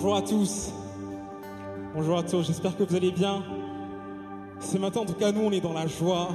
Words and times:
bonjour 0.00 0.14
à 0.14 0.22
tous. 0.22 0.70
Bonjour 1.92 2.18
à 2.18 2.22
tous, 2.22 2.46
j'espère 2.46 2.76
que 2.76 2.84
vous 2.84 2.94
allez 2.94 3.10
bien. 3.10 3.42
Ce 4.60 4.78
matin, 4.78 5.00
en 5.00 5.04
tout 5.04 5.14
cas, 5.14 5.32
nous, 5.32 5.40
on 5.40 5.50
est 5.50 5.60
dans 5.60 5.72
la 5.72 5.88
joie. 5.88 6.28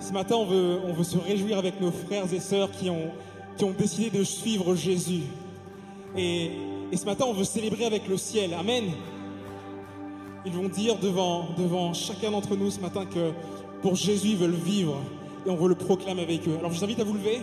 Ce 0.00 0.10
matin, 0.10 0.36
on 0.36 0.46
veut, 0.46 0.78
on 0.86 0.94
veut 0.94 1.04
se 1.04 1.18
réjouir 1.18 1.58
avec 1.58 1.82
nos 1.82 1.90
frères 1.90 2.32
et 2.32 2.40
sœurs 2.40 2.70
qui 2.70 2.88
ont, 2.88 3.10
qui 3.58 3.64
ont 3.64 3.72
décidé 3.72 4.08
de 4.08 4.24
suivre 4.24 4.74
Jésus. 4.74 5.24
Et, 6.16 6.52
et 6.90 6.96
ce 6.96 7.04
matin, 7.04 7.26
on 7.28 7.34
veut 7.34 7.44
célébrer 7.44 7.84
avec 7.84 8.08
le 8.08 8.16
ciel. 8.16 8.54
Amen. 8.54 8.84
Ils 10.46 10.52
vont 10.52 10.70
dire 10.70 10.98
devant, 10.98 11.48
devant 11.58 11.92
chacun 11.92 12.30
d'entre 12.30 12.56
nous 12.56 12.70
ce 12.70 12.80
matin 12.80 13.04
que 13.04 13.32
pour 13.82 13.96
Jésus, 13.96 14.28
ils 14.28 14.38
veulent 14.38 14.50
vivre. 14.52 14.96
Et 15.44 15.50
on 15.50 15.56
veut 15.56 15.68
le 15.68 15.74
proclamer 15.74 16.22
avec 16.22 16.48
eux. 16.48 16.56
Alors, 16.58 16.72
je 16.72 16.78
vous 16.78 16.84
invite 16.84 17.00
à 17.00 17.04
vous 17.04 17.12
lever. 17.12 17.42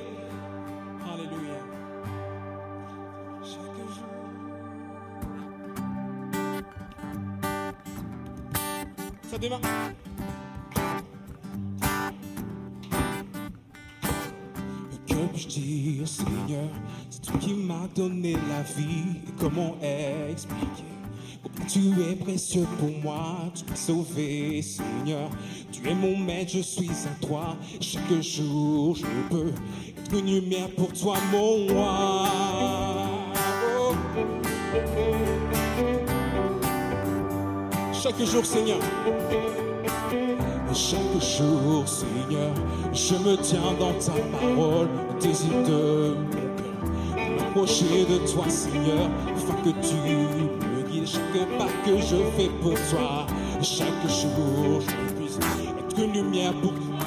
C'est 17.10 17.22
toi 17.22 17.40
qui 17.40 17.54
m'as 17.54 17.88
donné 17.96 18.34
la 18.34 18.62
vie. 18.62 19.20
Comment 19.40 19.76
expliquer? 20.30 20.84
Tu 21.68 21.80
es 22.02 22.16
précieux 22.16 22.68
pour 22.80 22.90
moi, 23.04 23.52
tu 23.54 23.64
m'as 23.70 23.76
sauvé, 23.76 24.62
Seigneur. 24.62 25.30
Tu 25.72 25.88
es 25.88 25.94
mon 25.94 26.18
maître, 26.18 26.52
je 26.54 26.62
suis 26.62 26.90
à 26.90 27.26
toi. 27.26 27.56
Chaque 27.80 28.22
jour, 28.22 28.96
je 28.96 29.06
peux 29.30 29.54
être 29.98 30.14
une 30.14 30.42
lumière 30.42 30.70
pour 30.76 30.92
toi, 30.94 31.18
mon 31.32 31.68
roi. 31.68 32.28
Oh. 33.78 33.94
Chaque 37.94 38.24
jour, 38.24 38.46
Seigneur. 38.46 38.80
Chaque 40.74 41.00
jour, 41.20 41.88
Seigneur, 41.88 42.52
je 42.94 43.16
me 43.16 43.36
tiens 43.38 43.74
dans 43.80 43.94
ta 43.94 44.12
parole, 44.38 44.88
le 44.88 45.20
désir 45.20 45.50
de 45.68 46.16
m'approcher 47.18 48.06
de 48.06 48.32
toi, 48.32 48.48
Seigneur, 48.48 49.10
afin 49.36 49.56
que 49.64 49.70
tu 49.70 49.96
me 49.96 50.88
guides 50.88 51.08
chaque 51.08 51.58
pas 51.58 51.66
que 51.86 51.98
je 51.98 52.18
fais 52.38 52.50
pour 52.62 52.76
toi. 52.92 53.26
Chaque 53.64 54.08
jour, 54.08 54.82
je 54.82 55.16
puisse 55.16 55.38
être 55.38 56.04
une 56.04 56.14
lumière 56.14 56.54
pour 56.54 56.72
toi. 56.74 57.00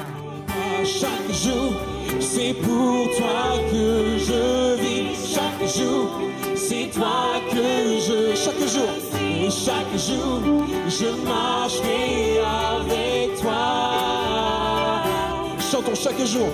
Chaque 0.83 1.31
jour, 1.31 1.73
c'est 2.19 2.53
pour 2.55 3.07
toi 3.17 3.59
que 3.71 4.17
je 4.17 4.75
vis. 4.81 5.35
Chaque 5.35 5.69
jour, 5.69 6.09
c'est 6.55 6.91
toi 6.93 7.39
que 7.49 7.99
je. 7.99 8.35
Chaque 8.35 8.67
jour, 8.67 8.89
et 9.21 9.49
chaque 9.49 9.97
jour, 9.97 10.41
je 10.89 11.25
marcherai 11.25 12.32
Chantons 15.83 15.95
chaque 15.95 16.25
jour. 16.25 16.49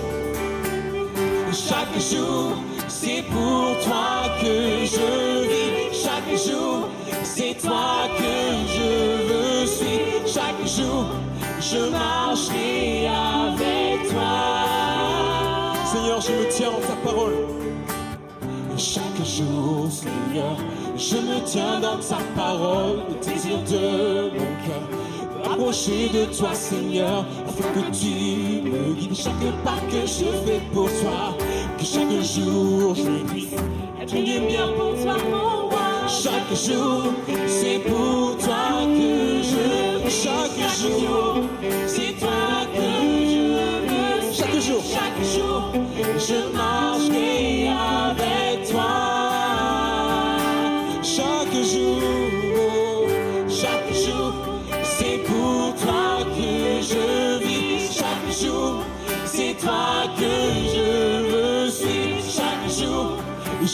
Chaque 1.52 2.00
jour, 2.00 2.56
c'est 2.88 3.22
pour 3.30 3.78
toi 3.84 4.28
que 4.40 4.84
je 4.84 5.48
vis. 5.48 6.02
Chaque 6.04 6.36
jour, 6.36 6.88
c'est 7.22 7.56
toi 7.60 8.08
que 8.16 8.32
je 8.66 9.28
veux 9.28 9.66
suivre. 9.66 10.26
Chaque 10.26 10.66
jour, 10.66 11.06
je 11.60 11.90
marcherai 11.90 13.06
avec 13.06 14.08
toi. 14.10 14.64
Seigneur, 15.84 16.20
je 16.20 16.32
me 16.32 16.48
tiens 16.50 16.70
en 16.70 16.80
ta 16.80 16.96
parole. 17.08 17.46
Chaque 18.76 19.24
jour, 19.24 19.88
Seigneur, 19.90 20.56
je 20.96 21.16
me 21.16 21.44
tiens 21.44 21.80
dans 21.80 21.98
ta 21.98 22.18
parole, 22.34 23.00
le 23.08 23.14
désir 23.24 23.58
de 23.58 24.30
mon 24.30 24.66
cœur. 24.66 24.99
Approcher 25.60 26.08
de 26.08 26.24
toi, 26.34 26.54
Seigneur, 26.54 27.26
afin 27.46 27.68
que 27.74 27.94
tu 27.94 28.62
me 28.66 28.94
guides 28.94 29.14
chaque 29.14 29.34
pas 29.62 29.76
que 29.90 30.06
je 30.06 30.24
fais 30.46 30.60
pour 30.72 30.86
toi. 30.86 31.36
Que 31.76 31.84
chaque 31.84 32.22
jour, 32.22 32.94
je 32.94 33.30
puisse 33.30 33.52
être 34.00 34.14
une 34.14 34.24
lumière 34.24 34.72
pour 34.72 34.94
toi, 35.02 35.16
mon 35.30 35.68
roi. 35.68 36.08
Chaque 36.08 36.56
jour, 36.56 37.12
c'est 37.46 37.78
pour 37.80 38.38
toi 38.38 38.86
que 38.86 39.42
je 39.42 40.08
Chaque 40.08 40.60
jour, 40.80 41.42
c'est 41.86 42.18
toi 42.18 42.64
que 42.74 42.80
je 43.28 43.42
veux. 43.52 44.32
Chaque 44.32 44.60
jour, 44.62 44.82
chaque 44.82 45.22
jour, 45.22 45.72
je 46.16 46.56
marcherai 46.56 46.99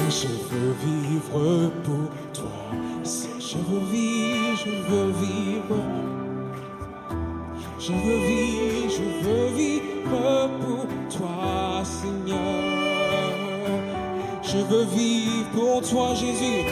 Je 0.10 0.28
veux 0.28 0.76
vivre 0.86 1.72
pour 1.84 2.10
toi. 2.34 2.58
Je 3.04 3.58
veux 3.68 3.86
vivre, 3.92 4.58
je 4.64 4.72
veux 4.90 5.12
vivre. 5.24 5.78
Je 7.80 7.92
veux 7.92 8.20
vivre, 8.28 8.90
je 8.98 9.28
veux 9.28 9.48
vivre 9.56 10.50
pour 10.62 10.86
toi, 11.18 11.84
Seigneur. 11.84 12.40
Je 14.44 14.58
veux 14.58 14.86
vivre 14.86 15.46
pour 15.56 15.82
toi, 15.82 16.14
Jésus. 16.14 16.66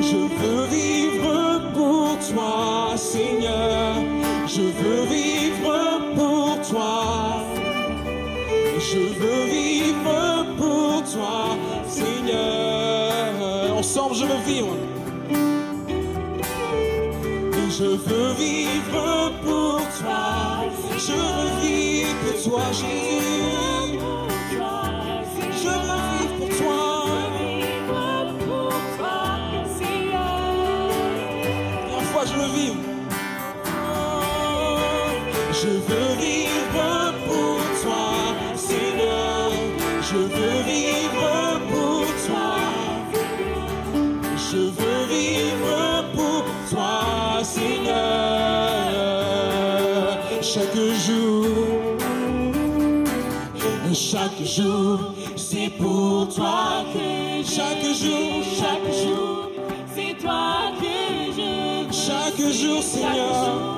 Je 0.00 0.20
veux 0.40 0.66
vivre 0.66 1.72
pour 1.74 2.18
toi, 2.28 2.96
Seigneur. 2.96 4.21
Je 4.46 4.60
veux 4.60 5.04
vivre 5.06 6.00
pour 6.14 6.60
toi. 6.68 7.44
Je 8.78 8.98
veux 8.98 9.44
vivre 9.46 10.46
pour 10.58 11.02
toi, 11.04 11.56
Seigneur. 11.86 13.76
Ensemble, 13.78 14.14
je 14.16 14.24
veux 14.24 14.42
vivre. 14.44 14.76
Je 17.70 17.84
veux 17.84 18.32
vivre 18.34 19.32
pour 19.44 19.80
toi. 20.00 20.24
Je 20.98 21.12
veux 21.12 21.50
vivre 21.62 22.14
pour 22.24 22.42
toi, 22.42 22.64
Jésus. 22.72 23.22
Je 25.62 25.68
veux 25.68 26.00
vivre 26.18 26.34
pour 26.38 26.48
toi. 26.58 26.82
Je 32.24 32.34
veux 32.34 32.52
vivre. 32.54 32.91
Veux 35.92 36.14
vivre 36.16 37.14
pour 37.26 37.60
toi, 37.82 38.08
Seigneur. 38.56 39.50
Je 40.00 40.16
veux 40.16 40.58
vivre 40.72 41.60
pour 41.70 42.04
toi. 42.26 42.54
Je 44.36 44.58
veux 44.78 45.02
vivre 45.16 46.04
pour 46.14 46.44
toi, 46.70 47.42
Seigneur. 47.42 47.92
Chaque 50.40 50.82
jour, 51.06 51.46
chaque 53.92 54.42
jour, 54.44 54.98
c'est 55.36 55.70
pour 55.78 56.28
toi 56.34 56.84
que 56.92 57.42
chaque 57.44 57.86
jour, 58.02 58.42
chaque 58.60 58.90
jour, 59.02 59.50
C'est 59.94 60.14
toi 60.22 60.72
que 60.80 60.94
je 61.36 61.50
chaque 61.92 62.42
jour, 62.52 62.82
Seigneur. 62.82 63.71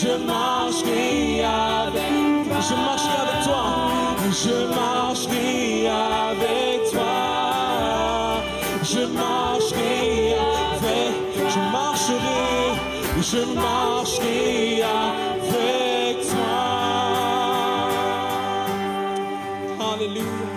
Je 0.00 0.12
marcherai 0.26 1.42
avec 1.42 2.48
toi. 2.48 2.60
Je 2.68 2.74
marcherai 2.74 3.18
avec 3.22 3.42
toi. 3.44 3.62
Je 4.42 4.56
marcherai 4.78 5.88
avec 5.88 6.90
toi. 6.92 7.14
Je 8.82 9.02
marcherai 9.20 10.34
avec. 10.74 11.12
Je 11.54 11.60
marcherai. 11.72 12.42
Je 13.20 13.40
marcherai 13.54 14.82
avec 14.82 16.14
toi. 16.30 16.54
Alléluia. 19.94 20.48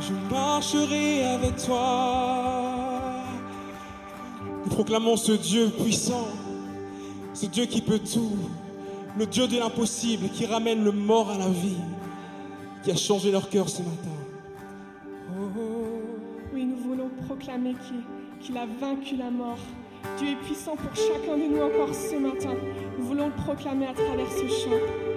Je 0.00 0.12
marcherai 0.34 1.24
avec 1.24 1.56
toi. 1.64 1.86
Nous 4.64 4.70
proclamons 4.70 5.16
ce 5.16 5.32
Dieu 5.32 5.70
puissant, 5.82 6.28
c'est 7.42 7.50
Dieu 7.50 7.66
qui 7.66 7.80
peut 7.80 7.98
tout, 7.98 8.36
le 9.18 9.26
Dieu 9.26 9.48
de 9.48 9.58
l'impossible, 9.58 10.28
qui 10.28 10.46
ramène 10.46 10.84
le 10.84 10.92
mort 10.92 11.28
à 11.28 11.38
la 11.38 11.48
vie, 11.48 11.74
qui 12.84 12.92
a 12.92 12.94
changé 12.94 13.32
leur 13.32 13.48
cœur 13.48 13.68
ce 13.68 13.82
matin. 13.82 14.14
Oh, 15.36 15.48
oh. 15.58 15.60
Oui, 16.54 16.64
nous 16.64 16.76
voulons 16.76 17.10
proclamer 17.26 17.74
qu'il 18.40 18.56
a 18.56 18.64
vaincu 18.80 19.16
la 19.16 19.32
mort. 19.32 19.58
Dieu 20.18 20.28
est 20.28 20.44
puissant 20.44 20.76
pour 20.76 20.94
chacun 20.94 21.36
de 21.36 21.52
nous 21.52 21.60
encore 21.60 21.92
ce 21.92 22.14
matin. 22.14 22.54
Nous 22.96 23.06
voulons 23.06 23.26
le 23.26 23.42
proclamer 23.42 23.86
à 23.86 23.92
travers 23.92 24.30
ce 24.30 24.46
chant. 24.46 25.11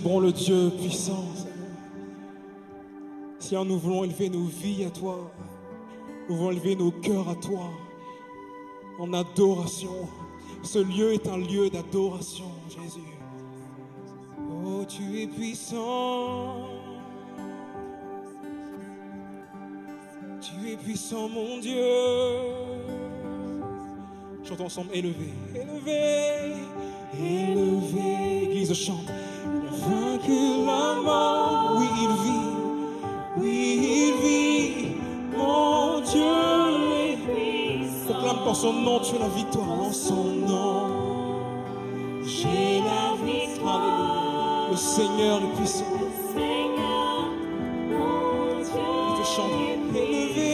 célébrons 0.00 0.20
le 0.20 0.32
Dieu 0.32 0.70
puissant. 0.80 1.26
Seigneur, 3.38 3.66
nous 3.66 3.78
voulons 3.78 4.04
élever 4.04 4.30
nos 4.30 4.44
vies 4.44 4.84
à 4.84 4.90
toi. 4.90 5.30
Nous 6.26 6.36
voulons 6.36 6.52
élever 6.52 6.74
nos 6.74 6.90
cœurs 6.90 7.28
à 7.28 7.34
toi 7.34 7.70
en 8.98 9.12
adoration. 9.12 10.08
Ce 10.62 10.78
lieu 10.78 11.12
est 11.12 11.26
un 11.28 11.36
lieu 11.36 11.68
d'adoration, 11.68 12.50
Jésus. 12.68 13.00
Oh, 14.64 14.84
tu 14.88 15.20
es 15.20 15.26
puissant. 15.26 16.66
Tu 20.40 20.70
es 20.70 20.76
puissant, 20.76 21.28
mon 21.28 21.58
Dieu. 21.58 21.84
Chantons 24.44 24.64
ensemble, 24.64 24.94
élevé, 24.94 25.34
élevé 25.54 26.54
élevé. 27.18 28.40
L'Église 28.40 28.74
chante, 28.74 29.10
il 29.44 29.68
a 29.68 29.72
vaincu 29.88 30.66
la 30.66 31.00
mort, 31.02 31.76
oui 31.78 31.86
il 32.02 32.14
vit, 32.24 32.48
oui 33.38 33.56
il 33.98 34.14
vit, 34.22 34.88
mon 35.36 36.00
Dieu 36.00 36.20
est 36.96 37.20
Proclame 38.10 38.44
par 38.44 38.56
son 38.56 38.72
nom, 38.72 38.98
tu 39.00 39.14
as 39.14 39.20
la 39.20 39.28
victoire 39.28 39.70
en 39.70 39.92
son 39.92 40.24
nom. 40.24 40.90
J'ai 42.24 42.80
la 42.80 43.14
victoire. 43.24 44.68
Le 44.70 44.76
Seigneur 44.76 45.40
est 45.42 45.56
puissant. 45.56 45.84
Le 46.00 46.10
Seigneur, 46.34 47.30
mon 47.88 48.62
Dieu, 48.64 48.80
il 49.08 49.22
te 49.22 49.26
chante, 49.26 49.96
élevé. 49.96 50.49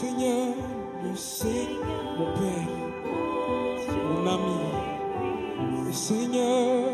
Seigneur, 0.00 0.54
le 1.04 1.14
Seigneur, 1.14 2.16
mon 2.18 2.32
Père, 2.32 2.72
mon 4.08 4.26
ami. 4.26 4.60
Le 5.84 5.92
Seigneur, 5.92 6.88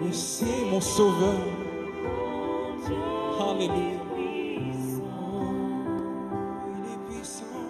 le 0.00 0.12
Seigneur, 0.12 0.70
mon 0.70 0.80
Sauveur. 0.80 1.42
Alléluia. 3.40 3.98
Il 6.70 6.84
est 6.92 7.02
puissant. 7.08 7.66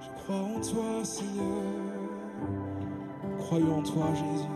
Je 0.00 0.08
crois 0.22 0.36
en 0.36 0.58
toi, 0.62 1.04
Seigneur. 1.04 1.62
Croyons 3.36 3.78
en 3.80 3.82
toi, 3.82 4.06
Jésus. 4.14 4.48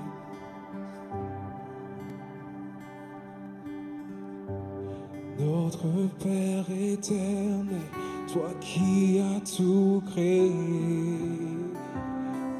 Notre 5.39 5.87
Père 6.19 6.65
éternel, 6.71 7.67
toi 8.33 8.51
qui 8.61 9.21
as 9.21 9.41
tout 9.57 10.03
créé, 10.13 10.53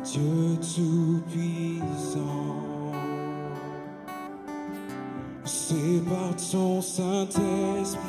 Dieu 0.05 0.57
tout-puissant. 0.75 2.21
C'est 5.45 6.03
par 6.09 6.35
ton 6.51 6.81
Saint-Esprit 6.81 8.01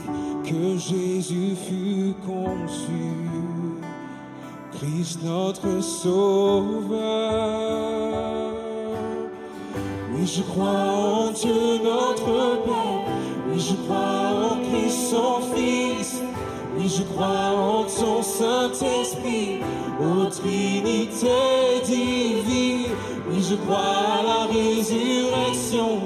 que 0.43 0.77
Jésus 0.77 1.55
fut 1.55 2.15
conçu, 2.25 3.29
Christ 4.73 5.19
notre 5.23 5.81
Sauveur. 5.81 7.01
Oui, 10.13 10.25
je 10.25 10.41
crois 10.41 10.67
en 10.67 11.31
Dieu 11.31 11.79
notre 11.83 12.63
Père. 12.65 13.05
Oui, 13.49 13.59
je 13.59 13.75
crois 13.85 14.10
Oui, 16.81 16.89
je 16.89 17.03
crois 17.03 17.51
en 17.53 17.83
ton 17.83 18.23
Saint-Esprit, 18.23 19.59
ô 19.99 20.25
Trinité 20.25 21.27
divine. 21.85 22.87
Oui, 23.29 23.45
je 23.47 23.55
crois 23.55 23.77
à 23.77 24.23
la 24.23 24.45
résurrection, 24.47 25.99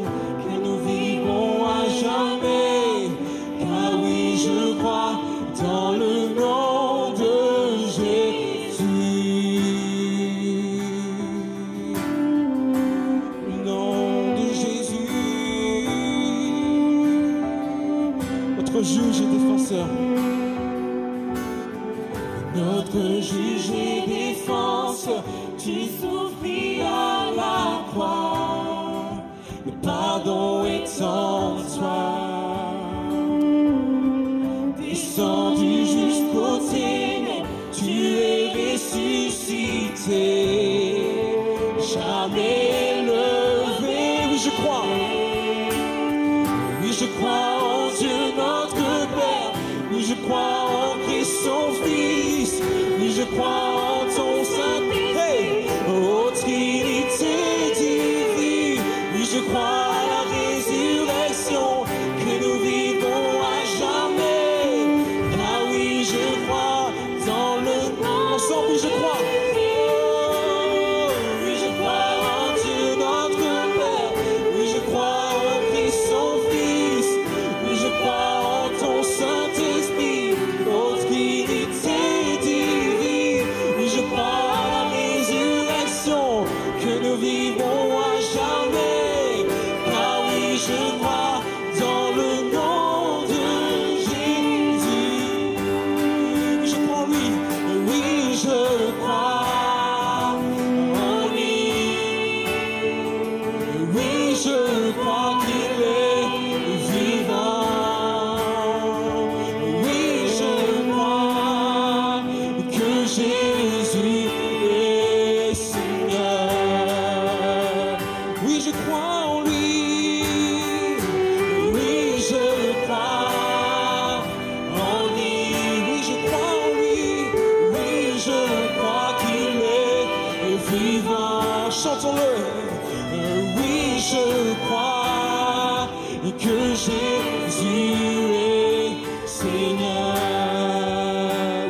Jésus 136.75 137.93
est 138.33 138.91
Seigneur. 139.25 140.15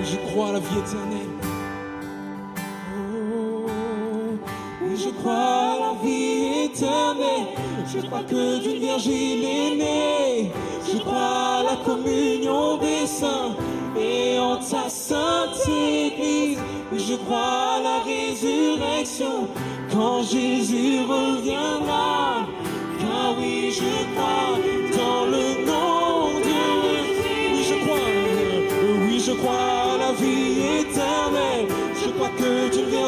Je 0.03 0.17
crois 0.27 0.49
à 0.49 0.51
la 0.53 0.59
vie 0.59 0.79
éternelle. 0.79 1.33
Oh, 2.97 3.67
je 4.95 5.09
crois 5.09 5.33
à 5.33 5.79
la 5.79 5.93
vie 6.03 6.65
éternelle. 6.65 7.47
Je 7.85 7.99
crois 8.07 8.23
que 8.23 8.59
d'une 8.63 8.79
vierge 8.79 9.05
il 9.05 9.43
est 9.43 9.75
né. 9.75 10.51
Je 10.91 10.97
crois 10.97 11.59
à 11.59 11.63
la 11.63 11.75
communion 11.85 12.77
des 12.77 13.05
saints 13.05 13.55
et 13.95 14.39
en 14.39 14.57
ta 14.57 14.89
sainte 14.89 15.69
église. 15.69 16.57
Je 16.91 17.13
crois 17.13 17.75
à 17.77 17.81
la 17.83 17.99
résurrection 17.99 19.47
quand 19.91 20.23
Jésus 20.23 21.01
reviendra. 21.01 22.47
Car 22.99 23.35
oui, 23.37 23.71
je 23.71 24.15
crois 24.15 24.44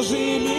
que 0.00 0.14
d'une 0.14 0.57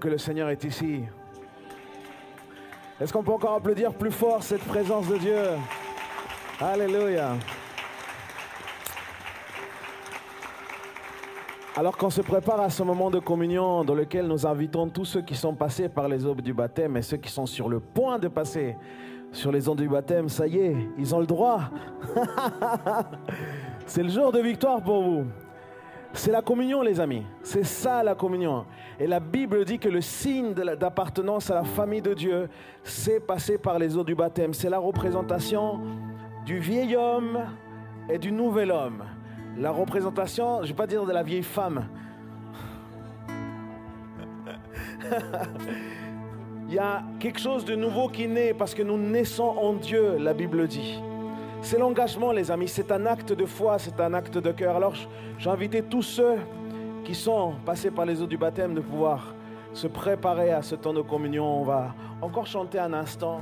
que 0.00 0.08
le 0.08 0.18
Seigneur 0.18 0.48
est 0.48 0.64
ici 0.64 1.02
Est-ce 3.00 3.12
qu'on 3.12 3.22
peut 3.22 3.32
encore 3.32 3.54
applaudir 3.54 3.92
plus 3.92 4.10
fort 4.10 4.42
cette 4.42 4.64
présence 4.64 5.06
de 5.08 5.18
Dieu? 5.18 5.42
Alléluia. 6.60 7.34
Alors 11.76 11.96
qu'on 11.96 12.10
se 12.10 12.20
prépare 12.22 12.60
à 12.60 12.70
ce 12.70 12.82
moment 12.82 13.10
de 13.10 13.18
communion 13.20 13.84
dans 13.84 13.94
lequel 13.94 14.26
nous 14.26 14.46
invitons 14.46 14.88
tous 14.88 15.04
ceux 15.04 15.22
qui 15.22 15.36
sont 15.36 15.54
passés 15.54 15.88
par 15.88 16.08
les 16.08 16.26
eaux 16.26 16.34
du 16.34 16.52
baptême 16.52 16.96
et 16.96 17.02
ceux 17.02 17.18
qui 17.18 17.30
sont 17.30 17.46
sur 17.46 17.68
le 17.68 17.78
point 17.78 18.18
de 18.18 18.28
passer 18.28 18.76
sur 19.32 19.52
les 19.52 19.68
eaux 19.68 19.74
du 19.74 19.88
baptême, 19.88 20.28
ça 20.28 20.46
y 20.46 20.58
est, 20.58 20.76
ils 20.98 21.14
ont 21.14 21.20
le 21.20 21.26
droit. 21.26 21.70
C'est 23.86 24.02
le 24.02 24.08
jour 24.08 24.32
de 24.32 24.40
victoire 24.40 24.82
pour 24.82 25.02
vous. 25.02 25.26
C'est 26.12 26.32
la 26.32 26.42
communion, 26.42 26.82
les 26.82 26.98
amis. 26.98 27.24
C'est 27.42 27.64
ça 27.64 28.02
la 28.02 28.14
communion. 28.14 28.64
Et 29.00 29.06
la 29.06 29.18
Bible 29.18 29.64
dit 29.64 29.78
que 29.78 29.88
le 29.88 30.02
signe 30.02 30.52
d'appartenance 30.52 31.50
à 31.50 31.54
la 31.54 31.64
famille 31.64 32.02
de 32.02 32.12
Dieu, 32.12 32.50
c'est 32.84 33.18
passer 33.18 33.56
par 33.56 33.78
les 33.78 33.96
eaux 33.96 34.04
du 34.04 34.14
baptême. 34.14 34.52
C'est 34.52 34.68
la 34.68 34.78
représentation 34.78 35.80
du 36.44 36.58
vieil 36.58 36.94
homme 36.96 37.46
et 38.10 38.18
du 38.18 38.30
nouvel 38.30 38.70
homme. 38.70 39.02
La 39.56 39.70
représentation, 39.70 40.58
je 40.58 40.64
ne 40.64 40.66
vais 40.68 40.74
pas 40.74 40.86
dire 40.86 41.06
de 41.06 41.12
la 41.12 41.22
vieille 41.22 41.42
femme. 41.42 41.86
Il 46.68 46.74
y 46.74 46.78
a 46.78 47.02
quelque 47.18 47.40
chose 47.40 47.64
de 47.64 47.74
nouveau 47.74 48.08
qui 48.08 48.28
naît 48.28 48.52
parce 48.52 48.74
que 48.74 48.82
nous 48.82 48.98
naissons 48.98 49.48
en 49.48 49.72
Dieu, 49.72 50.18
la 50.18 50.34
Bible 50.34 50.68
dit. 50.68 51.00
C'est 51.62 51.78
l'engagement, 51.78 52.32
les 52.32 52.50
amis. 52.50 52.68
C'est 52.68 52.92
un 52.92 53.06
acte 53.06 53.32
de 53.32 53.46
foi, 53.46 53.78
c'est 53.78 53.98
un 53.98 54.12
acte 54.12 54.36
de 54.36 54.52
cœur. 54.52 54.76
Alors, 54.76 54.92
j'ai 55.38 55.48
invité 55.48 55.82
tous 55.82 56.02
ceux 56.02 56.36
qui 57.04 57.14
sont 57.14 57.54
passés 57.64 57.90
par 57.90 58.06
les 58.06 58.22
eaux 58.22 58.26
du 58.26 58.36
baptême 58.36 58.74
de 58.74 58.80
pouvoir 58.80 59.34
se 59.72 59.86
préparer 59.86 60.50
à 60.50 60.62
ce 60.62 60.74
temps 60.74 60.92
de 60.92 61.02
communion. 61.02 61.60
On 61.60 61.64
va 61.64 61.94
encore 62.20 62.46
chanter 62.46 62.78
un 62.78 62.92
instant 62.92 63.40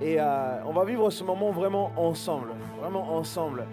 et 0.00 0.16
euh, 0.18 0.64
on 0.66 0.72
va 0.72 0.84
vivre 0.84 1.08
ce 1.10 1.24
moment 1.24 1.50
vraiment 1.50 1.92
ensemble, 1.96 2.50
vraiment 2.80 3.14
ensemble. 3.14 3.66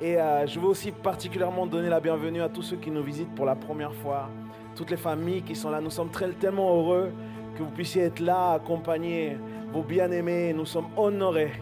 Et 0.00 0.18
euh, 0.18 0.46
je 0.46 0.58
veux 0.60 0.68
aussi 0.68 0.92
particulièrement 0.92 1.66
donner 1.66 1.88
la 1.88 2.00
bienvenue 2.00 2.42
à 2.42 2.48
tous 2.48 2.62
ceux 2.62 2.76
qui 2.76 2.90
nous 2.90 3.02
visitent 3.02 3.34
pour 3.34 3.46
la 3.46 3.54
première 3.54 3.94
fois, 3.94 4.28
toutes 4.74 4.90
les 4.90 4.96
familles 4.96 5.42
qui 5.42 5.54
sont 5.54 5.70
là. 5.70 5.80
Nous 5.80 5.90
sommes 5.90 6.10
très, 6.10 6.28
tellement 6.30 6.76
heureux 6.76 7.12
que 7.56 7.62
vous 7.62 7.70
puissiez 7.70 8.04
être 8.04 8.20
là, 8.20 8.52
accompagner 8.52 9.38
vos 9.72 9.82
bien-aimés. 9.82 10.52
Nous 10.52 10.66
sommes 10.66 10.88
honorés 10.96 11.52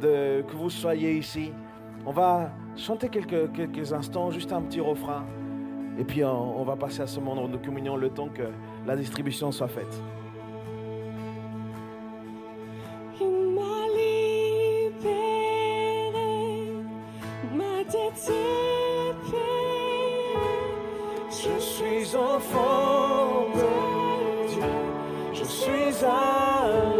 que 0.00 0.56
vous 0.56 0.70
soyez 0.70 1.12
ici. 1.12 1.52
On 2.04 2.12
va 2.12 2.50
chanter 2.76 3.08
quelques, 3.08 3.52
quelques 3.52 3.92
instants, 3.92 4.30
juste 4.30 4.52
un 4.52 4.62
petit 4.62 4.80
refrain. 4.80 5.24
Et 5.98 6.04
puis 6.04 6.24
on, 6.24 6.60
on 6.60 6.64
va 6.64 6.76
passer 6.76 7.02
à 7.02 7.06
ce 7.06 7.20
moment 7.20 7.48
de 7.48 7.56
communion 7.56 7.96
le 7.96 8.10
temps 8.10 8.28
que 8.28 8.42
la 8.86 8.96
distribution 8.96 9.50
soit 9.52 9.68
faite. 9.68 10.00
Il 13.20 13.54
m'a 13.54 13.86
libéré, 13.96 15.12
ma 17.54 17.84
tête 17.84 18.30
est 18.30 19.14
payée. 19.30 20.36
Je 21.30 21.58
suis 21.60 22.16
enfant 22.16 23.46
de 23.54 24.48
Dieu, 24.54 24.62
je 25.32 25.44
suis 25.44 26.04
à 26.04 26.95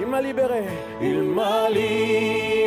Il 0.00 0.06
m'a 0.06 0.20
libéré, 0.20 0.64
il 1.00 1.22
m'a 1.22 1.68
libéré. 1.68 2.59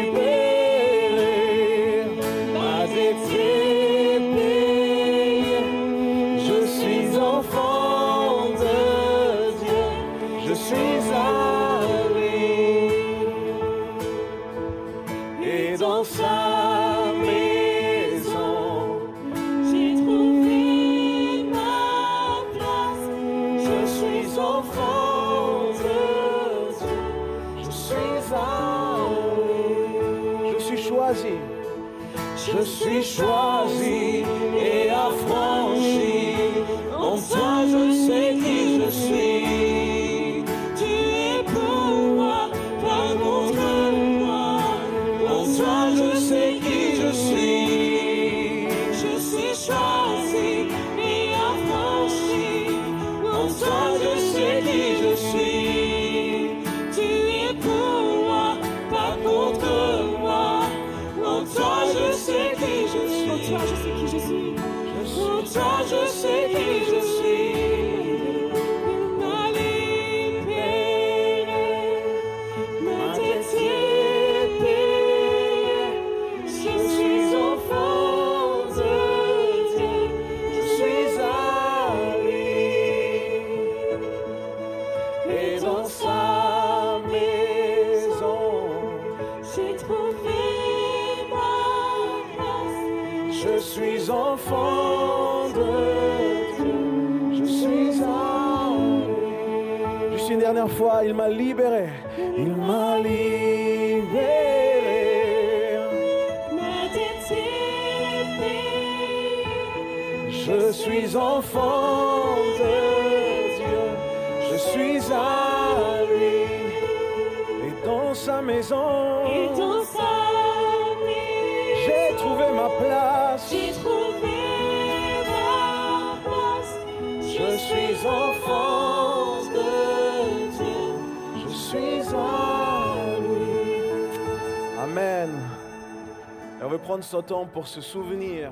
Pour 137.25 137.67
se 137.67 137.79
souvenir 137.79 138.51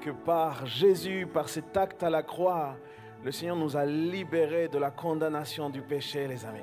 que 0.00 0.10
par 0.10 0.64
Jésus, 0.64 1.26
par 1.26 1.48
cet 1.48 1.76
acte 1.76 2.02
à 2.02 2.10
la 2.10 2.22
croix, 2.22 2.76
le 3.24 3.32
Seigneur 3.32 3.56
nous 3.56 3.76
a 3.76 3.84
libérés 3.84 4.68
de 4.68 4.78
la 4.78 4.90
condamnation 4.90 5.70
du 5.70 5.80
péché, 5.80 6.28
les 6.28 6.44
amis. 6.44 6.60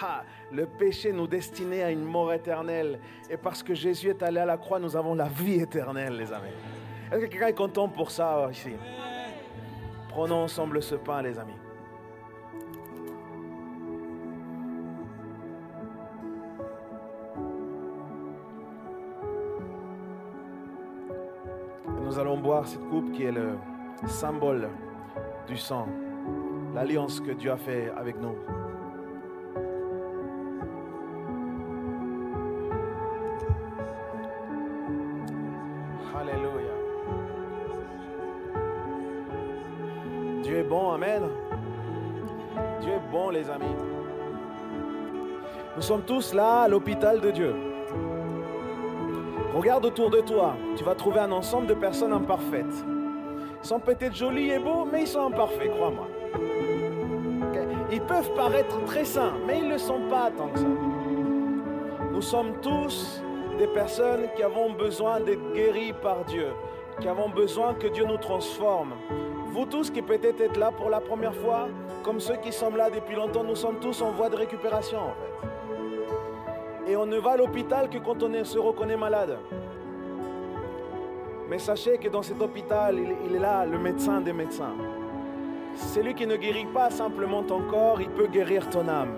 Ah, 0.00 0.22
le 0.50 0.64
péché 0.66 1.12
nous 1.12 1.26
destinait 1.26 1.82
à 1.82 1.90
une 1.90 2.04
mort 2.04 2.32
éternelle. 2.32 3.00
Et 3.28 3.36
parce 3.36 3.62
que 3.62 3.74
Jésus 3.74 4.08
est 4.08 4.22
allé 4.22 4.38
à 4.38 4.46
la 4.46 4.56
croix, 4.56 4.78
nous 4.78 4.96
avons 4.96 5.14
la 5.14 5.28
vie 5.28 5.60
éternelle, 5.60 6.16
les 6.16 6.32
amis. 6.32 6.54
Est-ce 7.10 7.20
que 7.20 7.26
quelqu'un 7.26 7.48
est 7.48 7.54
content 7.54 7.88
pour 7.88 8.10
ça 8.10 8.48
ici? 8.50 8.72
Prenons 10.08 10.44
ensemble 10.44 10.82
ce 10.82 10.94
pain, 10.94 11.20
les 11.20 11.38
amis. 11.38 11.58
Cette 22.64 22.88
coupe 22.88 23.12
qui 23.12 23.24
est 23.24 23.32
le 23.32 23.58
symbole 24.06 24.68
du 25.46 25.56
sang, 25.56 25.88
l'alliance 26.74 27.20
que 27.20 27.32
Dieu 27.32 27.50
a 27.50 27.56
fait 27.56 27.90
avec 27.96 28.16
nous. 28.20 28.34
Alléluia. 36.18 36.72
Dieu 40.42 40.58
est 40.58 40.64
bon, 40.64 40.92
Amen. 40.92 41.22
Dieu 42.80 42.92
est 42.92 43.10
bon, 43.10 43.30
les 43.30 43.48
amis. 43.50 43.76
Nous 45.74 45.82
sommes 45.82 46.02
tous 46.02 46.34
là 46.34 46.62
à 46.62 46.68
l'hôpital 46.68 47.20
de 47.20 47.30
Dieu. 47.30 47.71
Regarde 49.54 49.84
autour 49.84 50.08
de 50.08 50.20
toi, 50.20 50.56
tu 50.76 50.82
vas 50.82 50.94
trouver 50.94 51.20
un 51.20 51.30
ensemble 51.30 51.66
de 51.66 51.74
personnes 51.74 52.12
imparfaites. 52.12 52.84
Ils 53.62 53.66
sont 53.68 53.80
peut-être 53.80 54.16
jolis 54.16 54.50
et 54.50 54.58
beaux, 54.58 54.86
mais 54.90 55.02
ils 55.02 55.06
sont 55.06 55.26
imparfaits, 55.26 55.70
crois-moi. 55.72 56.08
Ils 57.90 58.00
peuvent 58.00 58.32
paraître 58.34 58.82
très 58.86 59.04
sains, 59.04 59.34
mais 59.46 59.58
ils 59.58 59.66
ne 59.66 59.74
le 59.74 59.78
sont 59.78 60.00
pas 60.08 60.30
tant 60.30 60.48
que 60.48 60.58
ça. 60.58 60.66
Nous 62.10 62.22
sommes 62.22 62.60
tous 62.62 63.22
des 63.58 63.66
personnes 63.66 64.28
qui 64.34 64.42
avons 64.42 64.72
besoin 64.72 65.20
d'être 65.20 65.52
guéris 65.52 65.92
par 66.02 66.24
Dieu, 66.24 66.48
qui 66.98 67.08
avons 67.08 67.28
besoin 67.28 67.74
que 67.74 67.88
Dieu 67.88 68.06
nous 68.06 68.16
transforme. 68.16 68.94
Vous 69.52 69.66
tous 69.66 69.90
qui 69.90 70.00
peut-être 70.00 70.40
êtes 70.40 70.56
là 70.56 70.70
pour 70.74 70.88
la 70.88 71.00
première 71.00 71.34
fois, 71.34 71.68
comme 72.02 72.20
ceux 72.20 72.36
qui 72.36 72.52
sont 72.52 72.74
là 72.74 72.88
depuis 72.88 73.16
longtemps, 73.16 73.44
nous 73.44 73.54
sommes 73.54 73.80
tous 73.80 74.00
en 74.00 74.12
voie 74.12 74.30
de 74.30 74.36
récupération 74.36 74.98
en 74.98 75.12
fait. 75.12 75.51
Et 76.92 76.96
on 76.96 77.06
ne 77.06 77.16
va 77.16 77.30
à 77.30 77.36
l'hôpital 77.38 77.88
que 77.88 77.96
quand 77.96 78.22
on 78.22 78.44
se 78.44 78.58
reconnaît 78.58 78.98
malade. 78.98 79.38
Mais 81.48 81.58
sachez 81.58 81.96
que 81.96 82.10
dans 82.10 82.20
cet 82.20 82.38
hôpital, 82.42 82.98
il, 82.98 83.34
est 83.34 83.38
là, 83.38 83.64
le 83.64 83.78
médecin 83.78 84.20
des 84.20 84.34
médecins. 84.34 84.74
C'est 85.74 86.02
lui 86.02 86.12
qui 86.12 86.26
ne 86.26 86.36
guérit 86.36 86.66
pas 86.66 86.90
simplement 86.90 87.44
ton 87.44 87.62
corps, 87.62 88.02
il 88.02 88.10
peut 88.10 88.26
guérir 88.26 88.68
ton 88.68 88.86
âme. 88.88 89.14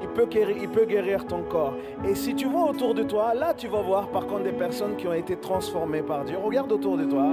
Il 0.00 0.08
peut, 0.08 0.24
guérir, 0.24 0.56
il 0.62 0.68
peut 0.70 0.86
guérir 0.86 1.26
ton 1.26 1.42
corps. 1.42 1.74
Et 2.06 2.14
si 2.14 2.34
tu 2.34 2.46
vois 2.46 2.70
autour 2.70 2.94
de 2.94 3.02
toi, 3.02 3.34
là 3.34 3.52
tu 3.52 3.68
vas 3.68 3.82
voir 3.82 4.08
par 4.08 4.26
contre 4.26 4.44
des 4.44 4.52
personnes 4.52 4.96
qui 4.96 5.06
ont 5.06 5.12
été 5.12 5.36
transformées 5.36 6.02
par 6.02 6.24
Dieu. 6.24 6.38
Regarde 6.38 6.72
autour 6.72 6.96
de 6.96 7.04
toi. 7.04 7.26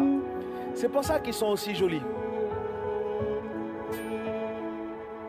C'est 0.73 0.89
pour 0.89 1.05
ça 1.05 1.21
qu'ils 1.21 1.33
sont 1.33 1.47
aussi 1.47 1.73
jolis. 1.73 2.03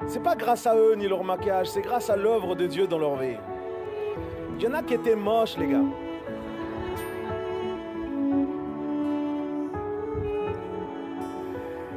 C'est 0.08 0.22
pas 0.24 0.34
grâce 0.34 0.66
à 0.66 0.74
eux 0.74 0.96
ni 0.96 1.06
leur 1.06 1.22
maquillage, 1.22 1.68
c'est 1.68 1.82
grâce 1.82 2.10
à 2.10 2.16
l'œuvre 2.16 2.56
de 2.56 2.66
Dieu 2.66 2.88
dans 2.88 2.98
leur 2.98 3.14
vie. 3.14 3.36
Il 4.60 4.64
y 4.64 4.68
en 4.68 4.74
a 4.74 4.82
qui 4.82 4.92
étaient 4.92 5.16
moches, 5.16 5.56
les 5.56 5.68
gars. 5.68 5.78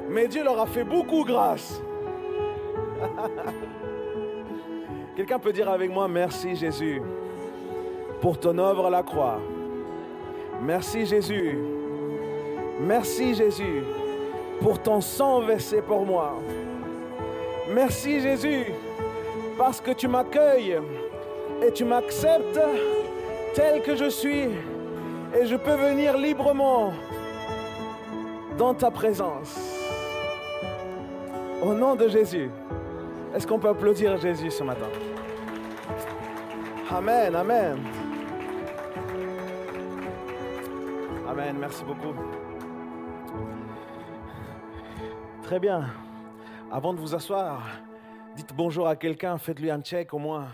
Mais 0.09 0.29
Dieu 0.29 0.45
leur 0.45 0.61
a 0.61 0.65
fait 0.65 0.85
beaucoup 0.85 1.25
grâce. 1.25 1.81
Quelqu'un 5.17 5.39
peut 5.39 5.51
dire 5.51 5.69
avec 5.69 5.91
moi, 5.91 6.07
merci 6.07 6.55
Jésus 6.55 7.01
pour 8.21 8.39
ton 8.39 8.57
œuvre 8.57 8.85
à 8.85 8.89
la 8.89 9.03
croix. 9.03 9.41
Merci 10.61 11.05
Jésus. 11.05 11.57
Merci 12.79 13.35
Jésus 13.35 13.83
pour 14.61 14.81
ton 14.81 15.01
sang 15.01 15.41
versé 15.41 15.81
pour 15.81 16.05
moi. 16.05 16.35
Merci 17.69 18.21
Jésus 18.21 18.67
parce 19.57 19.81
que 19.81 19.91
tu 19.91 20.07
m'accueilles 20.07 20.79
et 21.65 21.71
tu 21.71 21.85
m'acceptes 21.85 22.59
tel 23.55 23.81
que 23.83 23.95
je 23.95 24.09
suis 24.09 24.49
et 25.35 25.45
je 25.45 25.55
peux 25.55 25.75
venir 25.75 26.17
librement 26.17 26.93
dans 28.57 28.73
ta 28.73 28.91
présence. 28.91 29.57
Au 31.61 31.73
nom 31.73 31.95
de 31.95 32.07
Jésus, 32.07 32.49
est-ce 33.33 33.47
qu'on 33.47 33.59
peut 33.59 33.69
applaudir 33.69 34.17
Jésus 34.17 34.51
ce 34.51 34.63
matin? 34.63 34.89
Amen, 36.91 37.33
amen. 37.35 37.77
Amen, 41.27 41.55
merci 41.59 41.83
beaucoup. 41.83 42.13
Très 45.43 45.59
bien. 45.59 45.85
Avant 46.71 46.93
de 46.93 46.99
vous 46.99 47.15
asseoir, 47.15 47.63
dites 48.35 48.53
bonjour 48.53 48.87
à 48.87 48.95
quelqu'un, 48.95 49.37
faites-lui 49.37 49.71
un 49.71 49.81
check 49.81 50.13
au 50.13 50.19
moins. 50.19 50.47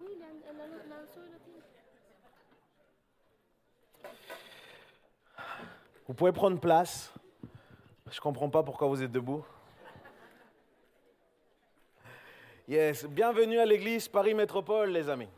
Oui, 0.00 0.06
il 0.14 0.20
y 0.20 0.22
a 0.22 0.26
un- 0.26 0.56
la- 0.56 0.66
la- 0.66 0.96
la 0.96 1.06
seule 1.06 1.30
là-dessus. 1.30 1.62
Vous 6.08 6.14
pouvez 6.14 6.32
prendre 6.32 6.58
place. 6.58 7.12
Je 8.10 8.16
ne 8.16 8.20
comprends 8.22 8.48
pas 8.48 8.62
pourquoi 8.62 8.88
vous 8.88 9.02
êtes 9.02 9.12
debout. 9.12 9.44
Yes, 12.66 13.04
bienvenue 13.04 13.58
à 13.58 13.66
l'église 13.66 14.08
Paris 14.08 14.32
Métropole, 14.32 14.88
les 14.88 15.10
amis. 15.10 15.28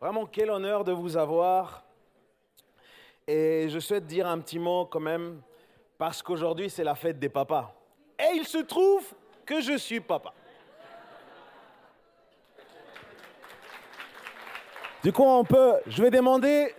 Vraiment, 0.00 0.24
quel 0.24 0.52
honneur 0.52 0.84
de 0.84 0.92
vous 0.92 1.16
avoir. 1.16 1.82
Et 3.26 3.68
je 3.68 3.80
souhaite 3.80 4.06
dire 4.06 4.28
un 4.28 4.38
petit 4.38 4.60
mot 4.60 4.86
quand 4.86 5.00
même, 5.00 5.42
parce 5.98 6.22
qu'aujourd'hui, 6.22 6.70
c'est 6.70 6.84
la 6.84 6.94
fête 6.94 7.18
des 7.18 7.28
papas. 7.28 7.74
Et 8.16 8.36
il 8.36 8.46
se 8.46 8.58
trouve 8.58 9.04
que 9.44 9.60
je 9.60 9.76
suis 9.76 9.98
papa. 9.98 10.32
Du 15.02 15.12
coup, 15.12 15.24
on 15.24 15.42
peut, 15.42 15.74
je 15.88 16.00
vais 16.00 16.12
demander 16.12 16.72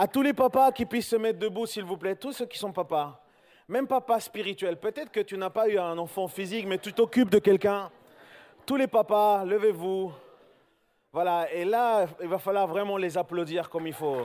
à 0.00 0.06
tous 0.06 0.22
les 0.22 0.32
papas 0.32 0.70
qui 0.70 0.86
puissent 0.86 1.08
se 1.08 1.16
mettre 1.16 1.40
debout, 1.40 1.66
s'il 1.66 1.82
vous 1.82 1.96
plaît, 1.96 2.14
tous 2.14 2.32
ceux 2.32 2.46
qui 2.46 2.56
sont 2.56 2.70
papas, 2.72 3.20
même 3.66 3.88
papa 3.88 4.20
spirituel. 4.20 4.76
Peut-être 4.76 5.10
que 5.10 5.18
tu 5.18 5.36
n'as 5.36 5.50
pas 5.50 5.68
eu 5.68 5.76
un 5.76 5.98
enfant 5.98 6.28
physique, 6.28 6.66
mais 6.68 6.78
tu 6.78 6.92
t'occupes 6.92 7.30
de 7.30 7.40
quelqu'un. 7.40 7.90
Tous 8.64 8.76
les 8.76 8.86
papas, 8.86 9.44
levez-vous. 9.44 10.12
Voilà, 11.12 11.52
et 11.52 11.64
là, 11.64 12.06
il 12.22 12.28
va 12.28 12.38
falloir 12.38 12.68
vraiment 12.68 12.96
les 12.96 13.18
applaudir 13.18 13.68
comme 13.68 13.88
il 13.88 13.92
faut. 13.92 14.22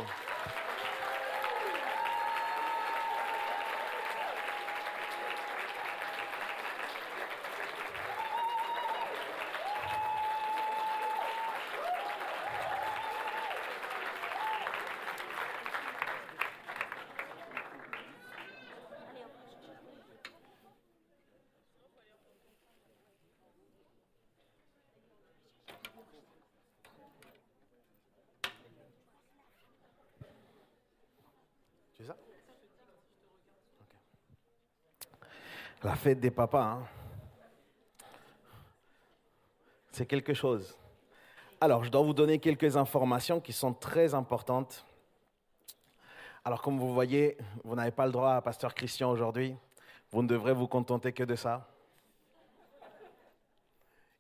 Fête 36.04 36.20
des 36.20 36.32
papas, 36.32 36.66
hein. 36.66 36.84
c'est 39.94 40.06
quelque 40.06 40.34
chose. 40.34 40.78
Alors, 41.62 41.86
je 41.86 41.90
dois 41.90 42.02
vous 42.02 42.14
donner 42.14 42.40
quelques 42.40 42.76
informations 42.76 43.40
qui 43.40 43.54
sont 43.54 43.74
très 43.74 44.14
importantes. 44.14 44.86
Alors, 46.44 46.62
comme 46.62 46.78
vous 46.78 46.94
voyez, 46.94 47.38
vous 47.64 47.74
n'avez 47.74 47.92
pas 47.92 48.06
le 48.06 48.12
droit 48.12 48.34
à 48.34 48.42
Pasteur 48.42 48.76
Christian 48.76 49.12
aujourd'hui. 49.12 49.56
Vous 50.12 50.22
ne 50.22 50.28
devrez 50.28 50.52
vous 50.52 50.68
contenter 50.68 51.14
que 51.14 51.24
de 51.24 51.36
ça. 51.36 51.70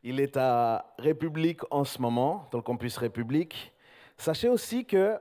Il 0.03 0.21
est 0.21 0.37
à 0.37 0.85
République 0.97 1.63
en 1.69 1.83
ce 1.83 2.01
moment, 2.01 2.47
dans 2.51 2.59
le 2.59 2.63
campus 2.63 2.95
République. 2.95 3.73
Sachez 4.17 4.47
aussi 4.47 4.85
que 4.85 5.19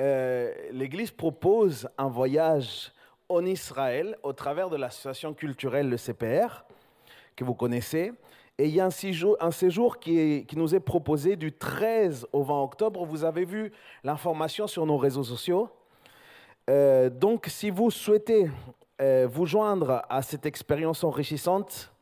euh, 0.00 0.54
l'Église 0.70 1.10
propose 1.10 1.86
un 1.98 2.08
voyage 2.08 2.92
en 3.28 3.44
Israël 3.44 4.16
au 4.22 4.32
travers 4.32 4.70
de 4.70 4.76
l'association 4.76 5.34
culturelle 5.34 5.88
le 5.88 5.96
CPR, 5.96 6.64
que 7.36 7.44
vous 7.44 7.54
connaissez. 7.54 8.12
Et 8.58 8.66
il 8.66 8.74
y 8.74 8.80
a 8.80 8.84
un 8.84 8.90
séjour, 8.90 9.98
qui, 9.98 10.46
nous 10.56 10.74
est 10.74 10.80
proposé 10.80 11.36
du 11.36 11.52
13 11.52 12.26
au 12.32 12.42
20 12.42 12.62
octobre. 12.62 13.04
Vous 13.04 13.24
avez 13.24 13.44
vu 13.44 13.72
l'information 14.04 14.66
sur 14.66 14.84
nos 14.86 14.98
réseaux 14.98 15.24
sociaux. 15.24 15.70
Euh, 16.68 17.08
donc, 17.08 17.46
si 17.48 17.70
vous 17.70 17.90
souhaitez 17.90 18.50
euh, 19.00 19.26
vous 19.28 19.46
joindre 19.46 20.02
à 20.08 20.22
cette 20.22 20.46
expérience 20.46 21.02
enrichissante, 21.02 21.92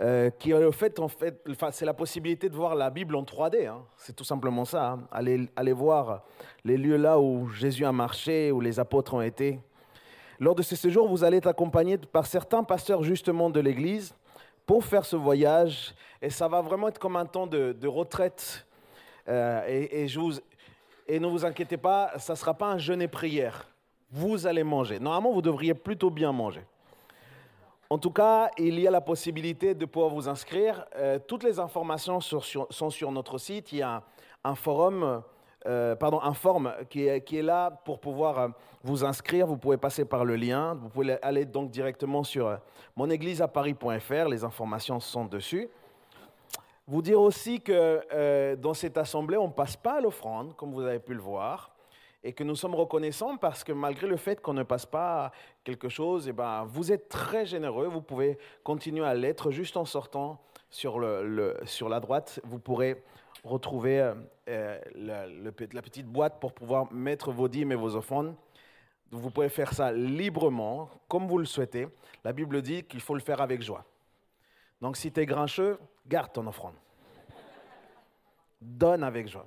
euh, 0.00 0.30
qui 0.30 0.52
est 0.52 0.58
le 0.58 0.70
fait, 0.70 0.98
en 0.98 1.08
fait, 1.08 1.44
c'est 1.72 1.84
la 1.84 1.94
possibilité 1.94 2.48
de 2.48 2.56
voir 2.56 2.74
la 2.74 2.90
Bible 2.90 3.14
en 3.14 3.22
3D. 3.22 3.66
hein. 3.66 3.82
C'est 3.96 4.14
tout 4.14 4.24
simplement 4.24 4.64
ça. 4.64 4.92
hein. 4.92 5.08
Aller, 5.10 5.48
aller 5.54 5.72
voir 5.72 6.24
les 6.64 6.76
lieux 6.76 6.96
là 6.96 7.18
où 7.18 7.48
Jésus 7.50 7.84
a 7.84 7.92
marché, 7.92 8.52
où 8.52 8.60
les 8.60 8.80
apôtres 8.80 9.14
ont 9.14 9.22
été. 9.22 9.60
Lors 10.40 10.54
de 10.54 10.62
ce 10.62 10.76
séjour, 10.76 11.08
vous 11.08 11.24
allez 11.24 11.36
être 11.38 11.46
accompagné 11.46 11.96
par 11.98 12.26
certains 12.26 12.64
pasteurs 12.64 13.02
justement 13.02 13.50
de 13.50 13.60
l'Église 13.60 14.14
pour 14.66 14.84
faire 14.84 15.04
ce 15.04 15.16
voyage. 15.16 15.94
Et 16.20 16.30
ça 16.30 16.48
va 16.48 16.60
vraiment 16.60 16.88
être 16.88 16.98
comme 16.98 17.16
un 17.16 17.26
temps 17.26 17.46
de, 17.46 17.86
retraite. 17.86 18.66
Euh, 19.28 19.62
et, 19.66 20.08
je 20.08 20.18
vous- 20.18 20.40
et 21.06 21.18
ne 21.20 21.26
vous 21.26 21.44
inquiétez 21.44 21.76
pas, 21.76 22.18
ça 22.18 22.32
ne 22.32 22.36
sera 22.38 22.54
pas 22.54 22.66
un 22.66 22.78
jeûne 22.78 23.02
et 23.02 23.08
prière. 23.08 23.68
Vous 24.10 24.46
allez 24.46 24.64
manger. 24.64 24.98
Normalement, 24.98 25.32
vous 25.32 25.42
devriez 25.42 25.74
plutôt 25.74 26.10
bien 26.10 26.32
manger. 26.32 26.62
En 27.90 27.98
tout 27.98 28.10
cas, 28.10 28.50
il 28.58 28.80
y 28.80 28.88
a 28.88 28.90
la 28.90 29.00
possibilité 29.00 29.74
de 29.74 29.84
pouvoir 29.84 30.10
vous 30.10 30.28
inscrire. 30.28 30.84
Euh, 30.96 31.18
toutes 31.18 31.44
les 31.44 31.58
informations 31.60 32.20
sont 32.20 32.90
sur 32.90 33.12
notre 33.12 33.38
site. 33.38 33.72
Il 33.72 33.78
y 33.78 33.82
a 33.82 33.96
un, 33.96 34.02
un 34.44 34.54
forum, 34.54 35.22
euh, 35.66 35.96
pardon, 35.96 36.20
un 36.22 36.34
form 36.34 36.72
qui 36.90 37.06
est, 37.06 37.42
là 37.42 37.70
pour 37.70 37.98
pouvoir 37.98 38.38
euh, 38.38 38.48
vous 38.82 39.04
inscrire. 39.04 39.46
Vous 39.46 39.56
pouvez 39.56 39.76
passer 39.76 40.04
par 40.04 40.24
le 40.24 40.36
lien. 40.36 40.74
Vous 40.74 40.88
pouvez 40.88 41.16
aller 41.22 41.44
donc 41.44 41.70
directement 41.70 42.22
sur 42.22 42.46
euh, 42.46 42.56
monégliseaparis.fr. 42.96 44.28
Les 44.28 44.44
informations 44.44 45.00
sont 45.00 45.24
dessus. 45.24 45.68
Vous 46.86 47.00
dire 47.00 47.20
aussi 47.20 47.62
que 47.62 48.54
dans 48.56 48.74
cette 48.74 48.98
assemblée, 48.98 49.38
on 49.38 49.48
ne 49.48 49.52
passe 49.52 49.74
pas 49.74 49.94
à 49.94 50.00
l'offrande, 50.02 50.54
comme 50.54 50.70
vous 50.74 50.82
avez 50.82 50.98
pu 50.98 51.14
le 51.14 51.20
voir, 51.22 51.74
et 52.22 52.34
que 52.34 52.44
nous 52.44 52.56
sommes 52.56 52.74
reconnaissants 52.74 53.38
parce 53.38 53.64
que 53.64 53.72
malgré 53.72 54.06
le 54.06 54.18
fait 54.18 54.38
qu'on 54.38 54.52
ne 54.52 54.64
passe 54.64 54.84
pas 54.84 55.32
quelque 55.62 55.88
chose, 55.88 56.28
eh 56.28 56.32
ben, 56.32 56.64
vous 56.64 56.92
êtes 56.92 57.08
très 57.08 57.46
généreux. 57.46 57.86
Vous 57.86 58.02
pouvez 58.02 58.36
continuer 58.62 59.06
à 59.06 59.14
l'être 59.14 59.50
juste 59.50 59.78
en 59.78 59.86
sortant 59.86 60.38
sur, 60.68 60.98
le- 60.98 61.56
sur 61.64 61.88
la 61.88 62.00
droite. 62.00 62.38
Vous 62.44 62.58
pourrez 62.58 63.02
retrouver 63.44 64.00
euh, 64.00 64.14
euh, 64.48 64.80
la, 64.94 65.26
la 65.26 65.52
petite 65.82 66.06
boîte 66.06 66.40
pour 66.40 66.52
pouvoir 66.52 66.92
mettre 66.92 67.30
vos 67.30 67.48
dîmes 67.48 67.72
et 67.72 67.76
vos 67.76 67.94
offrandes. 67.94 68.34
Vous 69.10 69.30
pouvez 69.30 69.48
faire 69.48 69.72
ça 69.72 69.92
librement, 69.92 70.90
comme 71.06 71.28
vous 71.28 71.38
le 71.38 71.44
souhaitez. 71.44 71.86
La 72.24 72.32
Bible 72.32 72.60
dit 72.62 72.82
qu'il 72.82 73.00
faut 73.00 73.14
le 73.14 73.20
faire 73.20 73.40
avec 73.40 73.62
joie. 73.62 73.84
Donc 74.80 74.96
si 74.96 75.12
tu 75.12 75.20
es 75.20 75.26
grincheux, 75.26 75.78
garde 76.06 76.32
ton 76.32 76.46
offrande. 76.46 76.74
Donne 78.60 79.04
avec 79.04 79.28
joie. 79.28 79.46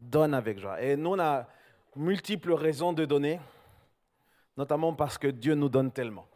Donne 0.00 0.34
avec 0.34 0.58
joie. 0.58 0.80
Et 0.82 0.96
nous, 0.96 1.10
on 1.10 1.20
a 1.20 1.46
multiples 1.94 2.52
raisons 2.52 2.92
de 2.92 3.04
donner, 3.04 3.38
notamment 4.56 4.94
parce 4.94 5.18
que 5.18 5.28
Dieu 5.28 5.54
nous 5.54 5.68
donne 5.68 5.92
tellement. 5.92 6.26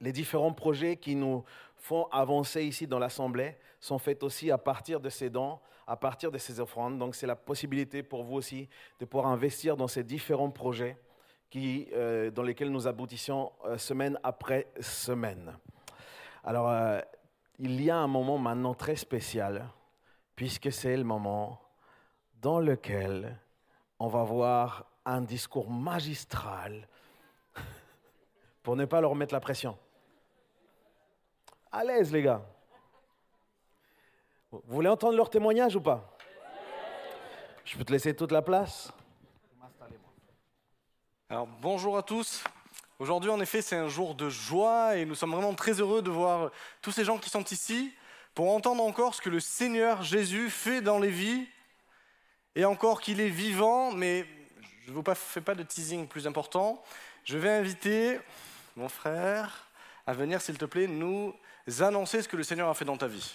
Les 0.00 0.12
différents 0.12 0.52
projets 0.52 0.96
qui 0.96 1.14
nous 1.14 1.44
font 1.82 2.06
avancer 2.12 2.62
ici 2.62 2.86
dans 2.86 3.00
l'Assemblée 3.00 3.56
sont 3.80 3.98
faits 3.98 4.22
aussi 4.22 4.52
à 4.52 4.56
partir 4.56 5.00
de 5.00 5.08
ces 5.08 5.28
dons, 5.28 5.58
à 5.84 5.96
partir 5.96 6.30
de 6.30 6.38
ces 6.38 6.60
offrandes. 6.60 6.96
Donc 6.96 7.16
c'est 7.16 7.26
la 7.26 7.34
possibilité 7.34 8.04
pour 8.04 8.22
vous 8.22 8.36
aussi 8.36 8.68
de 9.00 9.04
pouvoir 9.04 9.26
investir 9.26 9.76
dans 9.76 9.88
ces 9.88 10.04
différents 10.04 10.50
projets 10.50 10.96
qui, 11.50 11.88
euh, 11.92 12.30
dans 12.30 12.44
lesquels 12.44 12.70
nous 12.70 12.86
aboutissons 12.86 13.50
euh, 13.64 13.76
semaine 13.78 14.16
après 14.22 14.68
semaine. 14.80 15.58
Alors, 16.44 16.70
euh, 16.70 17.00
il 17.58 17.82
y 17.82 17.90
a 17.90 17.96
un 17.96 18.06
moment 18.06 18.38
maintenant 18.38 18.74
très 18.74 18.96
spécial, 18.96 19.68
puisque 20.36 20.70
c'est 20.70 20.96
le 20.96 21.04
moment 21.04 21.60
dans 22.40 22.60
lequel 22.60 23.38
on 23.98 24.06
va 24.06 24.22
voir 24.22 24.86
un 25.04 25.20
discours 25.20 25.68
magistral 25.68 26.86
pour 28.62 28.76
ne 28.76 28.84
pas 28.84 29.00
leur 29.00 29.16
mettre 29.16 29.34
la 29.34 29.40
pression. 29.40 29.76
À 31.74 31.84
l'aise, 31.84 32.12
les 32.12 32.20
gars. 32.20 32.42
Vous 34.50 34.60
voulez 34.66 34.90
entendre 34.90 35.16
leur 35.16 35.30
témoignage 35.30 35.74
ou 35.74 35.80
pas? 35.80 36.18
Je 37.64 37.78
peux 37.78 37.84
te 37.84 37.92
laisser 37.92 38.14
toute 38.14 38.30
la 38.30 38.42
place 38.42 38.92
Alors 41.30 41.46
bonjour 41.46 41.96
à 41.96 42.02
tous. 42.02 42.44
Aujourd'hui 42.98 43.30
en 43.30 43.40
effet 43.40 43.62
c'est 43.62 43.76
un 43.76 43.88
jour 43.88 44.14
de 44.14 44.28
joie 44.28 44.98
et 44.98 45.06
nous 45.06 45.14
sommes 45.14 45.32
vraiment 45.32 45.54
très 45.54 45.80
heureux 45.80 46.02
de 46.02 46.10
voir 46.10 46.50
tous 46.82 46.92
ces 46.92 47.04
gens 47.04 47.16
qui 47.16 47.30
sont 47.30 47.44
ici 47.44 47.94
pour 48.34 48.54
entendre 48.54 48.82
encore 48.82 49.14
ce 49.14 49.22
que 49.22 49.30
le 49.30 49.40
Seigneur 49.40 50.02
Jésus 50.02 50.50
fait 50.50 50.82
dans 50.82 50.98
les 50.98 51.08
vies 51.08 51.46
et 52.54 52.66
encore 52.66 53.00
qu'il 53.00 53.18
est 53.18 53.30
vivant 53.30 53.92
mais 53.92 54.26
je 54.84 54.90
ne 54.90 54.94
vous 54.94 55.02
fais 55.14 55.40
pas 55.40 55.54
de 55.54 55.62
teasing 55.62 56.06
plus 56.06 56.26
important. 56.26 56.82
Je 57.24 57.38
vais 57.38 57.50
inviter 57.50 58.20
mon 58.76 58.90
frère 58.90 59.70
à 60.06 60.12
venir 60.12 60.42
s'il 60.42 60.58
te 60.58 60.66
plaît 60.66 60.86
nous 60.86 61.34
annoncer 61.80 62.22
ce 62.22 62.28
que 62.28 62.36
le 62.36 62.42
Seigneur 62.42 62.68
a 62.68 62.74
fait 62.74 62.84
dans 62.84 62.96
ta 62.96 63.06
vie. 63.06 63.34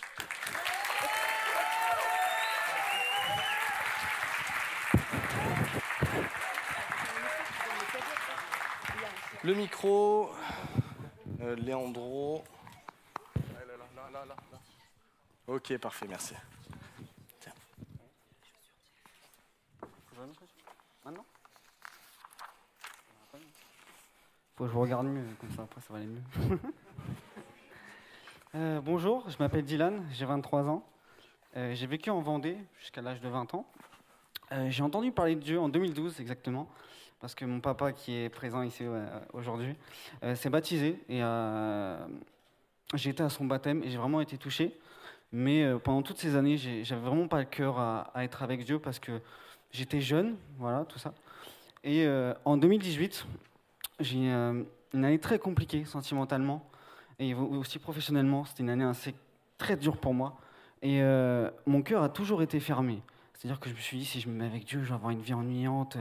Le 9.43 9.53
micro, 9.53 10.31
euh, 11.41 11.55
Léandro. 11.55 12.43
Ok, 15.47 15.77
parfait, 15.77 16.05
merci. 16.07 16.33
Tiens. 17.39 17.53
Faut 24.55 24.65
que 24.65 24.71
je 24.71 24.77
regarde 24.77 25.05
mieux, 25.05 25.23
comme 25.39 25.55
ça 25.55 25.61
après 25.61 25.79
ça 25.79 25.93
va 25.93 25.99
aller 25.99 26.07
mieux. 26.07 26.59
Euh, 28.55 28.79
bonjour, 28.79 29.29
je 29.29 29.35
m'appelle 29.39 29.65
Dylan, 29.65 30.05
j'ai 30.13 30.23
23 30.23 30.69
ans. 30.69 30.81
Euh, 31.57 31.75
j'ai 31.75 31.85
vécu 31.85 32.09
en 32.09 32.21
Vendée 32.21 32.57
jusqu'à 32.79 33.01
l'âge 33.01 33.19
de 33.19 33.27
20 33.27 33.53
ans. 33.55 33.65
Euh, 34.53 34.69
j'ai 34.69 34.83
entendu 34.83 35.11
parler 35.11 35.35
de 35.35 35.41
Dieu 35.41 35.59
en 35.59 35.67
2012 35.67 36.21
exactement, 36.21 36.69
parce 37.19 37.35
que 37.35 37.43
mon 37.43 37.59
papa 37.59 37.91
qui 37.91 38.13
est 38.15 38.29
présent 38.29 38.61
ici 38.61 38.85
aujourd'hui 39.33 39.75
s'est 40.35 40.49
baptisé 40.49 40.97
et 41.09 41.19
j'ai 42.93 43.09
été 43.09 43.21
à 43.21 43.27
son 43.27 43.43
baptême 43.43 43.83
et 43.83 43.89
j'ai 43.89 43.97
vraiment 43.97 44.21
été 44.21 44.37
touché. 44.37 44.79
Mais 45.33 45.69
pendant 45.83 46.01
toutes 46.01 46.17
ces 46.17 46.37
années, 46.37 46.55
j'avais 46.55 47.01
vraiment 47.01 47.27
pas 47.27 47.39
le 47.39 47.45
cœur 47.45 47.77
à, 47.77 48.11
à 48.13 48.23
être 48.23 48.43
avec 48.43 48.63
Dieu 48.63 48.79
parce 48.79 48.99
que 48.99 49.19
j'étais 49.71 49.99
jeune, 49.99 50.37
voilà, 50.57 50.85
tout 50.85 50.99
ça. 50.99 51.13
Et 51.83 52.07
en 52.45 52.55
2018, 52.55 53.27
j'ai 53.99 54.19
une 54.19 54.65
année 54.93 55.19
très 55.19 55.37
compliquée 55.37 55.83
sentimentalement 55.83 56.65
et 57.19 57.33
aussi 57.33 57.79
professionnellement. 57.79 58.45
C'était 58.45 58.63
une 58.63 58.69
année 58.69 58.85
assez 58.85 59.15
très 59.57 59.75
dure 59.75 59.97
pour 59.97 60.13
moi. 60.13 60.37
Et 60.81 61.01
euh, 61.01 61.49
mon 61.65 61.81
cœur 61.81 62.03
a 62.03 62.09
toujours 62.09 62.41
été 62.41 62.59
fermé. 62.59 63.01
C'est-à-dire 63.33 63.59
que 63.59 63.69
je 63.69 63.75
me 63.75 63.79
suis 63.79 63.97
dit, 63.97 64.05
si 64.05 64.19
je 64.19 64.29
me 64.29 64.33
mets 64.33 64.45
avec 64.45 64.65
Dieu, 64.65 64.81
je 64.83 64.89
vais 64.89 64.95
avoir 64.95 65.11
une 65.11 65.21
vie 65.21 65.33
ennuyante, 65.33 65.97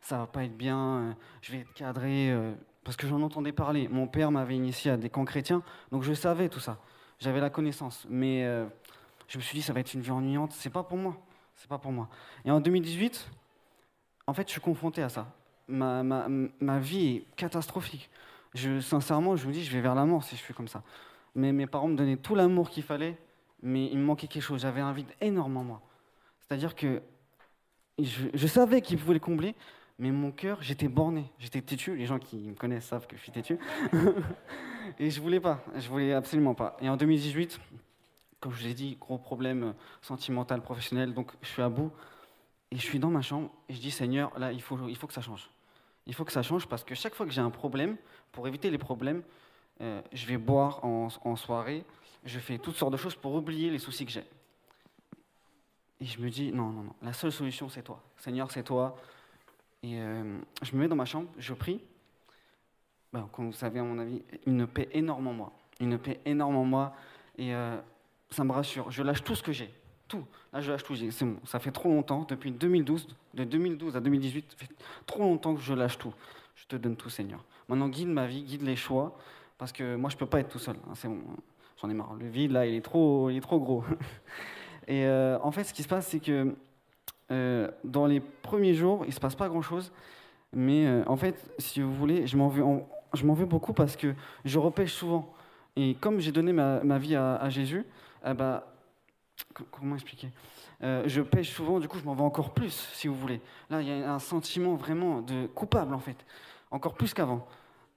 ça 0.00 0.18
va 0.18 0.26
pas 0.26 0.44
être 0.44 0.56
bien, 0.56 0.78
euh, 0.78 1.12
je 1.42 1.52
vais 1.52 1.58
être 1.60 1.72
cadré. 1.74 2.30
euh, 2.30 2.54
parce 2.84 2.96
que 2.96 3.06
j'en 3.06 3.20
entendais 3.20 3.52
parler. 3.52 3.88
Mon 3.88 4.06
père 4.06 4.30
m'avait 4.30 4.56
initié 4.56 4.90
à 4.90 4.96
des 4.96 5.10
camps 5.10 5.26
chrétiens, 5.26 5.62
donc 5.92 6.02
je 6.04 6.14
savais 6.14 6.48
tout 6.48 6.60
ça. 6.60 6.78
J'avais 7.18 7.40
la 7.40 7.50
connaissance. 7.50 8.06
Mais 8.08 8.44
je 9.26 9.36
me 9.36 9.42
suis 9.42 9.58
dit, 9.58 9.62
ça 9.62 9.74
va 9.74 9.80
être 9.80 9.92
une 9.92 10.00
vie 10.00 10.10
ennuyante. 10.10 10.52
C'est 10.52 10.70
pas 10.70 10.82
pour 10.82 10.96
moi. 10.96 11.14
C'est 11.54 11.68
pas 11.68 11.76
pour 11.76 11.92
moi. 11.92 12.08
Et 12.46 12.50
en 12.50 12.60
2018, 12.60 13.30
en 14.26 14.32
fait, 14.32 14.46
je 14.46 14.52
suis 14.52 14.60
confronté 14.62 15.02
à 15.02 15.10
ça. 15.10 15.26
Ma, 15.66 16.02
ma, 16.02 16.28
ma 16.60 16.78
vie 16.78 17.16
est 17.16 17.26
catastrophique. 17.36 18.08
Je, 18.58 18.80
sincèrement, 18.80 19.36
je 19.36 19.44
vous 19.44 19.52
dis, 19.52 19.64
je 19.64 19.70
vais 19.70 19.80
vers 19.80 19.94
la 19.94 20.04
mort 20.04 20.24
si 20.24 20.36
je 20.36 20.40
suis 20.42 20.54
comme 20.54 20.68
ça. 20.68 20.82
Mais 21.34 21.52
mes 21.52 21.66
parents 21.66 21.88
me 21.88 21.96
donnaient 21.96 22.16
tout 22.16 22.34
l'amour 22.34 22.70
qu'il 22.70 22.82
fallait, 22.82 23.16
mais 23.62 23.86
il 23.86 23.98
me 23.98 24.04
manquait 24.04 24.26
quelque 24.26 24.42
chose. 24.42 24.62
J'avais 24.62 24.80
un 24.80 24.92
vide 24.92 25.10
énorme 25.20 25.56
en 25.56 25.64
moi. 25.64 25.82
C'est-à-dire 26.40 26.74
que 26.74 27.02
je, 27.98 28.46
savais 28.46 28.80
qu'ils 28.80 28.98
pouvaient 28.98 29.14
le 29.14 29.20
combler, 29.20 29.54
mais 29.98 30.10
mon 30.10 30.32
cœur, 30.32 30.58
j'étais 30.60 30.88
borné, 30.88 31.30
j'étais 31.38 31.60
têtu. 31.60 31.96
Les 31.96 32.06
gens 32.06 32.18
qui 32.18 32.36
me 32.36 32.54
connaissent 32.54 32.86
savent 32.86 33.06
que 33.06 33.16
je 33.16 33.22
suis 33.22 33.32
têtu. 33.32 33.58
Et 34.98 35.10
je 35.10 35.20
voulais 35.20 35.40
pas, 35.40 35.62
je 35.76 35.88
voulais 35.88 36.12
absolument 36.14 36.54
pas. 36.54 36.76
Et 36.80 36.88
en 36.88 36.96
2018, 36.96 37.60
comme 38.40 38.52
je 38.52 38.62
vous 38.62 38.68
ai 38.68 38.74
dit, 38.74 38.96
gros 38.98 39.18
problème 39.18 39.74
sentimental, 40.00 40.62
professionnel, 40.62 41.12
donc 41.12 41.32
je 41.42 41.48
suis 41.48 41.62
à 41.62 41.68
bout. 41.68 41.92
Et 42.70 42.76
je 42.76 42.82
suis 42.82 42.98
dans 42.98 43.10
ma 43.10 43.22
chambre 43.22 43.50
et 43.68 43.74
je 43.74 43.80
dis 43.80 43.90
Seigneur, 43.90 44.36
là, 44.38 44.52
il 44.52 44.60
faut, 44.60 44.88
il 44.88 44.96
faut 44.96 45.06
que 45.06 45.14
ça 45.14 45.22
change. 45.22 45.48
Il 46.08 46.14
faut 46.14 46.24
que 46.24 46.32
ça 46.32 46.42
change 46.42 46.66
parce 46.66 46.82
que 46.82 46.94
chaque 46.94 47.14
fois 47.14 47.26
que 47.26 47.32
j'ai 47.32 47.40
un 47.40 47.50
problème, 47.50 47.96
pour 48.32 48.48
éviter 48.48 48.70
les 48.70 48.78
problèmes, 48.78 49.22
euh, 49.80 50.02
je 50.12 50.26
vais 50.26 50.38
boire 50.38 50.84
en, 50.84 51.08
en 51.22 51.36
soirée, 51.36 51.84
je 52.24 52.38
fais 52.40 52.58
toutes 52.58 52.74
sortes 52.74 52.92
de 52.92 52.96
choses 52.96 53.14
pour 53.14 53.34
oublier 53.34 53.70
les 53.70 53.78
soucis 53.78 54.04
que 54.04 54.10
j'ai. 54.10 54.24
Et 56.00 56.04
je 56.04 56.20
me 56.20 56.30
dis, 56.30 56.52
non, 56.52 56.70
non, 56.70 56.82
non, 56.82 56.94
la 57.02 57.12
seule 57.12 57.32
solution, 57.32 57.68
c'est 57.68 57.82
toi. 57.82 58.02
Seigneur, 58.16 58.50
c'est 58.50 58.62
toi. 58.62 58.96
Et 59.82 60.00
euh, 60.00 60.38
je 60.62 60.74
me 60.74 60.80
mets 60.80 60.88
dans 60.88 60.96
ma 60.96 61.04
chambre, 61.04 61.28
je 61.38 61.54
prie. 61.54 61.80
Ben, 63.12 63.28
comme 63.32 63.46
vous 63.46 63.52
savez, 63.52 63.80
à 63.80 63.82
mon 63.82 63.98
avis, 63.98 64.22
il 64.46 64.56
ne 64.56 64.64
paie 64.64 64.88
énormément 64.92 65.32
moi. 65.32 65.52
Il 65.80 65.88
ne 65.88 65.96
paie 65.96 66.20
énormément 66.24 66.64
moi. 66.64 66.94
Et 67.36 67.54
euh, 67.54 67.76
ça 68.30 68.44
me 68.44 68.52
rassure. 68.52 68.90
Je 68.90 69.02
lâche 69.02 69.22
tout 69.22 69.34
ce 69.34 69.42
que 69.42 69.52
j'ai. 69.52 69.72
Tout. 70.08 70.24
Là, 70.52 70.60
je 70.60 70.72
lâche 70.72 70.82
tout. 70.82 70.96
C'est 70.96 71.24
bon. 71.24 71.36
Ça 71.44 71.58
fait 71.58 71.70
trop 71.70 71.88
longtemps, 71.88 72.26
depuis 72.28 72.50
2012, 72.50 73.08
de 73.34 73.44
2012 73.44 73.96
à 73.96 74.00
2018, 74.00 74.46
ça 74.50 74.56
fait 74.56 74.74
trop 75.06 75.22
longtemps 75.22 75.54
que 75.54 75.60
je 75.60 75.74
lâche 75.74 75.98
tout. 75.98 76.14
Je 76.56 76.66
te 76.66 76.76
donne 76.76 76.96
tout, 76.96 77.10
Seigneur. 77.10 77.44
Maintenant, 77.68 77.88
guide 77.88 78.08
ma 78.08 78.26
vie, 78.26 78.42
guide 78.42 78.62
les 78.62 78.76
choix. 78.76 79.16
Parce 79.58 79.72
que 79.72 79.96
moi, 79.96 80.08
je 80.08 80.16
peux 80.16 80.26
pas 80.26 80.40
être 80.40 80.48
tout 80.48 80.58
seul. 80.58 80.76
hein. 80.88 80.94
C'est 80.94 81.08
bon. 81.08 81.20
J'en 81.80 81.90
ai 81.90 81.94
marre. 81.94 82.14
Le 82.14 82.28
vide, 82.28 82.52
là, 82.52 82.66
il 82.66 82.74
est 82.74 82.80
trop, 82.80 83.30
il 83.30 83.36
est 83.36 83.40
trop 83.40 83.60
gros. 83.60 83.84
Et 84.88 85.04
euh, 85.04 85.38
en 85.42 85.50
fait, 85.50 85.64
ce 85.64 85.74
qui 85.74 85.82
se 85.82 85.88
passe, 85.88 86.06
c'est 86.06 86.20
que 86.20 86.54
euh, 87.30 87.68
dans 87.84 88.06
les 88.06 88.20
premiers 88.20 88.74
jours, 88.74 89.04
il 89.06 89.12
se 89.12 89.20
passe 89.20 89.34
pas 89.34 89.48
grand-chose. 89.48 89.92
Mais 90.52 90.86
euh, 90.86 91.02
en 91.06 91.16
fait, 91.16 91.52
si 91.58 91.82
vous 91.82 91.92
voulez, 91.92 92.26
je 92.26 92.36
m'en 92.36 92.48
veux, 92.48 93.44
beaucoup 93.44 93.74
parce 93.74 93.96
que 93.96 94.14
je 94.44 94.58
repêche 94.58 94.92
souvent. 94.92 95.32
Et 95.76 95.94
comme 95.94 96.20
j'ai 96.20 96.32
donné 96.32 96.52
ma, 96.52 96.98
vie 96.98 97.14
à, 97.14 97.36
à 97.36 97.50
Jésus, 97.50 97.84
eh 98.26 98.34
ben, 98.34 98.62
comment 99.70 99.94
expliquer? 99.94 100.28
Euh, 100.82 101.02
Je 101.06 101.20
pêche 101.22 101.50
souvent, 101.50 101.80
du 101.80 101.88
coup, 101.88 101.98
je 101.98 102.04
m'en 102.04 102.14
veux 102.14 102.22
encore 102.22 102.52
plus, 102.54 102.88
si 102.92 103.08
vous 103.08 103.14
voulez. 103.14 103.40
Là, 103.70 103.80
il 103.82 103.88
y 103.88 103.92
a 103.92 104.12
un 104.12 104.18
sentiment 104.18 104.74
vraiment 104.74 105.22
de 105.22 105.46
coupable, 105.46 105.94
en 105.94 105.98
fait, 105.98 106.16
encore 106.70 106.94
plus 106.94 107.14
qu'avant. 107.14 107.46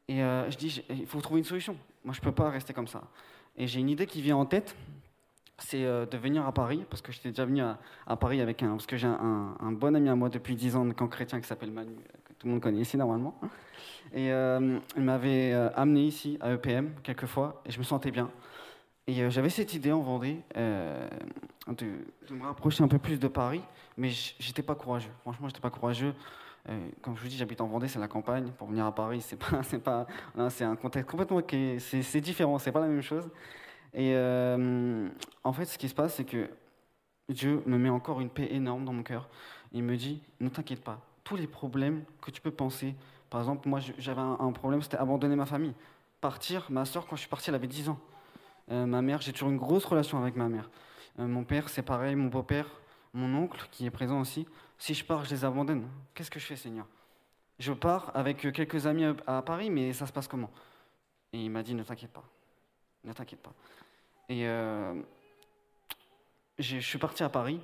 Et 0.08 0.24
euh, 0.24 0.50
je 0.50 0.58
dis, 0.58 0.84
il 0.89 1.06
faut 1.06 1.22
trouver 1.22 1.39
une 1.39 1.46
solution. 1.46 1.76
Moi, 2.04 2.14
je 2.14 2.22
peux 2.22 2.32
pas 2.32 2.50
rester 2.50 2.74
comme 2.74 2.88
ça. 2.88 3.04
Et 3.58 3.68
j'ai 3.68 3.80
une 3.80 3.89
idée 3.89 4.08
qui 4.08 4.22
vient 4.22 4.38
en 4.38 4.46
tête, 4.46 4.76
c'est 5.60 5.86
euh, 5.86 6.06
de 6.06 6.18
venir 6.18 6.46
à 6.46 6.52
Paris, 6.52 6.86
parce 6.89 7.02
que 7.02 7.12
j'étais 7.12 7.30
déjà 7.30 7.46
venu 7.46 7.62
à, 7.62 8.16
Paris 8.16 8.42
avec 8.42 8.64
un, 8.64 8.72
parce 8.72 8.88
que 8.88 8.98
j'ai 8.98 9.08
un, 9.08 9.56
un- 9.60 9.72
bon 9.72 9.96
ami 9.96 10.10
à 10.10 10.16
moi 10.16 10.30
depuis 10.30 10.56
10 10.56 10.76
ans 10.76 10.86
de 10.86 10.94
camp 10.94 11.08
chrétien 11.08 11.39
qui 11.39 11.48
s'appelle 11.48 11.72
Manu, 11.72 11.96
que 12.26 12.34
tout 12.34 12.48
le 12.48 12.54
monde 12.54 12.62
connaît 12.62 12.82
ici 12.82 12.98
normalement. 12.98 13.39
Et 14.14 14.28
il 14.28 15.04
m'avait 15.04 15.54
amené 15.76 16.04
ici 16.04 16.38
à 16.42 16.52
EPM 16.54 16.94
quelques 17.04 17.28
fois, 17.28 17.62
et 17.66 17.72
je 17.72 17.78
me 17.80 17.84
sentais 17.84 18.12
bien. 18.12 18.30
Et 19.08 19.22
euh, 19.22 19.30
j'avais 19.30 19.49
cette 19.49 19.74
idée 19.74 19.91
en 19.91 20.02
Vendée 20.02 20.38
euh, 20.58 21.08
de, 21.68 22.34
me 22.34 22.43
rapprocher 22.43 22.84
un 22.84 22.88
peu 22.88 22.99
plus 22.99 23.20
de 23.20 23.28
Paris, 23.28 23.62
mais 23.97 24.10
j'étais 24.10 24.62
pas 24.62 24.76
courageux. 24.76 25.10
Franchement, 25.22 25.47
j'étais 25.47 25.60
pas 25.60 25.70
courageux. 25.72 26.14
Euh, 26.70 26.89
comme 27.02 27.16
je 27.18 27.22
vous 27.24 27.28
dis, 27.28 27.38
j'habite 27.38 27.62
en 27.62 27.68
Vendée, 27.68 27.88
c'est 27.88 27.99
la 27.99 28.08
campagne. 28.08 28.52
Pour 28.58 28.68
venir 28.68 28.86
à 28.86 28.93
Paris, 28.93 29.22
c'est 29.22 29.38
pas, 29.38 29.64
c'est 29.64 29.84
pas, 29.84 30.06
c'est 30.49 30.64
un 30.64 30.76
contexte 30.76 31.10
complètement 31.10 31.41
qui 31.41 31.56
est- 31.56 31.80
c'est, 31.80 32.22
différent, 32.22 32.60
c'est 32.60 32.72
pas 32.72 32.80
la 32.82 32.88
même 32.88 33.02
chose. 33.02 33.30
Et 33.93 34.16
en 35.43 35.54
fait, 35.54 35.66
ce 35.66 35.78
qui 35.78 35.89
se 35.89 35.95
passe, 35.95 36.16
c'est 36.16 36.24
que 36.24 36.49
Dieu 37.28 37.62
me 37.66 37.78
met 37.78 37.89
encore 37.89 38.22
une 38.22 38.30
paix 38.30 38.47
énorme 38.52 38.86
dans 38.86 38.93
mon 38.93 39.04
cœur. 39.04 39.28
Il 39.74 39.84
me 39.84 39.97
dit, 39.97 40.22
ne 40.39 40.49
t'inquiète 40.49 40.84
pas, 40.84 40.99
tous 41.24 41.36
les 41.36 41.47
problèmes 41.47 42.04
que 42.22 42.32
tu 42.32 42.41
peux 42.41 42.52
penser, 42.52 42.95
par 43.30 43.41
exemple, 43.41 43.68
moi 43.68 43.80
j'avais 43.97 44.22
un 44.22 44.52
problème, 44.52 44.82
c'était 44.82 44.97
abandonner 44.97 45.36
ma 45.36 45.45
famille. 45.45 45.74
Partir, 46.22 46.68
ma 46.70 46.86
soeur, 46.86 47.08
quand 47.08 47.16
je 47.16 47.22
suis 47.22 47.30
parti, 47.30 47.49
elle 47.49 47.56
avait 47.56 47.68
10 47.68 47.89
ans. 47.89 47.99
Euh, 48.72 48.86
ma 48.86 49.02
mère, 49.02 49.22
j'ai 49.22 49.34
toujours 49.34 49.50
une 49.50 49.58
grosse 49.58 49.86
relation 49.86 50.22
avec 50.22 50.36
ma 50.36 50.48
mère. 50.48 50.70
Euh, 51.20 51.28
mon 51.28 51.44
père, 51.44 51.70
c'est 51.70 51.82
pareil, 51.82 52.16
mon 52.16 52.28
beau-père, 52.28 52.68
mon 53.14 53.36
oncle, 53.36 53.68
qui 53.72 53.86
est 53.86 53.92
présent 53.92 54.22
aussi. 54.22 54.48
Si 54.78 54.94
je 54.94 55.04
pars, 55.04 55.26
je 55.26 55.30
les 55.32 55.44
abandonne. 55.44 55.88
Qu'est-ce 56.14 56.32
que 56.32 56.40
je 56.40 56.46
fais, 56.46 56.56
Seigneur? 56.56 56.88
Je 57.60 57.74
pars 57.74 58.12
avec 58.16 58.46
euh, 58.46 58.52
quelques 58.52 58.88
amis 58.88 59.06
à, 59.28 59.42
Paris, 59.42 59.70
mais 59.70 59.92
ça 59.92 60.08
se 60.08 60.14
passe 60.14 60.28
comment? 60.28 60.50
Et 61.34 61.44
il 61.44 61.50
m'a 61.50 61.64
dit, 61.64 61.76
ne 61.76 61.84
t'inquiète 61.84 62.12
pas. 62.12 62.24
Ne 63.04 63.12
t'inquiète 63.12 63.42
pas. 63.42 63.54
Et 64.30 64.46
je 66.60 66.78
suis 66.78 67.00
parti 67.00 67.24
à 67.24 67.30
Paris, 67.30 67.60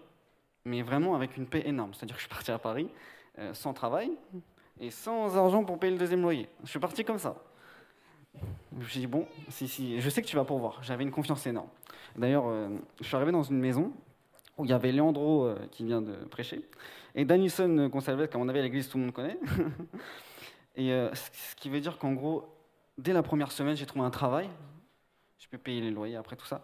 mais 0.65 0.81
vraiment 0.81 1.15
avec 1.15 1.37
une 1.37 1.45
paix 1.45 1.63
énorme. 1.65 1.93
C'est-à-dire 1.93 2.15
que 2.15 2.21
je 2.21 2.27
suis 2.27 2.33
parti 2.33 2.51
à 2.51 2.59
Paris 2.59 2.89
sans 3.53 3.73
travail 3.73 4.11
et 4.79 4.91
sans 4.91 5.37
argent 5.37 5.63
pour 5.63 5.79
payer 5.79 5.93
le 5.93 5.99
deuxième 5.99 6.21
loyer. 6.21 6.49
Je 6.63 6.69
suis 6.69 6.79
parti 6.79 7.05
comme 7.05 7.19
ça. 7.19 7.37
Je 8.77 8.83
me 8.83 8.87
suis 8.87 8.99
dit, 8.99 9.07
bon, 9.07 9.27
je 9.49 10.09
sais 10.09 10.21
que 10.21 10.27
tu 10.27 10.35
vas 10.35 10.45
pourvoir. 10.45 10.83
J'avais 10.83 11.03
une 11.03 11.11
confiance 11.11 11.47
énorme. 11.47 11.69
D'ailleurs, 12.15 12.47
euh, 12.47 12.69
je 13.01 13.05
suis 13.05 13.15
arrivé 13.15 13.31
dans 13.31 13.41
une 13.41 13.57
maison 13.57 13.91
où 14.55 14.65
il 14.65 14.69
y 14.69 14.73
avait 14.73 14.91
Leandro 14.91 15.45
euh, 15.45 15.57
qui 15.71 15.83
vient 15.83 16.01
de 16.01 16.13
prêcher 16.25 16.61
et 17.15 17.25
Danison 17.25 17.87
Gonçalves, 17.87 18.27
qu'à 18.27 18.37
mon 18.37 18.47
avis 18.47 18.59
à 18.59 18.61
l'église 18.61 18.87
tout 18.87 18.99
le 18.99 19.05
monde 19.05 19.13
connaît. 19.13 19.39
et 20.75 20.91
euh, 20.91 21.09
ce 21.15 21.55
qui 21.55 21.69
veut 21.69 21.79
dire 21.79 21.97
qu'en 21.97 22.13
gros, 22.13 22.47
dès 22.99 23.13
la 23.13 23.23
première 23.23 23.51
semaine, 23.51 23.75
j'ai 23.75 23.87
trouvé 23.87 24.05
un 24.05 24.11
travail. 24.11 24.47
Je 25.39 25.47
peux 25.47 25.57
payer 25.57 25.81
les 25.81 25.89
loyers 25.89 26.15
après 26.15 26.35
tout 26.35 26.45
ça. 26.45 26.63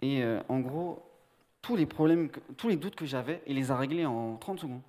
Et 0.00 0.22
en 0.48 0.60
gros, 0.60 1.02
tous 1.60 1.74
les 1.74 1.84
problèmes, 1.84 2.30
tous 2.56 2.68
les 2.68 2.76
doutes 2.76 2.94
que 2.94 3.04
j'avais, 3.04 3.42
il 3.46 3.56
les 3.56 3.70
a 3.70 3.76
réglés 3.76 4.06
en 4.06 4.36
30 4.36 4.60
secondes. 4.60 4.80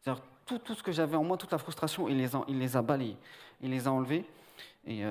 C'est-à-dire 0.00 0.22
tout, 0.44 0.74
ce 0.74 0.82
que 0.82 0.92
j'avais 0.92 1.16
en 1.16 1.24
moi, 1.24 1.38
toute 1.38 1.50
la 1.50 1.58
frustration, 1.58 2.08
il 2.08 2.18
les 2.18 2.36
a, 2.36 2.44
il 2.46 2.82
balayés. 2.82 3.16
Il 3.62 3.70
les 3.70 3.88
a 3.88 3.92
enlevés. 3.92 4.26
Et 4.86 5.02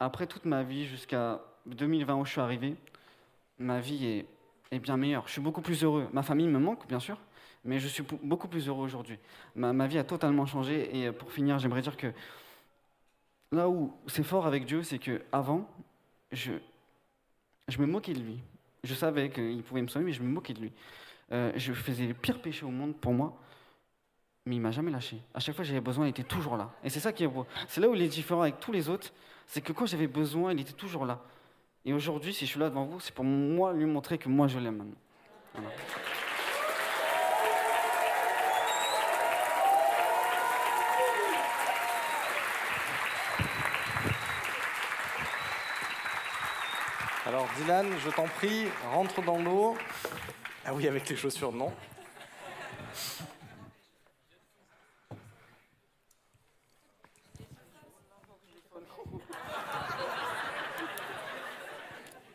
après 0.00 0.26
toute 0.26 0.44
ma 0.44 0.62
vie, 0.62 0.86
jusqu'à 0.86 1.40
2020 1.66 2.14
où 2.16 2.24
je 2.24 2.30
suis 2.30 2.40
arrivé, 2.40 2.76
ma 3.58 3.80
vie 3.80 4.24
est, 4.70 4.78
bien 4.78 4.96
meilleure. 4.96 5.26
Je 5.26 5.32
suis 5.32 5.40
beaucoup 5.40 5.62
plus 5.62 5.82
heureux. 5.82 6.08
Ma 6.12 6.22
famille 6.22 6.46
me 6.46 6.58
manque, 6.58 6.86
bien 6.86 7.00
sûr, 7.00 7.18
mais 7.64 7.78
je 7.78 7.88
suis 7.88 8.04
beaucoup 8.22 8.48
plus 8.48 8.68
heureux 8.68 8.84
aujourd'hui. 8.84 9.18
Ma, 9.54 9.86
vie 9.86 9.98
a 9.98 10.04
totalement 10.04 10.46
changé. 10.46 10.96
Et 10.96 11.08
euh, 11.08 11.12
pour 11.12 11.32
finir, 11.32 11.58
j'aimerais 11.58 11.82
dire 11.82 11.96
que 11.96 12.12
là 13.52 13.68
où 13.68 13.94
c'est 14.06 14.22
fort 14.22 14.46
avec 14.46 14.66
Dieu, 14.66 14.82
c'est 14.82 14.98
que 14.98 15.22
avant, 15.32 15.68
je, 16.32 16.52
me 17.78 17.86
moquais 17.86 18.12
de 18.12 18.20
lui. 18.20 18.38
Je 18.84 18.94
savais 18.94 19.30
qu'il 19.30 19.62
pouvait 19.62 19.82
me 19.82 19.88
sauver, 19.88 20.04
mais 20.04 20.12
je 20.12 20.22
me 20.22 20.28
moquais 20.28 20.54
de 20.54 20.60
lui. 20.60 20.72
Euh, 21.32 21.52
je 21.56 21.72
faisais 21.72 22.06
les 22.06 22.14
pires 22.14 22.40
péchés 22.40 22.64
au 22.64 22.70
monde 22.70 22.94
pour 22.94 23.12
moi, 23.12 23.36
mais 24.46 24.56
il 24.56 24.60
m'a 24.60 24.70
jamais 24.70 24.90
lâché. 24.90 25.20
À 25.34 25.40
chaque 25.40 25.54
fois 25.54 25.64
j'avais 25.64 25.80
besoin, 25.80 26.06
il 26.06 26.10
était 26.10 26.22
toujours 26.22 26.56
là. 26.56 26.70
Et 26.84 26.90
c'est 26.90 27.00
ça 27.00 27.12
qui 27.12 27.24
est 27.24 27.28
beau. 27.28 27.46
C'est 27.66 27.80
là 27.80 27.88
où 27.88 27.94
il 27.94 28.02
est 28.02 28.08
différent 28.08 28.42
avec 28.42 28.60
tous 28.60 28.72
les 28.72 28.88
autres, 28.88 29.12
c'est 29.48 29.62
que 29.62 29.72
quand 29.72 29.86
j'avais 29.86 30.06
besoin, 30.06 30.52
il 30.52 30.60
était 30.60 30.72
toujours 30.72 31.06
là. 31.06 31.20
Et 31.84 31.94
aujourd'hui, 31.94 32.34
si 32.34 32.44
je 32.44 32.50
suis 32.50 32.60
là 32.60 32.68
devant 32.68 32.84
vous, 32.84 33.00
c'est 33.00 33.14
pour 33.14 33.24
moi 33.24 33.72
lui 33.72 33.86
montrer 33.86 34.18
que 34.18 34.28
moi 34.28 34.46
je 34.46 34.58
l'aime 34.58 34.76
maintenant. 34.76 34.94
Voilà. 35.54 35.70
Alors 47.26 47.46
Dylan, 47.56 47.86
je 48.04 48.10
t'en 48.10 48.26
prie, 48.26 48.68
rentre 48.90 49.22
dans 49.22 49.38
l'eau. 49.38 49.76
Ah 50.64 50.74
oui, 50.74 50.86
avec 50.86 51.08
les 51.08 51.16
chaussures, 51.16 51.52
non. 51.52 51.72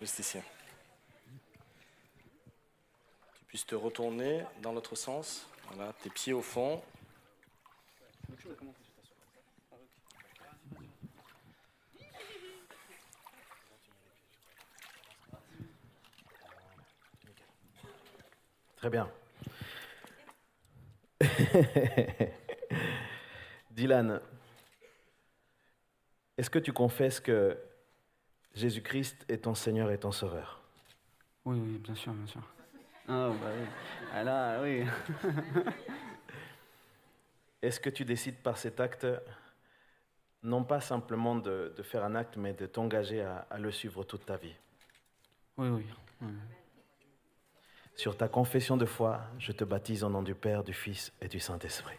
Tu 0.06 0.42
puisses 3.48 3.66
te 3.66 3.74
retourner 3.74 4.44
dans 4.62 4.74
l'autre 4.74 4.96
sens. 4.96 5.48
Voilà, 5.72 5.94
tes 5.94 6.10
pieds 6.10 6.34
au 6.34 6.42
fond. 6.42 6.82
Très 18.76 18.90
bien. 18.90 19.10
Dylan, 23.72 24.20
est-ce 26.38 26.50
que 26.50 26.60
tu 26.60 26.74
confesses 26.74 27.22
que 27.22 27.58
Jésus-Christ 28.54 29.26
est 29.30 29.44
ton 29.44 29.56
Seigneur 29.56 29.92
et 29.92 29.98
ton 29.98 30.12
Sauveur 30.12 30.62
Oui, 31.46 31.60
oui, 31.60 31.78
bien 31.80 31.96
sûr, 31.96 32.14
bien 32.14 32.28
sûr. 32.28 32.42
Ah, 33.08 33.30
bah 33.30 33.48
oui. 33.58 33.66
Ah 34.14 34.24
là, 34.24 34.62
oui. 34.62 34.84
Est-ce 37.62 37.80
que 37.80 37.90
tu 37.90 38.06
décides 38.06 38.38
par 38.38 38.58
cet 38.58 38.80
acte, 38.80 39.08
non 40.44 40.64
pas 40.64 40.82
simplement 40.82 41.36
de, 41.36 41.74
de 41.76 41.84
faire 41.84 42.04
un 42.04 42.16
acte, 42.16 42.38
mais 42.38 42.54
de 42.54 42.66
t'engager 42.66 43.22
à, 43.22 43.48
à 43.50 43.58
le 43.58 43.72
suivre 43.72 44.04
toute 44.04 44.26
ta 44.26 44.38
vie? 44.38 44.56
Oui, 45.58 45.70
oui. 45.70 45.86
oui. 46.22 46.28
Sur 47.96 48.18
ta 48.18 48.28
confession 48.28 48.78
de 48.78 48.86
foi, 48.86 49.22
je 49.40 49.52
te 49.52 49.64
baptise 49.64 50.04
au 50.04 50.10
nom 50.10 50.24
du 50.24 50.36
Père, 50.36 50.64
du 50.64 50.74
Fils 50.74 51.12
et 51.22 51.28
du 51.28 51.40
Saint-Esprit. 51.40 51.98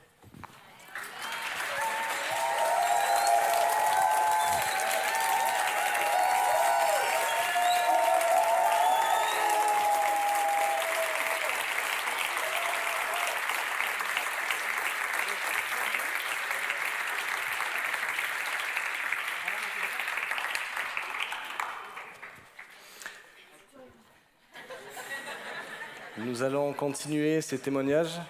Allons 26.44 26.74
continuer 26.74 27.40
ces 27.40 27.58
témoignages 27.58 28.20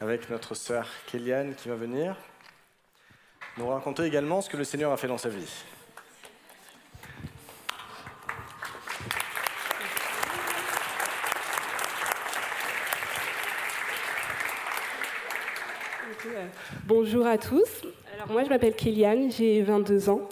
avec 0.00 0.30
notre 0.30 0.54
sœur 0.54 0.88
Kéliane 1.06 1.54
qui 1.54 1.68
va 1.68 1.74
venir 1.74 2.16
nous 3.58 3.68
raconter 3.68 4.04
également 4.04 4.40
ce 4.40 4.48
que 4.48 4.56
le 4.56 4.64
Seigneur 4.64 4.90
a 4.90 4.96
fait 4.96 5.06
dans 5.06 5.18
sa 5.18 5.28
vie. 5.28 5.64
Bonjour 16.86 17.26
à 17.26 17.36
tous. 17.36 17.84
Alors 18.14 18.32
moi 18.32 18.44
je 18.44 18.48
m'appelle 18.48 18.74
Kéliane, 18.74 19.30
j'ai 19.30 19.62
22 19.62 20.08
ans 20.08 20.26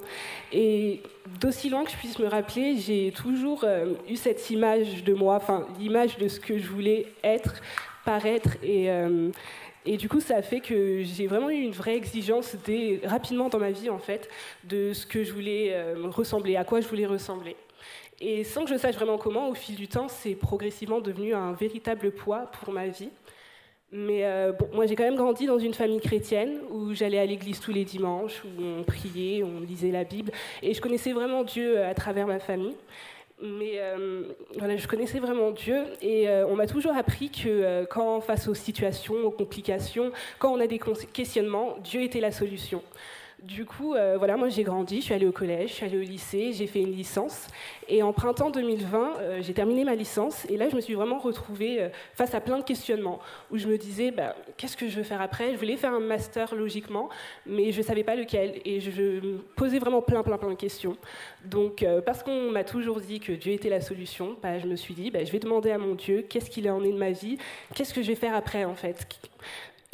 et 0.55 1.02
d'aussi 1.40 1.68
loin 1.68 1.84
que 1.84 1.90
je 1.90 1.96
puisse 1.96 2.18
me 2.18 2.28
rappeler, 2.28 2.78
j'ai 2.78 3.12
toujours 3.12 3.64
euh, 3.64 3.94
eu 4.09 4.16
cette 4.16 4.48
image 4.50 5.02
de 5.02 5.12
moi, 5.12 5.34
enfin 5.34 5.66
l'image 5.80 6.16
de 6.16 6.28
ce 6.28 6.38
que 6.38 6.59
je 6.59 6.68
voulais 6.68 7.07
être, 7.24 7.61
paraître 8.05 8.50
et 8.62 8.88
euh, 8.90 9.30
du 9.84 10.09
coup, 10.09 10.20
ça 10.20 10.36
a 10.36 10.42
fait 10.42 10.61
que 10.61 11.02
j'ai 11.02 11.26
vraiment 11.26 11.50
eu 11.50 11.61
une 11.61 11.72
vraie 11.72 11.96
exigence 11.96 12.57
rapidement 13.05 13.48
dans 13.48 13.59
ma 13.59 13.70
vie, 13.70 13.90
en 13.90 13.98
fait, 13.98 14.28
de 14.64 14.92
ce 14.92 15.07
que 15.07 15.24
je 15.24 15.32
voulais 15.32 15.72
euh, 15.72 16.09
ressembler, 16.09 16.57
à 16.57 16.64
quoi 16.64 16.80
je 16.80 16.88
voulais 16.88 17.07
ressembler. 17.07 17.57
Et 18.20 18.44
sans 18.44 18.64
que 18.64 18.70
je 18.70 18.78
sache 18.78 18.94
vraiment 18.94 19.18
comment, 19.18 19.48
au 19.48 19.55
fil 19.55 19.74
du 19.74 19.88
temps, 19.88 20.09
c'est 20.09 20.34
progressivement 20.34 21.00
devenu 21.00 21.34
un 21.34 21.52
véritable 21.52 22.12
poids 22.12 22.50
pour 22.61 22.72
ma 22.72 22.86
vie. 22.86 23.11
Mais 23.93 24.24
euh, 24.24 24.53
moi, 24.72 24.87
j'ai 24.87 24.97
quand 24.97 25.05
même 25.05 25.16
grandi 25.16 25.47
dans 25.47 25.59
une 25.59 25.74
famille 25.74 26.01
chrétienne 26.01 26.59
où 26.70 26.95
j'allais 26.95 27.18
à 27.18 27.26
l'église 27.26 27.61
tous 27.61 27.72
les 27.72 27.85
dimanches, 27.85 28.43
où 28.45 28.62
on 28.62 28.82
priait, 28.82 29.45
on 29.45 29.61
lisait 29.61 29.93
la 29.93 30.05
Bible, 30.05 30.32
et 30.62 30.74
je 30.74 30.80
connaissais 30.80 31.12
vraiment 31.12 31.45
Dieu 31.45 31.80
à 31.82 31.95
travers 31.95 32.26
ma 32.26 32.41
famille. 32.41 32.74
Mais 33.43 33.74
euh, 33.80 34.22
voilà, 34.57 34.76
je 34.76 34.87
connaissais 34.87 35.18
vraiment 35.18 35.51
Dieu 35.51 35.85
et 36.01 36.28
euh, 36.28 36.47
on 36.47 36.55
m'a 36.55 36.66
toujours 36.66 36.97
appris 36.97 37.30
que 37.30 37.49
euh, 37.49 37.85
quand 37.85 38.20
face 38.20 38.47
aux 38.47 38.55
situations, 38.55 39.14
aux 39.24 39.30
complications, 39.30 40.12
quand 40.39 40.53
on 40.53 40.61
a 40.61 40.66
des 40.66 40.80
questionnements, 41.12 41.76
Dieu 41.82 42.03
était 42.03 42.20
la 42.20 42.30
solution. 42.30 42.82
Du 43.45 43.66
coup, 43.66 43.92
euh, 43.92 44.14
voilà, 44.16 44.38
moi 44.38 44.49
j'ai 44.49 44.62
grandi, 44.62 45.01
je 45.01 45.05
suis 45.05 45.14
allée 45.14 45.26
au 45.26 45.32
collège, 45.32 45.68
je 45.68 45.74
suis 45.74 45.84
allée 45.84 45.99
au 45.99 46.03
lycée, 46.03 46.55
j'ai 46.55 46.66
fait 46.66 46.80
une 46.80 46.92
licence. 46.92 47.47
Et 47.88 48.03
en 48.03 48.14
printemps 48.14 48.49
2020, 48.49 49.16
euh, 49.18 49.42
j'ai 49.42 49.53
terminé 49.53 49.84
ma 49.84 49.95
licence. 49.95 50.47
Et 50.49 50.57
là, 50.57 50.70
je 50.70 50.76
me 50.76 50.80
suis 50.80 50.95
vraiment 50.95 51.18
retrouvée 51.18 51.82
euh, 51.82 51.88
face 52.14 52.34
à 52.34 52.40
plein 52.40 52.59
de 52.59 52.64
questionnements, 52.64 53.20
où 53.51 53.59
je 53.59 53.68
me 53.68 53.76
disais, 53.76 54.12
bah, 54.12 54.34
qu'est-ce 54.57 54.78
que 54.78 54.88
je 54.88 54.97
veux 54.97 55.03
faire 55.03 55.20
après? 55.20 55.53
Je 55.53 55.59
voulais 55.59 55.76
faire 55.76 55.92
un 55.92 56.01
master 56.01 56.55
logiquement, 56.55 57.11
mais 57.45 57.70
je 57.70 57.78
ne 57.80 57.84
savais 57.84 58.03
pas 58.03 58.14
lequel. 58.14 58.62
Et 58.64 58.80
je, 58.80 58.90
me 58.90 59.36
posais 59.57 59.78
vraiment 59.78 60.01
plein, 60.01 60.22
plein, 60.22 60.38
plein 60.38 60.51
de 60.51 60.55
questions. 60.55 60.97
Donc, 61.45 61.84
parce 62.07 62.22
qu'on 62.22 62.51
m'a 62.51 62.64
toujours 62.64 62.99
dit 63.01 63.20
que 63.20 63.32
Dieu 63.32 63.53
était 63.53 63.68
la 63.68 63.82
solution, 63.82 64.36
bah, 64.42 64.59
je 64.59 64.66
me 64.66 64.76
suis 64.76 64.95
dit, 64.95 65.11
bah, 65.11 65.22
je 65.22 65.30
vais 65.30 65.38
demander 65.38 65.70
à 65.70 65.76
mon 65.76 65.95
Dieu, 65.95 66.24
qu'est-ce 66.26 66.49
qu'il 66.49 66.70
en 66.70 66.82
est 66.82 66.92
de 66.92 66.99
ma 66.99 67.11
vie? 67.11 67.36
Qu'est-ce 67.74 67.92
que 67.92 68.01
je 68.01 68.09
vais 68.09 68.14
faire 68.14 68.34
après, 68.34 68.64
en 68.64 68.74
fait? 68.74 69.07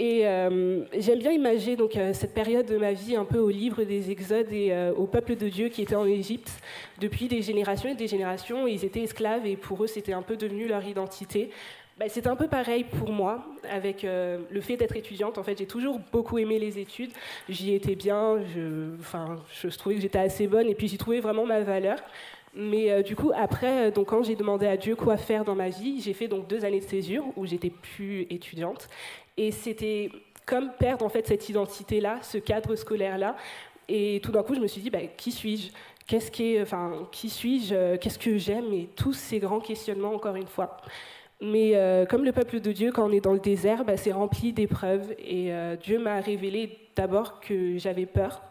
Et 0.01 0.27
euh, 0.27 0.83
j'aime 0.99 1.19
bien 1.19 1.31
imaginer 1.31 1.77
donc, 1.77 1.95
euh, 1.95 2.15
cette 2.15 2.33
période 2.33 2.65
de 2.65 2.79
ma 2.79 2.95
vie 2.95 3.17
un 3.17 3.27
peu 3.27 3.39
au 3.39 3.51
livre 3.51 3.85
des 3.85 4.11
Exodes 4.11 4.51
et 4.51 4.73
euh, 4.73 4.95
au 4.95 5.07
peuple 5.07 5.37
de 5.37 5.47
Dieu 5.51 5.69
qui 5.69 5.83
était 5.83 5.95
en 5.95 6.07
Égypte 6.07 6.51
depuis 6.99 7.29
des 7.29 7.43
générations 7.43 7.91
et 7.91 7.95
des 7.95 8.07
générations. 8.07 8.67
Ils 8.67 8.83
étaient 8.83 9.03
esclaves 9.03 9.45
et 9.45 9.59
pour 9.59 9.85
eux, 9.85 9.87
c'était 9.87 10.15
un 10.15 10.23
peu 10.23 10.39
devenu 10.39 10.67
leur 10.67 10.83
identité. 10.87 11.51
Bah, 11.99 12.07
c'est 12.09 12.27
un 12.27 12.35
peu 12.35 12.49
pareil 12.49 12.85
pour 12.85 13.13
moi 13.13 13.45
avec 13.71 14.05
le 14.05 14.61
fait 14.63 14.79
d'être 14.79 14.97
étudiante. 14.97 15.37
En 15.37 15.43
fait, 15.43 15.59
j'ai 15.59 15.67
toujours 15.67 16.01
beaucoup 16.11 16.39
aimé 16.39 16.59
les 16.59 16.79
études. 16.79 17.11
J'y 17.51 17.75
étais 17.75 17.95
bien. 17.95 18.39
Je, 18.55 18.99
enfin, 19.01 19.37
je 19.53 19.69
trouvais 19.77 19.97
que 19.97 20.01
j'étais 20.01 20.19
assez 20.19 20.47
bonne 20.47 20.71
et 20.71 20.75
puis 20.75 20.89
j'y 20.89 20.97
trouvais 20.97 21.21
vraiment 21.21 21.45
ma 21.45 21.61
valeur. 21.61 21.99
Mais 22.55 23.03
du 23.03 23.17
coup, 23.17 23.33
après, 23.37 23.93
donc, 23.93 24.07
quand 24.09 24.23
j'ai 24.23 24.35
demandé 24.35 24.67
à 24.67 24.79
Dieu 24.79 24.97
quoi 24.97 25.19
faire 25.19 25.45
dans 25.45 25.55
ma 25.55 25.69
vie, 25.69 26.01
j'ai 26.01 26.15
fait 26.15 26.27
donc 26.27 26.49
deux 26.49 26.65
années 26.65 26.81
de 26.81 26.87
césure 26.87 27.25
où 27.37 27.45
j'étais 27.45 27.71
plus 27.71 28.23
étudiante. 28.31 28.89
Et 29.41 29.53
c'était 29.53 30.11
comme 30.45 30.71
perdre 30.79 31.03
en 31.03 31.09
fait 31.09 31.27
cette 31.27 31.49
identité-là, 31.49 32.19
ce 32.21 32.37
cadre 32.37 32.77
scolaire-là. 32.77 33.37
Et 33.89 34.21
tout 34.23 34.33
d'un 34.33 34.43
coup, 34.43 34.55
je 34.55 34.61
me 34.61 34.67
suis 34.67 34.83
dit, 34.83 34.91
bah, 34.91 35.01
qui 35.17 35.33
suis-je? 35.33 35.71
Qu'est-ce 36.07 36.31
qui, 36.31 36.61
enfin, 36.61 37.09
qui 37.11 37.31
suis-je? 37.31 37.97
Qu'est-ce 37.97 38.19
que 38.19 38.37
j'aime? 38.37 38.71
Et 38.75 38.91
tous 38.95 39.15
ces 39.15 39.39
grands 39.39 39.61
questionnements, 39.61 40.13
encore 40.13 40.37
une 40.37 40.47
fois. 40.47 40.77
Mais 41.41 41.75
euh, 41.75 42.05
comme 42.05 42.23
le 42.23 42.33
peuple 42.33 42.61
de 42.61 42.71
Dieu, 42.71 42.93
quand 42.93 43.09
on 43.09 43.13
est 43.13 43.23
dans 43.23 43.33
le 43.33 43.41
désert, 43.41 43.87
bah, 43.87 43.97
c'est 43.97 44.13
rempli 44.13 44.53
d'épreuves. 44.53 45.15
Et 45.19 45.55
euh, 45.55 45.75
Dieu 45.75 45.99
m'a 45.99 46.21
révélé 46.21 46.77
d'abord 46.95 47.41
que 47.41 47.79
j'avais 47.79 48.05
peur. 48.05 48.43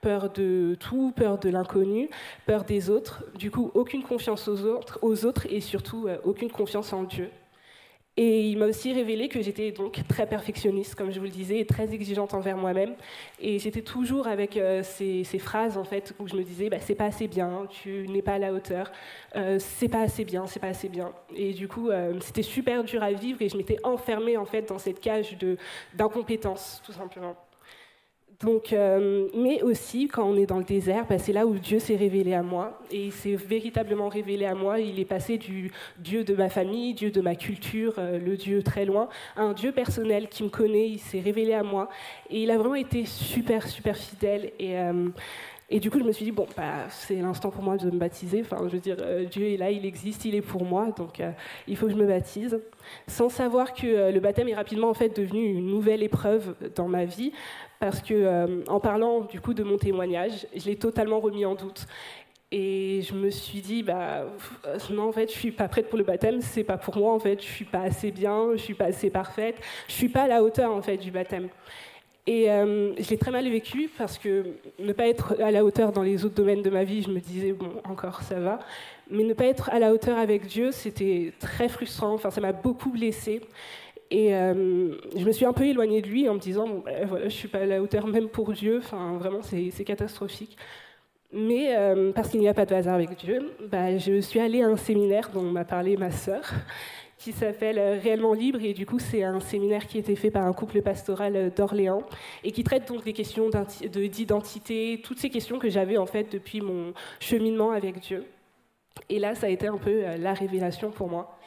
Peur 0.00 0.28
de 0.28 0.76
tout, 0.80 1.12
peur 1.14 1.38
de 1.38 1.50
l'inconnu, 1.50 2.10
peur 2.46 2.64
des 2.64 2.90
autres. 2.90 3.24
Du 3.38 3.52
coup, 3.52 3.70
aucune 3.74 4.02
confiance 4.02 4.48
aux 4.48 4.64
autres, 4.64 4.98
aux 5.02 5.24
autres 5.24 5.46
et 5.48 5.60
surtout 5.60 6.08
euh, 6.08 6.16
aucune 6.24 6.50
confiance 6.50 6.92
en 6.92 7.04
Dieu. 7.04 7.30
Et 8.18 8.42
il 8.48 8.58
m'a 8.58 8.66
aussi 8.66 8.92
révélé 8.92 9.28
que 9.28 9.40
j'étais 9.40 9.72
donc 9.72 10.06
très 10.06 10.26
perfectionniste, 10.26 10.94
comme 10.94 11.10
je 11.10 11.18
vous 11.18 11.24
le 11.24 11.30
disais, 11.30 11.60
et 11.60 11.66
très 11.66 11.94
exigeante 11.94 12.34
envers 12.34 12.58
moi-même. 12.58 12.94
Et 13.40 13.58
j'étais 13.58 13.80
toujours 13.80 14.26
avec 14.26 14.58
euh, 14.58 14.82
ces, 14.82 15.24
phrases 15.38 15.78
en 15.78 15.84
fait 15.84 16.14
où 16.18 16.28
je 16.28 16.36
me 16.36 16.42
disais 16.42 16.68
bah, 16.68 16.76
c'est 16.78 16.94
pas 16.94 17.06
assez 17.06 17.26
bien, 17.26 17.66
tu 17.70 18.06
n'es 18.08 18.20
pas 18.20 18.34
à 18.34 18.38
la 18.38 18.52
hauteur, 18.52 18.92
euh, 19.34 19.56
c'est 19.58 19.88
pas 19.88 20.02
assez 20.02 20.26
bien, 20.26 20.46
c'est 20.46 20.60
pas 20.60 20.68
assez 20.68 20.90
bien. 20.90 21.12
Et 21.34 21.54
du 21.54 21.68
coup, 21.68 21.88
euh, 21.88 22.12
c'était 22.20 22.42
super 22.42 22.84
dur 22.84 23.02
à 23.02 23.12
vivre 23.12 23.40
et 23.40 23.48
je 23.48 23.56
m'étais 23.56 23.78
enfermée 23.82 24.36
en 24.36 24.44
fait 24.44 24.68
dans 24.68 24.78
cette 24.78 25.00
cage 25.00 25.36
d'incompétence, 25.94 26.82
tout 26.84 26.92
simplement. 26.92 27.34
Donc, 28.42 28.72
euh, 28.72 29.28
mais 29.34 29.62
aussi, 29.62 30.08
quand 30.08 30.24
on 30.24 30.36
est 30.36 30.46
dans 30.46 30.58
le 30.58 30.64
désert, 30.64 31.06
bah, 31.08 31.18
c'est 31.18 31.32
là 31.32 31.46
où 31.46 31.54
Dieu 31.54 31.78
s'est 31.78 31.96
révélé 31.96 32.34
à 32.34 32.42
moi. 32.42 32.80
Et 32.90 33.06
il 33.06 33.12
s'est 33.12 33.36
véritablement 33.36 34.08
révélé 34.08 34.46
à 34.46 34.54
moi. 34.54 34.80
Il 34.80 34.98
est 34.98 35.04
passé 35.04 35.38
du 35.38 35.70
Dieu 35.98 36.24
de 36.24 36.34
ma 36.34 36.48
famille, 36.48 36.94
Dieu 36.94 37.10
de 37.10 37.20
ma 37.20 37.36
culture, 37.36 37.94
euh, 37.98 38.18
le 38.18 38.36
Dieu 38.36 38.62
très 38.62 38.84
loin, 38.84 39.08
à 39.36 39.42
un 39.42 39.52
Dieu 39.52 39.70
personnel 39.70 40.28
qui 40.28 40.42
me 40.42 40.48
connaît. 40.48 40.88
Il 40.88 40.98
s'est 40.98 41.20
révélé 41.20 41.54
à 41.54 41.62
moi. 41.62 41.88
Et 42.30 42.42
il 42.42 42.50
a 42.50 42.58
vraiment 42.58 42.74
été 42.74 43.04
super, 43.04 43.68
super 43.68 43.96
fidèle. 43.96 44.50
Et, 44.58 44.76
euh, 44.76 45.08
du 45.70 45.90
coup, 45.90 46.00
je 46.00 46.04
me 46.04 46.12
suis 46.12 46.24
dit, 46.24 46.32
bon, 46.32 46.46
bah, 46.56 46.88
c'est 46.90 47.14
l'instant 47.14 47.50
pour 47.50 47.62
moi 47.62 47.76
de 47.76 47.90
me 47.90 47.98
baptiser. 47.98 48.42
Enfin, 48.42 48.58
je 48.66 48.72
veux 48.72 48.80
dire, 48.80 48.96
Dieu 49.30 49.46
est 49.46 49.56
là, 49.56 49.70
il 49.70 49.86
existe, 49.86 50.26
il 50.26 50.34
est 50.34 50.42
pour 50.42 50.66
moi. 50.66 50.88
Donc, 50.94 51.22
il 51.66 51.76
faut 51.78 51.86
que 51.86 51.92
je 51.92 51.96
me 51.96 52.06
baptise. 52.06 52.60
Sans 53.06 53.30
savoir 53.30 53.72
que 53.72 54.12
le 54.12 54.20
baptême 54.20 54.48
est 54.48 54.54
rapidement, 54.54 54.90
en 54.90 54.94
fait, 54.94 55.16
devenu 55.16 55.42
une 55.42 55.68
nouvelle 55.68 56.02
épreuve 56.02 56.54
dans 56.74 56.88
ma 56.88 57.06
vie 57.06 57.32
parce 57.82 58.00
que 58.00 58.14
euh, 58.14 58.62
en 58.68 58.78
parlant 58.78 59.22
du 59.22 59.40
coup 59.40 59.54
de 59.54 59.64
mon 59.64 59.76
témoignage, 59.76 60.46
je 60.54 60.66
l'ai 60.66 60.76
totalement 60.76 61.18
remis 61.18 61.44
en 61.44 61.56
doute. 61.56 61.84
Et 62.52 63.02
je 63.02 63.12
me 63.12 63.28
suis 63.28 63.60
dit, 63.60 63.82
bah, 63.82 64.26
non, 64.90 65.08
en 65.08 65.12
fait, 65.12 65.32
je 65.32 65.36
suis 65.36 65.50
pas 65.50 65.66
prête 65.66 65.88
pour 65.88 65.98
le 65.98 66.04
baptême, 66.04 66.40
c'est 66.42 66.62
pas 66.62 66.76
pour 66.76 66.96
moi, 66.96 67.12
en 67.12 67.18
fait, 67.18 67.42
je 67.42 67.46
suis 67.48 67.64
pas 67.64 67.80
assez 67.80 68.12
bien, 68.12 68.50
je 68.52 68.58
suis 68.58 68.74
pas 68.74 68.84
assez 68.84 69.10
parfaite, 69.10 69.56
je 69.88 69.94
suis 69.94 70.08
pas 70.08 70.22
à 70.22 70.28
la 70.28 70.44
hauteur, 70.44 70.70
en 70.70 70.80
fait, 70.80 70.96
du 70.96 71.10
baptême. 71.10 71.48
Et 72.28 72.52
euh, 72.52 72.94
je 73.02 73.10
l'ai 73.10 73.18
très 73.18 73.32
mal 73.32 73.48
vécu 73.48 73.90
parce 73.98 74.16
que 74.16 74.44
ne 74.78 74.92
pas 74.92 75.08
être 75.08 75.34
à 75.40 75.50
la 75.50 75.64
hauteur 75.64 75.90
dans 75.90 76.04
les 76.04 76.24
autres 76.24 76.36
domaines 76.36 76.62
de 76.62 76.70
ma 76.70 76.84
vie, 76.84 77.02
je 77.02 77.10
me 77.10 77.18
disais, 77.18 77.50
bon, 77.50 77.72
encore 77.82 78.22
ça 78.22 78.38
va. 78.38 78.60
Mais 79.10 79.24
ne 79.24 79.34
pas 79.34 79.46
être 79.46 79.70
à 79.70 79.80
la 79.80 79.92
hauteur 79.92 80.18
avec 80.18 80.46
Dieu, 80.46 80.70
c'était 80.70 81.32
très 81.40 81.68
frustrant, 81.68 82.12
enfin, 82.12 82.30
ça 82.30 82.40
m'a 82.40 82.52
beaucoup 82.52 82.90
blessée. 82.90 83.40
Et 84.12 84.34
euh, 84.34 84.94
je 85.16 85.24
me 85.24 85.32
suis 85.32 85.46
un 85.46 85.54
peu 85.54 85.64
éloignée 85.64 86.02
de 86.02 86.06
lui 86.06 86.28
en 86.28 86.34
me 86.34 86.38
disant, 86.38 86.68
bon, 86.68 86.80
ben, 86.84 87.06
voilà, 87.06 87.22
je 87.22 87.34
ne 87.34 87.38
suis 87.38 87.48
pas 87.48 87.60
à 87.60 87.64
la 87.64 87.80
hauteur 87.80 88.06
même 88.06 88.28
pour 88.28 88.52
Dieu, 88.52 88.76
enfin, 88.76 89.16
vraiment, 89.16 89.40
c'est 89.40 89.84
catastrophique. 89.84 90.58
Mais 91.32 91.74
euh, 91.74 92.12
parce 92.12 92.28
qu'il 92.28 92.40
n'y 92.40 92.48
a 92.48 92.52
pas 92.52 92.66
de 92.66 92.74
hasard 92.74 92.96
avec 92.96 93.16
Dieu, 93.16 93.54
bah, 93.70 93.96
je 93.96 94.20
suis 94.20 94.38
allée 94.38 94.62
à 94.62 94.66
un 94.66 94.76
séminaire 94.76 95.30
dont 95.32 95.40
m'a 95.40 95.64
parlé 95.64 95.96
ma 95.96 96.10
sœur, 96.10 96.42
qui 97.16 97.32
s'appelle 97.32 97.78
euh, 97.78 97.98
Réellement 98.02 98.34
Libre. 98.34 98.58
Et 98.62 98.74
du 98.74 98.84
coup, 98.84 98.98
c'est 98.98 99.22
un 99.22 99.40
séminaire 99.40 99.86
qui 99.86 99.96
a 99.96 100.00
été 100.00 100.14
fait 100.14 100.30
par 100.30 100.44
un 100.44 100.52
couple 100.52 100.82
pastoral 100.82 101.50
d'Orléans 101.56 102.02
et 102.44 102.52
qui 102.52 102.64
traite 102.64 102.86
donc 102.86 103.04
des 103.04 103.14
questions 103.14 103.48
d'identité, 103.90 105.00
toutes 105.02 105.20
ces 105.20 105.30
questions 105.30 105.58
que 105.58 105.70
j'avais 105.70 105.96
en 105.96 106.06
fait 106.06 106.30
depuis 106.30 106.60
mon 106.60 106.92
cheminement 107.18 107.70
avec 107.70 107.98
Dieu. 108.00 108.26
Et 109.08 109.18
là, 109.18 109.34
ça 109.34 109.46
a 109.46 109.48
été 109.48 109.68
un 109.68 109.78
peu 109.78 110.02
la 110.18 110.34
révélation 110.34 110.90
pour 110.90 111.08
moi. 111.08 111.38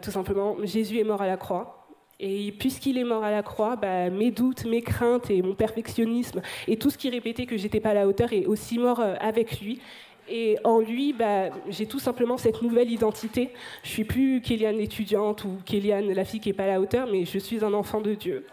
tout 0.00 0.10
simplement, 0.10 0.56
Jésus 0.64 0.98
est 0.98 1.04
mort 1.04 1.20
à 1.20 1.26
la 1.26 1.36
croix. 1.36 1.77
Et 2.20 2.52
puisqu'il 2.58 2.98
est 2.98 3.04
mort 3.04 3.22
à 3.22 3.30
la 3.30 3.42
croix, 3.42 3.76
bah, 3.76 4.10
mes 4.10 4.32
doutes, 4.32 4.64
mes 4.64 4.82
craintes 4.82 5.30
et 5.30 5.40
mon 5.40 5.54
perfectionnisme 5.54 6.42
et 6.66 6.76
tout 6.76 6.90
ce 6.90 6.98
qui 6.98 7.10
répétait 7.10 7.46
que 7.46 7.56
j'étais 7.56 7.78
pas 7.78 7.90
à 7.90 7.94
la 7.94 8.08
hauteur 8.08 8.32
est 8.32 8.46
aussi 8.46 8.78
mort 8.78 8.98
euh, 8.98 9.14
avec 9.20 9.60
lui. 9.60 9.80
Et 10.28 10.58
en 10.64 10.80
lui, 10.80 11.12
bah, 11.12 11.50
j'ai 11.68 11.86
tout 11.86 12.00
simplement 12.00 12.36
cette 12.36 12.60
nouvelle 12.60 12.90
identité. 12.90 13.50
Je 13.82 13.88
suis 13.88 14.04
plus 14.04 14.42
Kéliane 14.42 14.76
l'étudiante 14.76 15.44
ou 15.44 15.58
Kéliane 15.64 16.12
la 16.12 16.24
fille 16.24 16.40
qui 16.40 16.50
est 16.50 16.54
pas 16.54 16.64
à 16.64 16.66
la 16.66 16.80
hauteur, 16.80 17.08
mais 17.10 17.24
je 17.24 17.38
suis 17.38 17.64
un 17.64 17.72
enfant 17.72 18.00
de 18.00 18.14
Dieu. 18.14 18.44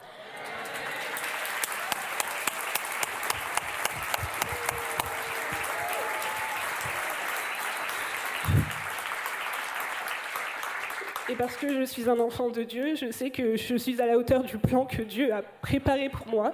parce 11.38 11.56
que 11.58 11.74
je 11.74 11.84
suis 11.84 12.10
un 12.10 12.20
enfant 12.20 12.50
de 12.50 12.64
Dieu, 12.64 12.96
je 12.96 13.12
sais 13.12 13.30
que 13.30 13.56
je 13.58 13.76
suis 13.76 14.02
à 14.02 14.06
la 14.06 14.18
hauteur 14.18 14.44
du 14.44 14.58
plan 14.58 14.86
que 14.86 15.02
Dieu 15.02 15.34
a 15.34 15.42
préparé 15.62 16.10
pour 16.10 16.28
moi. 16.28 16.54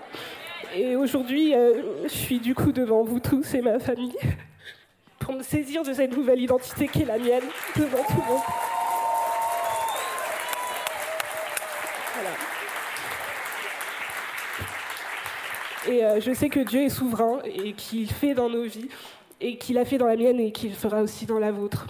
Et 0.76 0.96
aujourd'hui, 0.96 1.54
euh, 1.54 2.04
je 2.04 2.10
suis 2.10 2.40
du 2.40 2.56
coup 2.56 2.72
devant 2.72 3.04
vous 3.04 3.20
tous 3.20 3.54
et 3.54 3.62
ma 3.62 3.80
famille 3.80 4.16
pour 5.20 5.34
me 5.34 5.44
saisir 5.44 5.84
de 5.84 5.94
cette 5.94 6.16
nouvelle 6.16 6.40
identité 6.40 6.88
qui 6.88 7.02
est 7.04 7.06
la 7.06 7.18
mienne 7.18 7.44
devant 7.76 8.04
tout 8.04 8.18
le 8.18 8.34
monde. 8.34 8.42
Et 15.88 16.06
euh, 16.06 16.22
je 16.22 16.32
sais 16.32 16.50
que 16.50 16.60
Dieu 16.60 16.82
est 16.82 16.90
souverain 16.90 17.40
et 17.44 17.74
qu'il 17.74 18.10
fait 18.12 18.36
dans 18.36 18.50
nos 18.50 18.64
vies 18.64 18.90
et 19.40 19.58
qu'il 19.58 19.78
a 19.80 19.86
fait 19.86 19.98
dans 19.98 20.06
la 20.06 20.16
mienne 20.16 20.40
et 20.40 20.52
qu'il 20.52 20.74
fera 20.74 21.02
aussi 21.02 21.26
dans 21.26 21.40
la 21.40 21.52
vôtre. 21.52 21.88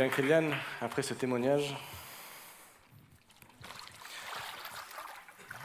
Bien, 0.00 0.08
Kéliane, 0.08 0.54
après 0.80 1.02
ce 1.02 1.12
témoignage, 1.12 1.76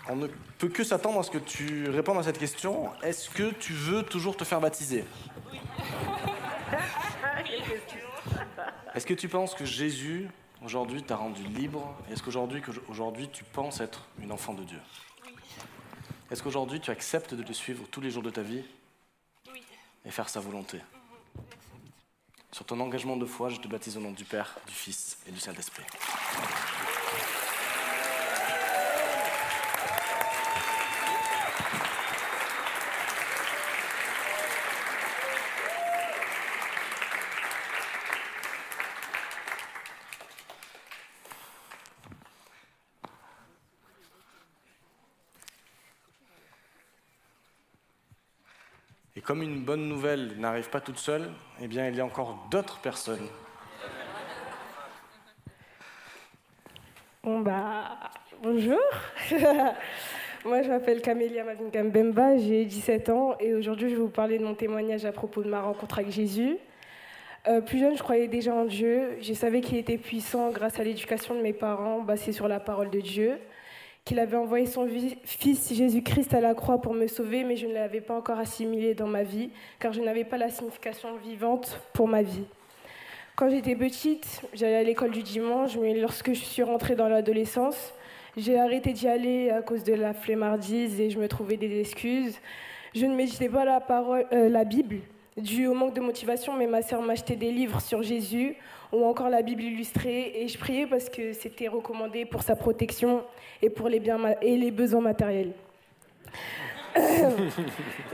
on 0.10 0.18
ne 0.18 0.28
peut 0.58 0.68
que 0.68 0.84
s'attendre 0.84 1.22
à 1.22 1.24
ce 1.24 1.32
que 1.32 1.38
tu 1.38 1.90
répondes 1.90 2.18
à 2.18 2.24
cette 2.24 2.38
question. 2.38 2.92
Est-ce 3.02 3.30
que 3.30 3.52
tu 3.54 3.72
veux 3.72 4.04
toujours 4.04 4.36
te 4.36 4.44
faire 4.44 4.60
baptiser? 4.60 5.06
Est-ce 8.94 9.06
que 9.06 9.14
tu 9.14 9.30
penses 9.30 9.56
que 9.56 9.64
Jésus, 9.64 10.28
aujourd'hui, 10.62 11.02
t'a 11.02 11.16
rendu 11.16 11.44
libre? 11.44 11.96
Est-ce 12.12 12.22
qu'aujourd'hui, 12.22 13.30
tu 13.30 13.46
penses 13.46 13.80
être 13.80 14.06
une 14.20 14.34
enfant 14.34 14.54
de 14.54 14.66
Dieu? 14.66 14.82
Est-ce 16.30 16.44
qu'aujourd'hui, 16.44 16.82
tu 16.82 16.92
acceptes 16.92 17.36
de 17.36 17.44
le 17.44 17.54
suivre 17.54 17.86
tous 17.90 18.02
les 18.02 18.12
jours 18.12 18.24
de 18.24 18.32
ta 18.32 18.42
vie? 18.42 18.66
Et 20.04 20.12
faire 20.12 20.28
sa 20.28 20.42
volonté? 20.42 20.82
Sur 22.56 22.64
ton 22.64 22.80
engagement 22.80 23.18
de 23.18 23.26
foi, 23.26 23.50
je 23.50 23.58
te 23.58 23.68
baptise 23.68 23.98
au 23.98 24.00
nom 24.00 24.12
du 24.12 24.24
Père, 24.24 24.56
du 24.66 24.74
Fils 24.74 25.18
et 25.28 25.32
du 25.34 25.42
Saint-Esprit. 25.42 25.84
Comme 49.36 49.44
une 49.44 49.60
bonne 49.60 49.90
nouvelle 49.90 50.40
n'arrive 50.40 50.70
pas 50.70 50.80
toute 50.80 50.98
seule, 50.98 51.30
eh 51.62 51.68
bien, 51.68 51.90
il 51.90 51.96
y 51.98 52.00
a 52.00 52.06
encore 52.06 52.48
d'autres 52.50 52.80
personnes. 52.80 53.28
Bon 57.22 57.42
bah, 57.42 57.98
bonjour. 58.42 58.80
Moi, 60.46 60.62
je 60.62 60.70
m'appelle 60.70 61.02
Camélia 61.02 61.44
Mavinga 61.44 62.38
j'ai 62.38 62.64
17 62.64 63.10
ans 63.10 63.36
et 63.42 63.54
aujourd'hui, 63.54 63.90
je 63.90 63.96
vais 63.96 64.02
vous 64.02 64.08
parler 64.08 64.38
de 64.38 64.46
mon 64.46 64.54
témoignage 64.54 65.04
à 65.04 65.12
propos 65.12 65.44
de 65.44 65.50
ma 65.50 65.60
rencontre 65.60 66.00
avec 66.00 66.12
Jésus. 66.12 66.56
Euh, 67.48 67.60
plus 67.60 67.80
jeune, 67.80 67.98
je 67.98 68.04
croyais 68.04 68.30
déjà 68.30 68.54
en 68.54 68.64
Dieu. 68.64 69.18
Je 69.20 69.34
savais 69.34 69.60
qu'il 69.60 69.76
était 69.78 69.98
puissant 69.98 70.50
grâce 70.52 70.80
à 70.80 70.86
l'éducation 70.86 71.36
de 71.36 71.42
mes 71.42 71.52
parents, 71.52 72.00
basée 72.00 72.32
sur 72.32 72.48
la 72.48 72.62
parole 72.62 72.90
de 72.90 73.02
Dieu, 73.02 73.38
qu'il 74.06 74.20
avait 74.20 74.38
envoyé 74.38 74.68
son 74.68 74.88
fils 75.24 75.74
Jésus-Christ 75.74 76.36
à 76.36 76.40
la 76.40 76.54
croix 76.54 76.80
pour 76.80 76.94
me 76.94 77.08
sauver, 77.08 77.44
mais 77.44 77.56
je 77.56 77.66
ne 77.66 77.74
l'avais 77.74 78.02
pas 78.02 78.16
encore 78.16 78.38
assimilé 78.38 78.94
dans 78.94 79.08
ma 79.08 79.24
vie, 79.24 79.50
car 79.80 79.94
je 79.94 80.02
n'avais 80.02 80.24
pas 80.24 80.38
la 80.38 80.50
signification 80.50 81.16
vivante 81.18 81.82
pour 81.92 82.08
ma 82.08 82.22
vie. 82.22 82.44
Quand 83.36 83.50
j'étais 83.50 83.76
petite, 83.76 84.44
j'allais 84.54 84.76
à 84.76 84.84
l'école 84.84 85.10
du 85.10 85.24
dimanche, 85.24 85.76
mais 85.78 85.96
lorsque 85.96 86.34
je 86.34 86.40
suis 86.40 86.62
rentrée 86.62 86.96
dans 86.96 87.10
l'adolescence, 87.10 87.96
j'ai 88.38 88.60
arrêté 88.60 88.94
d'y 88.94 89.08
aller 89.08 89.50
à 89.50 89.64
cause 89.64 89.84
de 89.84 89.94
la 89.94 90.14
flemmardise 90.14 91.02
et 91.02 91.10
je 91.10 91.18
me 91.18 91.28
trouvais 91.28 91.58
des 91.58 91.80
excuses. 91.80 92.38
Je 92.94 93.08
ne 93.08 93.16
méditais 93.16 93.50
pas 93.50 93.66
la, 93.66 93.82
parole, 93.82 94.28
euh, 94.32 94.50
la 94.50 94.66
Bible, 94.66 94.98
dû 95.38 95.68
au 95.68 95.74
manque 95.74 95.94
de 95.94 96.02
motivation, 96.02 96.54
mais 96.54 96.68
ma 96.68 96.82
sœur 96.82 97.02
m'achetait 97.02 97.36
des 97.36 97.52
livres 97.52 97.82
sur 97.82 98.02
Jésus 98.02 98.56
ou 98.94 99.04
encore 99.04 99.30
la 99.30 99.42
Bible 99.42 99.64
illustrée 99.64 100.32
et 100.36 100.48
je 100.48 100.58
priais 100.58 100.88
parce 100.88 101.10
que 101.10 101.34
c'était 101.34 101.68
recommandé 101.68 102.26
pour 102.26 102.42
sa 102.42 102.56
protection 102.56 103.24
et 103.62 103.70
pour 103.70 103.90
les 103.90 104.00
biens 104.00 104.20
et 104.42 104.56
les 104.56 104.72
besoins 104.72 105.02
matériels. 105.02 105.52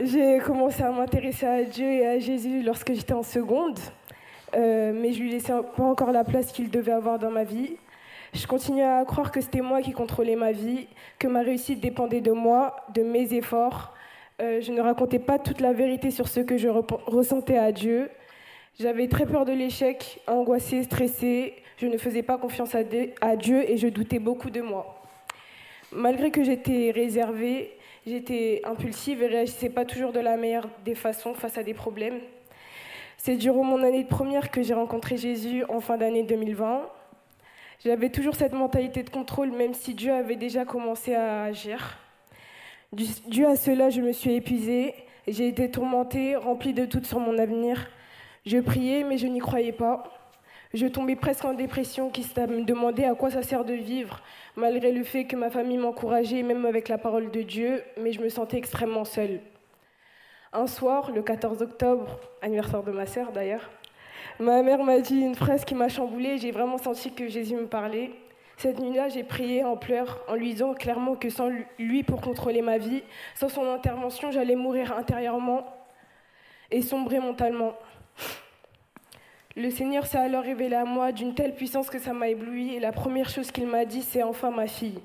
j'ai 0.00 0.40
commencé 0.40 0.82
à 0.82 0.90
m'intéresser 0.90 1.46
à 1.46 1.62
Dieu 1.62 1.86
et 1.86 2.06
à 2.06 2.18
Jésus 2.18 2.62
lorsque 2.62 2.92
j'étais 2.92 3.12
en 3.12 3.22
seconde, 3.22 3.78
euh, 4.56 4.92
mais 4.92 5.12
je 5.12 5.20
lui 5.20 5.30
laissais 5.30 5.52
pas 5.76 5.84
encore 5.84 6.10
la 6.10 6.24
place 6.24 6.50
qu'il 6.50 6.70
devait 6.70 6.92
avoir 6.92 7.20
dans 7.20 7.30
ma 7.30 7.44
vie. 7.44 7.76
Je 8.34 8.46
continuais 8.46 8.82
à 8.82 9.04
croire 9.04 9.30
que 9.30 9.40
c'était 9.40 9.60
moi 9.60 9.82
qui 9.82 9.92
contrôlais 9.92 10.36
ma 10.36 10.50
vie, 10.50 10.88
que 11.20 11.28
ma 11.28 11.42
réussite 11.42 11.80
dépendait 11.80 12.22
de 12.22 12.32
moi, 12.32 12.74
de 12.92 13.02
mes 13.02 13.32
efforts. 13.34 13.94
Euh, 14.40 14.60
je 14.60 14.72
ne 14.72 14.80
racontais 14.80 15.18
pas 15.18 15.38
toute 15.38 15.60
la 15.60 15.72
vérité 15.72 16.10
sur 16.10 16.28
ce 16.28 16.40
que 16.40 16.56
je 16.56 16.68
ressentais 16.68 17.58
à 17.58 17.72
Dieu. 17.72 18.10
J'avais 18.80 19.06
très 19.08 19.26
peur 19.26 19.44
de 19.44 19.52
l'échec, 19.52 20.20
angoissée, 20.26 20.82
stressée. 20.84 21.54
Je 21.76 21.86
ne 21.86 21.98
faisais 21.98 22.22
pas 22.22 22.38
confiance 22.38 22.74
à 22.74 23.36
Dieu 23.36 23.70
et 23.70 23.76
je 23.76 23.88
doutais 23.88 24.18
beaucoup 24.18 24.50
de 24.50 24.60
moi. 24.60 25.02
Malgré 25.92 26.30
que 26.30 26.42
j'étais 26.42 26.90
réservée, 26.90 27.72
j'étais 28.06 28.62
impulsive 28.64 29.22
et 29.22 29.26
réagissais 29.26 29.68
pas 29.68 29.84
toujours 29.84 30.12
de 30.12 30.20
la 30.20 30.36
meilleure 30.36 30.68
des 30.84 30.94
façons 30.94 31.34
face 31.34 31.58
à 31.58 31.62
des 31.62 31.74
problèmes. 31.74 32.20
C'est 33.18 33.36
durant 33.36 33.62
mon 33.62 33.82
année 33.82 34.02
de 34.02 34.08
première 34.08 34.50
que 34.50 34.62
j'ai 34.62 34.74
rencontré 34.74 35.16
Jésus 35.16 35.64
en 35.68 35.80
fin 35.80 35.98
d'année 35.98 36.22
2020. 36.22 36.88
J'avais 37.84 38.08
toujours 38.10 38.34
cette 38.34 38.52
mentalité 38.52 39.02
de 39.02 39.10
contrôle, 39.10 39.50
même 39.50 39.74
si 39.74 39.94
Dieu 39.94 40.12
avait 40.12 40.36
déjà 40.36 40.64
commencé 40.64 41.14
à 41.14 41.44
agir. 41.44 42.01
Dû 42.92 43.46
à 43.46 43.56
cela, 43.56 43.88
je 43.88 44.02
me 44.02 44.12
suis 44.12 44.34
épuisée, 44.34 44.94
j'ai 45.26 45.48
été 45.48 45.70
tourmentée, 45.70 46.36
remplie 46.36 46.74
de 46.74 46.84
doutes 46.84 47.06
sur 47.06 47.20
mon 47.20 47.38
avenir. 47.38 47.88
Je 48.44 48.58
priais, 48.58 49.02
mais 49.02 49.16
je 49.16 49.26
n'y 49.26 49.38
croyais 49.38 49.72
pas. 49.72 50.04
Je 50.74 50.86
tombais 50.86 51.16
presque 51.16 51.46
en 51.46 51.54
dépression, 51.54 52.10
qui 52.10 52.20
me 52.20 52.64
demander 52.64 53.04
à 53.04 53.14
quoi 53.14 53.30
ça 53.30 53.42
sert 53.42 53.64
de 53.64 53.72
vivre, 53.72 54.20
malgré 54.56 54.92
le 54.92 55.04
fait 55.04 55.24
que 55.24 55.36
ma 55.36 55.48
famille 55.48 55.78
m'encourageait, 55.78 56.42
même 56.42 56.66
avec 56.66 56.90
la 56.90 56.98
parole 56.98 57.30
de 57.30 57.40
Dieu, 57.40 57.82
mais 57.98 58.12
je 58.12 58.20
me 58.20 58.28
sentais 58.28 58.58
extrêmement 58.58 59.06
seule. 59.06 59.40
Un 60.52 60.66
soir, 60.66 61.12
le 61.12 61.22
14 61.22 61.62
octobre, 61.62 62.20
anniversaire 62.42 62.82
de 62.82 62.92
ma 62.92 63.06
sœur 63.06 63.32
d'ailleurs, 63.32 63.70
ma 64.38 64.62
mère 64.62 64.84
m'a 64.84 64.98
dit 64.98 65.18
une 65.18 65.34
phrase 65.34 65.64
qui 65.64 65.74
m'a 65.74 65.88
chamboulée. 65.88 66.36
J'ai 66.36 66.50
vraiment 66.50 66.76
senti 66.76 67.10
que 67.10 67.26
Jésus 67.26 67.54
me 67.54 67.66
parlait. 67.66 68.10
Cette 68.62 68.78
nuit-là, 68.78 69.08
j'ai 69.08 69.24
prié 69.24 69.64
en 69.64 69.76
pleurs, 69.76 70.20
en 70.28 70.36
lui 70.36 70.52
disant 70.52 70.72
clairement 70.72 71.16
que 71.16 71.30
sans 71.30 71.50
lui 71.80 72.04
pour 72.04 72.20
contrôler 72.20 72.62
ma 72.62 72.78
vie, 72.78 73.02
sans 73.34 73.48
son 73.48 73.68
intervention, 73.68 74.30
j'allais 74.30 74.54
mourir 74.54 74.96
intérieurement 74.96 75.66
et 76.70 76.80
sombrer 76.80 77.18
mentalement. 77.18 77.72
Le 79.56 79.68
Seigneur 79.68 80.06
s'est 80.06 80.18
alors 80.18 80.44
révélé 80.44 80.76
à 80.76 80.84
moi 80.84 81.10
d'une 81.10 81.34
telle 81.34 81.56
puissance 81.56 81.90
que 81.90 81.98
ça 81.98 82.12
m'a 82.12 82.28
ébloui 82.28 82.76
et 82.76 82.78
la 82.78 82.92
première 82.92 83.28
chose 83.28 83.50
qu'il 83.50 83.66
m'a 83.66 83.84
dit, 83.84 84.00
c'est 84.00 84.22
enfin 84.22 84.52
ma 84.52 84.68
fille, 84.68 85.00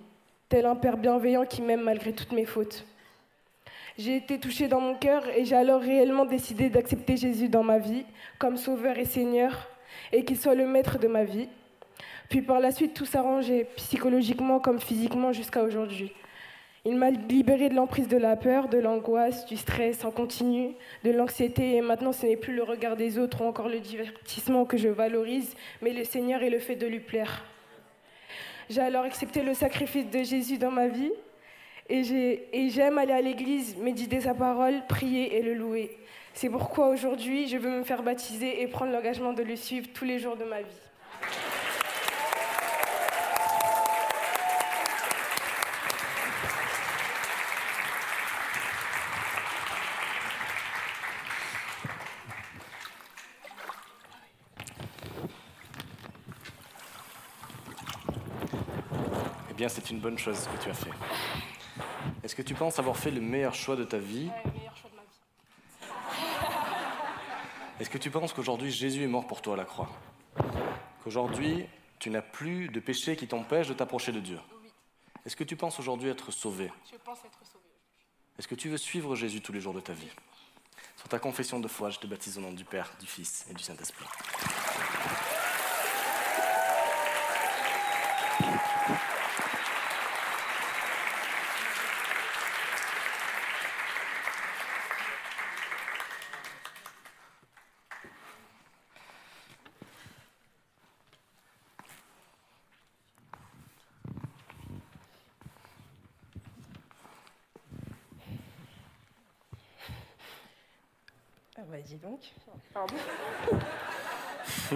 tel 0.49 0.67
un 0.67 0.75
père 0.75 0.97
bienveillant 0.97 1.47
qui 1.47 1.63
m'aime 1.63 1.81
malgré 1.81 2.13
toutes 2.13 2.33
mes 2.33 2.45
fautes. 2.45 2.85
J'ai 3.97 4.17
été 4.17 4.39
touchée 4.39 4.67
dans 4.67 4.81
mon 4.81 4.93
cœur 4.93 5.27
et 5.29 5.45
j'ai 5.45 5.55
alors 5.55 5.81
réellement 5.81 6.25
décidé 6.25 6.69
d'accepter 6.69 7.17
Jésus 7.17 7.49
dans 7.49 7.63
ma 7.63 7.79
vie 7.79 8.05
comme 8.37 8.55
sauveur 8.55 8.99
et 8.99 9.05
Seigneur 9.05 9.67
et 10.11 10.23
qu'il 10.25 10.37
soit 10.37 10.53
le 10.53 10.67
maître 10.67 10.99
de 10.99 11.07
ma 11.07 11.23
vie. 11.23 11.49
Puis 12.29 12.41
par 12.41 12.59
la 12.59 12.71
suite, 12.71 12.93
tout 12.93 13.05
s'arrangeait, 13.05 13.67
psychologiquement 13.77 14.59
comme 14.59 14.79
physiquement 14.79 15.31
jusqu'à 15.31 15.63
aujourd'hui. 15.63 16.11
Il 16.85 16.95
m'a 16.95 17.09
libérée 17.09 17.67
de 17.67 17.75
l'emprise 17.75 18.07
de 18.07 18.17
la 18.17 18.37
peur, 18.37 18.69
de 18.69 18.77
l'angoisse, 18.77 19.45
du 19.45 19.57
stress 19.57 20.05
en 20.05 20.11
continu, 20.11 20.69
de 21.03 21.11
l'anxiété 21.11 21.75
et 21.75 21.81
maintenant 21.81 22.13
ce 22.13 22.25
n'est 22.25 22.37
plus 22.37 22.55
le 22.55 22.63
regard 22.63 22.95
des 22.95 23.17
autres 23.17 23.41
ou 23.41 23.45
encore 23.45 23.67
le 23.67 23.79
divertissement 23.79 24.63
que 24.63 24.77
je 24.77 24.87
valorise, 24.87 25.53
mais 25.81 25.91
le 25.91 26.05
Seigneur 26.05 26.43
et 26.43 26.49
le 26.49 26.59
fait 26.59 26.77
de 26.77 26.87
lui 26.87 27.01
plaire. 27.01 27.43
J'ai 28.69 28.81
alors 28.81 29.03
accepté 29.03 29.41
le 29.41 29.53
sacrifice 29.53 30.09
de 30.09 30.23
Jésus 30.23 30.57
dans 30.57 30.71
ma 30.71 30.87
vie 30.87 31.11
et 31.89 32.69
j'aime 32.69 32.97
aller 32.97 33.13
à 33.13 33.21
l'église, 33.21 33.75
méditer 33.77 34.21
sa 34.21 34.33
parole, 34.33 34.81
prier 34.87 35.37
et 35.37 35.41
le 35.41 35.53
louer. 35.53 35.97
C'est 36.33 36.49
pourquoi 36.49 36.87
aujourd'hui, 36.89 37.47
je 37.47 37.57
veux 37.57 37.79
me 37.79 37.83
faire 37.83 38.03
baptiser 38.03 38.61
et 38.61 38.67
prendre 38.67 38.91
l'engagement 38.91 39.33
de 39.33 39.43
le 39.43 39.55
suivre 39.55 39.87
tous 39.93 40.05
les 40.05 40.19
jours 40.19 40.37
de 40.37 40.45
ma 40.45 40.61
vie. 40.61 40.86
Bien, 59.57 59.67
c'est 59.67 59.89
une 59.89 59.99
bonne 59.99 60.19
chose 60.19 60.47
que 60.47 60.63
tu 60.63 60.69
as 60.69 60.73
fait. 60.75 60.91
Est-ce 62.23 62.35
que 62.35 62.43
tu 62.43 62.53
penses 62.53 62.77
avoir 62.77 62.95
fait 62.95 63.09
le 63.09 63.19
meilleur 63.19 63.55
choix 63.55 63.75
de 63.75 63.83
ta 63.83 63.97
vie? 63.97 64.29
Est-ce 67.79 67.89
que 67.89 67.97
tu 67.97 68.11
penses 68.11 68.33
qu'aujourd'hui 68.33 68.71
Jésus 68.71 69.03
est 69.03 69.07
mort 69.07 69.25
pour 69.25 69.41
toi 69.41 69.55
à 69.55 69.57
la 69.57 69.65
croix? 69.65 69.89
Qu'aujourd'hui 71.03 71.65
tu 71.97 72.11
n'as 72.11 72.21
plus 72.21 72.69
de 72.69 72.79
péché 72.79 73.15
qui 73.15 73.27
t'empêche 73.27 73.67
de 73.67 73.73
t'approcher 73.73 74.11
de 74.11 74.19
Dieu? 74.19 74.37
Est-ce 75.25 75.35
que 75.35 75.43
tu 75.43 75.55
penses 75.55 75.79
aujourd'hui 75.79 76.09
être 76.09 76.31
sauvé? 76.31 76.71
Je 76.91 76.97
pense 76.97 77.17
être 77.25 77.39
sauvée. 77.51 77.63
Est-ce 78.37 78.47
que 78.47 78.55
tu 78.55 78.69
veux 78.69 78.77
suivre 78.77 79.15
Jésus 79.15 79.41
tous 79.41 79.53
les 79.53 79.59
jours 79.59 79.73
de 79.73 79.81
ta 79.81 79.93
vie? 79.93 80.11
Sur 80.95 81.09
ta 81.09 81.17
confession 81.17 81.59
de 81.59 81.67
foi, 81.67 81.89
je 81.89 81.97
te 81.97 82.05
baptise 82.05 82.37
au 82.37 82.41
nom 82.41 82.51
du 82.51 82.63
Père, 82.63 82.93
du 82.99 83.07
Fils 83.07 83.47
et 83.49 83.55
du 83.55 83.63
Saint-Esprit. 83.63 84.05
Donc. 112.01 112.19
Pardon. 112.73 112.95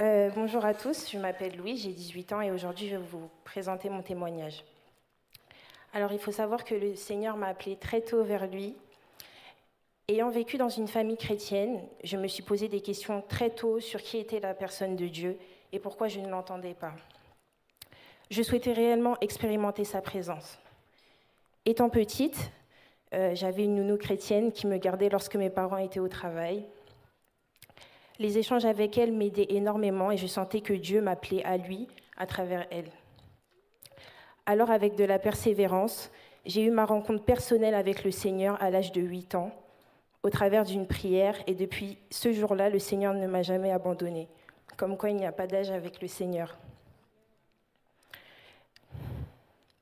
Euh, 0.00 0.30
bonjour 0.34 0.64
à 0.64 0.74
tous, 0.74 1.08
je 1.12 1.18
m'appelle 1.18 1.56
Louis, 1.56 1.76
j'ai 1.76 1.92
18 1.92 2.32
ans 2.32 2.40
et 2.40 2.50
aujourd'hui 2.50 2.88
je 2.88 2.96
vais 2.96 3.02
vous 3.02 3.30
présenter 3.44 3.88
mon 3.88 4.02
témoignage. 4.02 4.64
Alors 5.92 6.10
il 6.10 6.18
faut 6.18 6.32
savoir 6.32 6.64
que 6.64 6.74
le 6.74 6.96
Seigneur 6.96 7.36
m'a 7.36 7.48
appelé 7.48 7.76
très 7.76 8.00
tôt 8.00 8.24
vers 8.24 8.48
lui. 8.48 8.74
Ayant 10.08 10.30
vécu 10.30 10.56
dans 10.56 10.70
une 10.70 10.88
famille 10.88 11.18
chrétienne, 11.18 11.80
je 12.02 12.16
me 12.16 12.26
suis 12.26 12.42
posé 12.42 12.66
des 12.66 12.80
questions 12.80 13.22
très 13.28 13.50
tôt 13.50 13.78
sur 13.78 14.02
qui 14.02 14.18
était 14.18 14.40
la 14.40 14.54
personne 14.54 14.96
de 14.96 15.06
Dieu 15.06 15.38
et 15.70 15.78
pourquoi 15.78 16.08
je 16.08 16.18
ne 16.18 16.28
l'entendais 16.28 16.74
pas. 16.74 16.94
Je 18.28 18.42
souhaitais 18.42 18.72
réellement 18.72 19.16
expérimenter 19.20 19.84
sa 19.84 20.00
présence. 20.00 20.58
Étant 21.64 21.90
petite, 21.90 22.50
euh, 23.14 23.34
j'avais 23.34 23.64
une 23.64 23.74
nounou 23.74 23.96
chrétienne 23.96 24.52
qui 24.52 24.66
me 24.66 24.78
gardait 24.78 25.08
lorsque 25.08 25.36
mes 25.36 25.50
parents 25.50 25.76
étaient 25.76 26.00
au 26.00 26.08
travail. 26.08 26.64
Les 28.18 28.38
échanges 28.38 28.64
avec 28.64 28.96
elle 28.98 29.12
m'aidaient 29.12 29.48
énormément 29.50 30.10
et 30.10 30.16
je 30.16 30.26
sentais 30.26 30.60
que 30.60 30.72
Dieu 30.72 31.00
m'appelait 31.00 31.44
à 31.44 31.56
lui 31.56 31.88
à 32.16 32.26
travers 32.26 32.66
elle. 32.70 32.90
Alors, 34.46 34.70
avec 34.70 34.96
de 34.96 35.04
la 35.04 35.18
persévérance, 35.18 36.10
j'ai 36.46 36.62
eu 36.62 36.70
ma 36.70 36.84
rencontre 36.84 37.24
personnelle 37.24 37.74
avec 37.74 38.04
le 38.04 38.10
Seigneur 38.10 38.60
à 38.60 38.70
l'âge 38.70 38.92
de 38.92 39.00
8 39.00 39.34
ans, 39.36 39.52
au 40.22 40.30
travers 40.30 40.64
d'une 40.64 40.86
prière, 40.86 41.36
et 41.46 41.54
depuis 41.54 41.98
ce 42.10 42.32
jour-là, 42.32 42.68
le 42.68 42.78
Seigneur 42.78 43.14
ne 43.14 43.26
m'a 43.26 43.42
jamais 43.42 43.70
abandonnée. 43.70 44.28
Comme 44.76 44.96
quoi, 44.96 45.10
il 45.10 45.16
n'y 45.16 45.26
a 45.26 45.32
pas 45.32 45.46
d'âge 45.46 45.70
avec 45.70 46.00
le 46.00 46.08
Seigneur. 46.08 46.58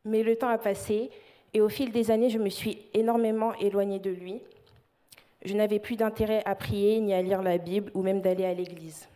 Mais 0.05 0.22
le 0.22 0.37
temps 0.37 0.49
a 0.49 0.59
passé, 0.59 1.11
et 1.53 1.61
au 1.61 1.68
fil 1.68 1.90
des 1.90 2.11
années, 2.11 2.30
je 2.30 2.38
me 2.38 2.48
suis 2.48 2.78
énormément 2.94 3.55
éloignée 3.55 3.98
de 3.98 4.11
lui. 4.11 4.40
Je 5.44 5.55
n'avais 5.55 5.78
plus 5.78 5.96
d'intérêt 5.96 6.42
à 6.44 6.55
prier, 6.55 7.01
ni 7.01 7.12
à 7.12 7.22
lire 7.22 7.42
la 7.42 7.59
Bible, 7.59 7.90
ou 7.94 8.03
même 8.03 8.20
d'aller 8.20 8.44
à 8.44 8.55
l'église. 8.55 9.09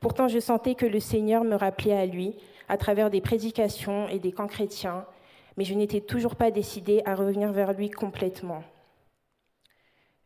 Pourtant, 0.00 0.28
je 0.28 0.38
sentais 0.38 0.74
que 0.74 0.86
le 0.86 1.00
Seigneur 1.00 1.44
me 1.44 1.56
rappelait 1.56 1.96
à 1.96 2.06
lui 2.06 2.34
à 2.68 2.76
travers 2.76 3.10
des 3.10 3.20
prédications 3.20 4.08
et 4.08 4.18
des 4.18 4.32
camps 4.32 4.46
chrétiens, 4.46 5.04
mais 5.56 5.64
je 5.64 5.74
n'étais 5.74 6.00
toujours 6.00 6.36
pas 6.36 6.50
décidée 6.50 7.02
à 7.04 7.14
revenir 7.14 7.52
vers 7.52 7.72
lui 7.72 7.90
complètement. 7.90 8.62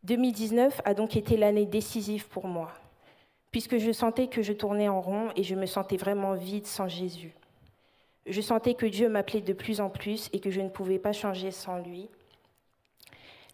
2019 0.05 0.81
a 0.85 0.95
donc 0.95 1.17
été 1.17 1.37
l'année 1.37 1.67
décisive 1.67 2.29
pour 2.29 2.47
moi, 2.47 2.73
puisque 3.51 3.79
je 3.79 3.93
sentais 3.93 4.29
que 4.29 4.43
je 4.43 4.53
tournais 4.53 4.89
en 4.89 5.01
rond 5.01 5.29
et 5.37 5.43
je 5.43 5.55
me 5.55 5.67
sentais 5.67 5.97
vraiment 5.97 6.35
vide 6.35 6.67
sans 6.67 6.89
Jésus. 6.89 7.35
Je 8.27 8.41
sentais 8.41 8.75
que 8.75 8.87
Dieu 8.87 9.09
m'appelait 9.09 9.41
de 9.41 9.53
plus 9.53 9.81
en 9.81 9.89
plus 9.89 10.29
et 10.33 10.41
que 10.41 10.51
je 10.51 10.61
ne 10.61 10.69
pouvais 10.69 10.99
pas 10.99 11.13
changer 11.13 11.51
sans 11.51 11.79
lui. 11.79 12.09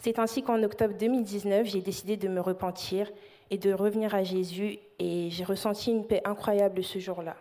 C'est 0.00 0.18
ainsi 0.18 0.42
qu'en 0.42 0.62
octobre 0.62 0.94
2019, 0.98 1.66
j'ai 1.66 1.80
décidé 1.80 2.16
de 2.16 2.28
me 2.28 2.40
repentir 2.40 3.10
et 3.50 3.58
de 3.58 3.72
revenir 3.72 4.14
à 4.14 4.24
Jésus 4.24 4.78
et 4.98 5.30
j'ai 5.30 5.44
ressenti 5.44 5.90
une 5.90 6.06
paix 6.06 6.20
incroyable 6.24 6.82
ce 6.82 6.98
jour-là. 6.98 7.36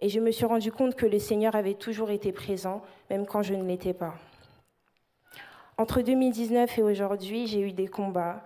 Et 0.00 0.08
je 0.08 0.20
me 0.20 0.30
suis 0.30 0.44
rendu 0.44 0.70
compte 0.70 0.94
que 0.94 1.06
le 1.06 1.18
Seigneur 1.18 1.56
avait 1.56 1.74
toujours 1.74 2.10
été 2.10 2.32
présent, 2.32 2.82
même 3.10 3.26
quand 3.26 3.42
je 3.42 3.54
ne 3.54 3.66
l'étais 3.66 3.94
pas. 3.94 4.14
Entre 5.76 6.02
2019 6.02 6.78
et 6.78 6.82
aujourd'hui, 6.82 7.46
j'ai 7.46 7.60
eu 7.60 7.72
des 7.72 7.88
combats, 7.88 8.42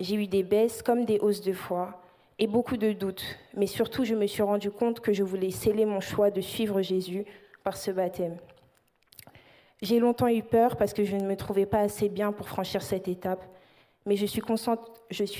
j'ai 0.00 0.16
eu 0.16 0.26
des 0.26 0.42
baisses 0.42 0.82
comme 0.82 1.04
des 1.04 1.18
hausses 1.18 1.42
de 1.42 1.52
foi 1.52 2.03
et 2.38 2.46
beaucoup 2.46 2.76
de 2.76 2.92
doutes, 2.92 3.24
mais 3.54 3.66
surtout 3.66 4.04
je 4.04 4.14
me 4.14 4.26
suis 4.26 4.42
rendu 4.42 4.70
compte 4.70 5.00
que 5.00 5.12
je 5.12 5.22
voulais 5.22 5.50
sceller 5.50 5.84
mon 5.84 6.00
choix 6.00 6.30
de 6.30 6.40
suivre 6.40 6.82
Jésus 6.82 7.24
par 7.62 7.76
ce 7.76 7.90
baptême. 7.90 8.36
J'ai 9.82 9.98
longtemps 9.98 10.28
eu 10.28 10.42
peur 10.42 10.76
parce 10.76 10.92
que 10.92 11.04
je 11.04 11.16
ne 11.16 11.26
me 11.26 11.36
trouvais 11.36 11.66
pas 11.66 11.80
assez 11.80 12.08
bien 12.08 12.32
pour 12.32 12.48
franchir 12.48 12.82
cette 12.82 13.08
étape, 13.08 13.44
mais 14.06 14.16
je 14.16 14.26
suis 14.26 14.40
consciente, 14.40 14.80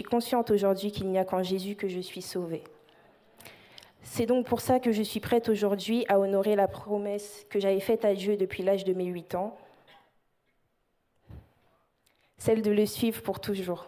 consciente 0.09 0.51
aujourd'hui 0.51 0.93
qu'il 0.93 1.09
n'y 1.09 1.19
a 1.19 1.25
qu'en 1.25 1.43
Jésus 1.43 1.77
que 1.77 1.89
je 1.89 2.01
suis 2.01 2.23
sauvée. 2.23 2.63
C'est 4.03 4.27
donc 4.27 4.47
pour 4.47 4.61
ça 4.61 4.81
que 4.81 4.93
je 4.93 5.03
suis 5.03 5.21
prête 5.21 5.49
aujourd'hui 5.49 6.05
à 6.09 6.21
honorer 6.21 6.57
la 6.57 6.69
promesse 6.69 7.47
que 7.49 7.59
j'avais 7.59 7.81
faite 7.81 8.05
à 8.05 8.15
Dieu 8.15 8.37
depuis 8.37 8.63
l'âge 8.63 8.85
de 8.85 8.93
mes 8.93 9.07
8 9.07 9.35
ans, 9.35 9.57
celle 12.37 12.61
de 12.61 12.71
le 12.71 12.85
suivre 12.85 13.23
pour 13.23 13.41
toujours. 13.41 13.87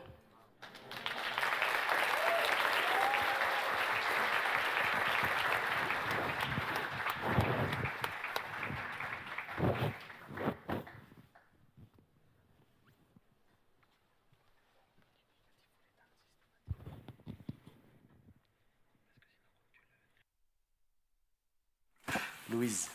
Louise, 22.49 22.89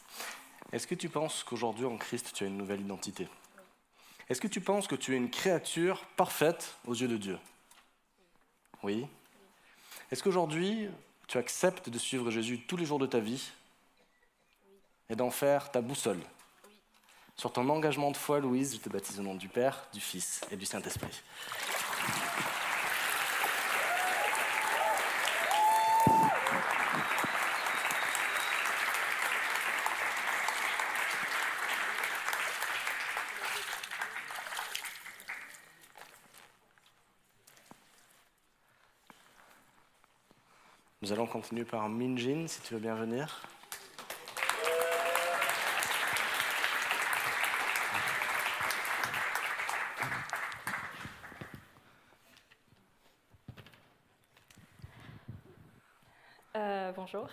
est-ce 0.71 0.80
que 0.91 0.95
tu 0.95 1.07
penses 1.07 1.45
qu'aujourd'hui 1.45 1.85
en 1.85 1.95
Christ 1.95 2.31
tu 2.33 2.43
as 2.43 2.47
une 2.47 2.57
nouvelle 2.57 2.81
identité? 2.81 3.29
Est-ce 4.27 4.41
que 4.41 4.47
tu 4.49 4.59
penses 4.59 4.87
que 4.87 4.95
tu 4.95 5.13
es 5.13 5.17
une 5.17 5.29
créature 5.29 6.05
parfaite 6.17 6.75
aux 6.85 6.93
yeux 6.93 7.07
de 7.07 7.15
Dieu? 7.15 7.39
Oui. 8.83 9.07
Est-ce 10.11 10.21
qu'aujourd'hui 10.21 10.89
tu 11.29 11.37
acceptes 11.37 11.87
de 11.87 11.97
suivre 11.97 12.29
Jésus 12.29 12.59
tous 12.67 12.75
les 12.75 12.85
jours 12.85 12.99
de 12.99 13.05
ta 13.05 13.19
vie 13.19 13.51
et 15.09 15.15
d'en 15.15 15.31
faire 15.31 15.71
ta 15.71 15.79
boussole? 15.79 16.19
Sur 17.37 17.53
ton 17.53 17.69
engagement 17.69 18.11
de 18.11 18.17
foi, 18.17 18.41
Louise, 18.41 18.75
je 18.75 18.81
te 18.81 18.89
baptise 18.89 19.17
au 19.17 19.23
nom 19.23 19.35
du 19.35 19.47
Père, 19.47 19.87
du 19.93 20.01
Fils 20.01 20.41
et 20.51 20.57
du 20.57 20.65
Saint-Esprit. 20.65 21.21
Continuer 41.31 41.63
par 41.63 41.87
Minjin, 41.87 42.45
si 42.45 42.59
tu 42.59 42.73
veux 42.73 42.81
bien 42.81 42.93
venir. 42.93 43.41
Euh, 56.57 56.91
bonjour, 56.97 57.29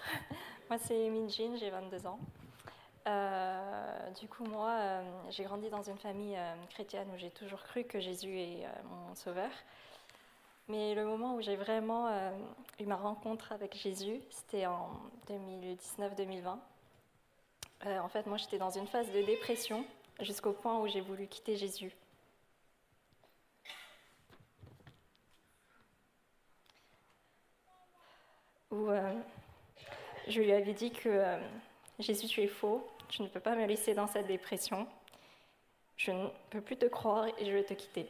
moi 0.71 0.79
c'est 0.79 1.11
Minjin, 1.11 1.57
j'ai 1.57 1.71
22 1.71 2.07
ans. 2.07 2.21
Euh, 3.09 4.11
du 4.21 4.29
coup, 4.29 4.45
moi, 4.45 4.71
euh, 4.71 5.03
j'ai 5.31 5.43
grandi 5.43 5.71
dans 5.71 5.83
une 5.83 5.99
famille 5.99 6.39
chrétienne 6.71 7.09
où 7.13 7.19
j'ai 7.19 7.31
toujours 7.31 7.65
cru 7.65 7.83
que 7.83 7.99
Jésus 7.99 8.39
est 8.39 8.65
mon 8.85 9.17
sauveur. 9.17 9.51
Mais 10.69 10.95
le 10.95 11.05
moment 11.07 11.35
où 11.35 11.41
j'ai 11.41 11.57
vraiment 11.57 12.09
euh, 12.09 12.31
eu 12.79 12.85
ma 12.85 12.97
rencontre 12.97 13.53
avec 13.53 13.75
Jésus, 13.75 14.21
c'était 14.31 14.67
en 14.67 14.91
2019-2020. 15.29 16.59
Euh, 17.87 17.99
en 18.01 18.09
fait, 18.09 18.27
moi, 18.27 18.37
j'étais 18.37 18.59
dans 18.59 18.71
une 18.71 18.87
phase 18.87 19.11
de 19.13 19.23
dépression 19.23 19.85
jusqu'au 20.21 20.53
point 20.53 20.79
où 20.81 20.87
j'ai 20.87 21.01
voulu 21.01 21.27
quitter 21.27 21.57
Jésus. 21.57 21.93
Où 28.71 28.91
euh, 28.91 29.15
je 30.27 30.43
lui 30.43 30.53
avais 30.53 30.75
dit 30.75 30.91
que 30.91 31.39
Jésus, 31.99 32.27
tu 32.27 32.43
es 32.43 32.47
faux, 32.47 32.87
tu 33.09 33.23
ne 33.23 33.29
peux 33.29 33.41
pas 33.41 33.57
me 33.57 33.65
laisser 33.65 33.95
dans 33.95 34.07
cette 34.07 34.27
dépression. 34.27 34.87
Je 35.97 36.11
ne 36.13 36.29
peux 36.51 36.61
plus 36.61 36.77
te 36.77 36.87
croire 36.87 37.27
et 37.39 37.47
je 37.47 37.53
vais 37.53 37.65
te 37.65 37.73
quitter. 37.73 38.07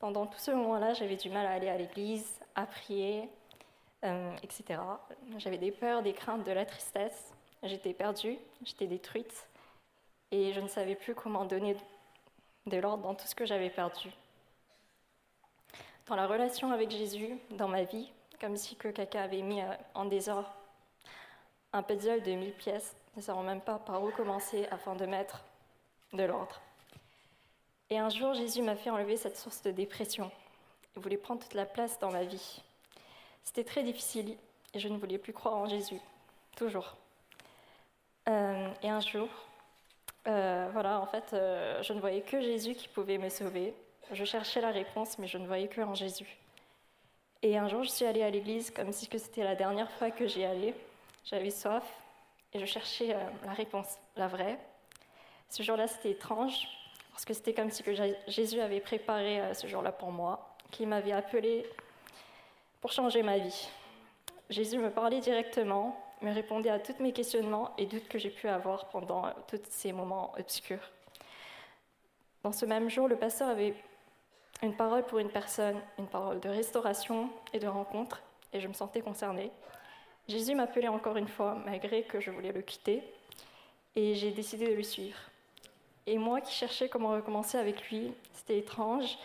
Pendant 0.00 0.26
tout 0.26 0.38
ce 0.38 0.50
moment-là, 0.50 0.94
j'avais 0.94 1.16
du 1.16 1.28
mal 1.28 1.46
à 1.46 1.52
aller 1.52 1.68
à 1.68 1.76
l'église, 1.76 2.40
à 2.54 2.64
prier, 2.64 3.28
euh, 4.02 4.34
etc. 4.42 4.80
J'avais 5.36 5.58
des 5.58 5.70
peurs, 5.70 6.02
des 6.02 6.14
craintes, 6.14 6.42
de 6.44 6.52
la 6.52 6.64
tristesse. 6.64 7.34
J'étais 7.62 7.92
perdue, 7.92 8.38
j'étais 8.64 8.86
détruite 8.86 9.46
et 10.30 10.54
je 10.54 10.60
ne 10.60 10.68
savais 10.68 10.94
plus 10.94 11.14
comment 11.14 11.44
donner 11.44 11.76
de 12.66 12.76
l'ordre 12.78 13.02
dans 13.02 13.14
tout 13.14 13.26
ce 13.26 13.34
que 13.34 13.44
j'avais 13.44 13.68
perdu. 13.68 14.10
Dans 16.06 16.16
la 16.16 16.26
relation 16.26 16.72
avec 16.72 16.90
Jésus, 16.90 17.38
dans 17.50 17.68
ma 17.68 17.82
vie, 17.82 18.10
comme 18.40 18.56
si 18.56 18.76
que 18.76 18.88
quelqu'un 18.88 19.22
avait 19.22 19.42
mis 19.42 19.60
euh, 19.60 19.74
en 19.94 20.06
désordre 20.06 20.50
un 21.74 21.82
puzzle 21.82 22.22
de 22.22 22.32
1000 22.32 22.52
pièces, 22.54 22.96
ne 23.16 23.20
savant 23.20 23.42
même 23.42 23.60
pas 23.60 23.78
par 23.78 24.02
où 24.02 24.10
commencer 24.12 24.66
afin 24.70 24.96
de 24.96 25.04
mettre 25.04 25.44
de 26.14 26.22
l'ordre. 26.22 26.60
Et 27.92 27.98
un 27.98 28.08
jour, 28.08 28.34
Jésus 28.34 28.62
m'a 28.62 28.76
fait 28.76 28.90
enlever 28.90 29.16
cette 29.16 29.36
source 29.36 29.62
de 29.62 29.72
dépression. 29.72 30.30
Il 30.94 31.02
voulait 31.02 31.16
prendre 31.16 31.42
toute 31.42 31.54
la 31.54 31.66
place 31.66 31.98
dans 31.98 32.12
ma 32.12 32.22
vie. 32.22 32.62
C'était 33.42 33.64
très 33.64 33.82
difficile 33.82 34.36
et 34.74 34.78
je 34.78 34.88
ne 34.88 34.96
voulais 34.96 35.18
plus 35.18 35.32
croire 35.32 35.56
en 35.56 35.66
Jésus, 35.66 36.00
toujours. 36.56 36.96
Euh, 38.28 38.68
et 38.84 38.88
un 38.88 39.00
jour, 39.00 39.28
euh, 40.28 40.68
voilà, 40.72 41.00
en 41.00 41.06
fait, 41.06 41.32
euh, 41.32 41.82
je 41.82 41.92
ne 41.92 41.98
voyais 41.98 42.20
que 42.20 42.40
Jésus 42.40 42.76
qui 42.76 42.86
pouvait 42.86 43.18
me 43.18 43.28
sauver. 43.28 43.74
je 44.12 44.24
cherchais 44.24 44.60
la 44.60 44.70
réponse, 44.70 45.18
mais 45.18 45.26
je 45.26 45.38
ne 45.38 45.46
voyais 45.48 45.66
que 45.66 45.80
en 45.80 45.94
Jésus. 45.94 46.38
Et 47.42 47.58
un 47.58 47.66
jour, 47.66 47.82
je 47.82 47.90
suis 47.90 48.04
allée 48.04 48.22
à 48.22 48.30
l'église 48.30 48.70
comme 48.70 48.92
si 48.92 49.08
c'était 49.10 49.42
la 49.42 49.56
dernière 49.56 49.90
fois 49.92 50.12
que 50.12 50.28
j'y 50.28 50.44
allais. 50.44 50.76
J'avais 51.24 51.50
soif 51.50 51.84
et 52.52 52.60
je 52.60 52.66
cherchais 52.66 53.16
la 53.44 53.52
réponse, 53.52 53.98
la 54.14 54.28
vraie. 54.28 54.58
Ce 55.48 55.64
jour-là, 55.64 55.88
c'était 55.88 56.10
étrange 56.10 56.68
parce 57.10 57.24
que 57.24 57.34
c'était 57.34 57.54
comme 57.54 57.70
si 57.70 57.82
que 57.82 57.92
Jésus 58.28 58.60
avait 58.60 58.80
préparé 58.80 59.40
euh, 59.40 59.54
ce 59.54 59.66
jour-là 59.66 59.92
pour 59.92 60.10
moi, 60.10 60.56
qu'il 60.70 60.88
m'avait 60.88 61.12
appelé 61.12 61.66
pour 62.80 62.92
changer 62.92 63.22
ma 63.22 63.38
vie. 63.38 63.68
Jésus 64.48 64.78
me 64.78 64.90
parlait 64.90 65.20
directement, 65.20 65.96
me 66.22 66.32
répondait 66.32 66.70
à 66.70 66.78
tous 66.78 67.00
mes 67.00 67.12
questionnements 67.12 67.72
et 67.78 67.86
doutes 67.86 68.08
que 68.08 68.18
j'ai 68.18 68.30
pu 68.30 68.48
avoir 68.48 68.88
pendant 68.88 69.26
euh, 69.26 69.30
tous 69.48 69.60
ces 69.68 69.92
moments 69.92 70.32
obscurs. 70.38 70.90
Dans 72.42 72.52
ce 72.52 72.64
même 72.64 72.88
jour, 72.88 73.06
le 73.06 73.16
pasteur 73.16 73.48
avait 73.48 73.74
une 74.62 74.74
parole 74.74 75.04
pour 75.04 75.18
une 75.18 75.30
personne, 75.30 75.80
une 75.98 76.06
parole 76.06 76.40
de 76.40 76.48
restauration 76.48 77.30
et 77.52 77.58
de 77.58 77.66
rencontre, 77.66 78.22
et 78.52 78.60
je 78.60 78.68
me 78.68 78.72
sentais 78.72 79.00
concernée. 79.00 79.50
Jésus 80.28 80.54
m'appelait 80.54 80.88
encore 80.88 81.16
une 81.16 81.28
fois, 81.28 81.56
malgré 81.64 82.02
que 82.02 82.20
je 82.20 82.30
voulais 82.30 82.52
le 82.52 82.62
quitter, 82.62 83.02
et 83.96 84.14
j'ai 84.14 84.30
décidé 84.30 84.68
de 84.68 84.74
le 84.74 84.82
suivre. 84.82 85.18
Et 86.06 86.18
moi 86.18 86.40
qui 86.40 86.52
cherchais 86.52 86.88
comment 86.88 87.10
recommencer 87.10 87.58
avec 87.58 87.88
lui, 87.90 88.12
c'était 88.32 88.58
étrange, 88.58 89.18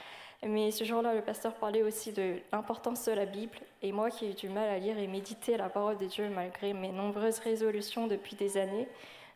mais 0.43 0.71
ce 0.71 0.83
jour-là, 0.83 1.13
le 1.13 1.21
pasteur 1.21 1.55
parlait 1.55 1.81
aussi 1.81 2.11
de 2.11 2.37
l'importance 2.51 3.05
de 3.05 3.13
la 3.13 3.25
Bible, 3.25 3.57
et 3.81 3.91
moi 3.91 4.09
qui 4.09 4.25
ai 4.25 4.31
eu 4.31 4.33
du 4.33 4.49
mal 4.49 4.69
à 4.69 4.77
lire 4.77 4.97
et 4.97 5.07
méditer 5.07 5.57
la 5.57 5.69
parole 5.69 5.97
de 5.97 6.05
Dieu 6.05 6.29
malgré 6.29 6.73
mes 6.73 6.91
nombreuses 6.91 7.39
résolutions 7.39 8.07
depuis 8.07 8.35
des 8.35 8.57
années, 8.57 8.87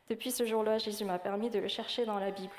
depuis 0.09 0.31
ce 0.31 0.45
jour-là, 0.45 0.77
Jésus 0.77 1.05
m'a 1.05 1.19
permis 1.19 1.49
de 1.49 1.59
le 1.59 1.67
chercher 1.67 2.05
dans 2.05 2.19
la 2.19 2.31
Bible. 2.31 2.53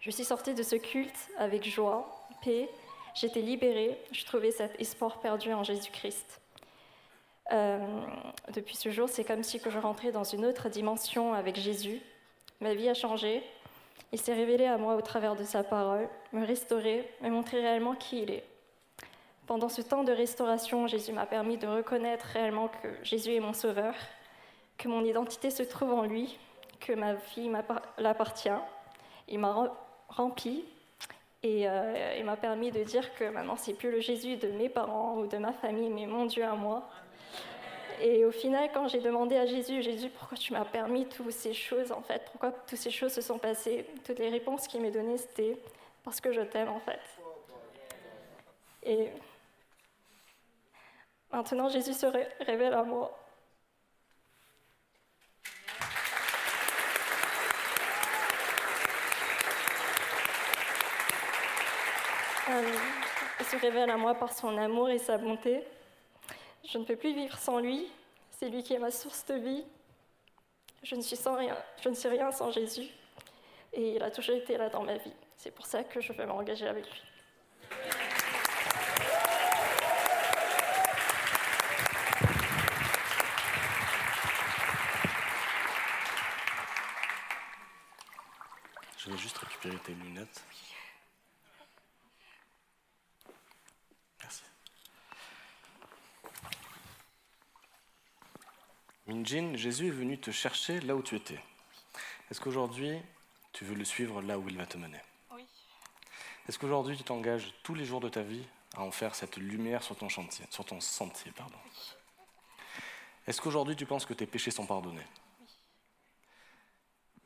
Je 0.00 0.10
suis 0.10 0.24
sortie 0.24 0.54
de 0.54 0.62
ce 0.62 0.76
culte 0.76 1.30
avec 1.38 1.64
joie, 1.64 2.26
paix, 2.44 2.68
j'étais 3.14 3.40
libérée, 3.40 3.98
je 4.12 4.24
trouvais 4.24 4.50
cet 4.50 4.80
espoir 4.80 5.20
perdu 5.20 5.52
en 5.52 5.62
Jésus-Christ. 5.62 6.40
Euh, 7.52 7.78
depuis 8.52 8.76
ce 8.76 8.90
jour, 8.90 9.08
c'est 9.08 9.24
comme 9.24 9.42
si 9.42 9.60
je 9.64 9.78
rentrais 9.78 10.12
dans 10.12 10.24
une 10.24 10.46
autre 10.46 10.68
dimension 10.68 11.34
avec 11.34 11.56
Jésus. 11.56 12.00
Ma 12.62 12.74
vie 12.74 12.88
a 12.88 12.94
changé. 12.94 13.42
Il 14.12 14.20
s'est 14.20 14.34
révélé 14.34 14.66
à 14.66 14.78
moi 14.78 14.94
au 14.94 15.00
travers 15.00 15.34
de 15.34 15.42
sa 15.42 15.64
parole, 15.64 16.08
me 16.32 16.46
restaurer, 16.46 17.10
me 17.20 17.28
montrer 17.28 17.60
réellement 17.60 17.96
qui 17.96 18.22
il 18.22 18.30
est. 18.30 18.44
Pendant 19.48 19.68
ce 19.68 19.82
temps 19.82 20.04
de 20.04 20.12
restauration, 20.12 20.86
Jésus 20.86 21.10
m'a 21.10 21.26
permis 21.26 21.58
de 21.58 21.66
reconnaître 21.66 22.24
réellement 22.26 22.68
que 22.68 22.88
Jésus 23.02 23.34
est 23.34 23.40
mon 23.40 23.52
sauveur, 23.52 23.94
que 24.78 24.86
mon 24.86 25.04
identité 25.04 25.50
se 25.50 25.64
trouve 25.64 25.92
en 25.92 26.04
lui, 26.04 26.38
que 26.78 26.92
ma 26.92 27.14
vie 27.14 27.50
l'appartient. 27.98 28.48
Il 29.26 29.40
m'a 29.40 29.72
rempli 30.08 30.64
et 31.42 31.68
euh, 31.68 32.14
il 32.16 32.24
m'a 32.24 32.36
permis 32.36 32.70
de 32.70 32.84
dire 32.84 33.12
que 33.14 33.24
maintenant 33.24 33.56
c'est 33.56 33.74
plus 33.74 33.90
le 33.90 33.98
Jésus 33.98 34.36
de 34.36 34.52
mes 34.52 34.68
parents 34.68 35.16
ou 35.16 35.26
de 35.26 35.36
ma 35.36 35.52
famille, 35.52 35.90
mais 35.90 36.06
mon 36.06 36.26
Dieu 36.26 36.44
à 36.44 36.54
moi. 36.54 36.88
Et 38.04 38.24
au 38.24 38.32
final, 38.32 38.68
quand 38.74 38.88
j'ai 38.88 38.98
demandé 38.98 39.36
à 39.36 39.46
Jésus, 39.46 39.80
Jésus, 39.80 40.10
pourquoi 40.10 40.36
tu 40.36 40.52
m'as 40.52 40.64
permis 40.64 41.06
toutes 41.06 41.30
ces 41.30 41.54
choses 41.54 41.92
en 41.92 42.02
fait? 42.02 42.20
Pourquoi 42.32 42.50
toutes 42.50 42.76
ces 42.76 42.90
choses 42.90 43.12
se 43.12 43.20
sont 43.20 43.38
passées? 43.38 43.86
Toutes 44.04 44.18
les 44.18 44.28
réponses 44.28 44.66
qu'il 44.66 44.82
m'a 44.82 44.90
données, 44.90 45.18
c'était 45.18 45.56
parce 46.02 46.20
que 46.20 46.32
je 46.32 46.40
t'aime 46.40 46.68
en 46.68 46.80
fait. 46.80 46.98
Et 48.82 49.08
maintenant, 51.30 51.68
Jésus 51.68 51.92
se 51.92 52.06
révèle 52.44 52.74
à 52.74 52.82
moi. 52.82 53.16
Euh, 62.50 62.62
il 63.38 63.46
se 63.46 63.56
révèle 63.58 63.90
à 63.90 63.96
moi 63.96 64.16
par 64.16 64.32
son 64.32 64.58
amour 64.58 64.90
et 64.90 64.98
sa 64.98 65.18
bonté. 65.18 65.62
Je 66.64 66.78
ne 66.78 66.84
peux 66.84 66.96
plus 66.96 67.14
vivre 67.14 67.36
sans 67.38 67.58
lui. 67.58 67.88
C'est 68.30 68.48
lui 68.48 68.62
qui 68.62 68.74
est 68.74 68.78
ma 68.78 68.90
source 68.90 69.24
de 69.26 69.34
vie. 69.34 69.64
Je 70.82 70.94
ne 70.94 71.00
suis 71.00 71.16
sans 71.16 71.36
rien. 71.36 71.56
Je 71.82 71.88
ne 71.88 71.94
suis 71.94 72.08
rien 72.08 72.30
sans 72.30 72.50
Jésus. 72.50 72.88
Et 73.72 73.96
il 73.96 74.02
a 74.02 74.10
toujours 74.10 74.36
été 74.36 74.56
là 74.56 74.68
dans 74.68 74.82
ma 74.82 74.96
vie. 74.96 75.12
C'est 75.36 75.50
pour 75.50 75.66
ça 75.66 75.82
que 75.82 76.00
je 76.00 76.12
veux 76.12 76.26
m'engager 76.26 76.66
avec 76.66 76.84
lui. 76.84 77.02
Je 88.98 89.10
vais 89.10 89.18
juste 89.18 89.38
récupérer 89.38 89.78
tes 89.78 89.94
lunettes. 89.94 90.44
Minjin, 99.22 99.54
Jésus 99.54 99.86
est 99.86 99.90
venu 99.90 100.18
te 100.18 100.32
chercher 100.32 100.80
là 100.80 100.96
où 100.96 101.02
tu 101.02 101.14
étais. 101.14 101.38
Est-ce 102.28 102.40
qu'aujourd'hui, 102.40 103.00
tu 103.52 103.64
veux 103.64 103.76
le 103.76 103.84
suivre 103.84 104.20
là 104.20 104.36
où 104.36 104.48
il 104.48 104.56
va 104.56 104.66
te 104.66 104.76
mener? 104.76 104.98
Oui. 105.30 105.46
Est-ce 106.48 106.58
qu'aujourd'hui, 106.58 106.96
tu 106.96 107.04
t'engages 107.04 107.54
tous 107.62 107.76
les 107.76 107.84
jours 107.84 108.00
de 108.00 108.08
ta 108.08 108.22
vie 108.22 108.44
à 108.74 108.82
en 108.82 108.90
faire 108.90 109.14
cette 109.14 109.36
lumière 109.36 109.84
sur 109.84 109.94
ton, 109.94 110.08
chantier, 110.08 110.44
sur 110.50 110.64
ton 110.64 110.80
sentier 110.80 111.30
pardon? 111.30 111.58
Est-ce 113.28 113.40
qu'aujourd'hui, 113.40 113.76
tu 113.76 113.86
penses 113.86 114.06
que 114.06 114.14
tes 114.14 114.26
péchés 114.26 114.50
sont 114.50 114.66
pardonnés? 114.66 115.06
Oui. 115.40 115.46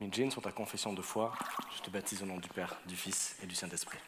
Minjin, 0.03 0.28
sur 0.28 0.42
ta 0.42 0.53
confession 0.53 0.92
de 0.92 1.01
foi, 1.01 1.32
je 1.78 1.80
te 1.80 1.88
baptise 1.88 2.22
au 2.22 2.26
nom 2.26 2.36
du 2.36 2.51
Père, 2.51 2.76
du 2.84 2.94
Fils 2.94 3.38
et 3.42 3.47
du 3.47 3.55
Saint-Esprit. 3.55 3.99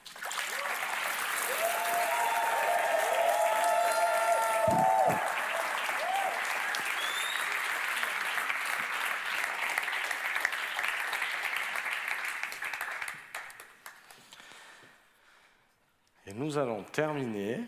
Nous 16.49 16.57
allons 16.57 16.83
terminer 16.93 17.61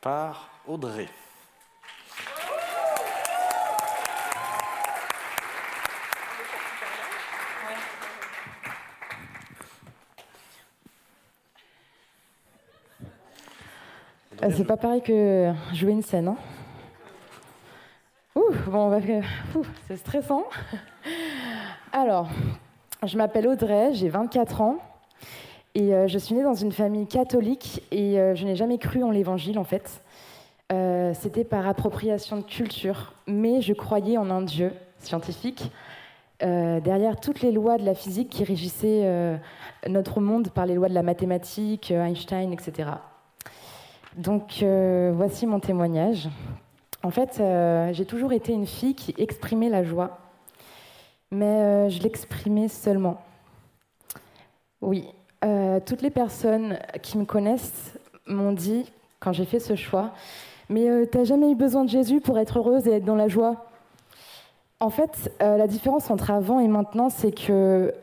par 0.00 0.48
Audrey. 0.64 1.08
Euh, 14.40 14.50
c'est 14.56 14.64
pas 14.64 14.76
pareil 14.76 15.02
que 15.02 15.52
jouer 15.72 15.90
une 15.90 16.02
scène. 16.02 16.28
Hein 16.28 16.36
Ouh, 18.36 18.52
bon, 18.68 19.02
c'est 19.88 19.96
stressant. 19.96 20.44
Alors, 21.92 22.28
je 23.02 23.18
m'appelle 23.18 23.48
Audrey, 23.48 23.94
j'ai 23.94 24.08
24 24.08 24.60
ans. 24.60 24.78
Et 25.76 25.92
euh, 25.92 26.06
je 26.06 26.18
suis 26.18 26.36
née 26.36 26.44
dans 26.44 26.54
une 26.54 26.70
famille 26.70 27.06
catholique 27.06 27.82
et 27.90 28.20
euh, 28.20 28.36
je 28.36 28.44
n'ai 28.44 28.54
jamais 28.54 28.78
cru 28.78 29.02
en 29.02 29.10
l'évangile 29.10 29.58
en 29.58 29.64
fait. 29.64 30.02
Euh, 30.72 31.12
c'était 31.14 31.42
par 31.42 31.66
appropriation 31.66 32.36
de 32.36 32.42
culture, 32.42 33.12
mais 33.26 33.60
je 33.60 33.72
croyais 33.72 34.16
en 34.16 34.30
un 34.30 34.42
Dieu 34.42 34.72
scientifique. 34.98 35.70
derrière 36.40 37.18
toutes 37.20 37.40
les 37.40 37.52
lois 37.52 37.76
de 37.78 37.84
la 37.84 37.94
physique 37.94 38.28
qui 38.28 38.44
régissaient 38.44 39.38
notre 39.88 40.20
monde 40.20 40.48
par 40.50 40.66
les 40.66 40.74
lois 40.74 40.88
de 40.88 40.94
la 40.94 41.02
mathématique, 41.02 41.90
Einstein, 41.90 42.52
etc. 42.52 42.90
Donc 44.16 44.64
voici 45.12 45.46
mon 45.46 45.60
témoignage. 45.60 46.28
En 47.02 47.10
fait, 47.10 47.42
j'ai 47.92 48.06
toujours 48.06 48.32
été 48.32 48.52
une 48.52 48.66
fille 48.66 48.94
qui 48.94 49.14
exprimait 49.18 49.68
la 49.68 49.84
joie, 49.84 50.18
mais 51.30 51.90
je 51.90 52.02
l'exprimais 52.02 52.68
seulement. 52.68 53.22
Oui, 54.80 55.06
euh, 55.44 55.80
toutes 55.84 56.02
les 56.02 56.10
personnes 56.10 56.78
qui 57.02 57.18
me 57.18 57.24
connaissent 57.24 57.92
m'ont 58.26 58.52
dit, 58.52 58.90
quand 59.20 59.32
j'ai 59.32 59.44
fait 59.44 59.60
ce 59.60 59.76
choix, 59.76 60.12
mais 60.68 60.88
euh, 60.88 61.06
t'as 61.06 61.24
jamais 61.24 61.50
eu 61.50 61.54
besoin 61.54 61.84
de 61.84 61.90
Jésus 61.90 62.20
pour 62.20 62.38
être 62.38 62.58
heureuse 62.58 62.86
et 62.88 62.92
être 62.92 63.04
dans 63.04 63.16
la 63.16 63.28
joie? 63.28 63.66
En 64.80 64.90
fait, 64.90 65.32
euh, 65.42 65.56
la 65.56 65.66
différence 65.66 66.10
entre 66.10 66.30
avant 66.30 66.60
et 66.60 66.68
maintenant, 66.68 67.10
c'est 67.10 67.32
que, 67.32 67.94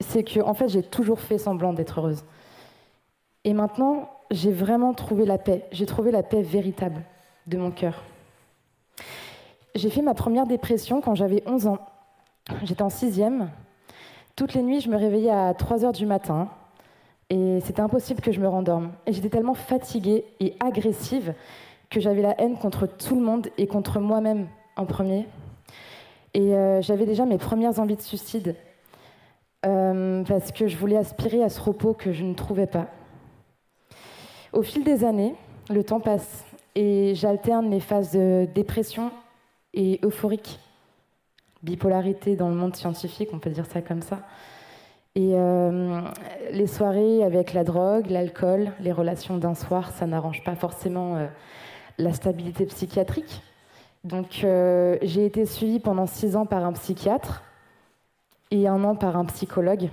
c'est 0.00 0.22
que, 0.22 0.40
en 0.40 0.54
fait, 0.54 0.68
j'ai 0.68 0.82
toujours 0.82 1.20
fait 1.20 1.38
semblant 1.38 1.72
d'être 1.72 2.00
heureuse. 2.00 2.24
Et 3.44 3.54
maintenant, 3.54 4.10
j'ai 4.30 4.52
vraiment 4.52 4.94
trouvé 4.94 5.24
la 5.24 5.38
paix. 5.38 5.64
J'ai 5.72 5.86
trouvé 5.86 6.10
la 6.10 6.22
paix 6.22 6.42
véritable 6.42 7.02
de 7.46 7.58
mon 7.58 7.70
cœur. 7.70 8.02
J'ai 9.74 9.90
fait 9.90 10.02
ma 10.02 10.14
première 10.14 10.46
dépression 10.46 11.00
quand 11.00 11.14
j'avais 11.14 11.42
11 11.46 11.66
ans. 11.66 11.78
J'étais 12.62 12.82
en 12.82 12.90
sixième. 12.90 13.50
Toutes 14.36 14.54
les 14.54 14.62
nuits, 14.62 14.80
je 14.80 14.88
me 14.88 14.96
réveillais 14.96 15.30
à 15.30 15.52
3 15.54 15.84
heures 15.84 15.92
du 15.92 16.06
matin 16.06 16.48
et 17.30 17.60
c'était 17.60 17.82
impossible 17.82 18.20
que 18.20 18.32
je 18.32 18.40
me 18.40 18.48
rendorme. 18.48 18.92
Et 19.06 19.12
j'étais 19.12 19.28
tellement 19.28 19.54
fatiguée 19.54 20.24
et 20.40 20.54
agressive 20.60 21.34
que 21.90 22.00
j'avais 22.00 22.22
la 22.22 22.40
haine 22.40 22.56
contre 22.56 22.86
tout 22.86 23.14
le 23.14 23.20
monde 23.20 23.48
et 23.58 23.66
contre 23.66 24.00
moi-même 24.00 24.48
en 24.76 24.86
premier. 24.86 25.26
Et 26.34 26.54
euh, 26.54 26.80
j'avais 26.80 27.04
déjà 27.04 27.26
mes 27.26 27.38
premières 27.38 27.78
envies 27.78 27.96
de 27.96 28.02
suicide. 28.02 28.56
euh, 29.64 30.24
parce 30.24 30.50
que 30.52 30.66
je 30.66 30.76
voulais 30.76 30.96
aspirer 30.96 31.42
à 31.42 31.48
ce 31.48 31.60
repos 31.60 31.94
que 31.94 32.12
je 32.12 32.24
ne 32.24 32.34
trouvais 32.34 32.66
pas. 32.66 32.86
Au 34.52 34.62
fil 34.62 34.84
des 34.84 35.04
années, 35.04 35.34
le 35.70 35.84
temps 35.84 36.00
passe 36.00 36.44
et 36.74 37.14
j'alterne 37.14 37.70
les 37.70 37.80
phases 37.80 38.12
de 38.12 38.48
dépression 38.54 39.12
et 39.74 40.00
euphorique. 40.02 40.58
Bipolarité 41.62 42.36
dans 42.36 42.48
le 42.48 42.54
monde 42.54 42.74
scientifique, 42.74 43.30
on 43.32 43.38
peut 43.38 43.50
dire 43.50 43.66
ça 43.66 43.80
comme 43.82 44.02
ça. 44.02 44.18
Et 45.14 45.32
euh, 45.34 46.00
les 46.50 46.66
soirées 46.66 47.22
avec 47.22 47.52
la 47.52 47.64
drogue, 47.64 48.08
l'alcool, 48.08 48.72
les 48.80 48.92
relations 48.92 49.36
d'un 49.36 49.54
soir, 49.54 49.90
ça 49.92 50.06
n'arrange 50.06 50.42
pas 50.42 50.54
forcément 50.54 51.16
euh, 51.16 51.26
la 51.98 52.12
stabilité 52.12 52.64
psychiatrique. 52.66 53.42
Donc 54.04 54.40
euh, 54.42 54.96
j'ai 55.02 55.26
été 55.26 55.46
suivie 55.46 55.80
pendant 55.80 56.06
six 56.06 56.34
ans 56.34 56.46
par 56.46 56.64
un 56.64 56.72
psychiatre 56.72 57.42
et 58.50 58.66
un 58.66 58.82
an 58.84 58.96
par 58.96 59.16
un 59.16 59.26
psychologue. 59.26 59.90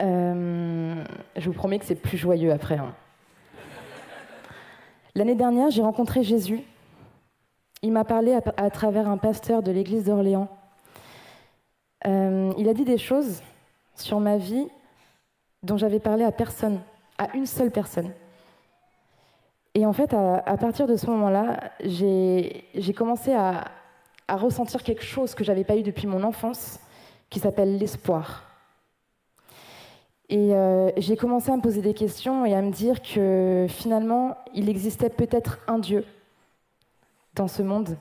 Je 0.00 1.46
vous 1.46 1.52
promets 1.52 1.78
que 1.78 1.86
c'est 1.86 1.94
plus 1.94 2.18
joyeux 2.18 2.52
après. 2.52 2.76
hein. 2.76 2.94
L'année 5.14 5.34
dernière, 5.34 5.70
j'ai 5.70 5.82
rencontré 5.82 6.22
Jésus. 6.22 6.62
Il 7.84 7.92
m'a 7.92 8.04
parlé 8.04 8.34
à, 8.56 8.70
travers 8.70 9.10
un 9.10 9.18
pasteur 9.18 9.62
de 9.62 9.70
l'église 9.70 10.04
d'Orléans. 10.04 10.48
Euh, 12.06 12.50
il 12.56 12.66
a 12.70 12.72
dit 12.72 12.86
des 12.86 12.96
choses 12.96 13.42
sur 13.94 14.20
ma 14.20 14.38
vie 14.38 14.66
dont 15.62 15.76
j'avais 15.76 16.00
parlé 16.00 16.24
à 16.24 16.32
personne, 16.32 16.80
à 17.18 17.36
une 17.36 17.44
seule 17.44 17.70
personne. 17.70 18.10
Et 19.74 19.84
en 19.84 19.92
fait, 19.92 20.14
à, 20.14 20.56
partir 20.56 20.86
de 20.86 20.96
ce 20.96 21.04
moment-là, 21.08 21.60
j'ai 21.80 22.94
commencé 22.96 23.34
à, 23.34 23.66
à 24.28 24.36
ressentir 24.36 24.82
quelque 24.82 25.04
chose 25.04 25.34
que 25.34 25.44
j'avais 25.44 25.64
pas 25.64 25.76
eu 25.76 25.82
depuis 25.82 26.06
mon 26.06 26.22
enfance, 26.22 26.80
qui 27.28 27.38
s'appelle 27.38 27.76
l'espoir. 27.76 28.44
Et 30.30 30.54
euh, 30.54 30.90
j'ai 30.96 31.18
commencé 31.18 31.50
à 31.50 31.56
me 31.56 31.60
poser 31.60 31.82
des 31.82 31.92
questions 31.92 32.46
et 32.46 32.54
à 32.54 32.62
me 32.62 32.70
dire 32.70 33.02
que 33.02 33.66
finalement, 33.68 34.38
il 34.54 34.70
existait 34.70 35.10
peut-être 35.10 35.58
un 35.68 35.78
Dieu 35.78 36.06
dans 37.34 37.48
ce 37.48 37.62
monde. 37.62 37.96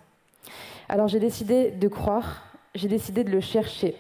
Alors 0.90 1.08
j'ai 1.08 1.20
décidé 1.20 1.72
de 1.72 1.88
croire, 1.88 2.44
j'ai 2.76 2.88
décidé 2.88 3.24
de 3.24 3.32
le 3.32 3.40
chercher. 3.40 3.96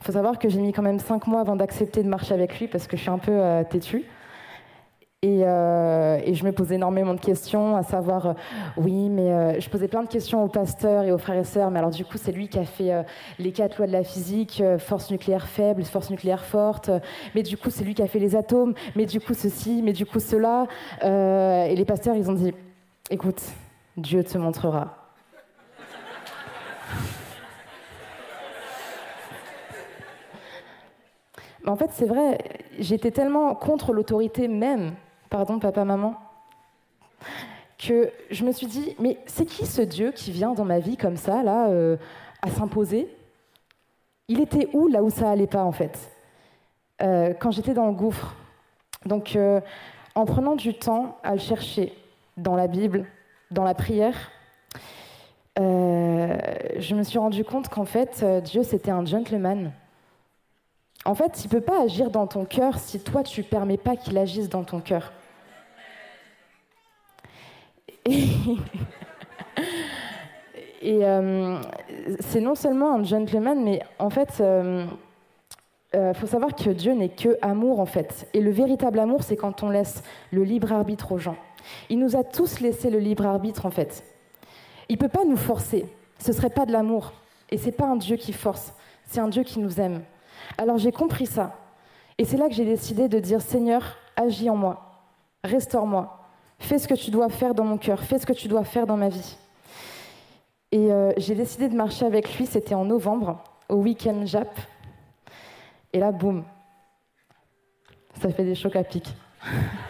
Il 0.00 0.04
faut 0.06 0.12
savoir 0.12 0.38
que 0.38 0.48
j'ai 0.48 0.60
mis 0.60 0.72
quand 0.72 0.82
même 0.82 0.98
cinq 0.98 1.26
mois 1.26 1.40
avant 1.40 1.56
d'accepter 1.56 2.02
de 2.02 2.08
marcher 2.08 2.34
avec 2.34 2.58
lui 2.60 2.68
parce 2.68 2.86
que 2.86 2.96
je 2.96 3.02
suis 3.02 3.10
un 3.10 3.18
peu 3.18 3.32
euh, 3.32 3.64
têtue. 3.64 4.04
Et, 5.22 5.40
euh, 5.42 6.20
et 6.22 6.34
je 6.34 6.44
me 6.44 6.52
posais 6.52 6.74
énormément 6.74 7.14
de 7.14 7.20
questions, 7.20 7.74
à 7.76 7.82
savoir, 7.82 8.26
euh, 8.26 8.32
oui, 8.76 9.08
mais 9.08 9.58
je 9.58 9.70
posais 9.70 9.88
plein 9.88 10.02
de 10.02 10.08
questions 10.08 10.44
aux 10.44 10.48
pasteurs 10.48 11.04
et 11.04 11.12
aux 11.12 11.16
frères 11.16 11.38
et 11.38 11.44
sœurs, 11.44 11.70
mais 11.70 11.78
alors 11.78 11.90
du 11.90 12.04
coup, 12.04 12.18
c'est 12.18 12.32
lui 12.32 12.48
qui 12.48 12.58
a 12.58 12.66
fait 12.66 13.06
les 13.38 13.50
quatre 13.50 13.78
lois 13.78 13.86
de 13.86 13.92
la 13.92 14.04
physique, 14.04 14.62
force 14.76 15.10
nucléaire 15.10 15.46
faible, 15.46 15.82
force 15.84 16.10
nucléaire 16.10 16.44
forte, 16.44 16.90
mais 17.34 17.42
du 17.42 17.56
coup, 17.56 17.70
c'est 17.70 17.84
lui 17.84 17.94
qui 17.94 18.02
a 18.02 18.06
fait 18.06 18.18
les 18.18 18.36
atomes, 18.36 18.74
mais 18.96 19.06
du 19.06 19.18
coup, 19.18 19.32
ceci, 19.32 19.80
mais 19.82 19.94
du 19.94 20.04
coup, 20.04 20.20
cela. 20.20 20.66
Et 21.00 21.74
les 21.74 21.84
pasteurs, 21.86 22.16
ils 22.16 22.28
ont 22.30 22.34
dit, 22.34 22.52
écoute, 23.08 23.40
Dieu 23.96 24.24
te 24.24 24.36
montrera. 24.38 24.96
En 31.66 31.76
fait, 31.76 31.90
c'est 31.92 32.06
vrai, 32.06 32.38
j'étais 32.78 33.10
tellement 33.10 33.54
contre 33.54 33.92
l'autorité 33.92 34.48
même, 34.48 34.94
pardon, 35.30 35.58
papa, 35.58 35.84
maman, 35.84 36.14
que 37.78 38.10
je 38.30 38.44
me 38.44 38.52
suis 38.52 38.66
dit, 38.66 38.94
mais 38.98 39.18
c'est 39.26 39.46
qui 39.46 39.64
ce 39.64 39.80
Dieu 39.80 40.12
qui 40.12 40.30
vient 40.30 40.52
dans 40.52 40.64
ma 40.64 40.78
vie 40.78 40.96
comme 40.96 41.16
ça, 41.16 41.42
là, 41.42 41.68
euh, 41.68 41.96
à 42.42 42.50
s'imposer? 42.50 43.08
Il 44.28 44.40
était 44.40 44.68
où, 44.74 44.88
là 44.88 45.02
où 45.02 45.10
ça 45.10 45.30
allait 45.30 45.46
pas, 45.46 45.64
en 45.64 45.72
fait? 45.72 46.10
Euh, 47.00 47.32
Quand 47.34 47.50
j'étais 47.50 47.74
dans 47.74 47.86
le 47.86 47.94
gouffre. 47.94 48.34
Donc, 49.06 49.34
euh, 49.36 49.60
en 50.14 50.26
prenant 50.26 50.56
du 50.56 50.74
temps 50.74 51.18
à 51.22 51.32
le 51.32 51.40
chercher 51.40 51.94
dans 52.36 52.56
la 52.56 52.66
Bible, 52.66 53.06
dans 53.54 53.64
la 53.64 53.74
prière, 53.74 54.30
euh, 55.58 56.36
je 56.78 56.94
me 56.94 57.02
suis 57.02 57.18
rendu 57.18 57.44
compte 57.44 57.68
qu'en 57.68 57.86
fait, 57.86 58.20
euh, 58.22 58.40
Dieu, 58.40 58.62
c'était 58.62 58.90
un 58.90 59.06
gentleman. 59.06 59.72
En 61.06 61.14
fait, 61.14 61.44
il 61.44 61.48
peut 61.48 61.60
pas 61.60 61.82
agir 61.82 62.10
dans 62.10 62.26
ton 62.26 62.44
cœur 62.44 62.78
si 62.78 62.98
toi, 63.00 63.22
tu 63.22 63.42
permets 63.42 63.76
pas 63.76 63.96
qu'il 63.96 64.18
agisse 64.18 64.48
dans 64.48 64.64
ton 64.64 64.80
cœur. 64.80 65.12
Et, 70.82 71.02
euh, 71.02 71.58
c'est 72.20 72.40
non 72.40 72.54
seulement 72.54 72.94
un 72.94 73.04
gentleman, 73.04 73.62
mais 73.64 73.80
en 73.98 74.10
fait, 74.10 74.42
il 75.94 76.14
faut 76.14 76.26
savoir 76.26 76.54
que 76.54 76.68
Dieu 76.70 76.92
n'est 76.92 77.08
que 77.08 77.38
amour, 77.40 77.80
en 77.80 77.86
fait. 77.86 78.28
Et 78.34 78.40
le 78.40 78.50
véritable 78.50 78.98
amour, 78.98 79.22
c'est 79.22 79.36
quand 79.36 79.62
on 79.62 79.70
laisse 79.70 80.02
le 80.32 80.42
libre 80.42 80.72
arbitre 80.72 81.12
aux 81.12 81.18
gens. 81.18 81.36
Il 81.90 81.98
nous 81.98 82.16
a 82.16 82.24
tous 82.24 82.60
laissé 82.60 82.90
le 82.90 82.98
libre 82.98 83.26
arbitre, 83.26 83.66
en 83.66 83.70
fait. 83.70 84.04
Il 84.88 84.98
peut 84.98 85.08
pas 85.08 85.24
nous 85.24 85.36
forcer. 85.36 85.86
Ce 86.18 86.32
serait 86.32 86.50
pas 86.50 86.66
de 86.66 86.72
l'amour. 86.72 87.12
Et 87.50 87.58
c'est 87.58 87.72
pas 87.72 87.86
un 87.86 87.96
Dieu 87.96 88.16
qui 88.16 88.32
force. 88.32 88.74
C'est 89.06 89.20
un 89.20 89.28
Dieu 89.28 89.42
qui 89.42 89.58
nous 89.58 89.80
aime. 89.80 90.02
Alors 90.58 90.78
j'ai 90.78 90.92
compris 90.92 91.26
ça. 91.26 91.56
Et 92.18 92.24
c'est 92.24 92.36
là 92.36 92.48
que 92.48 92.54
j'ai 92.54 92.64
décidé 92.64 93.08
de 93.08 93.18
dire 93.18 93.40
Seigneur, 93.40 93.96
agis 94.16 94.48
en 94.48 94.56
moi, 94.56 95.02
restaure-moi, 95.42 96.28
fais 96.58 96.78
ce 96.78 96.86
que 96.86 96.94
tu 96.94 97.10
dois 97.10 97.28
faire 97.28 97.54
dans 97.54 97.64
mon 97.64 97.78
cœur, 97.78 98.00
fais 98.00 98.18
ce 98.18 98.26
que 98.26 98.32
tu 98.32 98.48
dois 98.48 98.64
faire 98.64 98.86
dans 98.86 98.96
ma 98.96 99.08
vie. 99.08 99.36
Et 100.70 100.92
euh, 100.92 101.12
j'ai 101.16 101.34
décidé 101.34 101.68
de 101.68 101.74
marcher 101.74 102.06
avec 102.06 102.36
lui, 102.36 102.46
c'était 102.46 102.74
en 102.74 102.84
novembre, 102.84 103.42
au 103.68 103.76
week-end 103.76 104.26
Jap. 104.26 104.48
Et 105.92 105.98
là, 105.98 106.12
boum, 106.12 106.44
ça 108.20 108.30
fait 108.30 108.44
des 108.44 108.54
chocs 108.54 108.76
à 108.76 108.84
pic. 108.84 109.12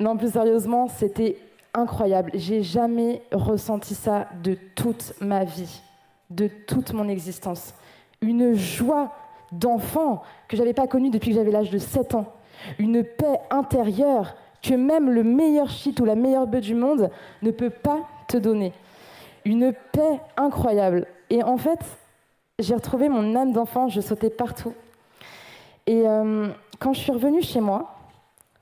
non, 0.00 0.16
plus 0.16 0.32
sérieusement, 0.32 0.88
c'était 0.88 1.38
incroyable. 1.72 2.30
J'ai 2.34 2.62
jamais 2.62 3.22
ressenti 3.32 3.94
ça 3.94 4.28
de 4.42 4.56
toute 4.74 5.14
ma 5.20 5.44
vie, 5.44 5.80
de 6.30 6.48
toute 6.66 6.92
mon 6.92 7.08
existence 7.08 7.74
une 8.24 8.54
joie 8.54 9.12
d'enfant 9.52 10.22
que 10.48 10.56
j'avais 10.56 10.72
pas 10.72 10.86
connue 10.86 11.10
depuis 11.10 11.30
que 11.30 11.36
j'avais 11.36 11.50
l'âge 11.50 11.70
de 11.70 11.78
7 11.78 12.14
ans, 12.14 12.32
une 12.78 13.04
paix 13.04 13.38
intérieure 13.50 14.34
que 14.62 14.74
même 14.74 15.10
le 15.10 15.22
meilleur 15.22 15.68
shit 15.68 16.00
ou 16.00 16.04
la 16.04 16.14
meilleure 16.14 16.46
bœuf 16.46 16.62
du 16.62 16.74
monde 16.74 17.10
ne 17.42 17.50
peut 17.50 17.70
pas 17.70 18.00
te 18.28 18.36
donner. 18.36 18.72
Une 19.44 19.74
paix 19.92 20.20
incroyable. 20.36 21.06
Et 21.28 21.42
en 21.42 21.58
fait, 21.58 21.80
j'ai 22.58 22.74
retrouvé 22.74 23.08
mon 23.10 23.36
âme 23.36 23.52
d'enfant, 23.52 23.88
je 23.88 24.00
sautais 24.00 24.30
partout. 24.30 24.72
Et 25.86 26.08
euh, 26.08 26.48
quand 26.78 26.94
je 26.94 27.00
suis 27.00 27.12
revenue 27.12 27.42
chez 27.42 27.60
moi, 27.60 27.93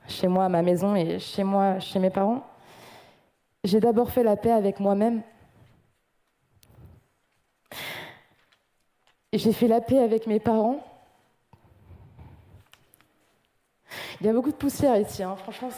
chez 0.08 0.28
moi 0.28 0.44
à 0.44 0.48
ma 0.48 0.62
maison 0.62 0.94
et 0.94 1.18
chez 1.18 1.44
moi 1.44 1.78
chez 1.80 1.98
mes 1.98 2.10
parents, 2.10 2.42
j'ai 3.64 3.80
d'abord 3.80 4.10
fait 4.10 4.22
la 4.22 4.36
paix 4.36 4.50
avec 4.50 4.80
moi-même 4.80 5.22
J'ai 9.34 9.54
fait 9.54 9.66
la 9.66 9.80
paix 9.80 9.98
avec 9.98 10.26
mes 10.26 10.40
parents. 10.40 10.84
Il 14.20 14.26
y 14.26 14.28
a 14.28 14.32
beaucoup 14.34 14.50
de 14.50 14.56
poussière 14.56 14.94
ici, 14.98 15.22
hein. 15.22 15.36
franchement. 15.36 15.70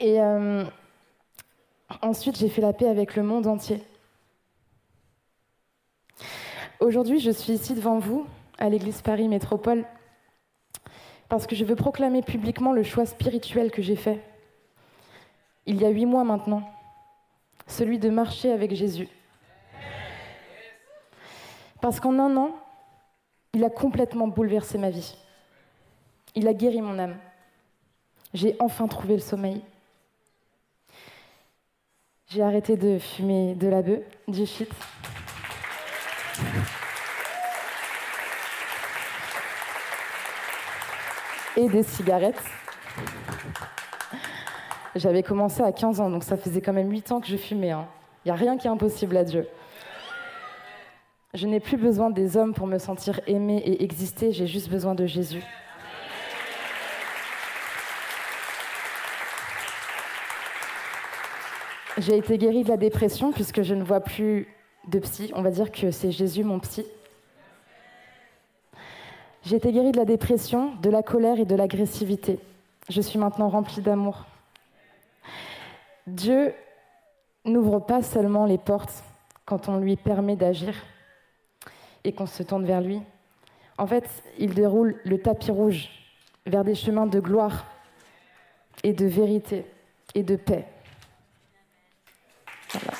Et 0.00 0.20
euh, 0.20 0.64
ensuite, 2.02 2.36
j'ai 2.36 2.48
fait 2.48 2.60
la 2.60 2.72
paix 2.72 2.88
avec 2.88 3.14
le 3.14 3.22
monde 3.22 3.46
entier. 3.46 3.80
Aujourd'hui, 6.80 7.20
je 7.20 7.30
suis 7.30 7.52
ici 7.52 7.74
devant 7.74 8.00
vous, 8.00 8.26
à 8.58 8.68
l'Église 8.68 9.00
Paris 9.00 9.28
Métropole, 9.28 9.84
parce 11.28 11.46
que 11.46 11.56
je 11.56 11.64
veux 11.64 11.76
proclamer 11.76 12.22
publiquement 12.22 12.72
le 12.72 12.82
choix 12.82 13.06
spirituel 13.06 13.70
que 13.70 13.82
j'ai 13.82 13.96
fait, 13.96 14.22
il 15.66 15.80
y 15.80 15.84
a 15.84 15.88
huit 15.88 16.06
mois 16.06 16.24
maintenant, 16.24 16.62
celui 17.66 17.98
de 17.98 18.08
marcher 18.08 18.52
avec 18.52 18.74
Jésus. 18.74 19.08
Parce 21.80 22.00
qu'en 22.00 22.18
un 22.18 22.36
an, 22.36 22.50
il 23.52 23.64
a 23.64 23.70
complètement 23.70 24.28
bouleversé 24.28 24.78
ma 24.78 24.90
vie. 24.90 25.16
Il 26.34 26.46
a 26.48 26.52
guéri 26.52 26.80
mon 26.80 26.98
âme. 26.98 27.16
J'ai 28.34 28.56
enfin 28.58 28.86
trouvé 28.86 29.14
le 29.14 29.20
sommeil. 29.20 29.62
J'ai 32.28 32.42
arrêté 32.42 32.76
de 32.76 32.98
fumer 32.98 33.54
de 33.54 33.68
la 33.68 33.82
bœuf, 33.82 34.02
du 34.28 34.46
shit. 34.46 34.68
Et 41.56 41.68
des 41.68 41.82
cigarettes. 41.82 42.42
J'avais 44.94 45.22
commencé 45.22 45.62
à 45.62 45.72
15 45.72 46.00
ans, 46.00 46.10
donc 46.10 46.24
ça 46.24 46.36
faisait 46.36 46.60
quand 46.60 46.72
même 46.72 46.90
8 46.90 47.12
ans 47.12 47.20
que 47.20 47.26
je 47.26 47.36
fumais. 47.36 47.72
Il 48.24 48.28
n'y 48.28 48.32
a 48.32 48.34
rien 48.34 48.56
qui 48.56 48.66
est 48.66 48.70
impossible 48.70 49.16
à 49.16 49.24
Dieu. 49.24 49.46
Je 51.34 51.46
n'ai 51.46 51.60
plus 51.60 51.76
besoin 51.76 52.10
des 52.10 52.36
hommes 52.36 52.54
pour 52.54 52.66
me 52.66 52.78
sentir 52.78 53.20
aimée 53.26 53.58
et 53.58 53.84
exister, 53.84 54.32
j'ai 54.32 54.46
juste 54.46 54.70
besoin 54.70 54.94
de 54.94 55.06
Jésus. 55.06 55.42
J'ai 61.98 62.18
été 62.18 62.36
guérie 62.36 62.64
de 62.64 62.68
la 62.68 62.76
dépression 62.76 63.32
puisque 63.32 63.62
je 63.62 63.74
ne 63.74 63.82
vois 63.82 64.00
plus 64.00 64.48
de 64.88 64.98
psy. 64.98 65.30
On 65.34 65.42
va 65.42 65.50
dire 65.50 65.72
que 65.72 65.90
c'est 65.90 66.10
Jésus 66.10 66.44
mon 66.44 66.58
psy. 66.60 66.84
J'ai 69.46 69.54
été 69.54 69.70
guérie 69.70 69.92
de 69.92 69.96
la 69.96 70.04
dépression, 70.04 70.74
de 70.82 70.90
la 70.90 71.04
colère 71.04 71.38
et 71.38 71.44
de 71.44 71.54
l'agressivité. 71.54 72.40
Je 72.88 73.00
suis 73.00 73.16
maintenant 73.16 73.48
remplie 73.48 73.80
d'amour. 73.80 74.24
Dieu 76.08 76.52
n'ouvre 77.44 77.78
pas 77.78 78.02
seulement 78.02 78.44
les 78.44 78.58
portes 78.58 79.04
quand 79.44 79.68
on 79.68 79.78
lui 79.78 79.94
permet 79.94 80.34
d'agir 80.34 80.74
et 82.02 82.12
qu'on 82.12 82.26
se 82.26 82.42
tourne 82.42 82.64
vers 82.64 82.80
lui. 82.80 83.00
En 83.78 83.86
fait, 83.86 84.08
il 84.36 84.52
déroule 84.52 85.00
le 85.04 85.22
tapis 85.22 85.52
rouge 85.52 85.90
vers 86.44 86.64
des 86.64 86.74
chemins 86.74 87.06
de 87.06 87.20
gloire 87.20 87.66
et 88.82 88.92
de 88.92 89.06
vérité 89.06 89.64
et 90.16 90.24
de 90.24 90.34
paix. 90.34 90.66
Voilà. 92.72 92.98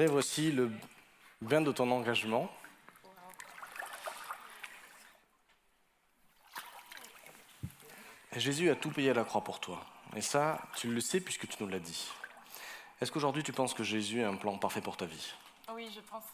Audrey, 0.00 0.10
voici 0.10 0.50
le 0.50 0.70
bien 1.42 1.60
de 1.60 1.70
ton 1.72 1.90
engagement. 1.90 2.50
Et 8.32 8.40
Jésus 8.40 8.70
a 8.70 8.76
tout 8.76 8.90
payé 8.90 9.10
à 9.10 9.12
la 9.12 9.24
croix 9.24 9.44
pour 9.44 9.60
toi. 9.60 9.84
Et 10.16 10.22
ça, 10.22 10.58
tu 10.74 10.90
le 10.90 11.02
sais 11.02 11.20
puisque 11.20 11.46
tu 11.46 11.62
nous 11.62 11.68
l'as 11.68 11.80
dit. 11.80 12.08
Est-ce 13.02 13.12
qu'aujourd'hui 13.12 13.42
tu 13.42 13.52
penses 13.52 13.74
que 13.74 13.84
Jésus 13.84 14.22
a 14.22 14.30
un 14.30 14.36
plan 14.36 14.56
parfait 14.56 14.80
pour 14.80 14.96
ta 14.96 15.04
vie? 15.04 15.34
Oui, 15.74 15.90
je 15.94 16.00
pense. 16.00 16.24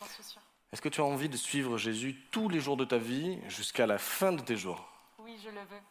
J'en 0.00 0.06
suis 0.06 0.22
sûre. 0.22 0.40
Est-ce 0.72 0.80
que 0.80 0.88
tu 0.88 1.02
as 1.02 1.04
envie 1.04 1.28
de 1.28 1.36
suivre 1.36 1.76
Jésus 1.76 2.18
tous 2.30 2.48
les 2.48 2.60
jours 2.60 2.78
de 2.78 2.86
ta 2.86 2.96
vie 2.96 3.38
jusqu'à 3.46 3.86
la 3.86 3.98
fin 3.98 4.32
de 4.32 4.40
tes 4.40 4.56
jours? 4.56 4.88
Oui, 5.18 5.38
je 5.44 5.50
le 5.50 5.60
veux. 5.60 5.82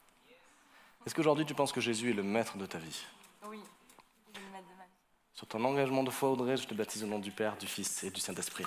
Est-ce 1.05 1.13
qu'aujourd'hui 1.13 1.45
tu 1.45 1.53
penses 1.53 1.71
que 1.71 1.81
Jésus 1.81 2.09
est 2.09 2.15
le 2.15 2.23
maître 2.23 2.57
de 2.57 2.65
ta 2.65 2.79
vie? 2.79 3.05
Oui, 3.43 3.59
il 4.27 4.37
est 4.39 4.43
le 4.43 4.51
maître 4.51 4.67
de 4.69 4.73
ma 4.73 4.85
vie. 4.85 4.89
Sur 5.33 5.47
ton 5.47 5.63
engagement 5.63 6.03
de 6.03 6.09
foi, 6.09 6.29
Audrey, 6.29 6.57
je 6.57 6.67
te 6.67 6.73
baptise 6.73 7.03
au 7.03 7.07
nom 7.07 7.19
du 7.19 7.31
Père, 7.31 7.55
du 7.57 7.67
Fils 7.67 8.03
et 8.03 8.11
du 8.11 8.19
Saint-Esprit. 8.19 8.65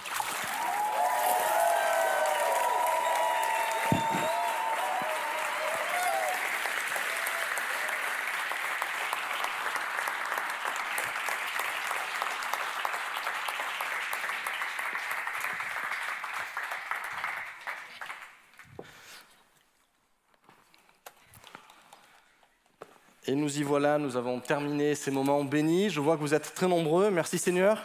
Voilà, 23.63 23.99
nous 23.99 24.17
avons 24.17 24.41
terminé 24.41 24.95
ces 24.95 25.11
moments 25.11 25.45
bénis. 25.45 25.91
Je 25.91 26.01
vois 26.01 26.17
que 26.17 26.21
vous 26.21 26.35
êtes 26.35 26.55
très 26.55 26.67
nombreux. 26.67 27.11
Merci 27.11 27.39
Seigneur. 27.39 27.83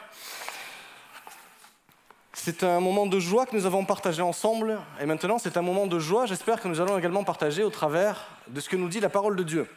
C'est 2.34 2.64
un 2.64 2.80
moment 2.80 3.06
de 3.06 3.20
joie 3.20 3.46
que 3.46 3.56
nous 3.56 3.66
avons 3.66 3.86
partagé 3.86 4.22
ensemble. 4.22 4.80
Et 5.02 5.06
maintenant, 5.06 5.38
c'est 5.38 5.58
un 5.58 5.62
moment 5.62 5.88
de 5.88 6.00
joie, 6.00 6.26
j'espère, 6.26 6.62
que 6.62 6.68
nous 6.68 6.80
allons 6.80 6.98
également 6.98 7.24
partager 7.24 7.64
au 7.64 7.70
travers 7.70 8.28
de 8.48 8.62
ce 8.62 8.70
que 8.70 8.78
nous 8.78 8.88
dit 8.88 9.02
la 9.02 9.10
parole 9.10 9.36
de 9.36 9.44
Dieu. 9.44 9.68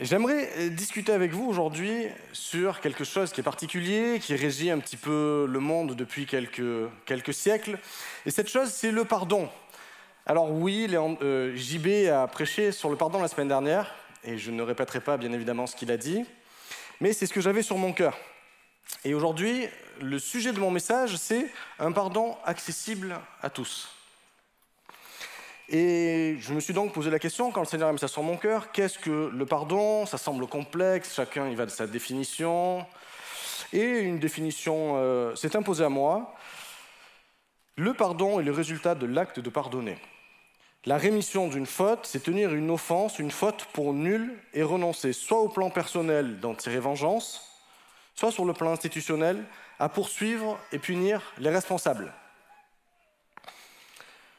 J'aimerais 0.00 0.70
discuter 0.70 1.12
avec 1.12 1.32
vous 1.32 1.46
aujourd'hui 1.48 2.06
sur 2.32 2.80
quelque 2.80 3.02
chose 3.02 3.32
qui 3.32 3.40
est 3.40 3.44
particulier, 3.44 4.18
qui 4.20 4.36
régit 4.36 4.70
un 4.70 4.78
petit 4.78 4.96
peu 4.96 5.46
le 5.48 5.58
monde 5.60 5.96
depuis 5.96 6.26
quelques 6.26 7.34
siècles. 7.34 7.78
Et 8.26 8.30
cette 8.30 8.48
chose, 8.48 8.68
c'est 8.70 8.92
le 8.92 9.04
pardon. 9.04 9.48
Alors 10.30 10.50
oui, 10.50 10.86
euh, 10.92 11.56
JB 11.56 12.10
a 12.12 12.26
prêché 12.26 12.70
sur 12.70 12.90
le 12.90 12.96
pardon 12.96 13.22
la 13.22 13.28
semaine 13.28 13.48
dernière, 13.48 13.94
et 14.22 14.36
je 14.36 14.50
ne 14.50 14.60
répéterai 14.60 15.00
pas 15.00 15.16
bien 15.16 15.32
évidemment 15.32 15.66
ce 15.66 15.74
qu'il 15.74 15.90
a 15.90 15.96
dit, 15.96 16.22
mais 17.00 17.14
c'est 17.14 17.24
ce 17.24 17.32
que 17.32 17.40
j'avais 17.40 17.62
sur 17.62 17.78
mon 17.78 17.94
cœur. 17.94 18.14
Et 19.06 19.14
aujourd'hui, 19.14 19.66
le 20.02 20.18
sujet 20.18 20.52
de 20.52 20.60
mon 20.60 20.70
message, 20.70 21.16
c'est 21.16 21.50
un 21.78 21.92
pardon 21.92 22.36
accessible 22.44 23.18
à 23.40 23.48
tous. 23.48 23.88
Et 25.70 26.36
je 26.40 26.52
me 26.52 26.60
suis 26.60 26.74
donc 26.74 26.92
posé 26.92 27.08
la 27.08 27.18
question, 27.18 27.50
quand 27.50 27.60
le 27.60 27.66
Seigneur 27.66 27.88
a 27.88 27.92
mis 27.94 27.98
ça 27.98 28.06
sur 28.06 28.22
mon 28.22 28.36
cœur, 28.36 28.70
qu'est-ce 28.70 28.98
que 28.98 29.30
le 29.32 29.46
pardon? 29.46 30.04
Ça 30.04 30.18
semble 30.18 30.46
complexe, 30.46 31.14
chacun 31.14 31.48
y 31.48 31.54
va 31.54 31.64
de 31.64 31.70
sa 31.70 31.86
définition. 31.86 32.84
Et 33.72 34.00
une 34.00 34.18
définition 34.18 34.96
euh, 34.96 35.34
s'est 35.36 35.56
imposée 35.56 35.84
à 35.84 35.88
moi. 35.88 36.34
Le 37.76 37.94
pardon 37.94 38.40
est 38.40 38.44
le 38.44 38.52
résultat 38.52 38.94
de 38.94 39.06
l'acte 39.06 39.40
de 39.40 39.48
pardonner. 39.48 39.96
La 40.88 40.96
rémission 40.96 41.48
d'une 41.48 41.66
faute, 41.66 42.06
c'est 42.06 42.22
tenir 42.22 42.54
une 42.54 42.70
offense, 42.70 43.18
une 43.18 43.30
faute 43.30 43.66
pour 43.74 43.92
nulle 43.92 44.32
et 44.54 44.62
renoncer 44.62 45.12
soit 45.12 45.38
au 45.38 45.50
plan 45.50 45.68
personnel 45.68 46.40
d'en 46.40 46.54
tirer 46.54 46.78
vengeance, 46.78 47.46
soit 48.14 48.32
sur 48.32 48.46
le 48.46 48.54
plan 48.54 48.72
institutionnel 48.72 49.44
à 49.78 49.90
poursuivre 49.90 50.58
et 50.72 50.78
punir 50.78 51.20
les 51.36 51.50
responsables. 51.50 52.10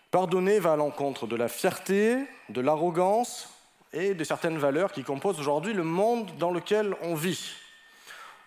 Pardonner 0.09 0.57
va 0.57 0.73
à 0.73 0.75
l'encontre 0.75 1.27
de 1.27 1.35
la 1.35 1.49
fierté, 1.49 2.17
de 2.49 2.61
l'arrogance 2.61 3.53
et 3.93 4.15
de 4.15 4.23
certaines 4.23 4.57
valeurs 4.57 4.91
qui 4.91 5.03
composent 5.03 5.39
aujourd'hui 5.39 5.73
le 5.73 5.83
monde 5.83 6.35
dans 6.39 6.49
lequel 6.49 6.95
on 7.03 7.13
vit. 7.13 7.51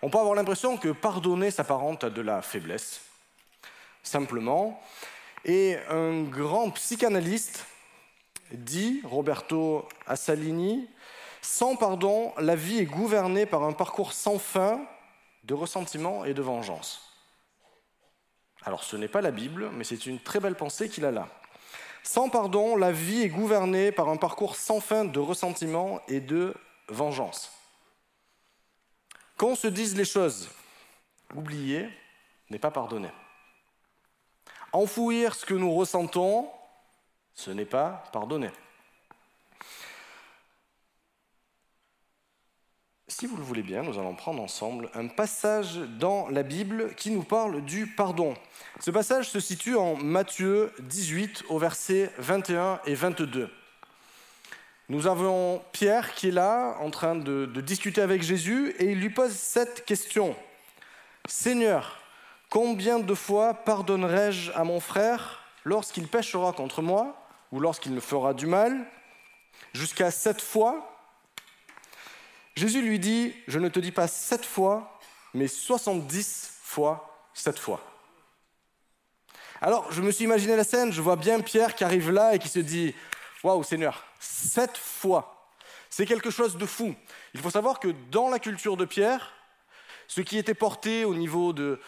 On 0.01 0.09
peut 0.09 0.19
avoir 0.19 0.35
l'impression 0.35 0.75
que 0.75 0.89
pardonner 0.89 1.51
s'apparente 1.51 2.03
à 2.03 2.09
de 2.09 2.21
la 2.21 2.41
faiblesse, 2.41 2.99
simplement. 4.03 4.83
Et 5.45 5.77
un 5.89 6.23
grand 6.23 6.69
psychanalyste 6.71 7.65
dit, 8.51 9.01
Roberto 9.03 9.87
Assalini, 10.05 10.89
sans 11.41 11.75
pardon, 11.75 12.33
la 12.37 12.55
vie 12.55 12.79
est 12.79 12.85
gouvernée 12.85 13.45
par 13.45 13.63
un 13.63 13.73
parcours 13.73 14.13
sans 14.13 14.39
fin 14.39 14.85
de 15.43 15.53
ressentiment 15.53 16.25
et 16.25 16.33
de 16.33 16.41
vengeance. 16.41 17.01
Alors 18.63 18.83
ce 18.83 18.95
n'est 18.95 19.09
pas 19.09 19.21
la 19.21 19.31
Bible, 19.31 19.69
mais 19.73 19.83
c'est 19.83 20.05
une 20.05 20.19
très 20.19 20.39
belle 20.39 20.55
pensée 20.55 20.89
qu'il 20.89 21.05
a 21.05 21.11
là. 21.11 21.27
Sans 22.01 22.29
pardon, 22.29 22.75
la 22.75 22.91
vie 22.91 23.23
est 23.23 23.29
gouvernée 23.29 23.91
par 23.91 24.09
un 24.09 24.17
parcours 24.17 24.55
sans 24.55 24.79
fin 24.79 25.05
de 25.05 25.19
ressentiment 25.19 26.01
et 26.07 26.19
de 26.19 26.53
vengeance. 26.87 27.51
Qu'on 29.37 29.55
se 29.55 29.67
dise 29.67 29.95
les 29.95 30.05
choses, 30.05 30.49
oublier 31.35 31.89
n'est 32.49 32.59
pas 32.59 32.71
pardonner. 32.71 33.11
Enfouir 34.71 35.35
ce 35.35 35.45
que 35.45 35.53
nous 35.53 35.73
ressentons, 35.73 36.49
ce 37.33 37.51
n'est 37.51 37.65
pas 37.65 38.03
pardonner. 38.11 38.49
Si 43.07 43.27
vous 43.27 43.37
le 43.37 43.43
voulez 43.43 43.61
bien, 43.61 43.83
nous 43.83 43.99
allons 43.99 44.15
prendre 44.15 44.41
ensemble 44.41 44.89
un 44.95 45.07
passage 45.07 45.75
dans 45.99 46.29
la 46.29 46.41
Bible 46.41 46.95
qui 46.95 47.11
nous 47.11 47.23
parle 47.23 47.63
du 47.63 47.85
pardon. 47.85 48.33
Ce 48.79 48.91
passage 48.91 49.29
se 49.29 49.39
situe 49.39 49.75
en 49.75 49.95
Matthieu 49.95 50.71
18 50.79 51.43
au 51.49 51.59
verset 51.59 52.11
21 52.17 52.79
et 52.85 52.95
22. 52.95 53.51
Nous 54.89 55.05
avons 55.07 55.61
Pierre 55.73 56.15
qui 56.15 56.29
est 56.29 56.31
là 56.31 56.75
en 56.79 56.89
train 56.89 57.15
de, 57.15 57.45
de 57.45 57.61
discuter 57.61 58.01
avec 58.01 58.23
Jésus 58.23 58.73
et 58.79 58.91
il 58.91 58.99
lui 58.99 59.09
pose 59.09 59.33
cette 59.33 59.85
question. 59.85 60.35
Seigneur, 61.27 61.99
combien 62.49 62.99
de 62.99 63.13
fois 63.13 63.53
pardonnerai-je 63.53 64.51
à 64.53 64.63
mon 64.63 64.79
frère 64.79 65.39
lorsqu'il 65.65 66.07
péchera 66.07 66.51
contre 66.51 66.81
moi? 66.81 67.22
Ou 67.53 67.59
lorsqu'il 67.59 67.91
me 67.91 68.01
fera 68.01 68.33
du 68.33 68.47
mal 68.47 68.85
Jusqu'à 69.73 70.09
sept 70.09 70.41
fois 70.41 70.89
Jésus 72.55 72.81
lui 72.81 72.99
dit, 72.99 73.33
je 73.47 73.59
ne 73.59 73.69
te 73.69 73.79
dis 73.79 73.91
pas 73.91 74.07
sept 74.07 74.45
fois, 74.45 74.99
mais 75.33 75.47
70 75.47 76.59
fois 76.61 77.27
sept 77.33 77.57
fois. 77.57 77.81
Alors, 79.61 79.91
je 79.91 80.01
me 80.01 80.11
suis 80.11 80.25
imaginé 80.25 80.55
la 80.55 80.63
scène, 80.63 80.91
je 80.91 81.01
vois 81.01 81.15
bien 81.15 81.39
Pierre 81.39 81.73
qui 81.73 81.83
arrive 81.83 82.11
là 82.11 82.35
et 82.35 82.39
qui 82.39 82.49
se 82.49 82.59
dit, 82.59 82.93
waouh 83.43 83.63
Seigneur, 83.63 84.03
sept 84.19 84.77
fois, 84.77 85.47
c'est 85.89 86.05
quelque 86.05 86.29
chose 86.29 86.57
de 86.57 86.65
fou. 86.65 86.93
Il 87.33 87.39
faut 87.39 87.49
savoir 87.49 87.79
que 87.79 87.89
dans 88.11 88.29
la 88.29 88.39
culture 88.39 88.77
de 88.77 88.85
Pierre, 88.85 89.33
ce 90.07 90.21
qui 90.21 90.37
était 90.37 90.53
porté 90.53 91.05
au 91.05 91.15
niveau 91.15 91.53
de, 91.53 91.79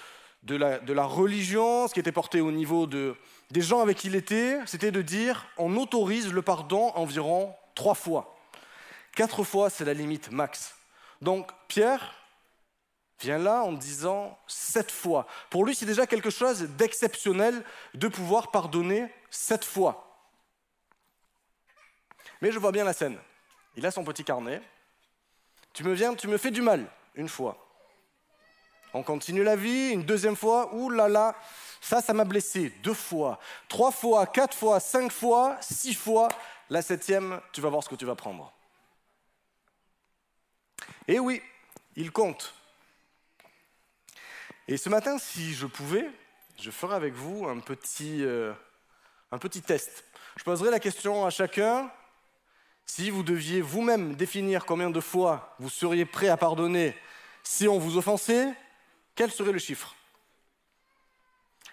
de, 0.43 0.55
la, 0.55 0.79
de 0.79 0.93
la 0.93 1.05
religion, 1.05 1.87
ce 1.87 1.93
qui 1.93 1.99
était 1.99 2.11
porté 2.11 2.41
au 2.41 2.51
niveau 2.51 2.87
de, 2.87 3.15
des 3.51 3.61
gens 3.61 3.81
avec 3.81 3.97
qui 3.97 4.07
il 4.07 4.15
était, 4.15 4.59
c'était 4.65 4.91
de 4.91 5.01
dire, 5.01 5.47
on 5.57 5.75
autorise 5.77 6.31
le 6.31 6.41
pardon 6.41 6.91
environ 6.95 7.55
trois 7.75 7.95
fois. 7.95 8.35
Quatre 9.15 9.43
fois, 9.43 9.69
c'est 9.69 9.85
la 9.85 9.93
limite 9.93 10.31
max. 10.31 10.75
Donc 11.21 11.51
Pierre 11.67 12.13
vient 13.21 13.37
là 13.37 13.63
en 13.63 13.71
disant 13.71 14.37
sept 14.47 14.91
fois. 14.91 15.25
Pour 15.49 15.65
lui, 15.65 15.75
c'est 15.75 15.85
déjà 15.85 16.05
quelque 16.05 16.29
chose 16.29 16.61
d'exceptionnel 16.61 17.63
de 17.93 18.07
pouvoir 18.07 18.51
pardonner 18.51 19.07
sept 19.29 19.63
fois. 19.63 20.01
Mais 22.41 22.51
je 22.51 22.59
vois 22.59 22.71
bien 22.71 22.83
la 22.83 22.93
scène. 22.93 23.17
Il 23.77 23.85
a 23.85 23.91
son 23.91 24.03
petit 24.03 24.23
carnet. 24.23 24.61
Tu 25.73 25.83
me 25.83 25.93
viens, 25.93 26.13
tu 26.15 26.27
me 26.27 26.37
fais 26.37 26.51
du 26.51 26.61
mal, 26.61 26.85
une 27.15 27.29
fois. 27.29 27.57
On 28.93 29.03
continue 29.03 29.43
la 29.43 29.55
vie, 29.55 29.91
une 29.91 30.03
deuxième 30.03 30.37
fois, 30.37 30.73
ouh 30.73 30.89
là 30.89 31.09
là, 31.09 31.35
ça, 31.85 32.01
ça 32.01 32.13
m'a 32.13 32.23
blessé, 32.25 32.71
deux 32.81 32.95
fois, 32.95 33.39
trois 33.67 33.91
fois, 33.91 34.25
quatre 34.25 34.57
fois, 34.57 34.79
cinq 34.79 35.11
fois, 35.11 35.55
six 35.61 35.93
fois. 35.93 36.29
La 36.71 36.81
septième, 36.81 37.39
tu 37.51 37.61
vas 37.61 37.69
voir 37.69 37.83
ce 37.83 37.89
que 37.89 37.95
tu 37.95 38.05
vas 38.05 38.15
prendre. 38.15 38.51
Et 41.07 41.19
oui, 41.19 41.43
il 41.95 42.11
compte. 42.11 42.55
Et 44.67 44.77
ce 44.77 44.89
matin, 44.89 45.19
si 45.19 45.53
je 45.53 45.67
pouvais, 45.67 46.09
je 46.59 46.71
ferais 46.71 46.95
avec 46.95 47.13
vous 47.13 47.47
un 47.47 47.59
petit, 47.59 48.23
euh, 48.23 48.51
un 49.31 49.37
petit 49.37 49.61
test. 49.61 50.05
Je 50.37 50.43
poserai 50.43 50.71
la 50.71 50.79
question 50.79 51.23
à 51.23 51.29
chacun. 51.29 51.91
Si 52.87 53.11
vous 53.11 53.21
deviez 53.21 53.61
vous-même 53.61 54.15
définir 54.15 54.65
combien 54.65 54.89
de 54.89 54.99
fois 54.99 55.55
vous 55.59 55.69
seriez 55.69 56.05
prêt 56.05 56.29
à 56.29 56.37
pardonner 56.37 56.97
si 57.43 57.67
on 57.67 57.77
vous 57.77 57.97
offensait, 57.97 58.51
quel 59.13 59.31
serait 59.31 59.51
le 59.51 59.59
chiffre? 59.59 59.95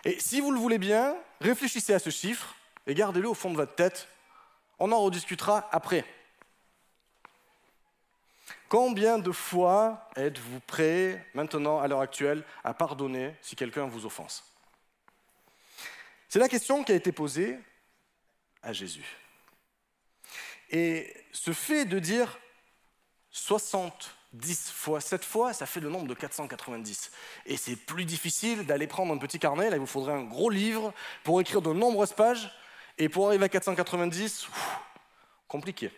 Et 0.05 0.19
si 0.19 0.41
vous 0.41 0.51
le 0.51 0.59
voulez 0.59 0.79
bien, 0.79 1.16
réfléchissez 1.41 1.95
à 1.95 1.99
ce 1.99 2.11
chiffre 2.11 2.57
et 2.87 2.95
gardez-le 2.95 3.29
au 3.29 3.35
fond 3.35 3.51
de 3.51 3.57
votre 3.57 3.74
tête. 3.74 4.09
On 4.79 4.91
en 4.91 5.01
rediscutera 5.01 5.69
après. 5.70 6.05
Combien 8.69 9.19
de 9.19 9.31
fois 9.31 10.09
êtes-vous 10.16 10.61
prêt 10.61 11.29
maintenant, 11.35 11.79
à 11.79 11.87
l'heure 11.87 12.01
actuelle, 12.01 12.43
à 12.65 12.74
pardonner 12.74 13.35
si 13.43 13.55
quelqu'un 13.55 13.87
vous 13.87 14.07
offense? 14.07 14.45
C'est 16.29 16.39
la 16.39 16.49
question 16.49 16.83
qui 16.83 16.93
a 16.93 16.95
été 16.95 17.12
posée 17.12 17.59
à 18.62 18.73
Jésus. 18.73 19.05
Et 20.70 21.15
ce 21.33 21.53
fait 21.53 21.85
de 21.85 21.99
dire 21.99 22.39
70 24.33 24.71
fois 24.71 25.01
7 25.01 25.25
fois, 25.25 25.53
ça 25.53 25.67
fait 25.67 25.81
le 25.81 25.91
nombre 25.91 26.07
de 26.07 26.15
490. 26.15 27.11
Et 27.47 27.57
c'est 27.57 27.77
plus 27.77 28.05
difficile 28.05 28.65
d'aller 28.65 28.87
prendre 28.87 29.13
un 29.13 29.19
petit 29.19 29.39
carnet, 29.39 29.69
là 29.69 29.77
il 29.77 29.81
vous 29.81 29.87
faudrait 29.87 30.15
un 30.15 30.25
gros 30.25 30.51
livre 30.51 30.93
pour 31.23 31.41
écrire 31.41 31.63
de 31.63 31.73
nombreuses 31.73 32.13
pages, 32.13 32.51
et 32.99 33.09
pour 33.09 33.29
arriver 33.29 33.45
à 33.45 33.49
490, 33.49 34.49
ouf, 34.49 34.79
compliqué. 35.49 35.91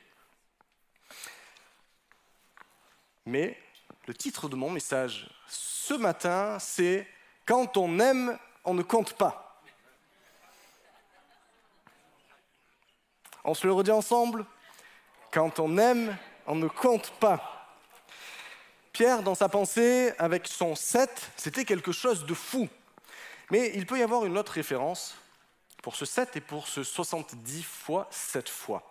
Mais 3.26 3.58
le 4.06 4.14
titre 4.14 4.48
de 4.48 4.56
mon 4.56 4.70
message 4.70 5.30
ce 5.48 5.94
matin, 5.94 6.58
c'est 6.58 7.06
Quand 7.46 7.76
on 7.76 7.98
aime, 8.00 8.38
on 8.64 8.74
ne 8.74 8.82
compte 8.82 9.14
pas. 9.14 9.62
On 13.44 13.54
se 13.54 13.66
le 13.66 13.72
redit 13.74 13.90
ensemble 13.90 14.46
Quand 15.30 15.58
on 15.58 15.76
aime, 15.78 16.16
on 16.46 16.54
ne 16.54 16.68
compte 16.68 17.10
pas. 17.20 17.53
Pierre, 18.94 19.24
dans 19.24 19.34
sa 19.34 19.48
pensée, 19.48 20.12
avec 20.18 20.46
son 20.46 20.76
7, 20.76 21.10
c'était 21.36 21.64
quelque 21.64 21.90
chose 21.90 22.24
de 22.26 22.32
fou. 22.32 22.68
Mais 23.50 23.72
il 23.74 23.86
peut 23.86 23.98
y 23.98 24.02
avoir 24.02 24.24
une 24.24 24.38
autre 24.38 24.52
référence 24.52 25.16
pour 25.82 25.96
ce 25.96 26.04
7 26.04 26.36
et 26.36 26.40
pour 26.40 26.68
ce 26.68 26.84
70 26.84 27.64
fois 27.64 28.06
7 28.12 28.48
fois. 28.48 28.84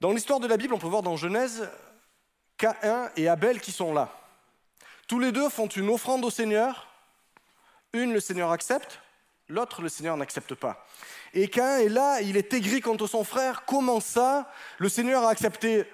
Dans 0.00 0.10
l'histoire 0.10 0.40
de 0.40 0.48
la 0.48 0.56
Bible, 0.56 0.74
on 0.74 0.80
peut 0.80 0.88
voir 0.88 1.04
dans 1.04 1.16
Genèse 1.16 1.70
Caïn 2.58 3.08
et 3.16 3.28
Abel 3.28 3.60
qui 3.60 3.70
sont 3.70 3.94
là. 3.94 4.10
Tous 5.06 5.20
les 5.20 5.30
deux 5.30 5.48
font 5.48 5.68
une 5.68 5.88
offrande 5.88 6.24
au 6.24 6.30
Seigneur. 6.30 6.88
Une, 7.92 8.12
le 8.12 8.20
Seigneur 8.20 8.50
accepte, 8.50 8.98
l'autre, 9.48 9.80
le 9.80 9.88
Seigneur 9.88 10.16
n'accepte 10.16 10.56
pas. 10.56 10.84
Et 11.34 11.46
Caïn 11.46 11.78
est 11.78 11.88
là, 11.88 12.20
il 12.20 12.36
est 12.36 12.52
aigri 12.52 12.80
contre 12.80 13.06
son 13.06 13.22
frère. 13.22 13.64
Comment 13.64 14.00
ça 14.00 14.50
Le 14.78 14.88
Seigneur 14.88 15.22
a 15.22 15.30
accepté 15.30 15.86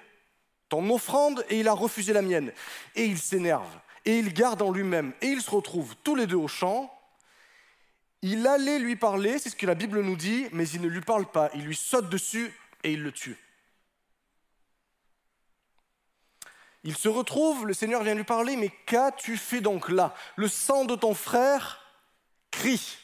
ton 0.71 0.89
offrande 0.89 1.45
et 1.49 1.59
il 1.59 1.67
a 1.67 1.73
refusé 1.73 2.13
la 2.13 2.21
mienne. 2.21 2.53
Et 2.95 3.03
il 3.03 3.19
s'énerve. 3.19 3.77
Et 4.05 4.17
il 4.17 4.33
garde 4.33 4.61
en 4.61 4.71
lui-même. 4.71 5.13
Et 5.21 5.27
ils 5.27 5.41
se 5.41 5.51
retrouvent 5.51 5.95
tous 6.01 6.15
les 6.15 6.25
deux 6.25 6.37
au 6.37 6.47
champ. 6.47 6.97
Il 8.21 8.47
allait 8.47 8.79
lui 8.79 8.95
parler, 8.95 9.37
c'est 9.37 9.49
ce 9.49 9.55
que 9.57 9.65
la 9.65 9.75
Bible 9.75 10.01
nous 10.01 10.15
dit, 10.15 10.47
mais 10.53 10.67
il 10.69 10.81
ne 10.81 10.87
lui 10.87 11.01
parle 11.01 11.29
pas. 11.29 11.49
Il 11.55 11.65
lui 11.65 11.75
saute 11.75 12.09
dessus 12.09 12.53
et 12.85 12.93
il 12.93 13.03
le 13.03 13.11
tue. 13.11 13.37
Il 16.85 16.95
se 16.95 17.09
retrouve, 17.09 17.67
le 17.67 17.73
Seigneur 17.73 18.01
vient 18.01 18.15
lui 18.15 18.23
parler, 18.23 18.55
mais 18.55 18.69
qu'as-tu 18.85 19.35
fait 19.35 19.61
donc 19.61 19.89
là? 19.89 20.15
Le 20.37 20.47
sang 20.47 20.85
de 20.85 20.95
ton 20.95 21.13
frère 21.13 21.85
crie. 22.49 22.97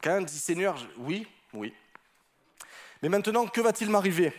Cain 0.00 0.22
dit 0.22 0.38
Seigneur, 0.38 0.82
oui, 0.96 1.26
oui. 1.52 1.74
Mais 3.02 3.10
maintenant, 3.10 3.46
que 3.46 3.60
va-t-il 3.60 3.90
m'arriver? 3.90 4.32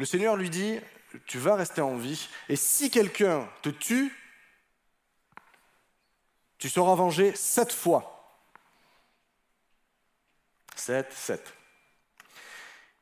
Le 0.00 0.06
Seigneur 0.06 0.34
lui 0.34 0.48
dit, 0.48 0.80
tu 1.26 1.36
vas 1.36 1.56
rester 1.56 1.82
en 1.82 1.98
vie, 1.98 2.26
et 2.48 2.56
si 2.56 2.90
quelqu'un 2.90 3.46
te 3.60 3.68
tue, 3.68 4.10
tu 6.56 6.70
seras 6.70 6.94
vengé 6.94 7.36
sept 7.36 7.70
fois. 7.70 8.38
Sept, 10.74 11.12
sept. 11.12 11.52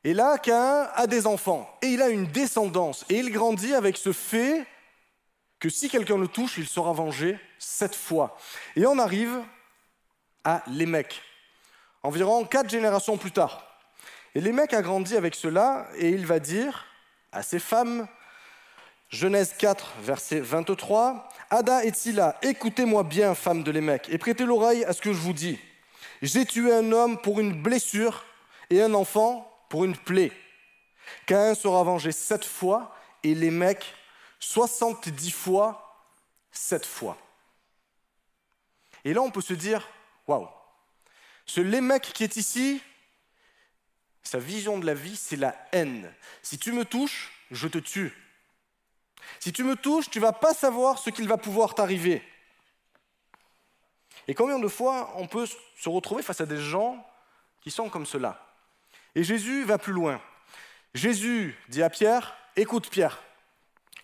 Et 0.03 0.13
là, 0.13 0.37
Cain 0.39 0.89
a 0.93 1.07
des 1.07 1.25
enfants 1.25 1.73
et 1.81 1.87
il 1.87 2.01
a 2.01 2.09
une 2.09 2.25
descendance 2.25 3.05
et 3.07 3.15
il 3.19 3.31
grandit 3.31 3.73
avec 3.73 3.95
ce 3.95 4.11
fait 4.11 4.67
que 5.57 5.69
si 5.69 5.87
quelqu'un 5.87 6.17
le 6.17 6.27
touche, 6.27 6.57
il 6.57 6.67
sera 6.67 6.91
vengé 6.91 7.39
sept 7.59 7.95
fois. 7.95 8.37
Et 8.75 8.85
on 8.85 8.99
arrive 8.99 9.41
à 10.43 10.63
Lémec, 10.67 11.21
environ 12.03 12.43
quatre 12.43 12.69
générations 12.69 13.17
plus 13.17 13.31
tard. 13.31 13.65
Et 14.35 14.41
Lémec 14.41 14.73
a 14.73 14.81
grandi 14.81 15.15
avec 15.15 15.33
cela 15.33 15.87
et 15.95 16.09
il 16.09 16.25
va 16.25 16.41
dire 16.41 16.87
à 17.31 17.43
ses 17.43 17.59
femmes, 17.59 18.07
Genèse 19.09 19.55
4, 19.57 19.93
verset 20.01 20.39
23, 20.39 21.29
Ada 21.49 21.83
et 21.83 21.91
Tila, 21.91 22.37
écoutez-moi 22.41 23.03
bien, 23.03 23.33
femmes 23.33 23.63
de 23.63 23.71
Lémec, 23.71 24.07
et 24.09 24.17
prêtez 24.17 24.45
l'oreille 24.45 24.85
à 24.85 24.93
ce 24.93 25.01
que 25.01 25.13
je 25.13 25.17
vous 25.19 25.33
dis. 25.33 25.59
J'ai 26.21 26.45
tué 26.45 26.73
un 26.73 26.91
homme 26.91 27.19
pour 27.19 27.39
une 27.39 27.61
blessure 27.61 28.25
et 28.69 28.81
un 28.81 28.93
enfant 28.93 29.49
pour 29.69 29.85
une 29.85 29.95
plaie. 29.97 30.31
Caïn 31.25 31.55
sera 31.55 31.83
vengé 31.83 32.11
sept 32.11 32.45
fois 32.45 32.95
et 33.23 33.33
mecs 33.35 33.95
70 34.39 35.31
fois, 35.31 36.05
sept 36.51 36.85
fois. 36.85 37.17
Et 39.03 39.13
là, 39.13 39.21
on 39.21 39.31
peut 39.31 39.41
se 39.41 39.53
dire, 39.53 39.87
waouh, 40.27 40.47
ce 41.45 41.61
Lémec 41.61 42.13
qui 42.13 42.23
est 42.23 42.35
ici, 42.35 42.81
sa 44.29 44.37
vision 44.37 44.77
de 44.77 44.85
la 44.85 44.93
vie, 44.93 45.15
c'est 45.15 45.35
la 45.35 45.55
haine. 45.71 46.13
Si 46.43 46.59
tu 46.59 46.71
me 46.71 46.85
touches, 46.85 47.31
je 47.49 47.67
te 47.67 47.79
tue. 47.79 48.13
Si 49.39 49.51
tu 49.51 49.63
me 49.63 49.75
touches, 49.75 50.09
tu 50.09 50.19
vas 50.19 50.33
pas 50.33 50.53
savoir 50.53 50.99
ce 50.99 51.09
qu'il 51.09 51.27
va 51.27 51.37
pouvoir 51.37 51.73
t'arriver. 51.73 52.21
Et 54.27 54.35
combien 54.35 54.59
de 54.59 54.67
fois 54.67 55.13
on 55.15 55.25
peut 55.25 55.47
se 55.47 55.89
retrouver 55.89 56.21
face 56.21 56.41
à 56.41 56.45
des 56.45 56.61
gens 56.61 57.03
qui 57.61 57.71
sont 57.71 57.89
comme 57.89 58.05
cela? 58.05 58.45
Et 59.15 59.23
Jésus 59.23 59.63
va 59.63 59.79
plus 59.79 59.93
loin. 59.93 60.21
Jésus 60.93 61.57
dit 61.67 61.81
à 61.81 61.89
Pierre, 61.89 62.37
écoute 62.55 62.91
Pierre, 62.91 63.23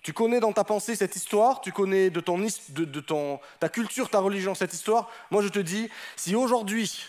tu 0.02 0.12
connais 0.12 0.40
dans 0.40 0.54
ta 0.54 0.64
pensée 0.64 0.96
cette 0.96 1.16
histoire, 1.16 1.62
tu 1.62 1.72
connais 1.72 2.10
de, 2.10 2.20
ton, 2.20 2.40
de, 2.40 3.00
ton, 3.00 3.40
ta 3.60 3.70
culture, 3.70 4.10
ta 4.10 4.20
religion 4.20 4.56
cette 4.56 4.74
histoire. 4.74 5.12
Moi 5.30 5.44
je 5.44 5.50
te 5.50 5.60
dis, 5.60 5.88
si 6.16 6.36
aujourd'hui 6.36 7.06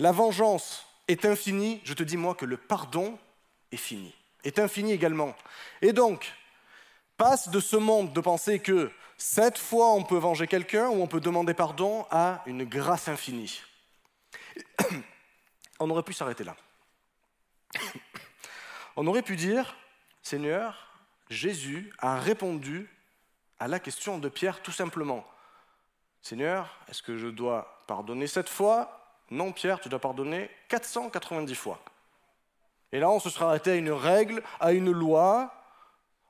la 0.00 0.10
vengeance 0.10 0.87
est 1.08 1.24
infinie, 1.24 1.80
je 1.84 1.94
te 1.94 2.02
dis 2.02 2.16
moi 2.16 2.34
que 2.34 2.44
le 2.44 2.56
pardon 2.56 3.18
est 3.72 3.76
fini, 3.76 4.14
est 4.44 4.58
infini 4.58 4.92
également. 4.92 5.34
Et 5.82 5.92
donc, 5.92 6.32
passe 7.16 7.48
de 7.48 7.60
ce 7.60 7.76
monde 7.76 8.12
de 8.12 8.20
penser 8.20 8.60
que 8.60 8.90
cette 9.16 9.58
fois 9.58 9.92
on 9.92 10.04
peut 10.04 10.18
venger 10.18 10.46
quelqu'un 10.46 10.88
ou 10.88 11.02
on 11.02 11.08
peut 11.08 11.20
demander 11.20 11.54
pardon 11.54 12.06
à 12.10 12.42
une 12.46 12.64
grâce 12.64 13.08
infinie. 13.08 13.60
On 15.80 15.90
aurait 15.90 16.02
pu 16.02 16.12
s'arrêter 16.12 16.44
là. 16.44 16.56
On 18.96 19.06
aurait 19.06 19.22
pu 19.22 19.36
dire, 19.36 19.76
Seigneur, 20.22 20.88
Jésus 21.30 21.92
a 21.98 22.18
répondu 22.18 22.90
à 23.60 23.68
la 23.68 23.78
question 23.78 24.18
de 24.18 24.28
Pierre 24.28 24.60
tout 24.62 24.72
simplement. 24.72 25.24
Seigneur, 26.22 26.76
est-ce 26.88 27.02
que 27.02 27.16
je 27.16 27.28
dois 27.28 27.84
pardonner 27.86 28.26
cette 28.26 28.48
fois 28.48 28.97
Non, 29.30 29.52
Pierre, 29.52 29.80
tu 29.80 29.88
dois 29.88 29.98
pardonner 29.98 30.50
490 30.68 31.54
fois. 31.54 31.80
Et 32.92 33.00
là, 33.00 33.10
on 33.10 33.20
se 33.20 33.30
serait 33.30 33.44
arrêté 33.44 33.72
à 33.72 33.74
une 33.74 33.90
règle, 33.90 34.42
à 34.60 34.72
une 34.72 34.90
loi. 34.90 35.52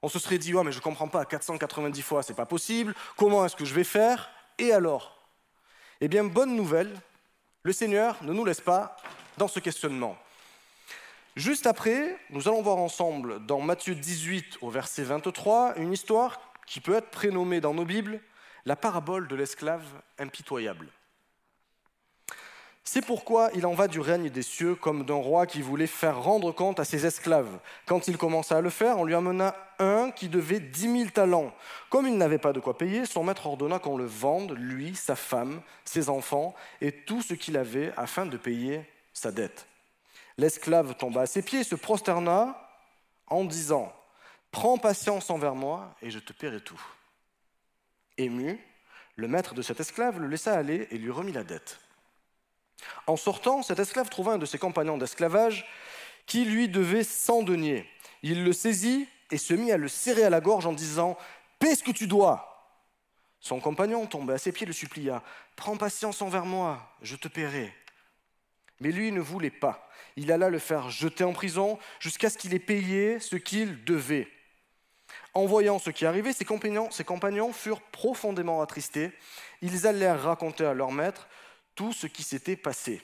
On 0.02 0.08
se 0.08 0.18
serait 0.18 0.38
dit, 0.38 0.54
ouais, 0.54 0.64
mais 0.64 0.72
je 0.72 0.78
ne 0.78 0.82
comprends 0.82 1.08
pas, 1.08 1.24
490 1.24 2.02
fois, 2.02 2.22
c'est 2.22 2.34
pas 2.34 2.46
possible. 2.46 2.94
Comment 3.16 3.44
est-ce 3.44 3.56
que 3.56 3.64
je 3.64 3.74
vais 3.74 3.84
faire? 3.84 4.30
Et 4.58 4.72
alors? 4.72 5.18
Eh 6.00 6.08
bien, 6.08 6.24
bonne 6.24 6.54
nouvelle, 6.54 6.92
le 7.62 7.72
Seigneur 7.72 8.16
ne 8.22 8.32
nous 8.32 8.44
laisse 8.44 8.60
pas 8.60 8.96
dans 9.36 9.48
ce 9.48 9.60
questionnement. 9.60 10.16
Juste 11.36 11.66
après, 11.68 12.18
nous 12.30 12.48
allons 12.48 12.62
voir 12.62 12.78
ensemble 12.78 13.44
dans 13.46 13.60
Matthieu 13.60 13.94
18 13.94 14.58
au 14.60 14.70
verset 14.70 15.04
23 15.04 15.76
une 15.76 15.92
histoire 15.92 16.40
qui 16.66 16.80
peut 16.80 16.94
être 16.94 17.10
prénommée 17.10 17.60
dans 17.60 17.74
nos 17.74 17.84
Bibles 17.84 18.20
la 18.64 18.74
parabole 18.74 19.28
de 19.28 19.36
l'esclave 19.36 19.84
impitoyable. 20.18 20.88
C'est 22.90 23.04
pourquoi 23.04 23.50
il 23.54 23.66
en 23.66 23.74
va 23.74 23.86
du 23.86 24.00
règne 24.00 24.30
des 24.30 24.40
cieux 24.40 24.74
comme 24.74 25.04
d'un 25.04 25.12
roi 25.12 25.46
qui 25.46 25.60
voulait 25.60 25.86
faire 25.86 26.22
rendre 26.22 26.52
compte 26.52 26.80
à 26.80 26.86
ses 26.86 27.04
esclaves. 27.04 27.58
Quand 27.84 28.08
il 28.08 28.16
commença 28.16 28.56
à 28.56 28.60
le 28.62 28.70
faire, 28.70 28.98
on 28.98 29.04
lui 29.04 29.14
amena 29.14 29.54
un 29.78 30.10
qui 30.10 30.30
devait 30.30 30.58
dix 30.58 30.88
mille 30.88 31.12
talents. 31.12 31.54
Comme 31.90 32.06
il 32.06 32.16
n'avait 32.16 32.38
pas 32.38 32.54
de 32.54 32.60
quoi 32.60 32.78
payer, 32.78 33.04
son 33.04 33.24
maître 33.24 33.46
ordonna 33.46 33.78
qu'on 33.78 33.98
le 33.98 34.06
vende, 34.06 34.52
lui, 34.56 34.94
sa 34.94 35.16
femme, 35.16 35.60
ses 35.84 36.08
enfants 36.08 36.54
et 36.80 36.90
tout 36.90 37.20
ce 37.20 37.34
qu'il 37.34 37.58
avait 37.58 37.92
afin 37.98 38.24
de 38.24 38.38
payer 38.38 38.88
sa 39.12 39.32
dette. 39.32 39.66
L'esclave 40.38 40.94
tomba 40.94 41.20
à 41.20 41.26
ses 41.26 41.42
pieds 41.42 41.60
et 41.60 41.64
se 41.64 41.74
prosterna 41.74 42.56
en 43.26 43.44
disant 43.44 43.92
Prends 44.50 44.78
patience 44.78 45.28
envers 45.28 45.54
moi 45.54 45.94
et 46.00 46.10
je 46.10 46.20
te 46.20 46.32
paierai 46.32 46.62
tout. 46.62 46.80
Ému, 48.16 48.58
le 49.16 49.28
maître 49.28 49.52
de 49.52 49.60
cet 49.60 49.78
esclave 49.78 50.18
le 50.18 50.26
laissa 50.26 50.54
aller 50.54 50.88
et 50.90 50.96
lui 50.96 51.10
remit 51.10 51.32
la 51.32 51.44
dette. 51.44 51.80
En 53.06 53.16
sortant, 53.16 53.62
cet 53.62 53.78
esclave 53.78 54.08
trouva 54.08 54.32
un 54.32 54.38
de 54.38 54.46
ses 54.46 54.58
compagnons 54.58 54.98
d'esclavage 54.98 55.66
qui 56.26 56.44
lui 56.44 56.68
devait 56.68 57.04
cent 57.04 57.42
deniers. 57.42 57.88
Il 58.22 58.44
le 58.44 58.52
saisit 58.52 59.08
et 59.30 59.38
se 59.38 59.54
mit 59.54 59.72
à 59.72 59.76
le 59.76 59.88
serrer 59.88 60.24
à 60.24 60.30
la 60.30 60.40
gorge 60.40 60.66
en 60.66 60.72
disant 60.72 61.16
Paie 61.58 61.74
ce 61.74 61.82
que 61.82 61.90
tu 61.90 62.06
dois. 62.06 62.48
Son 63.40 63.60
compagnon, 63.60 64.06
tombé 64.06 64.34
à 64.34 64.38
ses 64.38 64.52
pieds, 64.52 64.66
le 64.66 64.72
supplia 64.72 65.22
Prends 65.56 65.76
patience 65.76 66.22
envers 66.22 66.44
moi, 66.44 66.92
je 67.02 67.16
te 67.16 67.28
paierai. 67.28 67.72
Mais 68.80 68.92
lui 68.92 69.12
ne 69.12 69.20
voulait 69.20 69.50
pas. 69.50 69.88
Il 70.16 70.30
alla 70.32 70.50
le 70.50 70.58
faire 70.58 70.90
jeter 70.90 71.24
en 71.24 71.32
prison 71.32 71.78
jusqu'à 72.00 72.30
ce 72.30 72.38
qu'il 72.38 72.54
ait 72.54 72.58
payé 72.58 73.20
ce 73.20 73.36
qu'il 73.36 73.84
devait. 73.84 74.28
En 75.34 75.46
voyant 75.46 75.78
ce 75.78 75.90
qui 75.90 76.06
arrivait, 76.06 76.32
ses 76.32 76.44
compagnons, 76.44 76.90
ses 76.90 77.04
compagnons 77.04 77.52
furent 77.52 77.80
profondément 77.80 78.60
attristés. 78.60 79.12
Ils 79.62 79.86
allèrent 79.86 80.22
raconter 80.22 80.64
à 80.64 80.74
leur 80.74 80.92
maître 80.92 81.28
tout 81.78 81.92
ce 81.92 82.08
qui 82.08 82.24
s'était 82.24 82.56
passé. 82.56 83.00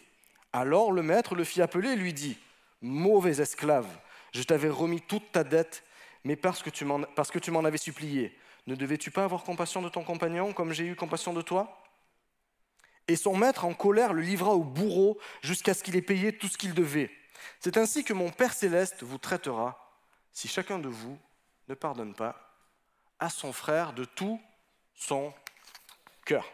Alors 0.53 0.91
le 0.91 1.05
maître 1.05 1.37
le 1.37 1.45
fit 1.45 1.63
appeler 1.63 1.91
et 1.91 1.97
lui 1.97 2.13
dit, 2.13 2.37
Mauvais 2.83 3.41
esclave, 3.41 3.87
je 4.33 4.43
t'avais 4.43 4.69
remis 4.69 5.01
toute 5.01 5.31
ta 5.31 5.45
dette, 5.45 5.85
mais 6.25 6.35
parce 6.35 6.61
que 6.61 6.71
tu 6.71 6.85
m'en 6.85 7.65
avais 7.65 7.79
supplié, 7.79 8.37
ne 8.67 8.75
devais-tu 8.75 9.13
pas 9.13 9.23
avoir 9.23 9.45
compassion 9.45 9.81
de 9.81 9.89
ton 9.89 10.03
compagnon 10.03 10.53
comme 10.53 10.73
j'ai 10.73 10.87
eu 10.87 10.97
compassion 10.97 11.33
de 11.33 11.41
toi? 11.41 11.85
Et 13.07 13.15
son 13.15 13.37
maître, 13.37 13.65
en 13.65 13.75
colère, 13.75 14.13
le 14.13 14.23
livra 14.23 14.55
au 14.55 14.65
bourreau 14.65 15.21
jusqu'à 15.41 15.73
ce 15.73 15.85
qu'il 15.85 15.95
ait 15.95 16.03
payé 16.03 16.37
tout 16.37 16.49
ce 16.49 16.59
qu'il 16.59 16.75
devait. 16.75 17.13
C'est 17.61 17.77
ainsi 17.77 18.03
que 18.03 18.13
mon 18.13 18.31
Père 18.31 18.55
céleste 18.55 19.05
vous 19.05 19.19
traitera 19.19 19.97
si 20.33 20.49
chacun 20.49 20.81
de 20.81 20.89
vous 20.89 21.17
ne 21.69 21.75
pardonne 21.75 22.15
pas 22.15 22.59
à 23.21 23.31
son 23.31 23.53
frère 23.53 23.93
de 23.93 24.05
tout 24.05 24.41
son 24.97 25.33
cœur. 26.25 26.45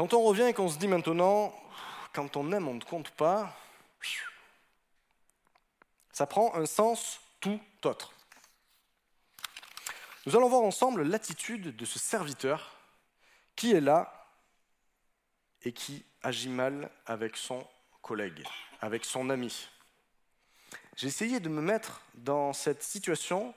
Quand 0.00 0.14
on 0.14 0.22
revient 0.22 0.44
et 0.44 0.54
qu'on 0.54 0.70
se 0.70 0.78
dit 0.78 0.88
maintenant, 0.88 1.54
quand 2.14 2.34
on 2.38 2.52
aime, 2.52 2.68
on 2.68 2.72
ne 2.72 2.82
compte 2.82 3.10
pas, 3.10 3.54
ça 6.10 6.26
prend 6.26 6.54
un 6.54 6.64
sens 6.64 7.20
tout 7.38 7.60
autre. 7.84 8.14
Nous 10.24 10.34
allons 10.34 10.48
voir 10.48 10.62
ensemble 10.62 11.02
l'attitude 11.02 11.76
de 11.76 11.84
ce 11.84 11.98
serviteur 11.98 12.78
qui 13.56 13.72
est 13.72 13.82
là 13.82 14.26
et 15.64 15.72
qui 15.74 16.02
agit 16.22 16.48
mal 16.48 16.90
avec 17.04 17.36
son 17.36 17.62
collègue, 18.00 18.42
avec 18.80 19.04
son 19.04 19.28
ami. 19.28 19.68
J'ai 20.96 21.08
essayé 21.08 21.40
de 21.40 21.50
me 21.50 21.60
mettre 21.60 22.00
dans 22.14 22.54
cette 22.54 22.82
situation 22.82 23.54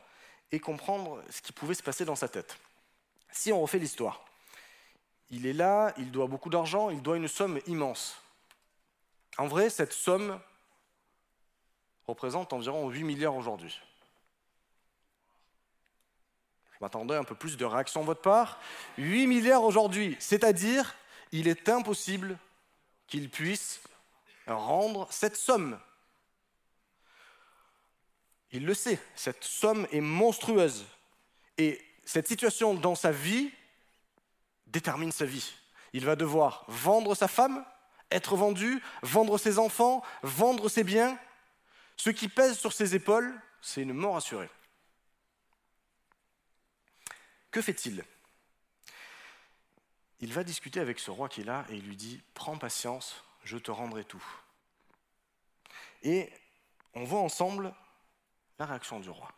et 0.51 0.59
comprendre 0.59 1.23
ce 1.29 1.41
qui 1.41 1.53
pouvait 1.53 1.73
se 1.73 1.83
passer 1.83 2.03
dans 2.03 2.17
sa 2.17 2.27
tête. 2.27 2.57
Si 3.31 3.53
on 3.53 3.61
refait 3.61 3.79
l'histoire, 3.79 4.25
il 5.33 5.47
est 5.47 5.53
là, 5.53 5.93
il 5.97 6.11
doit 6.11 6.27
beaucoup 6.27 6.51
d'argent, 6.51 6.91
il 6.91 7.01
doit 7.01 7.17
une 7.17 7.27
somme 7.27 7.59
immense. 7.65 8.21
En 9.39 9.47
vrai, 9.47 9.71
cette 9.71 9.91
somme 9.91 10.39
représente 12.05 12.53
environ 12.53 12.87
8 12.89 13.03
milliards 13.03 13.35
aujourd'hui. 13.35 13.81
Je 16.73 16.77
m'attendais 16.81 17.15
un 17.15 17.23
peu 17.23 17.33
plus 17.33 17.57
de 17.57 17.65
réaction 17.65 18.01
de 18.01 18.05
votre 18.05 18.21
part. 18.21 18.59
8 18.99 19.25
milliards 19.25 19.63
aujourd'hui, 19.63 20.15
c'est-à-dire 20.19 20.95
il 21.31 21.47
est 21.47 21.67
impossible 21.67 22.37
qu'il 23.07 23.27
puisse 23.27 23.81
rendre 24.45 25.11
cette 25.11 25.35
somme. 25.35 25.79
Il 28.51 28.67
le 28.67 28.75
sait, 28.75 28.99
cette 29.15 29.43
somme 29.43 29.87
est 29.91 30.01
monstrueuse. 30.01 30.85
Et 31.57 31.81
cette 32.05 32.27
situation 32.27 32.75
dans 32.75 32.93
sa 32.93 33.11
vie 33.11 33.51
détermine 34.73 35.11
sa 35.11 35.25
vie. 35.25 35.53
Il 35.93 36.03
va 36.03 36.17
devoir 36.17 36.65
vendre 36.67 37.15
sa 37.15 37.29
femme, 37.29 37.63
être 38.11 38.35
vendu, 38.35 38.81
vendre 39.03 39.37
ses 39.37 39.59
enfants, 39.59 40.03
vendre 40.23 40.67
ses 40.67 40.83
biens. 40.83 41.17
Ce 41.95 42.09
qui 42.09 42.27
pèse 42.27 42.57
sur 42.57 42.73
ses 42.73 42.95
épaules, 42.95 43.33
c'est 43.61 43.83
une 43.83 43.93
mort 43.93 44.17
assurée. 44.17 44.49
Que 47.51 47.61
fait-il? 47.61 48.03
Il 50.19 50.33
va 50.33 50.43
discuter 50.43 50.79
avec 50.79 50.99
ce 50.99 51.11
roi 51.11 51.29
qui 51.29 51.41
est 51.41 51.45
là 51.45 51.65
et 51.69 51.75
il 51.75 51.87
lui 51.87 51.95
dit 51.95 52.21
Prends 52.33 52.57
patience, 52.57 53.23
je 53.43 53.57
te 53.57 53.69
rendrai 53.71 54.03
tout. 54.03 54.23
Et 56.01 56.31
on 56.95 57.03
voit 57.03 57.19
ensemble 57.19 57.73
la 58.57 58.65
réaction 58.65 58.99
du 58.99 59.09
roi. 59.09 59.31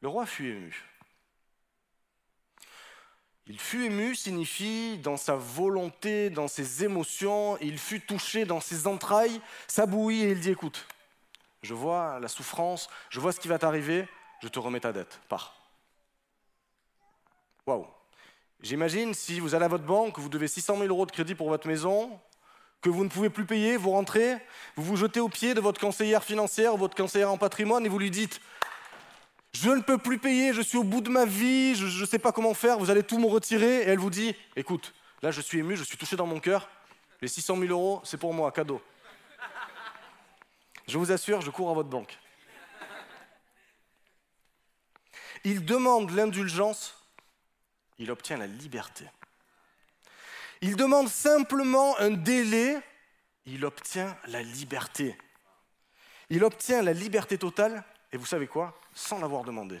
Le 0.00 0.08
roi 0.08 0.26
fut 0.26 0.46
ému. 0.46 0.84
Il 3.48 3.58
fut 3.58 3.86
ému 3.86 4.14
signifie 4.14 4.98
dans 4.98 5.16
sa 5.16 5.34
volonté, 5.34 6.28
dans 6.28 6.48
ses 6.48 6.84
émotions, 6.84 7.56
il 7.62 7.78
fut 7.78 8.00
touché 8.00 8.44
dans 8.44 8.60
ses 8.60 8.86
entrailles, 8.86 9.40
ça 9.66 9.86
bouillit 9.86 10.24
et 10.24 10.32
il 10.32 10.40
dit 10.40 10.50
écoute, 10.50 10.86
je 11.62 11.72
vois 11.72 12.20
la 12.20 12.28
souffrance, 12.28 12.90
je 13.08 13.20
vois 13.20 13.32
ce 13.32 13.40
qui 13.40 13.48
va 13.48 13.58
t'arriver, 13.58 14.06
je 14.42 14.48
te 14.48 14.58
remets 14.58 14.80
ta 14.80 14.92
dette, 14.92 15.18
pars. 15.30 15.54
Waouh. 17.66 17.86
J'imagine 18.60 19.14
si 19.14 19.40
vous 19.40 19.54
allez 19.54 19.64
à 19.64 19.68
votre 19.68 19.84
banque, 19.84 20.18
vous 20.18 20.28
devez 20.28 20.48
600 20.48 20.76
000 20.76 20.88
euros 20.88 21.06
de 21.06 21.12
crédit 21.12 21.34
pour 21.34 21.48
votre 21.48 21.68
maison, 21.68 22.20
que 22.82 22.90
vous 22.90 23.02
ne 23.02 23.08
pouvez 23.08 23.30
plus 23.30 23.46
payer, 23.46 23.78
vous 23.78 23.90
rentrez, 23.90 24.36
vous 24.76 24.82
vous 24.82 24.96
jetez 24.96 25.20
au 25.20 25.28
pied 25.28 25.54
de 25.54 25.60
votre 25.60 25.80
conseillère 25.80 26.22
financière, 26.22 26.76
votre 26.76 26.96
conseillère 26.96 27.30
en 27.30 27.38
patrimoine 27.38 27.86
et 27.86 27.88
vous 27.88 27.98
lui 27.98 28.10
dites 28.10 28.40
je 29.52 29.70
ne 29.70 29.80
peux 29.80 29.98
plus 29.98 30.18
payer, 30.18 30.52
je 30.52 30.62
suis 30.62 30.78
au 30.78 30.84
bout 30.84 31.00
de 31.00 31.10
ma 31.10 31.24
vie, 31.24 31.74
je 31.74 32.00
ne 32.00 32.06
sais 32.06 32.18
pas 32.18 32.32
comment 32.32 32.54
faire, 32.54 32.78
vous 32.78 32.90
allez 32.90 33.02
tout 33.02 33.18
me 33.18 33.26
retirer. 33.26 33.82
Et 33.82 33.88
elle 33.88 33.98
vous 33.98 34.10
dit, 34.10 34.34
écoute, 34.56 34.94
là 35.22 35.30
je 35.30 35.40
suis 35.40 35.58
ému, 35.58 35.76
je 35.76 35.84
suis 35.84 35.96
touché 35.96 36.16
dans 36.16 36.26
mon 36.26 36.40
cœur, 36.40 36.68
les 37.20 37.28
600 37.28 37.56
000 37.56 37.70
euros, 37.70 38.00
c'est 38.04 38.18
pour 38.18 38.32
moi, 38.34 38.52
cadeau. 38.52 38.80
Je 40.86 40.96
vous 40.96 41.12
assure, 41.12 41.40
je 41.40 41.50
cours 41.50 41.70
à 41.70 41.74
votre 41.74 41.88
banque. 41.88 42.18
Il 45.44 45.64
demande 45.64 46.10
l'indulgence, 46.10 46.94
il 47.98 48.10
obtient 48.10 48.36
la 48.36 48.46
liberté. 48.46 49.04
Il 50.60 50.76
demande 50.76 51.08
simplement 51.08 51.98
un 51.98 52.10
délai, 52.10 52.78
il 53.46 53.64
obtient 53.64 54.16
la 54.26 54.42
liberté. 54.42 55.16
Il 56.30 56.44
obtient 56.44 56.82
la 56.82 56.92
liberté 56.92 57.38
totale, 57.38 57.84
et 58.12 58.16
vous 58.16 58.26
savez 58.26 58.46
quoi? 58.46 58.78
Sans 58.94 59.18
l'avoir 59.18 59.44
demandé. 59.44 59.80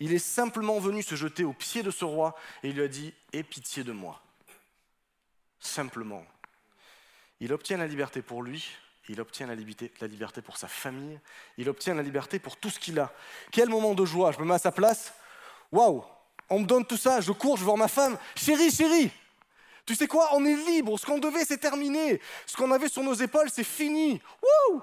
Il 0.00 0.12
est 0.12 0.18
simplement 0.18 0.78
venu 0.80 1.02
se 1.02 1.14
jeter 1.14 1.44
aux 1.44 1.52
pieds 1.52 1.82
de 1.82 1.90
ce 1.90 2.04
roi 2.04 2.34
et 2.62 2.68
il 2.68 2.74
lui 2.74 2.82
a 2.82 2.88
dit 2.88 3.14
Aie 3.32 3.42
pitié 3.42 3.84
de 3.84 3.92
moi. 3.92 4.20
Simplement. 5.60 6.24
Il 7.40 7.52
obtient 7.52 7.76
la 7.76 7.86
liberté 7.86 8.22
pour 8.22 8.42
lui, 8.42 8.66
il 9.08 9.20
obtient 9.20 9.46
la 9.46 9.54
liberté, 9.54 10.42
pour 10.42 10.56
sa 10.56 10.68
famille, 10.68 11.20
il 11.58 11.68
obtient 11.68 11.94
la 11.94 12.02
liberté 12.02 12.38
pour 12.38 12.56
tout 12.56 12.70
ce 12.70 12.78
qu'il 12.78 12.98
a. 12.98 13.12
Quel 13.52 13.68
moment 13.68 13.94
de 13.94 14.04
joie 14.04 14.32
Je 14.32 14.38
me 14.38 14.44
mets 14.44 14.54
à 14.54 14.58
sa 14.58 14.72
place. 14.72 15.12
Waouh 15.70 16.04
On 16.48 16.60
me 16.60 16.64
donne 16.64 16.84
tout 16.84 16.96
ça, 16.96 17.20
je 17.20 17.32
cours, 17.32 17.56
je 17.56 17.64
voir 17.64 17.76
ma 17.76 17.88
femme. 17.88 18.16
Chérie, 18.34 18.70
chérie 18.70 19.10
Tu 19.84 19.94
sais 19.94 20.06
quoi? 20.06 20.30
On 20.32 20.44
est 20.44 20.56
libre. 20.56 20.98
Ce 20.98 21.04
qu'on 21.04 21.18
devait, 21.18 21.44
c'est 21.44 21.58
terminé. 21.58 22.20
Ce 22.46 22.56
qu'on 22.56 22.70
avait 22.70 22.88
sur 22.88 23.02
nos 23.02 23.14
épaules, 23.14 23.50
c'est 23.50 23.64
fini. 23.64 24.22
Wouh 24.42 24.82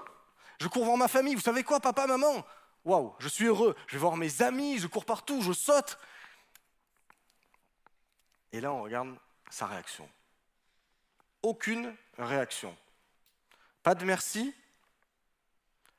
je 0.62 0.68
cours 0.68 0.84
voir 0.84 0.96
ma 0.96 1.08
famille. 1.08 1.34
Vous 1.34 1.40
savez 1.40 1.64
quoi, 1.64 1.80
papa, 1.80 2.06
maman? 2.06 2.46
Waouh, 2.84 3.14
je 3.18 3.28
suis 3.28 3.46
heureux. 3.46 3.74
Je 3.88 3.94
vais 3.94 4.00
voir 4.00 4.16
mes 4.16 4.42
amis, 4.42 4.78
je 4.78 4.86
cours 4.86 5.04
partout, 5.04 5.42
je 5.42 5.52
saute. 5.52 5.98
Et 8.52 8.60
là, 8.60 8.72
on 8.72 8.82
regarde 8.82 9.16
sa 9.50 9.66
réaction. 9.66 10.08
Aucune 11.42 11.92
réaction. 12.16 12.76
Pas 13.82 13.96
de 13.96 14.04
merci, 14.04 14.54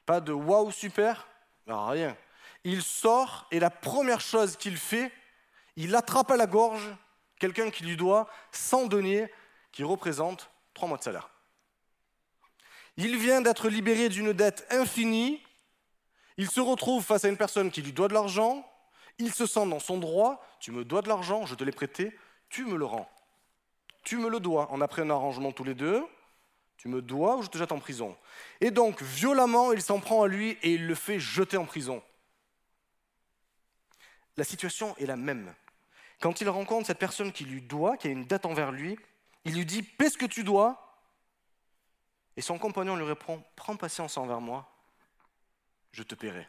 pas 0.05 0.21
de 0.21 0.31
waouh, 0.31 0.71
super, 0.71 1.27
rien. 1.67 2.15
Il 2.63 2.81
sort 2.81 3.45
et 3.51 3.59
la 3.59 3.69
première 3.69 4.21
chose 4.21 4.55
qu'il 4.55 4.77
fait, 4.77 5.11
il 5.75 5.93
attrape 5.93 6.31
à 6.31 6.37
la 6.37 6.47
gorge 6.47 6.95
quelqu'un 7.37 7.69
qui 7.69 7.83
lui 7.83 7.97
doit 7.97 8.29
100 8.53 8.85
deniers 8.85 9.29
qui 9.73 9.83
représente 9.83 10.49
trois 10.73 10.87
mois 10.87 10.97
de 10.97 11.03
salaire. 11.03 11.32
Il 12.97 13.17
vient 13.17 13.41
d'être 13.41 13.69
libéré 13.69 14.09
d'une 14.09 14.33
dette 14.33 14.67
infinie 14.69 15.41
Il 16.37 16.49
se 16.49 16.59
retrouve 16.59 17.03
face 17.03 17.25
à 17.25 17.29
une 17.29 17.37
personne 17.37 17.71
qui 17.71 17.81
lui 17.81 17.93
doit 17.93 18.07
de 18.07 18.13
l'argent, 18.13 18.67
il 19.19 19.33
se 19.33 19.45
sent 19.45 19.67
dans 19.67 19.79
son 19.79 19.97
droit, 19.97 20.43
tu 20.59 20.71
me 20.71 20.83
dois 20.83 21.01
de 21.01 21.07
l'argent, 21.07 21.45
je 21.45 21.55
te 21.55 21.63
l'ai 21.63 21.71
prêté, 21.71 22.17
tu 22.49 22.65
me 22.65 22.75
le 22.77 22.85
rends. 22.85 23.09
Tu 24.03 24.17
me 24.17 24.29
le 24.29 24.39
dois. 24.39 24.67
On 24.71 24.81
a 24.81 24.87
pris 24.87 25.01
un 25.01 25.09
arrangement 25.09 25.51
tous 25.51 25.63
les 25.63 25.75
deux, 25.75 26.03
tu 26.77 26.87
me 26.87 27.01
dois 27.01 27.37
ou 27.37 27.43
je 27.43 27.49
te 27.49 27.57
jette 27.57 27.71
en 27.71 27.79
prison. 27.79 28.17
Et 28.59 28.71
donc, 28.71 29.01
violemment, 29.01 29.71
il 29.71 29.81
s'en 29.81 29.99
prend 29.99 30.23
à 30.23 30.27
lui 30.27 30.57
et 30.61 30.73
il 30.73 30.87
le 30.87 30.95
fait 30.95 31.19
jeter 31.19 31.57
en 31.57 31.65
prison. 31.65 32.03
La 34.35 34.43
situation 34.43 34.95
est 34.97 35.05
la 35.05 35.15
même. 35.15 35.53
Quand 36.19 36.41
il 36.41 36.49
rencontre 36.49 36.87
cette 36.87 36.99
personne 36.99 37.31
qui 37.31 37.45
lui 37.45 37.61
doit, 37.61 37.97
qui 37.97 38.07
a 38.07 38.11
une 38.11 38.25
dette 38.25 38.45
envers 38.45 38.71
lui, 38.71 38.97
il 39.45 39.55
lui 39.55 39.65
dit 39.65 39.83
Paie 39.83 40.09
ce 40.09 40.17
que 40.17 40.25
tu 40.25 40.43
dois. 40.43 40.82
Et 42.35 42.41
son 42.41 42.57
compagnon 42.57 42.95
lui 42.95 43.05
répond 43.05 43.43
Prends 43.55 43.77
patience 43.77 44.17
envers 44.17 44.41
moi, 44.41 44.71
je 45.91 46.03
te 46.03 46.15
paierai. 46.15 46.47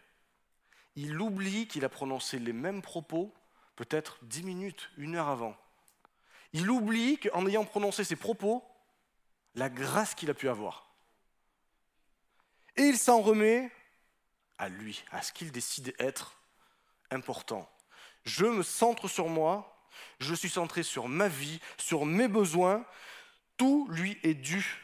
Il 0.97 1.21
oublie 1.21 1.67
qu'il 1.67 1.85
a 1.85 1.89
prononcé 1.89 2.39
les 2.39 2.53
mêmes 2.53 2.83
propos 2.83 3.35
peut-être 3.77 4.19
dix 4.23 4.43
minutes, 4.43 4.91
une 4.97 5.17
heure 5.17 5.29
avant. 5.29 5.57
Il 6.53 6.71
oublie 6.71 7.19
qu'en 7.19 7.47
ayant 7.47 7.65
prononcé 7.65 8.05
ces 8.05 8.17
propos, 8.17 8.65
la 9.55 9.69
grâce 9.69 10.15
qu'il 10.15 10.31
a 10.31 10.35
pu 10.35 10.49
avoir. 10.49 10.89
Et 12.77 12.83
il 12.83 12.99
s'en 12.99 13.21
remet 13.21 13.71
à 14.59 14.69
lui, 14.69 15.05
à 15.11 15.23
ce 15.23 15.33
qu'il 15.33 15.51
décide 15.51 15.95
être 15.99 16.37
important. 17.11 17.69
Je 18.25 18.47
me 18.47 18.63
centre 18.63 19.09
sur 19.09 19.29
moi, 19.29 19.89
je 20.19 20.35
suis 20.35 20.49
centré 20.49 20.83
sur 20.83 21.09
ma 21.09 21.29
vie, 21.29 21.61
sur 21.77 22.07
mes 22.07 22.29
besoins, 22.29 22.85
tout 23.57 23.87
lui 23.91 24.19
est 24.23 24.35
dû. 24.35 24.84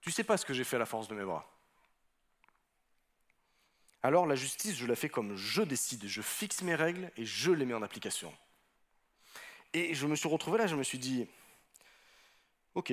Tu 0.00 0.10
sais 0.10 0.24
pas 0.24 0.36
ce 0.36 0.46
que 0.46 0.54
j'ai 0.54 0.64
fait 0.64 0.76
à 0.76 0.78
la 0.78 0.86
force 0.86 1.08
de 1.08 1.14
mes 1.14 1.24
bras. 1.24 1.46
Alors 4.02 4.26
la 4.26 4.36
justice, 4.36 4.76
je 4.76 4.86
la 4.86 4.94
fais 4.94 5.08
comme 5.08 5.36
je 5.36 5.62
décide, 5.62 6.06
je 6.06 6.22
fixe 6.22 6.62
mes 6.62 6.76
règles 6.76 7.10
et 7.16 7.24
je 7.24 7.50
les 7.50 7.64
mets 7.64 7.74
en 7.74 7.82
application. 7.82 8.32
Et 9.72 9.92
je 9.94 10.06
me 10.06 10.14
suis 10.14 10.28
retrouvé 10.28 10.58
là, 10.58 10.66
je 10.66 10.76
me 10.76 10.84
suis 10.84 10.98
dit, 10.98 11.28
ok, 12.74 12.92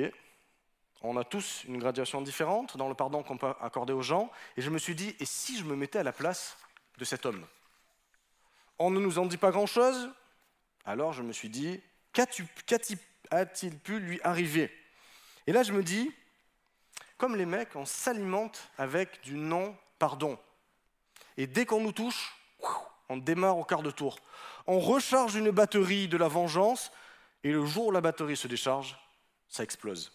on 1.02 1.16
a 1.16 1.24
tous 1.24 1.64
une 1.66 1.78
graduation 1.78 2.22
différente 2.22 2.76
dans 2.76 2.90
le 2.90 2.96
pardon 2.96 3.22
qu'on 3.22 3.38
peut 3.38 3.54
accorder 3.62 3.94
aux 3.94 4.02
gens, 4.02 4.32
et 4.58 4.62
je 4.62 4.72
me 4.72 4.80
suis 4.80 4.96
dit, 4.96 5.16
et 5.20 5.26
si 5.26 5.58
je 5.58 5.64
me 5.64 5.76
mettais 5.76 6.00
à 6.00 6.04
la 6.04 6.12
place 6.12 6.58
de 6.98 7.06
cet 7.06 7.26
homme? 7.28 7.46
On 8.80 8.90
ne 8.90 9.00
nous 9.00 9.20
en 9.20 9.28
dit 9.28 9.38
pas 9.38 9.52
grand-chose, 9.52 10.10
alors 10.84 11.14
je 11.14 11.22
me 11.22 11.32
suis 11.32 11.50
dit, 11.50 11.80
qu'a-t-il 12.14 13.78
pu 13.80 14.00
lui 14.00 14.20
arriver? 14.24 14.76
Et 15.46 15.54
là 15.54 15.62
je 15.62 15.72
me 15.72 15.84
dis, 15.84 16.12
comme 17.18 17.36
les 17.36 17.46
mecs, 17.46 17.76
on 17.76 17.86
s'alimente 17.86 18.70
avec 18.78 19.22
du 19.22 19.36
non-pardon. 19.36 20.38
Et 21.38 21.48
dès 21.48 21.66
qu'on 21.66 21.82
nous 21.82 21.92
touche, 21.92 22.36
on 23.10 23.18
démarre 23.18 23.58
au 23.58 23.64
quart 23.64 23.84
de 23.84 23.92
tour. 23.92 24.18
On 24.68 24.80
recharge 24.80 25.36
une 25.36 25.52
batterie 25.52 26.08
de 26.08 26.18
la 26.18 26.28
vengeance, 26.28 26.92
et 27.44 27.52
le 27.52 27.66
jour 27.66 27.88
où 27.88 27.92
la 27.92 28.02
batterie 28.02 28.36
se 28.36 28.48
décharge, 28.48 28.98
ça 29.48 29.64
explose. 29.64 30.12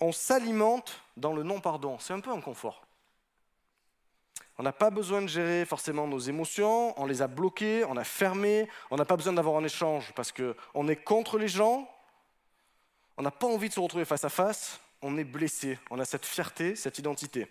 On 0.00 0.12
s'alimente 0.12 1.00
dans 1.16 1.32
le 1.32 1.42
non-pardon. 1.42 1.98
C'est 2.00 2.12
un 2.12 2.20
peu 2.20 2.32
un 2.32 2.40
confort. 2.40 2.84
On 4.58 4.62
n'a 4.62 4.72
pas 4.72 4.90
besoin 4.90 5.22
de 5.22 5.26
gérer 5.26 5.64
forcément 5.64 6.06
nos 6.06 6.18
émotions, 6.18 6.98
on 7.00 7.06
les 7.06 7.22
a 7.22 7.26
bloquées, 7.26 7.84
on 7.88 7.96
a 7.96 8.04
fermées, 8.04 8.68
on 8.90 8.96
n'a 8.96 9.04
pas 9.04 9.16
besoin 9.16 9.32
d'avoir 9.32 9.56
un 9.56 9.64
échange 9.64 10.12
parce 10.14 10.32
qu'on 10.32 10.88
est 10.88 10.96
contre 10.96 11.38
les 11.38 11.48
gens, 11.48 11.88
on 13.16 13.22
n'a 13.22 13.32
pas 13.32 13.48
envie 13.48 13.68
de 13.68 13.74
se 13.74 13.80
retrouver 13.80 14.04
face 14.04 14.24
à 14.24 14.28
face, 14.28 14.80
on 15.04 15.18
est 15.18 15.24
blessé, 15.24 15.78
on 15.90 15.98
a 15.98 16.06
cette 16.06 16.24
fierté, 16.24 16.74
cette 16.74 16.98
identité. 16.98 17.46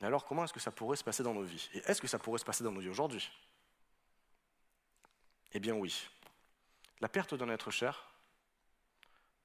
Mais 0.00 0.08
alors 0.08 0.24
comment 0.24 0.44
est-ce 0.44 0.52
que 0.52 0.58
ça 0.60 0.72
pourrait 0.72 0.96
se 0.96 1.04
passer 1.04 1.22
dans 1.22 1.34
nos 1.34 1.44
vies? 1.44 1.70
Et 1.72 1.78
est-ce 1.86 2.00
que 2.00 2.08
ça 2.08 2.18
pourrait 2.18 2.40
se 2.40 2.44
passer 2.44 2.64
dans 2.64 2.72
nos 2.72 2.80
vies 2.80 2.88
aujourd'hui? 2.88 3.30
Eh 5.52 5.60
bien 5.60 5.74
oui. 5.74 6.08
La 7.00 7.08
perte 7.08 7.34
d'un 7.34 7.48
être 7.48 7.70
cher 7.70 8.08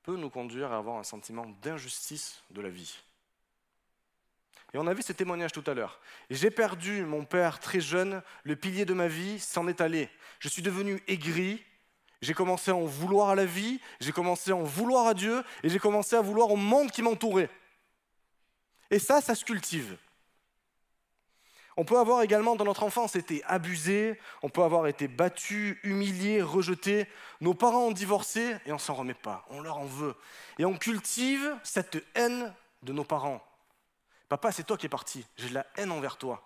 peut 0.01 0.17
nous 0.17 0.31
conduire 0.31 0.73
à 0.73 0.77
avoir 0.77 0.97
un 0.97 1.03
sentiment 1.03 1.45
d'injustice 1.61 2.41
de 2.49 2.61
la 2.61 2.69
vie. 2.69 2.97
Et 4.73 4.79
on 4.79 4.87
a 4.87 4.93
vu 4.95 5.03
ces 5.03 5.13
témoignages 5.13 5.51
tout 5.51 5.63
à 5.67 5.75
l'heure. 5.75 5.99
J'ai 6.31 6.49
perdu 6.49 7.03
mon 7.03 7.25
père 7.25 7.59
très 7.59 7.79
jeune, 7.79 8.23
le 8.43 8.55
pilier 8.55 8.85
de 8.85 8.95
ma 8.95 9.07
vie 9.07 9.39
s'en 9.39 9.67
est 9.67 9.81
allé. 9.81 10.09
Je 10.39 10.49
suis 10.49 10.63
devenu 10.63 11.03
aigri, 11.07 11.63
j'ai 12.23 12.33
commencé 12.33 12.71
à 12.71 12.75
en 12.75 12.85
vouloir 12.85 13.29
à 13.29 13.35
la 13.35 13.45
vie, 13.45 13.79
j'ai 13.99 14.11
commencé 14.11 14.51
à 14.51 14.55
en 14.55 14.63
vouloir 14.63 15.07
à 15.07 15.13
Dieu, 15.13 15.43
et 15.61 15.69
j'ai 15.69 15.79
commencé 15.79 16.15
à 16.15 16.21
vouloir 16.21 16.49
au 16.49 16.55
monde 16.55 16.89
qui 16.89 17.01
m'entourait. 17.01 17.49
Et 18.89 18.99
ça, 18.99 19.21
ça 19.21 19.35
se 19.35 19.43
cultive. 19.43 19.97
On 21.75 21.85
peut 21.85 21.97
avoir 21.97 22.21
également 22.21 22.55
dans 22.55 22.65
notre 22.65 22.83
enfance 22.83 23.15
été 23.15 23.43
abusé, 23.45 24.19
on 24.41 24.49
peut 24.49 24.61
avoir 24.61 24.87
été 24.87 25.07
battu, 25.07 25.79
humilié, 25.83 26.41
rejeté. 26.41 27.07
Nos 27.41 27.55
parents 27.55 27.87
ont 27.87 27.91
divorcé 27.91 28.55
et 28.65 28.71
on 28.71 28.77
s'en 28.77 28.93
remet 28.93 29.15
pas, 29.15 29.45
on 29.49 29.59
leur 29.59 29.77
en 29.77 29.85
veut. 29.85 30.15
Et 30.59 30.65
on 30.65 30.77
cultive 30.77 31.57
cette 31.63 32.03
haine 32.15 32.53
de 32.83 32.93
nos 32.93 33.03
parents. 33.03 33.43
Papa, 34.29 34.51
c'est 34.51 34.63
toi 34.63 34.77
qui 34.77 34.85
es 34.85 34.89
parti, 34.89 35.25
j'ai 35.35 35.49
de 35.49 35.55
la 35.55 35.65
haine 35.75 35.91
envers 35.91 36.17
toi. 36.17 36.41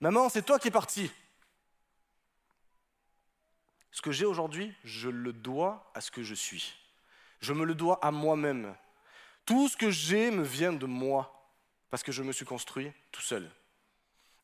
Maman, 0.00 0.28
c'est 0.28 0.42
toi 0.42 0.58
qui 0.58 0.68
es 0.68 0.72
parti. 0.72 1.10
Ce 3.92 4.00
que 4.00 4.10
j'ai 4.10 4.24
aujourd'hui, 4.24 4.74
je 4.84 5.10
le 5.10 5.32
dois 5.32 5.90
à 5.94 6.00
ce 6.00 6.10
que 6.10 6.22
je 6.22 6.34
suis. 6.34 6.74
Je 7.40 7.52
me 7.52 7.64
le 7.64 7.74
dois 7.74 7.98
à 8.04 8.10
moi-même. 8.10 8.74
Tout 9.44 9.68
ce 9.68 9.76
que 9.76 9.90
j'ai 9.90 10.30
me 10.30 10.42
vient 10.42 10.72
de 10.72 10.86
moi, 10.86 11.50
parce 11.90 12.02
que 12.02 12.10
je 12.10 12.22
me 12.22 12.32
suis 12.32 12.46
construit 12.46 12.90
tout 13.10 13.20
seul. 13.20 13.50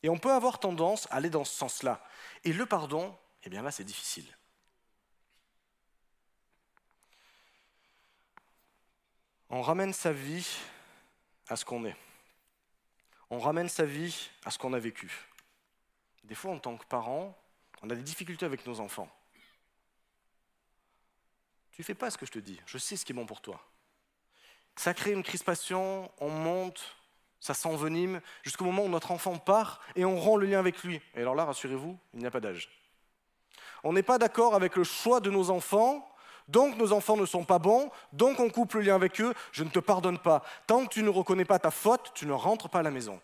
Et 0.03 0.09
on 0.09 0.19
peut 0.19 0.31
avoir 0.31 0.59
tendance 0.59 1.07
à 1.07 1.15
aller 1.15 1.31
dans 1.31 1.43
ce 1.43 1.53
sens-là. 1.53 2.05
Et 2.43 2.53
le 2.53 2.65
pardon, 2.65 3.17
eh 3.43 3.49
bien 3.49 3.63
là, 3.63 3.71
c'est 3.71 3.83
difficile. 3.83 4.25
On 9.49 9.63
ramène 9.63 9.93
sa 9.93 10.11
vie 10.11 10.47
à 11.47 11.55
ce 11.55 11.65
qu'on 11.65 11.85
est. 11.85 11.97
On 13.31 13.39
ramène 13.39 13.67
sa 13.67 13.85
vie 13.85 14.29
à 14.45 14.51
ce 14.51 14.59
qu'on 14.59 14.73
a 14.73 14.79
vécu. 14.79 15.11
Des 16.23 16.35
fois, 16.35 16.51
en 16.51 16.59
tant 16.59 16.77
que 16.77 16.85
parent, 16.85 17.35
on 17.81 17.89
a 17.89 17.95
des 17.95 18.03
difficultés 18.03 18.45
avec 18.45 18.65
nos 18.67 18.79
enfants. 18.79 19.09
Tu 21.79 21.83
fais 21.83 21.95
pas 21.95 22.11
ce 22.11 22.17
que 22.17 22.25
je 22.25 22.31
te 22.33 22.39
dis, 22.39 22.59
je 22.65 22.77
sais 22.77 22.97
ce 22.97 23.05
qui 23.05 23.13
est 23.13 23.15
bon 23.15 23.25
pour 23.25 23.39
toi. 23.39 23.57
Ça 24.75 24.93
crée 24.93 25.13
une 25.13 25.23
crispation, 25.23 26.11
on 26.19 26.29
monte, 26.29 26.97
ça 27.39 27.53
s'envenime 27.53 28.19
jusqu'au 28.43 28.65
moment 28.65 28.83
où 28.83 28.89
notre 28.89 29.11
enfant 29.11 29.37
part 29.37 29.79
et 29.95 30.03
on 30.03 30.19
rend 30.19 30.35
le 30.35 30.45
lien 30.45 30.59
avec 30.59 30.83
lui. 30.83 30.99
Et 31.15 31.21
alors 31.21 31.35
là, 31.35 31.45
rassurez-vous, 31.45 31.97
il 32.15 32.19
n'y 32.19 32.25
a 32.25 32.31
pas 32.31 32.41
d'âge. 32.41 32.69
On 33.85 33.93
n'est 33.93 34.03
pas 34.03 34.17
d'accord 34.17 34.55
avec 34.55 34.75
le 34.75 34.83
choix 34.83 35.21
de 35.21 35.29
nos 35.29 35.51
enfants, 35.51 36.05
donc 36.49 36.75
nos 36.75 36.91
enfants 36.91 37.15
ne 37.15 37.25
sont 37.25 37.45
pas 37.45 37.59
bons, 37.59 37.89
donc 38.11 38.41
on 38.41 38.49
coupe 38.49 38.73
le 38.73 38.81
lien 38.81 38.95
avec 38.95 39.21
eux, 39.21 39.33
je 39.53 39.63
ne 39.63 39.69
te 39.69 39.79
pardonne 39.79 40.19
pas. 40.19 40.43
Tant 40.67 40.85
que 40.85 40.93
tu 40.93 41.01
ne 41.01 41.07
reconnais 41.07 41.45
pas 41.45 41.59
ta 41.59 41.71
faute, 41.71 42.11
tu 42.13 42.25
ne 42.25 42.33
rentres 42.33 42.67
pas 42.67 42.79
à 42.79 42.83
la 42.83 42.91
maison. 42.91 43.21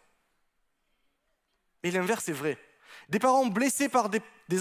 Et 1.84 1.92
l'inverse 1.92 2.30
est 2.30 2.32
vrai. 2.32 2.58
Des 3.10 3.20
parents 3.20 3.46
blessés 3.46 3.90
par 3.90 4.10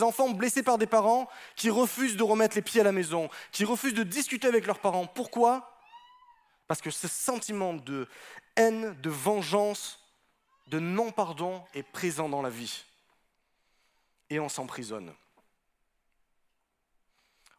enfants 0.03 0.31
blessés 0.31 0.63
par 0.63 0.79
des 0.79 0.87
parents 0.87 1.29
qui 1.57 1.71
refusent 1.71 2.17
de 2.17 2.23
remettre 2.23 2.57
les 2.57 2.63
pieds 2.63 2.81
à 2.81 2.85
la 2.85 2.93
maison, 2.93 3.29
qui 3.53 3.65
refusent 3.65 3.95
de 3.95 4.03
discuter 4.03 4.47
avec 4.47 4.67
leurs 4.67 4.81
parents. 4.81 5.07
Pourquoi? 5.07 5.81
Parce 6.67 6.81
que 6.81 6.91
ce 6.91 7.09
sentiment 7.09 7.75
de 7.75 8.09
haine, 8.57 8.99
de 9.01 9.11
vengeance, 9.11 10.01
de 10.69 10.79
non-pardon 10.79 11.63
est 11.75 11.83
présent 11.83 12.29
dans 12.29 12.43
la 12.43 12.51
vie. 12.51 12.85
Et 14.31 14.41
on 14.41 14.49
s'emprisonne. 14.49 15.15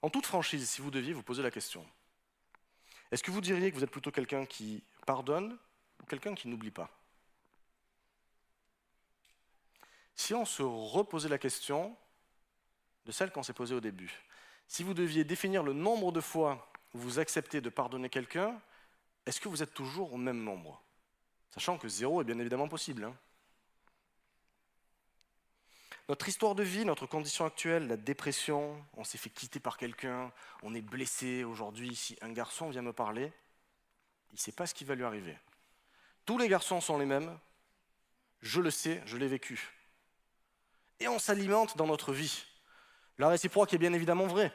En 0.02 0.10
toute 0.10 0.26
franchise, 0.26 0.70
si 0.70 0.82
vous 0.82 0.92
deviez 0.92 1.14
vous 1.14 1.24
poser 1.24 1.44
la 1.44 1.52
question, 1.52 1.86
est-ce 3.12 3.24
que 3.24 3.32
vous 3.32 3.42
diriez 3.42 3.72
que 3.72 3.76
vous 3.76 3.84
êtes 3.84 3.92
plutôt 3.92 4.12
quelqu'un 4.12 4.46
qui 4.46 4.84
pardonne 5.06 5.58
ou 6.02 6.06
quelqu'un 6.06 6.36
qui 6.36 6.48
n'oublie 6.48 6.72
pas? 6.72 6.90
Si 10.16 10.34
on 10.34 10.46
se 10.46 10.64
reposait 10.64 11.30
la 11.30 11.38
question 11.38 11.96
de 13.06 13.12
celle 13.12 13.32
qu'on 13.32 13.44
s'est 13.44 13.54
posée 13.54 13.76
au 13.76 13.82
début, 13.82 14.24
si 14.68 14.84
vous 14.84 14.94
deviez 14.94 15.24
définir 15.24 15.64
le 15.64 15.74
nombre 15.74 16.12
de 16.12 16.22
fois 16.22 16.72
où 16.94 17.00
vous 17.00 17.20
acceptez 17.20 17.62
de 17.62 17.70
pardonner 17.70 18.10
quelqu'un, 18.10 18.60
est-ce 19.26 19.42
que 19.42 19.50
vous 19.50 19.62
êtes 19.62 19.74
toujours 19.74 20.14
au 20.14 20.18
même 20.18 20.44
nombre? 20.44 20.82
Sachant 21.52 21.78
que 21.78 21.88
zéro 21.88 22.22
est 22.22 22.26
bien 22.26 22.40
évidemment 22.40 22.68
possible. 22.68 23.04
Hein. 23.04 23.16
Notre 26.08 26.28
histoire 26.28 26.54
de 26.54 26.64
vie, 26.64 26.86
notre 26.86 27.08
condition 27.08 27.46
actuelle, 27.46 27.88
la 27.88 27.98
dépression, 27.98 28.84
on 28.94 29.04
s'est 29.04 29.18
fait 29.18 29.32
quitter 29.32 29.60
par 29.60 29.78
quelqu'un, 29.78 30.32
on 30.62 30.76
est 30.76 30.82
blessé 30.82 31.44
aujourd'hui. 31.44 31.96
Si 31.96 32.18
un 32.22 32.32
garçon 32.32 32.70
vient 32.70 32.84
me 32.84 32.94
parler, 32.94 33.32
il 34.32 34.36
ne 34.36 34.40
sait 34.40 34.52
pas 34.52 34.68
ce 34.68 34.76
qui 34.76 34.86
va 34.86 34.96
lui 34.96 35.04
arriver. 35.04 35.38
Tous 36.26 36.38
les 36.38 36.48
garçons 36.48 36.80
sont 36.80 36.98
les 36.98 37.06
mêmes, 37.06 37.38
je 38.42 38.62
le 38.62 38.70
sais, 38.70 39.02
je 39.06 39.18
l'ai 39.18 39.28
vécu. 39.28 39.75
Et 41.00 41.08
on 41.08 41.20
s'alimente 41.20 41.78
dans 41.78 41.88
notre 41.88 42.14
vie. 42.14 42.46
La 43.18 43.30
réciproque 43.30 43.74
est 43.74 43.78
bien 43.78 43.94
évidemment 43.94 44.28
vraie. 44.28 44.54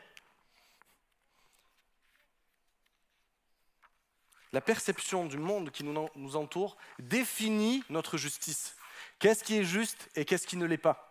La 4.53 4.61
perception 4.61 5.27
du 5.27 5.39
monde 5.39 5.71
qui 5.71 5.85
nous 5.85 6.37
entoure 6.37 6.77
définit 6.99 7.85
notre 7.89 8.17
justice. 8.17 8.77
Qu'est-ce 9.19 9.45
qui 9.45 9.59
est 9.59 9.65
juste 9.65 10.09
et 10.17 10.25
qu'est-ce 10.25 10.47
qui 10.47 10.57
ne 10.57 10.67
l'est 10.67 10.79
pas? 10.79 11.07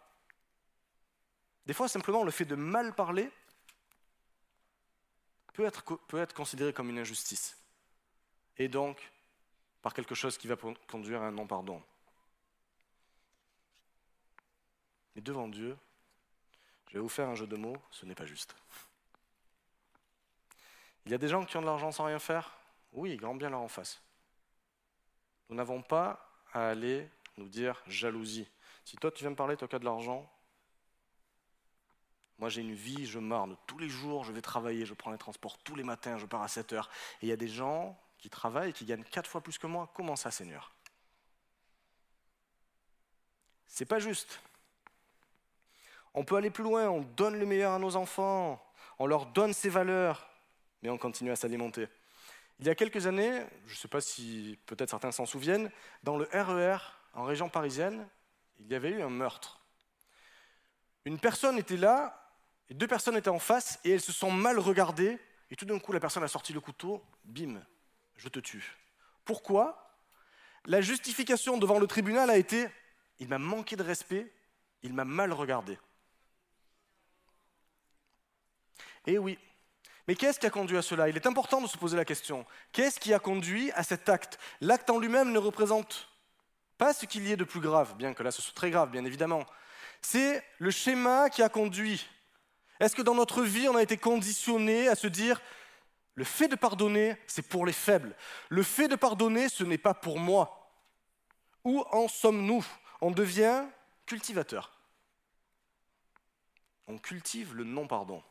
Des 1.66 1.74
fois, 1.74 1.88
simplement, 1.88 2.24
le 2.24 2.32
fait 2.32 2.46
de 2.46 2.56
mal 2.56 2.94
parler 2.96 3.32
peut 5.54 5.66
être, 5.66 5.84
peut 5.84 6.20
être 6.20 6.34
considéré 6.34 6.74
comme 6.74 6.90
une 6.90 7.00
injustice. 7.00 7.58
Et 8.58 8.68
donc, 8.68 9.00
par 9.82 9.94
quelque 9.94 10.16
chose 10.16 10.38
qui 10.38 10.48
va 10.48 10.58
conduire 10.88 11.22
à 11.22 11.28
un 11.28 11.32
non-pardon. 11.32 11.82
Devant 15.22 15.48
Dieu, 15.48 15.78
je 16.88 16.94
vais 16.94 17.00
vous 17.00 17.10
faire 17.10 17.28
un 17.28 17.36
jeu 17.36 17.46
de 17.46 17.58
mots, 17.58 17.78
ce 17.92 18.06
n'est 18.06 18.16
pas 18.16 18.26
juste. 18.26 18.56
Il 21.06 21.12
y 21.12 21.16
a 21.16 21.18
des 21.18 21.28
gens 21.28 21.46
qui 21.46 21.58
ont 21.58 21.62
de 21.62 21.66
l'argent 21.66 21.92
sans 21.92 22.06
rien 22.06 22.20
faire? 22.20 22.58
Oui, 22.94 23.18
grand 23.18 23.36
bien 23.36 23.50
leur 23.50 23.60
en 23.60 23.68
face. 23.68 24.02
Nous 25.50 25.56
n'avons 25.56 25.82
pas 25.82 26.26
à 26.54 26.70
aller 26.70 27.10
nous 27.38 27.50
dire 27.50 27.82
jalousie. 27.88 28.48
Si 28.86 28.96
toi 28.98 29.12
tu 29.12 29.20
viens 29.24 29.32
me 29.32 29.36
parler, 29.36 29.58
toi 29.58 29.68
qui 29.68 29.76
as 29.76 29.80
de 29.80 29.86
l'argent, 29.86 30.32
moi 32.38 32.50
j'ai 32.50 32.62
une 32.62 32.74
vie, 32.74 33.06
je 33.06 33.20
marne 33.20 33.58
tous 33.68 33.78
les 33.78 33.90
jours, 33.90 34.24
je 34.24 34.32
vais 34.32 34.42
travailler, 34.42 34.86
je 34.86 34.94
prends 34.94 35.12
les 35.12 35.18
transports 35.18 35.58
tous 35.60 35.76
les 35.76 35.84
matins, 35.84 36.18
je 36.18 36.26
pars 36.26 36.42
à 36.42 36.48
7 36.48 36.74
heures. 36.74 36.90
Et 37.22 37.26
il 37.26 37.30
y 37.30 37.34
a 37.34 37.38
des 37.38 37.50
gens 37.50 38.00
qui 38.18 38.30
travaillent 38.30 38.70
et 38.70 38.74
qui 38.74 38.86
gagnent 38.86 39.04
quatre 39.04 39.30
fois 39.30 39.42
plus 39.42 39.58
que 39.58 39.68
moi. 39.68 39.92
Comment 39.94 40.16
ça, 40.16 40.32
Seigneur? 40.32 40.72
C'est 43.68 43.86
pas 43.86 44.00
juste. 44.00 44.40
On 46.14 46.24
peut 46.24 46.36
aller 46.36 46.50
plus 46.50 46.64
loin, 46.64 46.90
on 46.90 47.02
donne 47.02 47.38
le 47.38 47.46
meilleur 47.46 47.74
à 47.74 47.80
nos 47.80 47.96
enfants, 47.96 48.64
on 48.98 49.06
leur 49.06 49.28
donne 49.28 49.54
ses 49.54 49.70
valeurs, 49.70 50.30
mais 50.82 50.90
on 50.90 50.98
continue 50.98 51.32
à 51.32 51.36
s'alimenter. 51.36 51.88
Il 52.60 52.66
y 52.66 52.70
a 52.70 52.76
quelques 52.76 53.08
années, 53.08 53.46
je 53.66 53.74
ne 53.74 53.78
sais 53.78 53.88
pas 53.88 54.02
si 54.02 54.60
peut-être 54.66 54.90
certains 54.90 55.12
s'en 55.12 55.26
souviennent, 55.26 55.72
dans 56.04 56.18
le 56.18 56.28
RER 56.34 56.76
e 56.76 56.80
en 57.14 57.24
région 57.24 57.50
parisienne, 57.50 58.08
il 58.60 58.68
y 58.68 58.76
avait 58.76 58.90
eu 58.90 59.02
un 59.02 59.10
meurtre. 59.10 59.62
Une 61.06 61.20
personne 61.20 61.58
était 61.58 61.78
là, 61.78 62.22
deux 62.70 62.88
personnes 62.88 63.16
étaient 63.16 63.30
en 63.30 63.40
face, 63.40 63.80
et 63.84 63.92
elles 63.92 64.02
se 64.02 64.12
sont 64.12 64.32
mal 64.32 64.60
regardées, 64.60 65.18
et 65.50 65.56
tout 65.56 65.66
d'un 65.66 65.80
coup 65.80 65.92
la 65.92 66.00
personne 66.00 66.24
a 66.24 66.28
sorti 66.28 66.54
le 66.54 66.60
couteau, 66.60 67.04
bim, 67.24 67.62
je 68.18 68.28
te 68.28 68.40
tue. 68.40 68.76
Pourquoi? 69.26 69.98
La 70.66 70.82
justification 70.82 71.58
devant 71.58 71.80
le 71.80 71.88
tribunal 71.88 72.30
a 72.30 72.38
été, 72.38 72.68
il 73.20 73.28
m'a 73.28 73.40
manqué 73.40 73.76
de 73.76 73.84
respect, 73.84 74.32
il 74.84 74.94
m'a 74.94 75.06
mal 75.06 75.32
regardé. 75.34 75.78
Eh 79.12 79.18
oui. 79.18 79.40
Mais 80.08 80.14
qu'est-ce 80.14 80.40
qui 80.40 80.46
a 80.46 80.52
conduit 80.52 80.78
à 80.78 80.84
cela? 80.84 81.10
Il 81.10 81.16
est 81.16 81.26
important 81.26 81.62
de 81.62 81.66
se 81.68 81.80
poser 81.80 81.98
la 81.98 82.06
question. 82.06 82.46
Qu'est-ce 82.72 83.00
qui 83.00 83.12
a 83.12 83.18
conduit 83.18 83.72
à 83.72 83.82
cet 83.82 84.08
acte? 84.08 84.38
L'acte 84.62 84.88
en 84.92 85.00
lui-même 85.00 85.32
ne 85.32 85.40
représente 85.40 86.08
pas 86.78 86.94
ce 86.94 87.08
qu'il 87.08 87.28
y 87.28 87.32
ait 87.32 87.36
de 87.36 87.44
plus 87.44 87.60
grave, 87.60 87.96
bien 87.96 88.14
que 88.14 88.22
là 88.22 88.30
ce 88.30 88.44
soit 88.44 88.54
très 88.54 88.70
grave, 88.70 88.92
bien 88.92 89.04
évidemment. 89.06 89.44
C'est 90.04 90.44
le 90.60 90.70
schéma 90.70 91.32
qui 91.32 91.42
a 91.42 91.50
conduit. 91.50 92.08
Est-ce 92.80 92.96
que 92.96 93.02
dans 93.02 93.16
notre 93.16 93.42
vie, 93.42 93.68
on 93.68 93.76
a 93.76 93.82
été 93.82 93.98
conditionné 93.98 94.88
à 94.88 94.96
se 94.96 95.08
dire, 95.08 95.42
le 96.14 96.24
fait 96.24 96.48
de 96.48 96.56
pardonner, 96.56 97.18
c'est 97.26 97.42
pour 97.48 97.66
les 97.66 97.74
faibles. 97.74 98.16
Le 98.50 98.62
fait 98.62 98.90
de 98.90 98.96
pardonner, 98.96 99.50
ce 99.50 99.64
n'est 99.64 99.80
pas 99.80 99.96
pour 99.96 100.20
moi. 100.20 100.72
Où 101.64 101.84
en 101.92 102.08
sommes-nous? 102.08 102.64
On 103.02 103.10
devient 103.10 103.66
cultivateur. 104.06 104.72
On 106.88 107.00
cultive 107.00 107.56
le 107.56 107.64
non-pardon. 107.64 108.24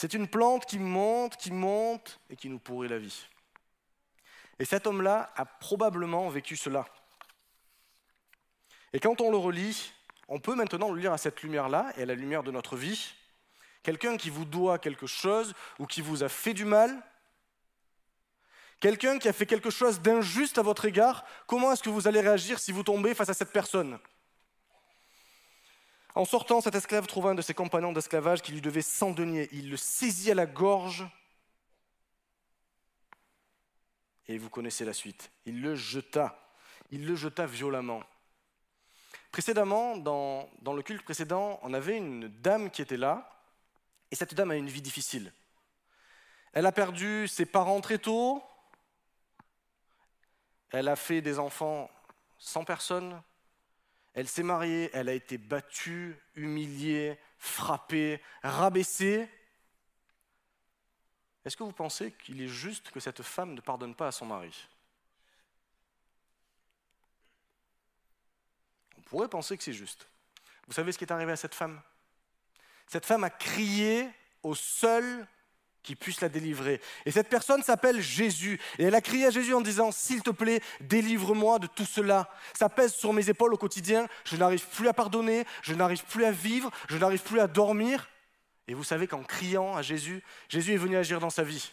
C'est 0.00 0.14
une 0.14 0.28
plante 0.28 0.64
qui 0.64 0.78
monte, 0.78 1.36
qui 1.36 1.50
monte 1.50 2.20
et 2.30 2.36
qui 2.36 2.48
nous 2.48 2.58
pourrit 2.58 2.88
la 2.88 2.96
vie. 2.96 3.26
Et 4.58 4.64
cet 4.64 4.86
homme-là 4.86 5.30
a 5.36 5.44
probablement 5.44 6.26
vécu 6.30 6.56
cela. 6.56 6.86
Et 8.94 8.98
quand 8.98 9.20
on 9.20 9.30
le 9.30 9.36
relit, 9.36 9.92
on 10.28 10.40
peut 10.40 10.54
maintenant 10.54 10.90
le 10.90 10.98
lire 10.98 11.12
à 11.12 11.18
cette 11.18 11.42
lumière-là 11.42 11.92
et 11.98 12.04
à 12.04 12.06
la 12.06 12.14
lumière 12.14 12.42
de 12.42 12.50
notre 12.50 12.78
vie. 12.78 13.12
Quelqu'un 13.82 14.16
qui 14.16 14.30
vous 14.30 14.46
doit 14.46 14.78
quelque 14.78 15.06
chose 15.06 15.52
ou 15.78 15.84
qui 15.84 16.00
vous 16.00 16.22
a 16.22 16.30
fait 16.30 16.54
du 16.54 16.64
mal, 16.64 16.98
quelqu'un 18.80 19.18
qui 19.18 19.28
a 19.28 19.34
fait 19.34 19.44
quelque 19.44 19.68
chose 19.68 20.00
d'injuste 20.00 20.56
à 20.56 20.62
votre 20.62 20.86
égard, 20.86 21.26
comment 21.46 21.72
est-ce 21.72 21.82
que 21.82 21.90
vous 21.90 22.08
allez 22.08 22.22
réagir 22.22 22.58
si 22.58 22.72
vous 22.72 22.84
tombez 22.84 23.14
face 23.14 23.28
à 23.28 23.34
cette 23.34 23.52
personne? 23.52 23.98
En 26.14 26.24
sortant, 26.24 26.60
cet 26.60 26.74
esclave 26.74 27.06
trouva 27.06 27.30
un 27.30 27.34
de 27.34 27.42
ses 27.42 27.54
compagnons 27.54 27.92
d'esclavage 27.92 28.42
qui 28.42 28.52
lui 28.52 28.60
devait 28.60 28.82
100 28.82 29.12
deniers. 29.12 29.48
Il 29.52 29.70
le 29.70 29.76
saisit 29.76 30.30
à 30.30 30.34
la 30.34 30.46
gorge 30.46 31.06
et 34.26 34.38
vous 34.38 34.50
connaissez 34.50 34.84
la 34.84 34.92
suite. 34.92 35.30
Il 35.44 35.60
le 35.60 35.74
jeta. 35.74 36.38
Il 36.90 37.06
le 37.06 37.16
jeta 37.16 37.46
violemment. 37.46 38.02
Précédemment, 39.32 39.96
dans, 39.96 40.48
dans, 40.62 40.72
le 40.72 40.82
culte 40.82 41.02
précédent, 41.02 41.58
on 41.62 41.72
avait 41.72 41.96
une 41.96 42.28
dame 42.28 42.70
qui 42.70 42.82
était 42.82 42.96
là, 42.96 43.42
et 44.10 44.16
cette 44.16 44.34
dame 44.34 44.50
a 44.50 44.56
une 44.56 44.68
vie 44.68 44.82
difficile. 44.82 45.32
Elle 46.52 46.66
a 46.66 46.72
perdu 46.72 47.28
ses 47.28 47.46
parents 47.46 47.80
très 47.80 47.98
tôt, 47.98 48.42
elle 50.70 50.88
a 50.88 50.96
fait 50.96 51.20
des 51.20 51.38
enfants 51.38 51.90
sans 52.38 52.64
personne, 52.64 53.22
elle 54.14 54.28
s'est 54.28 54.42
mariée, 54.42 54.90
elle 54.92 55.08
a 55.08 55.12
été 55.12 55.38
battue, 55.38 56.16
humiliée, 56.34 57.18
frappée, 57.38 58.20
rabaissée. 58.42 59.28
Est-ce 61.44 61.56
que 61.56 61.62
vous 61.62 61.72
pensez 61.72 62.12
qu'il 62.12 62.42
est 62.42 62.48
juste 62.48 62.90
que 62.90 63.00
cette 63.00 63.22
femme 63.22 63.54
ne 63.54 63.60
pardonne 63.60 63.94
pas 63.94 64.08
à 64.08 64.12
son 64.12 64.26
mari? 64.26 64.68
On 68.98 69.02
pourrait 69.02 69.28
penser 69.28 69.56
que 69.56 69.62
c'est 69.62 69.72
juste. 69.72 70.06
Vous 70.66 70.72
savez 70.72 70.92
ce 70.92 70.98
qui 70.98 71.04
est 71.04 71.12
arrivé 71.12 71.32
à 71.32 71.36
cette 71.36 71.54
femme? 71.54 71.80
Cette 72.86 73.06
femme 73.06 73.24
a 73.24 73.30
crié 73.30 74.10
au 74.42 74.54
seul 74.54 75.26
qui 75.82 75.96
puisse 75.96 76.20
la 76.20 76.28
délivrer. 76.28 76.80
Et 77.06 77.10
cette 77.10 77.28
personne 77.28 77.62
s'appelle 77.62 78.00
Jésus. 78.00 78.60
Et 78.78 78.84
elle 78.84 78.94
a 78.94 79.00
crié 79.00 79.26
à 79.26 79.30
Jésus 79.30 79.54
en 79.54 79.60
disant, 79.60 79.92
s'il 79.92 80.22
te 80.22 80.30
plaît, 80.30 80.60
délivre-moi 80.80 81.58
de 81.58 81.66
tout 81.66 81.86
cela. 81.86 82.30
Ça 82.54 82.68
pèse 82.68 82.94
sur 82.94 83.12
mes 83.12 83.28
épaules 83.30 83.54
au 83.54 83.58
quotidien. 83.58 84.06
Je 84.24 84.36
n'arrive 84.36 84.66
plus 84.66 84.88
à 84.88 84.92
pardonner, 84.92 85.44
je 85.62 85.74
n'arrive 85.74 86.04
plus 86.04 86.24
à 86.24 86.32
vivre, 86.32 86.70
je 86.88 86.96
n'arrive 86.96 87.22
plus 87.22 87.40
à 87.40 87.46
dormir. 87.46 88.08
Et 88.68 88.74
vous 88.74 88.84
savez 88.84 89.06
qu'en 89.06 89.22
criant 89.22 89.76
à 89.76 89.82
Jésus, 89.82 90.22
Jésus 90.48 90.74
est 90.74 90.78
venu 90.78 90.96
agir 90.96 91.18
dans 91.18 91.30
sa 91.30 91.42
vie. 91.42 91.72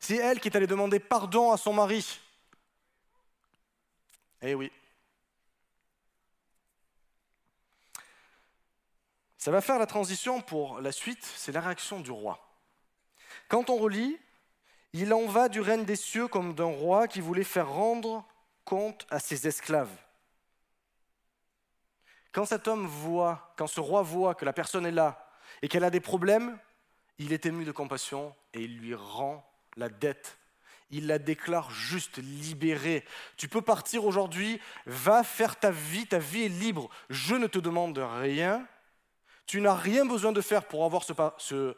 C'est 0.00 0.16
elle 0.16 0.40
qui 0.40 0.48
est 0.48 0.56
allée 0.56 0.66
demander 0.66 0.98
pardon 0.98 1.52
à 1.52 1.56
son 1.56 1.72
mari. 1.72 2.18
Eh 4.42 4.54
oui. 4.54 4.72
Ça 9.38 9.50
va 9.50 9.60
faire 9.60 9.78
la 9.78 9.86
transition 9.86 10.40
pour 10.40 10.80
la 10.80 10.92
suite, 10.92 11.24
c'est 11.36 11.52
la 11.52 11.60
réaction 11.60 12.00
du 12.00 12.10
roi. 12.10 12.51
Quand 13.48 13.70
on 13.70 13.76
relit, 13.76 14.18
il 14.92 15.12
en 15.14 15.26
va 15.26 15.48
du 15.48 15.60
règne 15.60 15.84
des 15.84 15.96
cieux 15.96 16.28
comme 16.28 16.54
d'un 16.54 16.64
roi 16.64 17.08
qui 17.08 17.20
voulait 17.20 17.44
faire 17.44 17.68
rendre 17.68 18.26
compte 18.64 19.06
à 19.10 19.18
ses 19.18 19.46
esclaves. 19.46 19.94
Quand 22.32 22.46
cet 22.46 22.66
homme 22.66 22.86
voit, 22.86 23.52
quand 23.56 23.66
ce 23.66 23.80
roi 23.80 24.02
voit 24.02 24.34
que 24.34 24.44
la 24.44 24.52
personne 24.52 24.86
est 24.86 24.92
là 24.92 25.30
et 25.60 25.68
qu'elle 25.68 25.84
a 25.84 25.90
des 25.90 26.00
problèmes, 26.00 26.58
il 27.18 27.32
est 27.32 27.46
ému 27.46 27.64
de 27.64 27.72
compassion 27.72 28.34
et 28.54 28.62
il 28.62 28.78
lui 28.78 28.94
rend 28.94 29.46
la 29.76 29.88
dette. 29.88 30.38
Il 30.90 31.06
la 31.06 31.18
déclare 31.18 31.70
juste, 31.70 32.18
libérée. 32.18 33.04
Tu 33.36 33.48
peux 33.48 33.62
partir 33.62 34.04
aujourd'hui, 34.04 34.60
va 34.84 35.24
faire 35.24 35.58
ta 35.58 35.70
vie, 35.70 36.06
ta 36.06 36.18
vie 36.18 36.44
est 36.44 36.48
libre. 36.48 36.90
Je 37.08 37.34
ne 37.34 37.46
te 37.46 37.58
demande 37.58 37.98
rien. 37.98 38.66
Tu 39.46 39.60
n'as 39.60 39.74
rien 39.74 40.04
besoin 40.04 40.32
de 40.32 40.40
faire 40.40 40.64
pour 40.64 40.84
avoir 40.84 41.04
ce, 41.04 41.76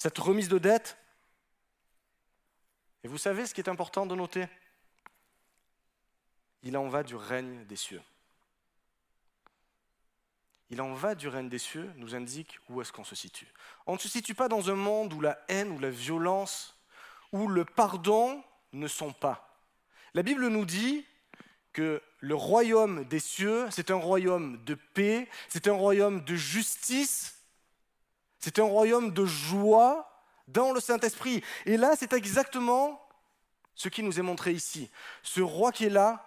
cette 0.00 0.16
remise 0.16 0.48
de 0.48 0.56
dette. 0.56 0.96
Et 3.04 3.08
vous 3.08 3.18
savez 3.18 3.44
ce 3.44 3.52
qui 3.52 3.60
est 3.60 3.68
important 3.68 4.06
de 4.06 4.14
noter? 4.14 4.46
Il 6.62 6.74
en 6.78 6.88
va 6.88 7.02
du 7.02 7.16
règne 7.16 7.66
des 7.66 7.76
cieux. 7.76 8.00
Il 10.70 10.80
en 10.80 10.94
va 10.94 11.14
du 11.14 11.28
règne 11.28 11.50
des 11.50 11.58
cieux 11.58 11.92
nous 11.96 12.14
indique 12.14 12.58
où 12.70 12.80
est-ce 12.80 12.92
qu'on 12.92 13.04
se 13.04 13.14
situe. 13.14 13.52
On 13.86 13.94
ne 13.94 13.98
se 13.98 14.08
situe 14.08 14.34
pas 14.34 14.48
dans 14.48 14.70
un 14.70 14.74
monde 14.74 15.12
où 15.12 15.20
la 15.20 15.38
haine, 15.48 15.70
où 15.70 15.78
la 15.78 15.90
violence, 15.90 16.74
où 17.32 17.46
le 17.46 17.66
pardon 17.66 18.42
ne 18.72 18.88
sont 18.88 19.12
pas. 19.12 19.60
La 20.14 20.22
Bible 20.22 20.48
nous 20.48 20.64
dit 20.64 21.04
que 21.74 22.02
le 22.20 22.34
royaume 22.34 23.04
des 23.04 23.20
cieux, 23.20 23.68
c'est 23.70 23.90
un 23.90 23.96
royaume 23.96 24.64
de 24.64 24.74
paix, 24.74 25.28
c'est 25.50 25.68
un 25.68 25.74
royaume 25.74 26.24
de 26.24 26.36
justice, 26.36 27.39
c'est 28.40 28.58
un 28.58 28.64
royaume 28.64 29.12
de 29.12 29.24
joie, 29.24 30.10
dans 30.50 30.72
le 30.72 30.80
Saint-Esprit. 30.80 31.42
Et 31.64 31.76
là, 31.76 31.94
c'est 31.96 32.12
exactement 32.12 33.00
ce 33.74 33.88
qui 33.88 34.02
nous 34.02 34.18
est 34.18 34.22
montré 34.22 34.52
ici. 34.52 34.90
Ce 35.22 35.40
roi 35.40 35.72
qui 35.72 35.86
est 35.86 35.90
là, 35.90 36.26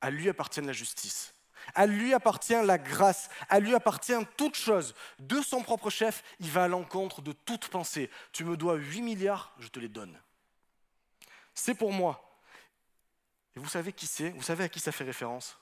à 0.00 0.10
lui 0.10 0.28
appartient 0.28 0.60
la 0.60 0.72
justice. 0.72 1.34
À 1.74 1.86
lui 1.86 2.12
appartient 2.12 2.60
la 2.64 2.78
grâce, 2.78 3.28
à 3.48 3.60
lui 3.60 3.74
appartient 3.74 4.12
toute 4.36 4.56
chose. 4.56 4.94
De 5.20 5.40
son 5.40 5.62
propre 5.62 5.90
chef, 5.90 6.24
il 6.40 6.50
va 6.50 6.64
à 6.64 6.68
l'encontre 6.68 7.22
de 7.22 7.32
toute 7.32 7.68
pensée. 7.68 8.10
Tu 8.32 8.44
me 8.44 8.56
dois 8.56 8.74
8 8.74 9.02
milliards, 9.02 9.54
je 9.58 9.68
te 9.68 9.78
les 9.78 9.88
donne. 9.88 10.18
C'est 11.54 11.74
pour 11.74 11.92
moi. 11.92 12.40
Et 13.54 13.60
vous 13.60 13.68
savez 13.68 13.92
qui 13.92 14.06
c'est? 14.06 14.30
Vous 14.30 14.42
savez 14.42 14.64
à 14.64 14.68
qui 14.68 14.80
ça 14.80 14.90
fait 14.90 15.04
référence? 15.04 15.56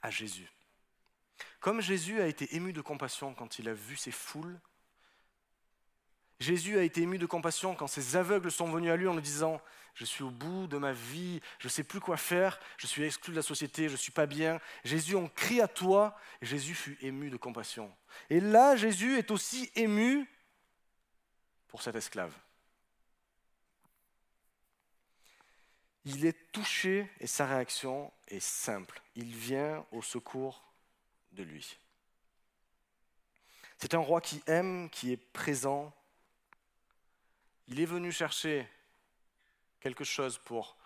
À 0.00 0.10
Jésus. 0.10 0.50
Comme 1.60 1.80
Jésus 1.80 2.20
a 2.20 2.26
été 2.26 2.54
ému 2.54 2.72
de 2.72 2.80
compassion 2.80 3.34
quand 3.34 3.58
il 3.58 3.68
a 3.68 3.74
vu 3.74 3.96
ces 3.96 4.10
foules, 4.10 4.60
Jésus 6.40 6.78
a 6.78 6.82
été 6.82 7.02
ému 7.02 7.18
de 7.18 7.26
compassion 7.26 7.74
quand 7.74 7.86
ces 7.86 8.16
aveugles 8.16 8.50
sont 8.50 8.70
venus 8.70 8.90
à 8.90 8.96
lui 8.96 9.06
en 9.06 9.14
lui 9.14 9.22
disant 9.22 9.60
Je 9.94 10.04
suis 10.04 10.22
au 10.22 10.30
bout 10.30 10.66
de 10.66 10.76
ma 10.76 10.92
vie, 10.92 11.40
je 11.58 11.68
ne 11.68 11.70
sais 11.70 11.84
plus 11.84 12.00
quoi 12.00 12.16
faire, 12.16 12.58
je 12.76 12.86
suis 12.86 13.04
exclu 13.04 13.30
de 13.32 13.36
la 13.36 13.42
société, 13.42 13.86
je 13.88 13.92
ne 13.92 13.98
suis 13.98 14.12
pas 14.12 14.26
bien. 14.26 14.60
Jésus, 14.84 15.14
on 15.14 15.28
crie 15.28 15.60
à 15.60 15.68
toi, 15.68 16.16
Jésus 16.42 16.74
fut 16.74 16.98
ému 17.00 17.30
de 17.30 17.36
compassion. 17.36 17.94
Et 18.30 18.40
là, 18.40 18.76
Jésus 18.76 19.16
est 19.16 19.30
aussi 19.30 19.70
ému 19.74 20.28
pour 21.68 21.82
cet 21.82 21.94
esclave. 21.94 22.32
Il 26.04 26.26
est 26.26 26.52
touché 26.52 27.10
et 27.20 27.26
sa 27.26 27.46
réaction 27.46 28.12
est 28.28 28.40
simple. 28.40 29.00
Il 29.14 29.34
vient 29.34 29.86
au 29.90 30.02
secours 30.02 30.62
de 31.34 31.42
lui. 31.42 31.76
C'est 33.78 33.94
un 33.94 33.98
roi 33.98 34.20
qui 34.20 34.42
aime, 34.46 34.88
qui 34.90 35.12
est 35.12 35.16
présent. 35.16 35.92
Il 37.68 37.80
est 37.80 37.86
venu 37.86 38.12
chercher 38.12 38.68
quelque 39.80 40.04
chose 40.04 40.38
pour 40.38 40.76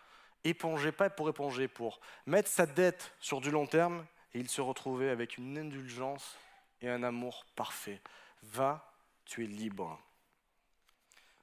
éponger, 0.45 0.93
pas 0.93 1.11
pour 1.11 1.29
éponger, 1.29 1.69
pour 1.69 2.01
mettre 2.27 2.49
sa 2.49 2.67
dette 2.67 3.13
sur 3.21 3.41
du 3.41 3.51
long 3.51 3.67
terme, 3.67 4.07
et 4.35 4.41
il 4.41 4.49
se 4.49 4.61
retrouvait 4.61 5.11
avec 5.11 5.39
une 5.39 5.57
indulgence 5.59 6.37
et 6.81 6.89
un 6.89 7.03
amour 7.03 7.45
parfait. 7.55 8.01
Va, 8.43 8.93
tu 9.25 9.45
es 9.45 9.47
libre. 9.47 10.01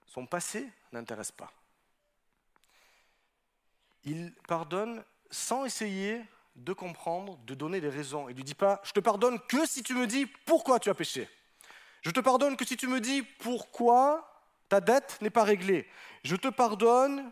Son 0.08 0.26
passé 0.26 0.70
n'intéresse 0.92 1.32
pas. 1.32 1.52
Il 4.04 4.34
pardonne 4.48 5.04
sans 5.32 5.66
essayer 5.66 6.24
de 6.56 6.74
comprendre, 6.74 7.38
de 7.46 7.54
donner 7.54 7.82
des 7.82 7.90
raisons. 7.90 8.28
Il 8.30 8.32
ne 8.32 8.38
lui 8.38 8.44
dit 8.44 8.56
pas, 8.56 8.82
je 8.84 8.92
te 8.92 9.00
pardonne 9.00 9.40
que 9.48 9.66
si 9.66 9.84
tu 9.84 9.94
me 9.94 10.08
dis 10.08 10.26
pourquoi 10.26 10.80
tu 10.80 10.90
as 10.90 10.96
péché. 10.96 11.30
Je 12.02 12.12
te 12.12 12.20
pardonne 12.20 12.56
que 12.56 12.66
si 12.66 12.78
tu 12.78 12.88
me 12.88 13.02
dis 13.02 13.24
pourquoi 13.24 14.44
ta 14.70 14.80
dette 14.80 15.20
n'est 15.22 15.30
pas 15.30 15.44
réglée. 15.44 15.88
Je 16.24 16.36
te 16.36 16.48
pardonne 16.48 17.32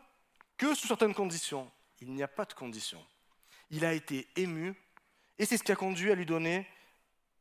que 0.58 0.76
sous 0.76 0.88
certaines 0.88 1.14
conditions. 1.14 1.72
Il 2.02 2.14
n'y 2.14 2.24
a 2.24 2.28
pas 2.28 2.46
de 2.46 2.54
conditions. 2.54 3.04
Il 3.70 3.86
a 3.86 3.94
été 3.94 4.28
ému 4.36 4.76
et 5.40 5.46
c'est 5.46 5.58
ce 5.58 5.64
qui 5.64 5.72
a 5.72 5.76
conduit 5.76 6.12
à 6.12 6.16
lui 6.16 6.26
donner 6.26 6.68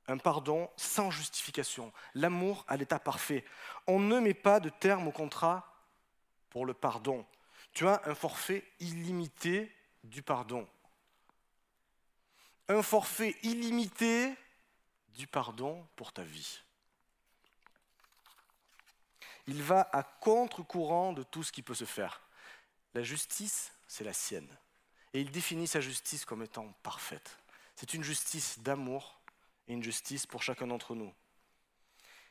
un 0.08 0.18
pardon 0.18 0.70
sans 0.76 1.10
justification. 1.10 1.92
L'amour 2.14 2.64
à 2.68 2.76
l'état 2.76 2.98
parfait. 2.98 3.44
On 3.86 3.98
ne 3.98 4.18
met 4.20 4.34
pas 4.34 4.60
de 4.60 4.68
terme 4.68 5.08
au 5.08 5.12
contrat 5.12 5.72
pour 6.50 6.66
le 6.66 6.74
pardon. 6.74 7.24
Tu 7.72 7.86
as 7.86 8.02
un 8.04 8.14
forfait 8.14 8.64
illimité 8.80 9.74
du 10.04 10.22
pardon. 10.22 10.68
Un 12.68 12.82
forfait 12.82 13.36
illimité 13.42 14.34
du 15.14 15.26
pardon 15.26 15.86
pour 15.96 16.12
ta 16.12 16.22
vie. 16.22 16.60
Il 19.46 19.62
va 19.62 19.88
à 19.92 20.02
contre-courant 20.02 21.12
de 21.12 21.22
tout 21.22 21.42
ce 21.42 21.52
qui 21.52 21.62
peut 21.62 21.74
se 21.74 21.84
faire. 21.84 22.20
La 22.94 23.02
justice, 23.02 23.72
c'est 23.86 24.04
la 24.04 24.12
sienne. 24.12 24.48
Et 25.14 25.20
il 25.20 25.30
définit 25.30 25.66
sa 25.66 25.80
justice 25.80 26.24
comme 26.24 26.42
étant 26.42 26.72
parfaite. 26.82 27.38
C'est 27.76 27.94
une 27.94 28.04
justice 28.04 28.60
d'amour 28.60 29.20
et 29.68 29.72
une 29.72 29.82
justice 29.82 30.26
pour 30.26 30.42
chacun 30.42 30.68
d'entre 30.68 30.94
nous. 30.94 31.12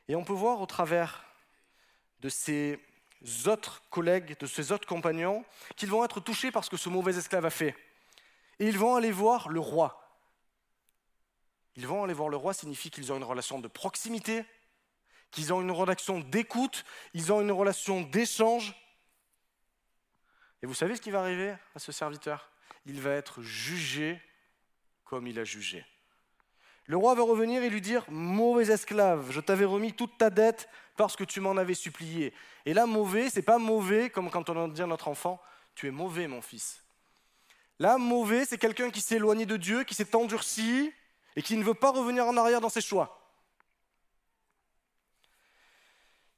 Et 0.07 0.15
on 0.15 0.23
peut 0.23 0.33
voir 0.33 0.61
au 0.61 0.65
travers 0.65 1.23
de 2.21 2.29
ces 2.29 2.79
autres 3.45 3.83
collègues, 3.89 4.37
de 4.39 4.47
ces 4.47 4.71
autres 4.71 4.87
compagnons, 4.87 5.45
qu'ils 5.75 5.89
vont 5.89 6.03
être 6.03 6.19
touchés 6.19 6.51
par 6.51 6.63
ce 6.63 6.69
que 6.69 6.77
ce 6.77 6.89
mauvais 6.89 7.17
esclave 7.17 7.45
a 7.45 7.49
fait. 7.49 7.75
Et 8.59 8.67
ils 8.67 8.77
vont 8.77 8.95
aller 8.95 9.11
voir 9.11 9.49
le 9.49 9.59
roi. 9.59 10.00
Ils 11.75 11.87
vont 11.87 12.03
aller 12.03 12.13
voir 12.13 12.29
le 12.29 12.37
roi 12.37 12.53
signifie 12.53 12.91
qu'ils 12.91 13.11
ont 13.11 13.17
une 13.17 13.23
relation 13.23 13.59
de 13.59 13.67
proximité, 13.67 14.43
qu'ils 15.31 15.53
ont 15.53 15.61
une 15.61 15.71
relation 15.71 16.19
d'écoute, 16.19 16.83
ils 17.13 17.31
ont 17.31 17.41
une 17.41 17.51
relation 17.51 18.01
d'échange. 18.01 18.75
Et 20.61 20.65
vous 20.65 20.73
savez 20.73 20.95
ce 20.95 21.01
qui 21.01 21.11
va 21.11 21.21
arriver 21.21 21.55
à 21.75 21.79
ce 21.79 21.91
serviteur? 21.91 22.51
Il 22.85 22.99
va 22.99 23.11
être 23.11 23.41
jugé 23.41 24.19
comme 25.05 25.27
il 25.27 25.39
a 25.39 25.43
jugé. 25.43 25.85
Le 26.85 26.97
roi 26.97 27.15
va 27.15 27.23
revenir 27.23 27.63
et 27.63 27.69
lui 27.69 27.81
dire 27.81 28.03
Mauvais 28.09 28.69
esclave, 28.71 29.31
je 29.31 29.39
t'avais 29.39 29.65
remis 29.65 29.93
toute 29.93 30.17
ta 30.17 30.29
dette 30.29 30.67
parce 30.97 31.15
que 31.15 31.23
tu 31.23 31.39
m'en 31.39 31.55
avais 31.55 31.73
supplié. 31.73 32.33
Et 32.65 32.73
là, 32.73 32.85
mauvais, 32.85 33.29
c'est 33.29 33.41
pas 33.41 33.57
mauvais 33.57 34.09
comme 34.09 34.29
quand 34.29 34.49
on 34.49 34.67
dit 34.67 34.81
à 34.81 34.87
notre 34.87 35.07
enfant 35.07 35.41
Tu 35.73 35.87
es 35.87 35.91
mauvais, 35.91 36.27
mon 36.27 36.41
fils. 36.41 36.83
Là, 37.79 37.97
mauvais, 37.97 38.45
c'est 38.45 38.57
quelqu'un 38.57 38.89
qui 38.89 39.01
s'est 39.01 39.15
éloigné 39.15 39.45
de 39.45 39.57
Dieu, 39.57 39.83
qui 39.83 39.95
s'est 39.95 40.15
endurci 40.15 40.91
et 41.35 41.41
qui 41.41 41.55
ne 41.57 41.63
veut 41.63 41.73
pas 41.73 41.91
revenir 41.91 42.25
en 42.25 42.37
arrière 42.37 42.61
dans 42.61 42.69
ses 42.69 42.81
choix. 42.81 43.17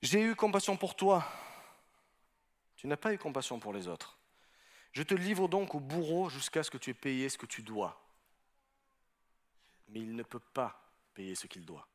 J'ai 0.01 0.21
eu 0.21 0.35
compassion 0.35 0.75
pour 0.75 0.95
toi. 0.95 1.25
Tu 2.75 2.87
n'as 2.87 2.97
pas 2.97 3.13
eu 3.13 3.17
compassion 3.17 3.59
pour 3.59 3.73
les 3.73 3.87
autres. 3.87 4.19
Je 4.91 5.01
te 5.01 5.13
livre 5.13 5.47
donc 5.47 5.75
au 5.75 5.79
bourreau 5.79 6.29
jusqu'à 6.29 6.61
ce 6.61 6.69
que 6.69 6.77
tu 6.77 6.89
aies 6.89 6.93
payé 6.93 7.29
ce 7.29 7.37
que 7.37 7.45
tu 7.45 7.63
dois. 7.63 7.99
Mais 9.87 10.01
il 10.01 10.15
ne 10.15 10.23
peut 10.23 10.39
pas 10.39 10.91
payer 11.13 11.35
ce 11.35 11.47
qu'il 11.47 11.65
doit. 11.65 11.87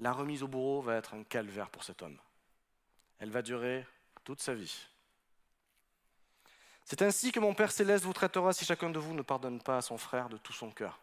La 0.00 0.12
remise 0.12 0.42
au 0.42 0.48
bourreau 0.48 0.82
va 0.82 0.96
être 0.96 1.14
un 1.14 1.24
calvaire 1.24 1.70
pour 1.70 1.84
cet 1.84 2.02
homme. 2.02 2.18
Elle 3.18 3.30
va 3.30 3.42
durer 3.42 3.86
toute 4.24 4.40
sa 4.40 4.54
vie. 4.54 4.86
C'est 6.84 7.02
ainsi 7.02 7.32
que 7.32 7.40
mon 7.40 7.54
Père 7.54 7.72
céleste 7.72 8.04
vous 8.04 8.12
traitera 8.12 8.52
si 8.52 8.64
chacun 8.64 8.90
de 8.90 8.98
vous 8.98 9.14
ne 9.14 9.22
pardonne 9.22 9.60
pas 9.60 9.78
à 9.78 9.82
son 9.82 9.98
frère 9.98 10.28
de 10.28 10.36
tout 10.36 10.52
son 10.52 10.70
cœur. 10.70 11.00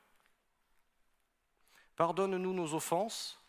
Pardonne-nous 1.95 2.53
nos 2.53 2.73
offenses 2.73 3.39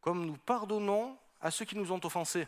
comme 0.00 0.26
nous 0.26 0.36
pardonnons 0.36 1.16
à 1.40 1.50
ceux 1.50 1.64
qui 1.64 1.76
nous 1.76 1.92
ont 1.92 2.00
offensés. 2.04 2.46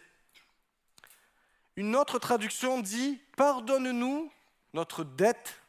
Une 1.77 1.97
autre 1.97 2.19
traduction 2.19 2.81
dit 2.81 3.21
Pardonne-nous 3.37 4.31
notre 4.73 5.05
dette 5.05 5.61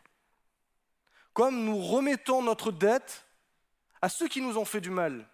comme 1.34 1.64
nous 1.66 1.80
remettons 1.80 2.41
notre 2.41 2.72
dette 2.72 3.24
à 4.02 4.10
ceux 4.10 4.28
qui 4.28 4.41
nous 4.41 4.58
ont 4.58 4.66
fait 4.66 4.82
du 4.82 4.90
mal. 4.90 5.28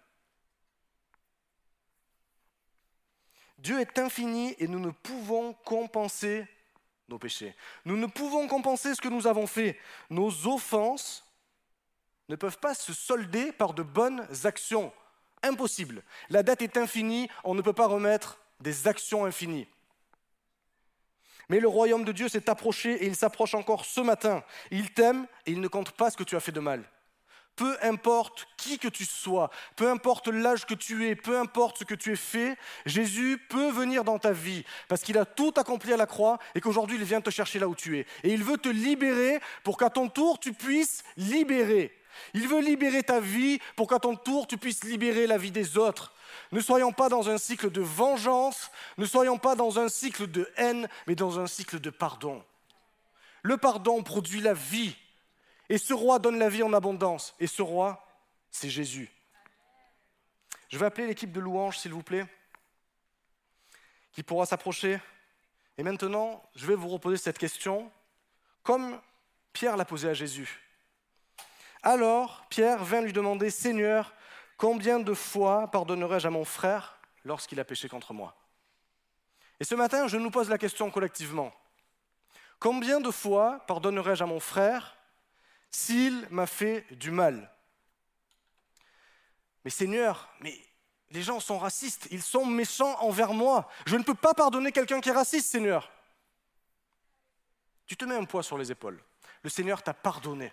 Dieu 3.56 3.80
est 3.80 3.98
infini 3.98 4.54
et 4.58 4.68
nous 4.68 4.80
ne 4.80 4.90
pouvons 4.90 5.54
compenser 5.54 6.46
nos 7.08 7.18
péchés. 7.18 7.56
Nous 7.86 7.96
ne 7.96 8.06
pouvons 8.06 8.46
compenser 8.48 8.94
ce 8.94 9.00
que 9.00 9.08
nous 9.08 9.26
avons 9.26 9.46
fait. 9.46 9.80
Nos 10.10 10.46
offenses 10.46 11.23
ne 12.28 12.36
peuvent 12.36 12.58
pas 12.58 12.74
se 12.74 12.92
solder 12.92 13.52
par 13.52 13.74
de 13.74 13.82
bonnes 13.82 14.26
actions. 14.44 14.92
Impossible. 15.42 16.02
La 16.30 16.42
dette 16.42 16.62
est 16.62 16.76
infinie, 16.76 17.28
on 17.44 17.54
ne 17.54 17.62
peut 17.62 17.72
pas 17.72 17.86
remettre 17.86 18.38
des 18.60 18.88
actions 18.88 19.24
infinies. 19.24 19.66
Mais 21.48 21.60
le 21.60 21.68
royaume 21.68 22.04
de 22.04 22.12
Dieu 22.12 22.28
s'est 22.28 22.48
approché 22.48 23.04
et 23.04 23.06
il 23.06 23.16
s'approche 23.16 23.54
encore 23.54 23.84
ce 23.84 24.00
matin. 24.00 24.42
Il 24.70 24.92
t'aime 24.92 25.26
et 25.46 25.52
il 25.52 25.60
ne 25.60 25.68
compte 25.68 25.92
pas 25.92 26.10
ce 26.10 26.16
que 26.16 26.24
tu 26.24 26.36
as 26.36 26.40
fait 26.40 26.52
de 26.52 26.60
mal. 26.60 26.82
Peu 27.56 27.76
importe 27.82 28.48
qui 28.56 28.78
que 28.78 28.88
tu 28.88 29.04
sois, 29.04 29.48
peu 29.76 29.88
importe 29.88 30.26
l'âge 30.26 30.66
que 30.66 30.74
tu 30.74 31.06
es, 31.06 31.14
peu 31.14 31.38
importe 31.38 31.78
ce 31.78 31.84
que 31.84 31.94
tu 31.94 32.10
aies 32.10 32.16
fait, 32.16 32.56
Jésus 32.84 33.38
peut 33.48 33.70
venir 33.70 34.02
dans 34.02 34.18
ta 34.18 34.32
vie 34.32 34.64
parce 34.88 35.02
qu'il 35.02 35.16
a 35.18 35.24
tout 35.24 35.52
accompli 35.56 35.92
à 35.92 35.96
la 35.96 36.06
croix 36.06 36.40
et 36.56 36.60
qu'aujourd'hui 36.60 36.96
il 36.96 37.04
vient 37.04 37.20
te 37.20 37.30
chercher 37.30 37.60
là 37.60 37.68
où 37.68 37.76
tu 37.76 37.98
es. 37.98 38.06
Et 38.24 38.32
il 38.32 38.42
veut 38.42 38.58
te 38.58 38.68
libérer 38.68 39.38
pour 39.62 39.78
qu'à 39.78 39.90
ton 39.90 40.08
tour 40.08 40.40
tu 40.40 40.52
puisses 40.52 41.04
libérer. 41.16 41.96
Il 42.34 42.48
veut 42.48 42.60
libérer 42.60 43.02
ta 43.02 43.20
vie 43.20 43.60
pour 43.76 43.88
qu'à 43.88 43.98
ton 43.98 44.16
tour 44.16 44.46
tu 44.46 44.58
puisses 44.58 44.84
libérer 44.84 45.26
la 45.26 45.38
vie 45.38 45.50
des 45.50 45.78
autres. 45.78 46.12
Ne 46.52 46.60
soyons 46.60 46.92
pas 46.92 47.08
dans 47.08 47.28
un 47.28 47.38
cycle 47.38 47.70
de 47.70 47.80
vengeance, 47.80 48.70
ne 48.98 49.06
soyons 49.06 49.38
pas 49.38 49.54
dans 49.54 49.78
un 49.78 49.88
cycle 49.88 50.26
de 50.26 50.50
haine, 50.56 50.88
mais 51.06 51.14
dans 51.14 51.38
un 51.38 51.46
cycle 51.46 51.80
de 51.80 51.90
pardon. 51.90 52.44
Le 53.42 53.56
pardon 53.56 54.02
produit 54.02 54.40
la 54.40 54.54
vie. 54.54 54.96
Et 55.68 55.78
ce 55.78 55.94
roi 55.94 56.18
donne 56.18 56.38
la 56.38 56.48
vie 56.48 56.62
en 56.62 56.72
abondance. 56.72 57.34
Et 57.40 57.46
ce 57.46 57.62
roi, 57.62 58.06
c'est 58.50 58.70
Jésus. 58.70 59.10
Je 60.68 60.78
vais 60.78 60.86
appeler 60.86 61.06
l'équipe 61.06 61.32
de 61.32 61.40
louanges, 61.40 61.78
s'il 61.78 61.92
vous 61.92 62.02
plaît, 62.02 62.26
qui 64.12 64.22
pourra 64.22 64.46
s'approcher. 64.46 64.98
Et 65.76 65.82
maintenant, 65.82 66.42
je 66.54 66.66
vais 66.66 66.74
vous 66.74 66.88
reposer 66.88 67.16
cette 67.16 67.38
question, 67.38 67.90
comme 68.62 69.00
Pierre 69.52 69.76
l'a 69.76 69.84
posée 69.84 70.08
à 70.08 70.14
Jésus. 70.14 70.63
Alors, 71.86 72.46
Pierre 72.48 72.82
vint 72.82 73.02
lui 73.02 73.12
demander, 73.12 73.50
Seigneur, 73.50 74.14
combien 74.56 74.98
de 74.98 75.12
fois 75.12 75.70
pardonnerai-je 75.70 76.26
à 76.26 76.30
mon 76.30 76.46
frère 76.46 76.98
lorsqu'il 77.26 77.60
a 77.60 77.64
péché 77.64 77.90
contre 77.90 78.14
moi? 78.14 78.34
Et 79.60 79.64
ce 79.64 79.74
matin, 79.74 80.08
je 80.08 80.16
nous 80.16 80.30
pose 80.30 80.48
la 80.48 80.56
question 80.56 80.90
collectivement. 80.90 81.52
Combien 82.58 83.00
de 83.00 83.10
fois 83.10 83.62
pardonnerai-je 83.66 84.24
à 84.24 84.26
mon 84.26 84.40
frère 84.40 84.96
s'il 85.70 86.26
m'a 86.30 86.46
fait 86.46 86.86
du 86.92 87.10
mal? 87.10 87.52
Mais 89.62 89.70
Seigneur, 89.70 90.30
mais 90.40 90.58
les 91.10 91.22
gens 91.22 91.38
sont 91.38 91.58
racistes, 91.58 92.08
ils 92.10 92.22
sont 92.22 92.46
méchants 92.46 92.98
envers 93.02 93.34
moi. 93.34 93.68
Je 93.84 93.96
ne 93.96 94.04
peux 94.04 94.14
pas 94.14 94.32
pardonner 94.32 94.72
quelqu'un 94.72 95.02
qui 95.02 95.10
est 95.10 95.12
raciste, 95.12 95.50
Seigneur. 95.50 95.92
Tu 97.86 97.94
te 97.94 98.06
mets 98.06 98.16
un 98.16 98.24
poids 98.24 98.42
sur 98.42 98.56
les 98.56 98.72
épaules. 98.72 99.04
Le 99.42 99.50
Seigneur 99.50 99.82
t'a 99.82 99.92
pardonné. 99.92 100.50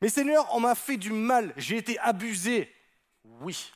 Mais 0.00 0.08
Seigneur, 0.08 0.46
on 0.54 0.60
m'a 0.60 0.74
fait 0.74 0.96
du 0.96 1.10
mal, 1.10 1.52
j'ai 1.56 1.76
été 1.76 1.98
abusé. 1.98 2.72
Oui, 3.24 3.72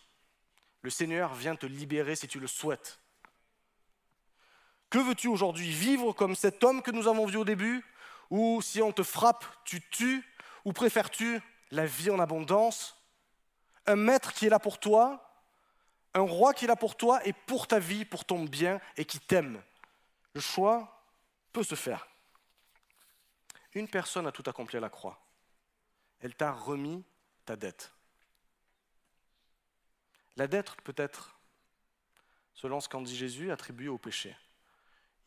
le 0.82 0.90
Seigneur 0.90 1.35
vient 1.35 1.57
te 1.57 1.66
libérer 1.66 2.16
si 2.16 2.28
tu 2.28 2.39
le 2.39 2.47
souhaites. 2.47 3.01
Que 4.90 4.99
veux-tu 4.99 5.28
aujourd'hui? 5.28 5.70
Vivre 5.70 6.12
comme 6.12 6.36
cet 6.36 6.62
homme 6.62 6.82
que 6.82 6.90
nous 6.90 7.09
avons 7.09 7.27
vu 7.27 7.39
au 7.39 7.44
début? 7.44 7.85
Ou 8.31 8.61
si 8.62 8.82
on 8.82 8.93
te 8.93 9.03
frappe, 9.03 9.44
tu 9.65 9.81
tues? 9.90 10.23
Ou 10.65 10.73
préfères-tu 10.73 11.40
la 11.70 11.86
vie 11.86 12.11
en 12.11 12.19
abondance? 12.19 12.97
Un 13.86 13.97
maître 13.97 14.32
qui 14.32 14.47
est 14.47 14.51
là 14.51 14.59
pour 14.59 14.78
toi 14.78 15.40
Un 16.15 16.20
roi 16.20 16.55
qui 16.55 16.66
est 16.66 16.69
là 16.69 16.77
pour 16.77 16.97
toi 16.97 17.27
et 17.27 17.32
pour 17.32 17.66
ta 17.66 17.78
vie, 17.78 18.05
pour 18.05 18.24
ton 18.24 18.44
bien 18.44 18.81
et 18.97 19.05
qui 19.05 19.19
t'aime 19.19 19.61
Le 20.35 20.40
choix 20.40 21.05
peut 21.53 21.65
se 21.65 21.74
faire. 21.74 22.07
Une 23.74 23.89
personne 23.89 24.27
a 24.27 24.32
tout 24.32 24.44
accompli 24.47 24.77
à 24.77 24.81
la 24.81 24.90
croix. 24.90 25.19
Elle 26.23 26.35
t'a 26.35 26.53
remis 26.53 27.05
ta 27.44 27.57
dette. 27.57 27.93
La 30.36 30.47
dette 30.47 30.81
peut 30.82 30.94
être, 30.97 31.39
selon 32.55 32.81
ce 32.81 32.89
qu'en 32.89 33.03
dit 33.03 33.16
Jésus, 33.16 33.51
attribuée 33.51 33.89
au 33.89 33.99
péché. 33.99 34.35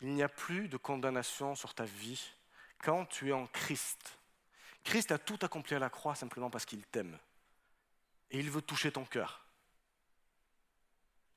Il 0.01 0.13
n'y 0.13 0.23
a 0.23 0.29
plus 0.29 0.67
de 0.67 0.77
condamnation 0.77 1.53
sur 1.53 1.73
ta 1.73 1.83
vie 1.83 2.31
quand 2.79 3.05
tu 3.05 3.29
es 3.29 3.33
en 3.33 3.47
Christ. 3.47 4.19
Christ 4.83 5.11
a 5.11 5.17
tout 5.17 5.37
accompli 5.41 5.75
à 5.75 5.79
la 5.79 5.89
croix 5.89 6.15
simplement 6.15 6.49
parce 6.49 6.65
qu'il 6.65 6.85
t'aime. 6.85 7.19
Et 8.31 8.39
il 8.39 8.49
veut 8.49 8.61
toucher 8.61 8.91
ton 8.91 9.05
cœur. 9.05 9.45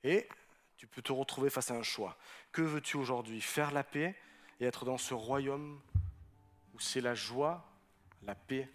Et 0.04 0.28
tu 0.76 0.86
peux 0.86 1.02
te 1.02 1.12
retrouver 1.12 1.50
face 1.50 1.70
à 1.70 1.74
un 1.74 1.82
choix. 1.82 2.16
Que 2.52 2.62
veux-tu 2.62 2.96
aujourd'hui? 2.96 3.40
Faire 3.40 3.72
la 3.72 3.82
paix 3.82 4.16
et 4.60 4.64
être 4.66 4.84
dans 4.84 4.98
ce 4.98 5.14
royaume 5.14 5.80
où 6.74 6.80
c'est 6.80 7.00
la 7.00 7.14
joie, 7.14 7.68
la 8.22 8.34
paix 8.34 8.70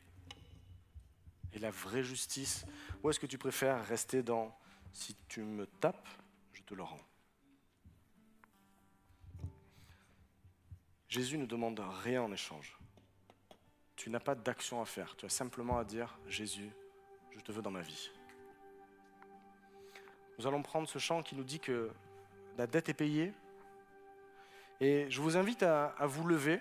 et 1.53 1.59
la 1.59 1.71
vraie 1.71 2.03
justice 2.03 2.65
Ou 3.03 3.09
est-ce 3.09 3.19
que 3.19 3.25
tu 3.25 3.37
préfères 3.37 3.85
rester 3.85 4.23
dans 4.23 4.55
si 4.91 5.15
tu 5.27 5.41
me 5.41 5.65
tapes, 5.65 6.07
je 6.53 6.61
te 6.61 6.73
le 6.73 6.83
rends 6.83 7.01
Jésus 11.07 11.37
ne 11.37 11.45
demande 11.45 11.79
rien 12.03 12.23
en 12.23 12.31
échange. 12.31 12.75
Tu 13.95 14.09
n'as 14.09 14.19
pas 14.19 14.33
d'action 14.33 14.81
à 14.81 14.85
faire. 14.85 15.15
Tu 15.15 15.25
as 15.27 15.29
simplement 15.29 15.77
à 15.77 15.83
dire 15.83 16.17
Jésus, 16.27 16.71
je 17.31 17.39
te 17.39 17.51
veux 17.51 17.61
dans 17.61 17.69
ma 17.69 17.81
vie. 17.81 18.09
Nous 20.39 20.47
allons 20.47 20.63
prendre 20.63 20.89
ce 20.89 20.97
chant 20.97 21.21
qui 21.21 21.35
nous 21.35 21.43
dit 21.43 21.59
que 21.59 21.91
la 22.57 22.65
dette 22.65 22.89
est 22.89 22.95
payée. 22.95 23.31
Et 24.79 25.05
je 25.09 25.21
vous 25.21 25.37
invite 25.37 25.61
à, 25.63 25.95
vous 26.01 26.25
lever 26.25 26.59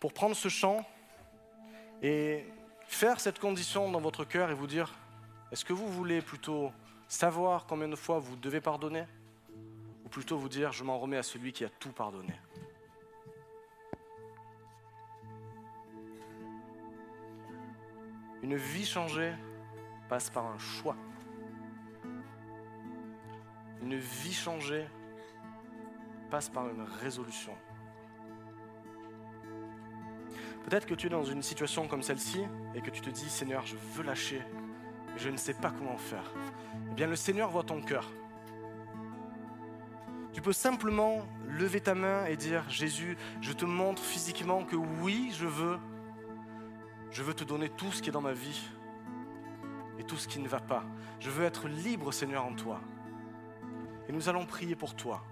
pour 0.00 0.12
prendre 0.12 0.34
ce 0.34 0.48
chant 0.48 0.88
et 2.02 2.46
faire 2.88 3.20
cette 3.20 3.38
condition 3.38 3.90
dans 3.90 4.00
votre 4.00 4.24
cœur 4.24 4.50
et 4.50 4.54
vous 4.54 4.66
dire, 4.66 4.92
est-ce 5.52 5.64
que 5.64 5.72
vous 5.72 5.86
voulez 5.86 6.20
plutôt 6.20 6.72
savoir 7.06 7.66
combien 7.66 7.88
de 7.88 7.94
fois 7.94 8.18
vous 8.18 8.34
devez 8.34 8.60
pardonner 8.60 9.04
ou 10.04 10.08
plutôt 10.08 10.36
vous 10.36 10.48
dire, 10.48 10.72
je 10.72 10.82
m'en 10.82 10.98
remets 10.98 11.18
à 11.18 11.22
celui 11.22 11.52
qui 11.52 11.64
a 11.64 11.68
tout 11.68 11.92
pardonné? 11.92 12.34
Une 18.42 18.56
vie 18.56 18.86
changée 18.86 19.34
passe 20.08 20.30
par 20.30 20.46
un 20.46 20.58
choix. 20.58 20.96
Une 23.82 23.96
vie 23.96 24.32
changée 24.32 24.86
passe 26.30 26.48
par 26.48 26.68
une 26.68 26.82
résolution. 26.82 27.54
Peut-être 30.68 30.84
que 30.84 30.94
tu 30.94 31.06
es 31.06 31.10
dans 31.10 31.24
une 31.24 31.42
situation 31.42 31.88
comme 31.88 32.02
celle-ci 32.02 32.42
et 32.74 32.82
que 32.82 32.90
tu 32.90 33.00
te 33.00 33.08
dis, 33.08 33.30
Seigneur, 33.30 33.64
je 33.64 33.74
veux 33.94 34.02
lâcher, 34.02 34.42
mais 35.14 35.18
je 35.18 35.30
ne 35.30 35.38
sais 35.38 35.54
pas 35.54 35.70
comment 35.70 35.96
faire. 35.96 36.30
Eh 36.90 36.94
bien, 36.94 37.06
le 37.06 37.16
Seigneur 37.16 37.48
voit 37.48 37.62
ton 37.62 37.80
cœur. 37.80 38.06
Tu 40.34 40.42
peux 40.42 40.52
simplement 40.52 41.24
lever 41.48 41.80
ta 41.80 41.94
main 41.94 42.26
et 42.26 42.36
dire, 42.36 42.68
Jésus, 42.68 43.16
je 43.40 43.54
te 43.54 43.64
montre 43.64 44.02
physiquement 44.02 44.62
que 44.62 44.76
oui, 44.76 45.32
je 45.32 45.46
veux. 45.46 45.78
Je 47.12 47.22
veux 47.22 47.32
te 47.32 47.44
donner 47.44 47.70
tout 47.70 47.90
ce 47.90 48.02
qui 48.02 48.10
est 48.10 48.12
dans 48.12 48.20
ma 48.20 48.34
vie 48.34 48.60
et 49.98 50.04
tout 50.04 50.16
ce 50.16 50.28
qui 50.28 50.38
ne 50.38 50.48
va 50.48 50.60
pas. 50.60 50.84
Je 51.18 51.30
veux 51.30 51.46
être 51.46 51.66
libre, 51.66 52.12
Seigneur, 52.12 52.44
en 52.44 52.52
toi. 52.52 52.82
Et 54.06 54.12
nous 54.12 54.28
allons 54.28 54.44
prier 54.44 54.76
pour 54.76 54.94
toi. 54.94 55.24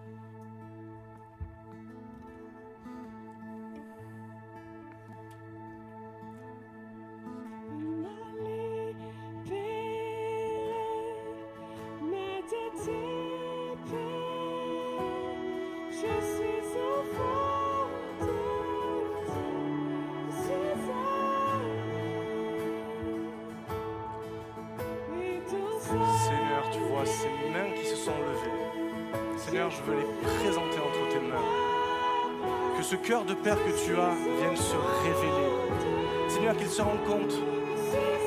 Que 33.47 33.87
tu 33.87 33.93
as 33.93 34.13
vienne 34.41 34.57
se 34.57 34.75
révéler. 35.05 36.29
Seigneur, 36.29 36.57
qu'il 36.57 36.67
se 36.67 36.83
rende 36.83 37.05
compte 37.07 37.33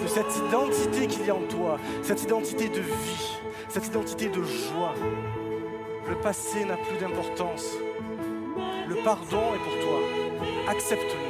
de 0.01 0.07
cette 0.07 0.37
identité 0.47 1.07
qu'il 1.07 1.25
y 1.25 1.29
a 1.29 1.35
en 1.35 1.41
toi, 1.41 1.77
cette 2.03 2.23
identité 2.23 2.69
de 2.69 2.79
vie, 2.79 3.37
cette 3.67 3.87
identité 3.87 4.29
de 4.29 4.41
joie. 4.41 4.95
Le 6.07 6.15
passé 6.15 6.63
n'a 6.63 6.77
plus 6.77 6.97
d'importance. 7.01 7.75
Le 8.87 8.95
pardon 9.03 9.41
est 9.55 9.59
pour 9.59 9.85
toi. 9.85 9.99
Accepte-le. 10.69 11.28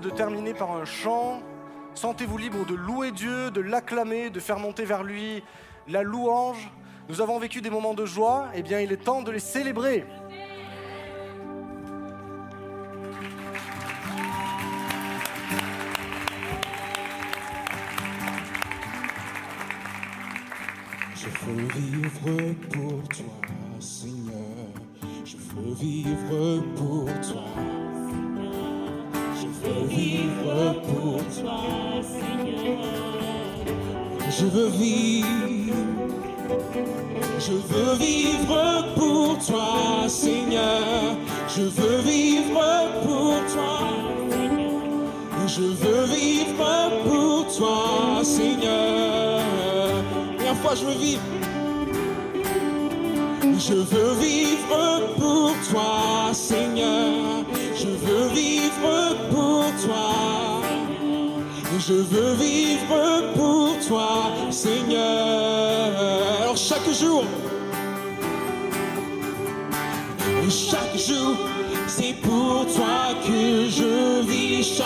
De 0.00 0.10
terminer 0.10 0.54
par 0.54 0.72
un 0.72 0.84
chant. 0.84 1.40
Sentez-vous 1.94 2.38
libre 2.38 2.64
de 2.64 2.74
louer 2.74 3.10
Dieu, 3.10 3.50
de 3.50 3.60
l'acclamer, 3.60 4.30
de 4.30 4.40
faire 4.40 4.58
monter 4.58 4.84
vers 4.84 5.02
lui 5.02 5.42
la 5.88 6.02
louange. 6.02 6.70
Nous 7.08 7.20
avons 7.20 7.38
vécu 7.38 7.60
des 7.60 7.70
moments 7.70 7.94
de 7.94 8.04
joie, 8.04 8.48
eh 8.54 8.62
bien 8.62 8.80
il 8.80 8.92
est 8.92 9.04
temps 9.04 9.22
de 9.22 9.30
les 9.30 9.40
célébrer. 9.40 10.04
Je 37.48 37.54
veux 37.54 37.94
vivre 37.94 38.84
pour 38.94 39.38
toi, 39.38 40.06
Seigneur. 40.06 41.16
Je 41.48 41.62
veux 41.62 42.00
vivre 42.00 42.60
pour 43.02 43.36
toi. 43.54 43.88
Je 45.46 45.62
veux 45.62 46.04
vivre 46.14 46.90
pour 47.04 47.46
toi, 47.56 48.22
Seigneur. 48.22 49.40
Première 50.36 50.56
fois, 50.56 50.74
je 50.74 50.84
veux 50.84 50.98
vivre. 50.98 51.22
Je 53.58 53.74
veux 53.74 54.12
vivre 54.20 55.14
pour 55.18 55.52
toi, 55.70 56.34
Seigneur. 56.34 57.44
Je 57.74 57.88
veux 57.88 58.28
vivre 58.34 59.16
pour 59.30 59.64
toi. 59.86 60.58
Je 61.78 61.94
veux 61.94 62.34
vivre 62.34 63.32
pour 63.34 63.78
toi, 63.86 64.32
Seigneur. 64.50 66.18
Alors 66.42 66.56
chaque 66.56 66.90
jour, 66.90 67.24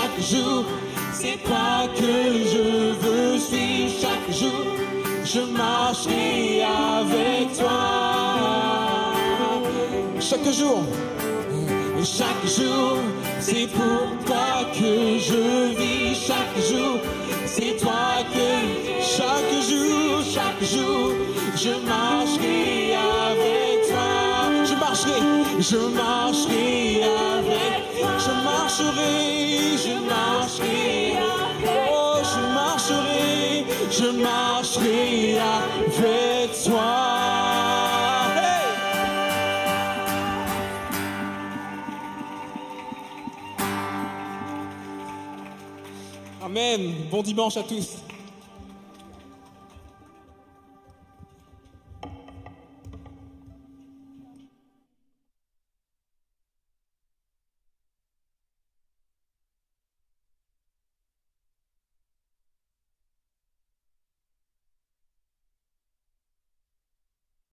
Chaque 0.02 0.20
jour, 0.20 0.64
c'est 1.12 1.38
toi 1.44 1.86
que 1.94 2.02
je 2.02 2.92
veux 3.02 3.38
suivre. 3.38 3.92
Chaque 4.00 4.36
jour, 4.36 4.66
je 5.24 5.40
marcherai 5.40 6.64
avec 6.64 7.56
toi. 7.56 9.14
Chaque 10.18 10.52
jour, 10.52 10.82
chaque 12.02 12.46
jour, 12.46 12.98
c'est 13.38 13.68
pour 13.68 14.26
toi 14.26 14.64
que 14.72 15.18
je 15.20 15.72
vis. 15.78 16.16
Chaque 16.26 16.58
jour, 16.68 16.98
c'est 17.46 17.76
toi 17.80 18.24
que 18.34 18.48
chaque 19.00 19.54
jour, 19.70 20.20
chaque 20.34 20.64
jour, 20.64 21.12
je 21.54 21.70
marcherai 21.86 22.94
avec 23.30 23.88
toi. 23.88 24.64
Je 24.64 24.74
marcherai, 24.74 25.20
je 25.60 25.76
marcherai 25.96 27.02
avec. 27.04 27.31
Je 28.74 28.82
marcherai, 28.82 29.76
je 29.76 29.94
marcherai. 30.08 31.18
Oh, 31.92 32.14
je 32.24 32.40
marcherai, 32.54 33.66
je 33.90 34.08
marcherai 34.22 35.38
avec 35.38 36.62
toi. 36.64 37.52
Amen. 46.42 46.94
Bon 47.10 47.22
dimanche 47.22 47.58
à 47.58 47.62
tous. 47.62 48.01